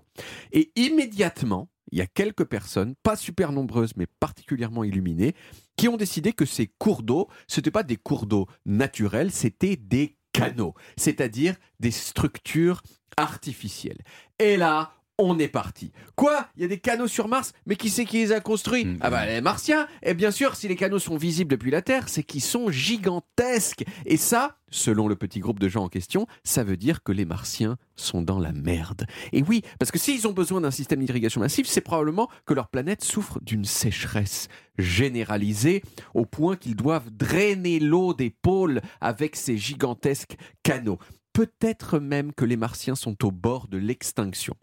Et 0.52 0.72
immédiatement, 0.76 1.68
il 1.92 1.98
y 1.98 2.02
a 2.02 2.06
quelques 2.06 2.44
personnes, 2.44 2.94
pas 3.02 3.16
super 3.16 3.52
nombreuses 3.52 3.96
mais 3.96 4.06
particulièrement 4.06 4.84
illuminées, 4.84 5.34
qui 5.76 5.88
ont 5.88 5.96
décidé 5.96 6.32
que 6.32 6.44
ces 6.44 6.66
cours 6.66 7.02
d'eau, 7.02 7.28
ce 7.46 7.60
n'étaient 7.60 7.70
pas 7.70 7.82
des 7.82 7.96
cours 7.96 8.26
d'eau 8.26 8.46
naturels, 8.64 9.30
c'était 9.30 9.76
des 9.76 10.16
canaux, 10.32 10.74
c'est-à-dire 10.96 11.56
des 11.80 11.90
structures 11.90 12.82
artificielles. 13.16 14.02
Et 14.38 14.56
là, 14.56 14.92
on 15.18 15.38
est 15.38 15.48
parti. 15.48 15.92
Quoi? 16.14 16.46
Il 16.56 16.62
y 16.62 16.64
a 16.64 16.68
des 16.68 16.78
canaux 16.78 17.08
sur 17.08 17.28
Mars? 17.28 17.52
Mais 17.66 17.76
qui 17.76 17.88
c'est 17.88 18.04
qui 18.04 18.18
les 18.18 18.32
a 18.32 18.40
construits? 18.40 18.86
Ah 19.00 19.10
bah 19.10 19.26
les 19.26 19.40
Martiens 19.40 19.86
Et 20.02 20.14
bien 20.14 20.30
sûr, 20.30 20.56
si 20.56 20.68
les 20.68 20.76
canaux 20.76 20.98
sont 20.98 21.16
visibles 21.16 21.50
depuis 21.50 21.70
la 21.70 21.82
Terre, 21.82 22.08
c'est 22.08 22.22
qu'ils 22.22 22.42
sont 22.42 22.70
gigantesques. 22.70 23.84
Et 24.04 24.16
ça, 24.16 24.58
selon 24.70 25.08
le 25.08 25.16
petit 25.16 25.40
groupe 25.40 25.58
de 25.58 25.68
gens 25.68 25.84
en 25.84 25.88
question, 25.88 26.26
ça 26.44 26.64
veut 26.64 26.76
dire 26.76 27.02
que 27.02 27.12
les 27.12 27.24
Martiens 27.24 27.78
sont 27.94 28.20
dans 28.20 28.38
la 28.38 28.52
merde. 28.52 29.06
Et 29.32 29.42
oui, 29.42 29.62
parce 29.78 29.90
que 29.90 29.98
s'ils 29.98 30.26
ont 30.28 30.32
besoin 30.32 30.60
d'un 30.60 30.70
système 30.70 31.02
d'irrigation 31.02 31.40
massif, 31.40 31.66
c'est 31.66 31.80
probablement 31.80 32.28
que 32.44 32.54
leur 32.54 32.68
planète 32.68 33.02
souffre 33.02 33.38
d'une 33.40 33.64
sécheresse 33.64 34.48
généralisée 34.78 35.82
au 36.12 36.26
point 36.26 36.56
qu'ils 36.56 36.76
doivent 36.76 37.10
drainer 37.10 37.80
l'eau 37.80 38.12
des 38.12 38.30
pôles 38.30 38.82
avec 39.00 39.36
ces 39.36 39.56
gigantesques 39.56 40.36
canaux. 40.62 40.98
Peut-être 41.32 41.98
même 41.98 42.32
que 42.32 42.44
les 42.44 42.56
Martiens 42.56 42.94
sont 42.94 43.24
au 43.24 43.30
bord 43.30 43.68
de 43.68 43.78
l'extinction. 43.78 44.54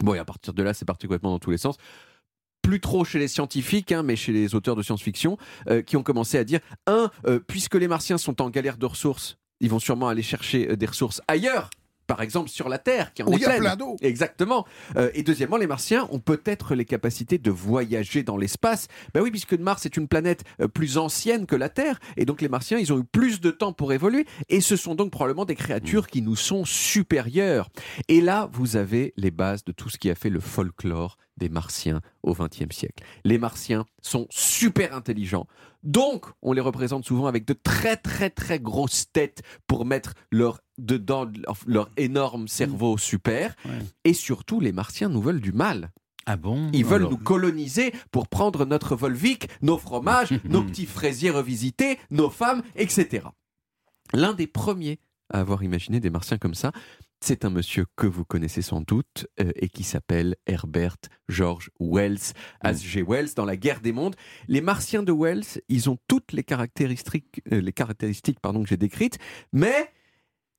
Bon, 0.00 0.14
et 0.14 0.18
à 0.18 0.24
partir 0.24 0.52
de 0.54 0.62
là, 0.62 0.74
c'est 0.74 0.84
parti 0.84 1.06
complètement 1.06 1.30
dans 1.30 1.38
tous 1.38 1.50
les 1.50 1.58
sens. 1.58 1.76
plus 2.62 2.80
trop 2.80 3.04
chez 3.04 3.18
les 3.18 3.28
scientifiques, 3.28 3.92
hein, 3.92 4.02
mais 4.02 4.16
chez 4.16 4.32
les 4.32 4.54
auteurs 4.54 4.74
de 4.74 4.82
science-fiction, 4.82 5.36
euh, 5.68 5.82
qui 5.82 5.98
ont 5.98 6.02
commencé 6.02 6.38
à 6.38 6.44
dire 6.44 6.60
un, 6.86 7.10
euh, 7.26 7.38
puisque 7.38 7.74
les 7.74 7.88
Martiens 7.88 8.16
sont 8.16 8.40
en 8.40 8.48
galère 8.48 8.78
de 8.78 8.86
ressources, 8.86 9.36
ils 9.60 9.68
vont 9.68 9.78
sûrement 9.78 10.08
aller 10.08 10.22
chercher 10.22 10.70
euh, 10.70 10.76
des 10.76 10.86
ressources 10.86 11.20
ailleurs. 11.28 11.68
Par 12.06 12.22
exemple 12.22 12.50
sur 12.50 12.68
la 12.68 12.78
Terre, 12.78 13.12
qui 13.14 13.22
en 13.22 13.26
Où 13.26 13.32
est 13.32 13.36
il 13.36 13.42
y 13.42 13.46
a 13.46 13.58
plein 13.58 13.76
d'eau. 13.76 13.96
Exactement. 14.02 14.66
Euh, 14.96 15.10
et 15.14 15.22
deuxièmement, 15.22 15.56
les 15.56 15.66
Martiens 15.66 16.06
ont 16.10 16.18
peut-être 16.18 16.74
les 16.74 16.84
capacités 16.84 17.38
de 17.38 17.50
voyager 17.50 18.22
dans 18.22 18.36
l'espace. 18.36 18.88
Ben 19.14 19.22
oui, 19.22 19.30
puisque 19.30 19.54
Mars 19.54 19.86
est 19.86 19.96
une 19.96 20.08
planète 20.08 20.44
euh, 20.60 20.68
plus 20.68 20.98
ancienne 20.98 21.46
que 21.46 21.56
la 21.56 21.68
Terre, 21.68 22.00
et 22.16 22.24
donc 22.24 22.40
les 22.40 22.48
Martiens, 22.48 22.78
ils 22.78 22.92
ont 22.92 22.98
eu 22.98 23.04
plus 23.04 23.40
de 23.40 23.50
temps 23.50 23.72
pour 23.72 23.92
évoluer, 23.92 24.26
et 24.48 24.60
ce 24.60 24.76
sont 24.76 24.94
donc 24.94 25.10
probablement 25.10 25.44
des 25.44 25.54
créatures 25.54 26.06
qui 26.06 26.22
nous 26.22 26.36
sont 26.36 26.64
supérieures. 26.64 27.68
Et 28.08 28.20
là, 28.20 28.48
vous 28.52 28.76
avez 28.76 29.14
les 29.16 29.30
bases 29.30 29.64
de 29.64 29.72
tout 29.72 29.88
ce 29.88 29.98
qui 29.98 30.10
a 30.10 30.14
fait 30.14 30.30
le 30.30 30.40
folklore 30.40 31.16
des 31.36 31.48
Martiens 31.48 32.00
au 32.22 32.34
XXe 32.34 32.74
siècle. 32.74 33.02
Les 33.24 33.38
Martiens 33.38 33.86
sont 34.00 34.26
super 34.30 34.94
intelligents, 34.94 35.46
donc 35.82 36.26
on 36.42 36.52
les 36.52 36.60
représente 36.60 37.04
souvent 37.04 37.26
avec 37.26 37.44
de 37.44 37.52
très 37.54 37.96
très 37.96 38.30
très 38.30 38.58
grosses 38.58 39.10
têtes 39.12 39.42
pour 39.66 39.84
mettre 39.84 40.14
leur 40.30 40.60
dedans 40.78 41.30
leur, 41.66 41.90
énorme 41.96 42.48
cerveau 42.48 42.98
super. 42.98 43.54
Et 44.04 44.12
surtout, 44.14 44.60
les 44.60 44.72
Martiens 44.72 45.08
nous 45.08 45.22
veulent 45.22 45.40
du 45.40 45.52
mal. 45.52 45.90
Ah 46.26 46.36
bon? 46.36 46.70
Ils 46.72 46.84
veulent 46.84 47.02
Alors- 47.02 47.10
nous 47.10 47.18
coloniser 47.18 47.92
pour 48.10 48.28
prendre 48.28 48.64
notre 48.64 48.96
Volvic, 48.96 49.48
nos 49.62 49.76
fromages, 49.78 50.30
nos 50.44 50.62
petits 50.62 50.86
fraisiers 50.86 51.30
revisités, 51.30 51.98
nos 52.10 52.30
femmes, 52.30 52.62
etc. 52.76 53.26
L'un 54.12 54.32
des 54.32 54.46
premiers 54.46 54.98
à 55.30 55.40
avoir 55.40 55.62
imaginé 55.62 56.00
des 56.00 56.10
Martiens 56.10 56.38
comme 56.38 56.54
ça, 56.54 56.70
c'est 57.20 57.46
un 57.46 57.50
monsieur 57.50 57.86
que 57.96 58.06
vous 58.06 58.24
connaissez 58.26 58.60
sans 58.60 58.82
doute 58.82 59.26
euh, 59.40 59.50
et 59.56 59.70
qui 59.70 59.82
s'appelle 59.82 60.36
Herbert 60.46 60.96
George 61.30 61.70
Wells, 61.80 62.34
H.G. 62.62 63.02
Wells, 63.02 63.30
dans 63.34 63.46
La 63.46 63.56
Guerre 63.56 63.80
des 63.80 63.92
Mondes. 63.92 64.14
Les 64.48 64.60
Martiens 64.60 65.02
de 65.02 65.12
Wells, 65.12 65.62
ils 65.70 65.88
ont 65.88 65.96
toutes 66.08 66.32
les 66.32 66.42
caractéristiques, 66.44 67.40
euh, 67.52 67.62
les 67.62 67.72
caractéristiques 67.72 68.40
pardon, 68.40 68.62
que 68.62 68.68
j'ai 68.68 68.76
décrites, 68.76 69.18
mais 69.54 69.90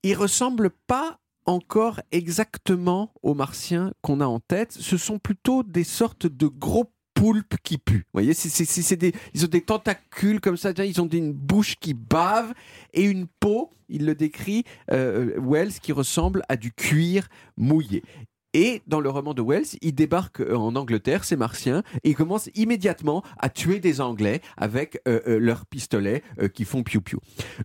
ils 0.06 0.16
ressemblent 0.16 0.70
pas 0.88 1.20
encore 1.46 2.00
exactement 2.12 3.12
aux 3.24 3.34
Martiens 3.34 3.92
qu'on 4.02 4.22
a 4.22 4.26
en 4.26 4.40
tête. 4.40 4.72
Ce 4.72 4.98
sont 4.98 5.20
plutôt 5.20 5.64
des 5.64 5.84
sortes 5.84 6.28
de 6.28 6.48
gros 6.48 6.92
poulpes 7.16 7.56
qui 7.64 7.78
puent. 7.78 8.06
Vous 8.14 8.22
voyez, 8.22 8.34
des, 8.34 9.14
ils 9.34 9.46
ont 9.46 9.48
des 9.48 9.62
tentacules 9.62 10.42
comme 10.42 10.58
ça, 10.58 10.72
ils 10.78 11.02
ont 11.02 11.08
une 11.08 11.34
bouche 11.34 11.76
qui 11.80 11.94
bave 11.94 12.54
et 12.94 13.04
une 13.04 13.28
peau, 13.40 13.72
il 13.90 14.06
le 14.06 14.14
décrit, 14.14 14.64
euh, 14.92 15.40
Wells, 15.40 15.80
qui 15.82 15.92
ressemble 15.92 16.44
à 16.50 16.56
du 16.56 16.72
cuir 16.72 17.28
mouillé. 17.58 18.04
Et 18.58 18.82
dans 18.88 19.02
le 19.02 19.10
roman 19.10 19.34
de 19.34 19.42
Wells, 19.42 19.78
ils 19.82 19.94
débarquent 19.94 20.40
euh, 20.40 20.56
en 20.56 20.78
Angleterre, 20.78 21.26
ces 21.26 21.36
Martiens, 21.36 21.84
et 22.06 22.12
ils 22.12 22.16
commencent 22.16 22.50
immédiatement 22.56 23.22
à 23.38 23.50
tuer 23.50 23.82
des 23.82 24.00
Anglais 24.00 24.40
avec 24.56 25.02
euh, 25.10 25.20
euh, 25.28 25.40
leurs 25.40 25.66
pistolets 25.66 26.24
qui 26.54 26.64
font 26.64 26.82
piou-piou. 26.82 27.20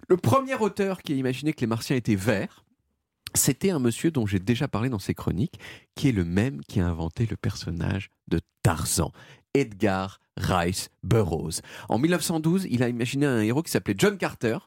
Le 0.09 0.16
premier 0.16 0.57
auteur 0.57 1.03
qui 1.03 1.12
a 1.12 1.14
imaginé 1.14 1.53
que 1.53 1.61
les 1.61 1.68
Martiens 1.68 1.95
étaient 1.95 2.16
verts, 2.16 2.64
c'était 3.34 3.70
un 3.70 3.78
monsieur 3.78 4.11
dont 4.11 4.26
j'ai 4.26 4.41
déjà 4.41 4.66
parlé 4.66 4.88
dans 4.88 4.99
ses 4.99 5.14
chroniques, 5.14 5.61
qui 5.95 6.09
est 6.09 6.12
le 6.12 6.24
même 6.24 6.61
qui 6.62 6.80
a 6.80 6.88
inventé 6.88 7.24
le 7.24 7.36
personnage 7.36 8.11
de 8.26 8.41
Tarzan, 8.64 9.12
Edgar 9.55 10.18
Rice 10.38 10.91
Burroughs. 11.05 11.61
En 11.88 12.01
1912, 12.01 12.66
il 12.68 12.82
a 12.82 12.88
imaginé 12.88 13.26
un 13.26 13.41
héros 13.43 13.62
qui 13.62 13.70
s'appelait 13.70 13.95
John 13.97 14.18
Carter 14.18 14.59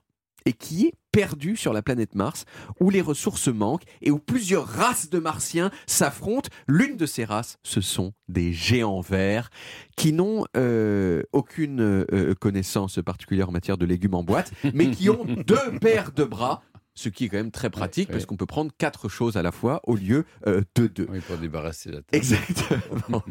et 0.45 0.53
qui 0.53 0.87
est 0.87 0.93
perdu 1.11 1.55
sur 1.55 1.73
la 1.73 1.81
planète 1.81 2.15
Mars, 2.15 2.45
où 2.79 2.89
les 2.89 3.01
ressources 3.01 3.47
manquent 3.47 3.83
et 4.01 4.11
où 4.11 4.19
plusieurs 4.19 4.67
races 4.67 5.09
de 5.09 5.19
martiens 5.19 5.71
s'affrontent. 5.85 6.49
L'une 6.67 6.97
de 6.97 7.05
ces 7.05 7.23
races, 7.23 7.57
ce 7.63 7.81
sont 7.81 8.13
des 8.27 8.51
géants 8.51 9.01
verts 9.01 9.49
qui 9.95 10.11
n'ont 10.11 10.45
euh, 10.57 11.21
aucune 11.31 11.81
euh, 11.81 12.33
connaissance 12.33 12.99
particulière 13.05 13.49
en 13.49 13.51
matière 13.51 13.77
de 13.77 13.85
légumes 13.85 14.15
en 14.15 14.23
boîte, 14.23 14.51
mais 14.73 14.89
qui 14.89 15.09
ont 15.09 15.23
deux 15.47 15.79
paires 15.79 16.11
de 16.11 16.23
bras. 16.23 16.63
Ce 16.95 17.09
qui 17.09 17.25
est 17.25 17.29
quand 17.29 17.37
même 17.37 17.51
très 17.51 17.71
pratique 17.71 18.11
parce 18.11 18.27
qu'on 18.27 18.37
peut 18.37 18.45
prendre 18.45 18.71
quatre 18.77 19.09
choses 19.09 19.35
à 19.35 19.41
la 19.41 19.51
fois 19.51 19.81
au 19.85 19.95
lieu 19.95 20.25
euh, 20.45 20.61
de 20.75 20.85
deux. 20.85 21.07
Oui, 21.09 21.19
pour 21.21 21.37
débarrasser 21.37 21.89
la 21.89 22.01
tête. 22.01 22.13
Exactement. 22.13 23.23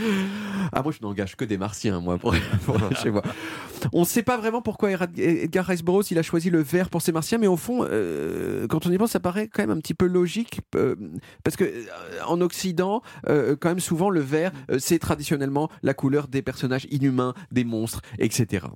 ah, 0.72 0.82
moi, 0.82 0.92
je 0.92 1.02
n'engage 1.02 1.36
que 1.36 1.44
des 1.44 1.58
martiens, 1.58 2.00
moi, 2.00 2.16
pour, 2.16 2.34
pour 2.64 2.78
chez 2.96 3.10
moi. 3.10 3.22
On 3.92 4.00
ne 4.00 4.06
sait 4.06 4.22
pas 4.22 4.38
vraiment 4.38 4.62
pourquoi 4.62 4.90
Edgar 4.92 5.66
Rice 5.66 5.82
Burroughs 5.82 6.10
il 6.10 6.18
a 6.18 6.22
choisi 6.22 6.48
le 6.48 6.62
vert 6.62 6.88
pour 6.88 7.02
ses 7.02 7.12
martiens, 7.12 7.36
mais 7.36 7.46
au 7.46 7.58
fond, 7.58 7.86
euh, 7.88 8.66
quand 8.66 8.86
on 8.86 8.90
y 8.90 8.96
pense, 8.96 9.10
ça 9.10 9.20
paraît 9.20 9.48
quand 9.48 9.62
même 9.62 9.76
un 9.76 9.80
petit 9.80 9.94
peu 9.94 10.06
logique, 10.06 10.60
euh, 10.74 10.96
parce 11.44 11.56
que 11.56 11.70
en 12.26 12.40
Occident, 12.40 13.02
quand 13.26 13.68
même 13.68 13.80
souvent, 13.80 14.08
le 14.08 14.20
vert, 14.20 14.52
c'est 14.78 14.98
traditionnellement 14.98 15.68
la 15.82 15.92
couleur 15.92 16.28
des 16.28 16.42
personnages 16.42 16.86
inhumains, 16.90 17.34
des 17.50 17.64
monstres, 17.64 18.00
etc. 18.18 18.66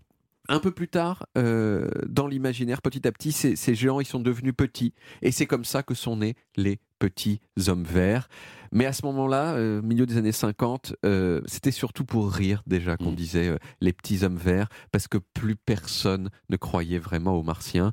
Un 0.49 0.61
peu 0.61 0.71
plus 0.71 0.89
tard, 0.89 1.27
euh, 1.37 1.89
dans 2.09 2.27
l'imaginaire, 2.27 2.83
petit 2.83 3.07
à 3.07 3.13
petit, 3.13 3.33
ces, 3.33 3.57
ces 3.57 3.75
géants, 3.75 4.01
ils 4.01 4.07
sont 4.07 4.21
devenus 4.21 4.55
petits. 4.57 4.95
Et 5.23 5.33
c'est 5.33 5.47
comme 5.47 5.65
ça 5.65 5.83
que 5.83 5.95
sont 5.95 6.17
nés 6.17 6.37
les 6.57 6.79
petits 6.99 7.41
hommes 7.69 7.85
verts. 7.85 8.29
Mais 8.73 8.87
à 8.87 8.93
ce 8.93 9.05
moment-là, 9.07 9.55
euh, 9.55 9.81
milieu 9.83 10.07
des 10.07 10.17
années 10.17 10.33
50, 10.33 10.97
euh, 11.05 11.41
c'était 11.47 11.71
surtout 11.71 12.05
pour 12.05 12.31
rire 12.31 12.63
déjà 12.67 12.97
qu'on 12.97 13.13
disait 13.13 13.49
euh, 13.49 13.59
les 13.81 13.93
petits 13.93 14.25
hommes 14.25 14.37
verts, 14.37 14.69
parce 14.93 15.09
que 15.09 15.19
plus 15.19 15.57
personne 15.57 16.31
ne 16.49 16.57
croyait 16.57 16.99
vraiment 16.99 17.35
aux 17.35 17.43
martiens. 17.43 17.93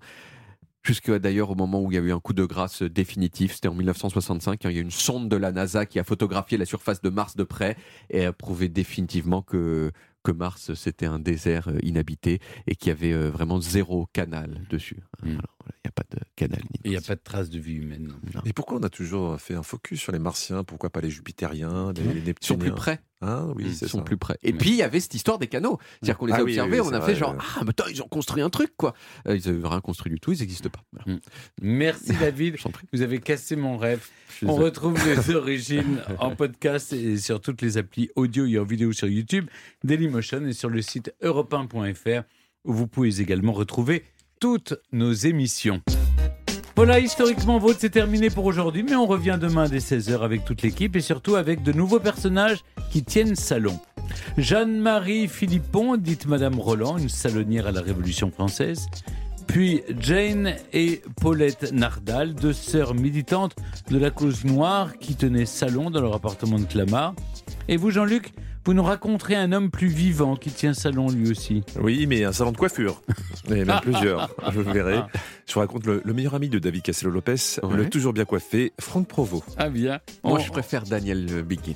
Jusqu'à 0.81 1.17
d'ailleurs 1.19 1.49
au 1.49 1.55
moment 1.55 1.81
où 1.81 1.91
il 1.91 1.95
y 1.95 1.97
a 1.97 2.01
eu 2.01 2.11
un 2.11 2.19
coup 2.19 2.33
de 2.33 2.43
grâce 2.43 2.83
définitif, 2.83 3.55
c'était 3.55 3.69
en 3.69 3.75
1965, 3.75 4.59
quand 4.61 4.69
il 4.69 4.75
y 4.75 4.77
a 4.77 4.81
eu 4.81 4.83
une 4.83 4.91
sonde 4.91 5.29
de 5.29 5.37
la 5.37 5.53
NASA 5.53 5.85
qui 5.85 5.99
a 5.99 6.03
photographié 6.03 6.57
la 6.57 6.65
surface 6.65 7.01
de 7.01 7.09
Mars 7.09 7.37
de 7.37 7.43
près 7.43 7.77
et 8.09 8.25
a 8.25 8.33
prouvé 8.33 8.67
définitivement 8.67 9.41
que, 9.41 9.91
que 10.23 10.31
Mars 10.31 10.73
c'était 10.73 11.05
un 11.05 11.19
désert 11.19 11.67
euh, 11.69 11.77
inhabité 11.83 12.39
et 12.67 12.75
qu'il 12.75 12.89
y 12.89 12.91
avait 12.91 13.11
euh, 13.13 13.29
vraiment 13.29 13.59
zéro 13.61 14.07
canal 14.13 14.61
dessus. 14.69 14.97
Alors, 15.21 15.35
voilà, 15.59 15.75
Il 15.83 15.85
n'y 15.85 15.89
a 15.89 15.91
pas 15.91 16.03
de 16.11 16.19
canal. 16.35 16.59
ni 16.63 16.79
Il 16.85 16.91
n'y 16.91 16.97
a 16.97 17.01
pas 17.01 17.15
de 17.15 17.21
trace 17.23 17.49
de 17.49 17.59
vie 17.59 17.75
humaine. 17.75 18.13
non. 18.33 18.41
Et 18.45 18.53
pourquoi 18.53 18.77
on 18.77 18.83
a 18.83 18.89
toujours 18.89 19.39
fait 19.39 19.53
un 19.55 19.63
focus 19.63 19.99
sur 19.99 20.11
les 20.11 20.19
Martiens? 20.19 20.63
Pourquoi 20.63 20.89
pas 20.89 21.01
les 21.01 21.09
Jupitériens, 21.09 21.93
les, 21.93 22.03
les 22.03 22.09
Ils 22.19 22.23
Neptuniens 22.25 22.37
sont 22.47 22.57
plus 22.57 22.71
près. 22.71 23.01
Hein, 23.23 23.47
oui, 23.55 23.65
Ils 23.81 23.87
sont 23.89 23.99
ça. 23.99 24.03
plus 24.03 24.17
près. 24.17 24.37
Et 24.43 24.53
puis 24.53 24.71
il 24.71 24.75
y 24.75 24.81
avait 24.83 24.99
cette 24.99 25.13
histoire 25.13 25.39
des 25.39 25.47
canaux. 25.47 25.79
C'est-à-dire 26.01 26.17
qu'on 26.17 26.25
les 26.25 26.33
a 26.33 26.37
Ah 26.37 26.43
oui, 26.43 26.51
observés, 26.51 26.79
oui, 26.81 26.87
on 26.89 26.93
a 26.93 27.01
fait 27.01 27.15
genre 27.15 27.35
ah 27.39 27.61
mais 27.63 27.69
attends, 27.69 27.85
ils 27.89 28.01
ont 28.01 28.07
construit 28.07 28.41
un 28.43 28.49
truc 28.49 28.73
quoi. 28.75 28.93
Euh, 29.27 29.37
ils 29.37 29.49
n'avaient 29.51 29.67
rien 29.67 29.81
construit 29.81 30.11
du 30.11 30.19
tout, 30.19 30.33
ils 30.33 30.39
n'existent 30.39 30.69
pas. 30.69 30.83
Voilà. 30.91 31.19
Merci 31.61 32.13
David. 32.19 32.57
Vous 32.91 33.01
avez 33.01 33.19
cassé 33.19 33.55
mon 33.55 33.77
rêve. 33.77 34.05
On 34.45 34.55
retrouve 34.55 34.99
les 35.07 35.33
origines 35.35 36.01
en 36.19 36.35
podcast 36.35 36.91
et 36.93 37.17
sur 37.17 37.39
toutes 37.39 37.61
les 37.61 37.77
applis 37.77 38.09
audio 38.15 38.45
et 38.45 38.59
en 38.59 38.63
vidéo 38.65 38.91
sur 38.91 39.07
YouTube, 39.07 39.47
Dailymotion 39.83 40.45
et 40.45 40.53
sur 40.53 40.69
le 40.69 40.81
site 40.81 41.13
europe1.fr 41.23 42.23
où 42.65 42.73
vous 42.73 42.87
pouvez 42.87 43.21
également 43.21 43.53
retrouver 43.53 44.03
toutes 44.39 44.73
nos 44.91 45.13
émissions. 45.13 45.81
Voilà, 46.75 46.99
historiquement 46.99 47.59
vôtre, 47.59 47.77
c'est 47.79 47.91
terminé 47.91 48.31
pour 48.31 48.45
aujourd'hui, 48.45 48.81
mais 48.81 48.95
on 48.95 49.05
revient 49.05 49.37
demain 49.39 49.69
dès 49.69 49.77
16h 49.77 50.21
avec 50.21 50.43
toute 50.43 50.63
l'équipe 50.63 50.95
et 50.95 51.01
surtout 51.01 51.35
avec 51.35 51.61
de 51.61 51.71
nouveaux 51.71 51.99
personnages 51.99 52.63
qui 52.89 53.03
tiennent 53.03 53.35
salon. 53.35 53.79
Jeanne-Marie 54.39 55.27
Philippon, 55.27 55.97
dite 55.97 56.25
Madame 56.25 56.59
Roland, 56.59 56.97
une 56.97 57.09
salonnière 57.09 57.67
à 57.67 57.71
la 57.71 57.81
Révolution 57.81 58.31
française. 58.31 58.87
Puis 59.45 59.83
Jane 59.99 60.55
et 60.71 61.03
Paulette 61.21 61.71
Nardal, 61.73 62.33
deux 62.33 62.53
sœurs 62.53 62.95
militantes 62.95 63.55
de 63.91 63.99
la 63.99 64.09
cause 64.09 64.43
noire 64.43 64.97
qui 64.99 65.15
tenaient 65.15 65.45
salon 65.45 65.91
dans 65.91 66.01
leur 66.01 66.15
appartement 66.15 66.57
de 66.57 66.65
Clamart. 66.65 67.13
Et 67.67 67.77
vous, 67.77 67.91
Jean-Luc, 67.91 68.33
vous 68.65 68.73
nous 68.73 68.83
raconterez 68.83 69.35
un 69.35 69.51
homme 69.51 69.69
plus 69.69 69.89
vivant 69.89 70.37
qui 70.37 70.49
tient 70.49 70.73
salon 70.73 71.09
lui 71.09 71.29
aussi. 71.29 71.63
Oui, 71.79 72.07
mais 72.07 72.23
un 72.23 72.31
salon 72.31 72.53
de 72.53 72.57
coiffure. 72.57 73.01
Et 73.49 73.65
même 73.65 73.79
plusieurs, 73.81 74.29
je 74.51 74.61
verrai. 74.61 75.01
Ah. 75.43 75.45
Je 75.47 75.53
vous 75.55 75.59
raconte 75.59 75.85
le, 75.85 76.01
le 76.05 76.13
meilleur 76.13 76.35
ami 76.35 76.47
de 76.49 76.57
David 76.57 76.81
Castello-Lopez, 76.83 77.59
Ouais. 77.63 77.75
le 77.75 77.89
toujours 77.89 78.13
bien 78.13 78.23
coiffé, 78.25 78.71
Franck 78.79 79.07
Provost. 79.07 79.43
Ah 79.57 79.69
bien. 79.69 79.99
Moi 80.23 80.33
On- 80.33 80.39
je 80.39 80.49
préfère 80.51 80.83
Daniel 80.83 81.43
Biguin. 81.43 81.73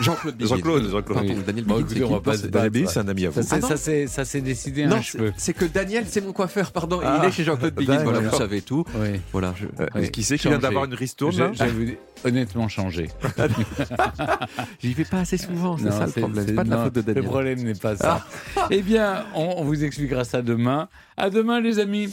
Jean-Claude 0.00 0.36
Biguin. 0.36 0.56
Jean-Claude, 0.56 0.90
Jean-Claude. 0.90 1.18
Oui. 1.22 1.36
Daniel 1.46 1.64
écoutez, 1.68 1.94
c'est 1.96 2.02
on 2.02 2.06
qui 2.08 2.12
va 2.14 2.20
pas 2.20 2.36
se 2.36 2.46
Daniel 2.46 2.70
Biguin, 2.70 2.84
battre. 2.86 2.94
c'est 2.94 3.00
un 3.00 3.08
ami 3.08 3.26
à 3.26 3.30
vous. 3.30 3.42
Ça, 3.42 3.42
c'est- 3.42 3.54
Ah 3.54 3.58
non 3.60 3.68
ça, 3.68 3.76
c'est- 3.76 4.06
ça 4.06 4.24
s'est 4.24 4.40
décidé 4.40 4.86
Non, 4.86 4.96
un 4.96 5.02
c'est 5.02 5.02
cheveu. 5.18 5.32
c'est 5.36 5.52
que 5.52 5.64
Daniel, 5.66 6.04
c'est 6.08 6.20
mon 6.22 6.32
coiffeur, 6.32 6.72
pardon. 6.72 7.00
et 7.02 7.04
Ah. 7.06 7.20
il 7.22 7.28
est 7.28 7.32
chez 7.32 7.44
Jean-Claude. 7.44 7.74
D'accord. 7.74 8.02
Voilà, 8.04 8.20
vous 8.20 8.36
savez 8.36 8.62
tout. 8.62 8.84
Oui. 8.96 9.20
Voilà, 9.32 9.54
je- 9.56 9.66
Euh, 9.82 9.86
Oui. 9.94 10.10
Qui 10.10 10.22
c'est 10.22 10.38
qui 10.38 10.48
vient 10.48 10.58
d'avoir 10.58 10.84
une 10.86 10.94
ristourne 10.94 11.32
J'avais 11.54 11.98
honnêtement 12.24 12.68
changé. 12.68 13.08
j'y 14.82 14.94
vais 14.94 15.04
pas 15.04 15.20
assez 15.20 15.36
souvent, 15.36 15.76
c'est 15.76 15.90
ça 15.90 16.06
le 16.06 16.12
problème. 16.12 16.44
C'est 16.46 16.54
pas 16.54 16.64
de 16.64 16.70
la 16.70 16.84
faute 16.84 16.94
de 16.94 17.00
Daniel. 17.02 17.22
Le 17.24 17.28
problème 17.28 17.62
n'est 17.62 17.74
pas 17.74 17.96
ça. 17.96 18.26
eh 18.70 18.80
bien, 18.82 19.24
on, 19.34 19.54
on 19.58 19.64
vous 19.64 19.84
expliquera 19.84 20.24
ça 20.24 20.40
demain. 20.42 20.88
À 21.16 21.30
demain, 21.30 21.60
les 21.60 21.78
amis. 21.78 22.12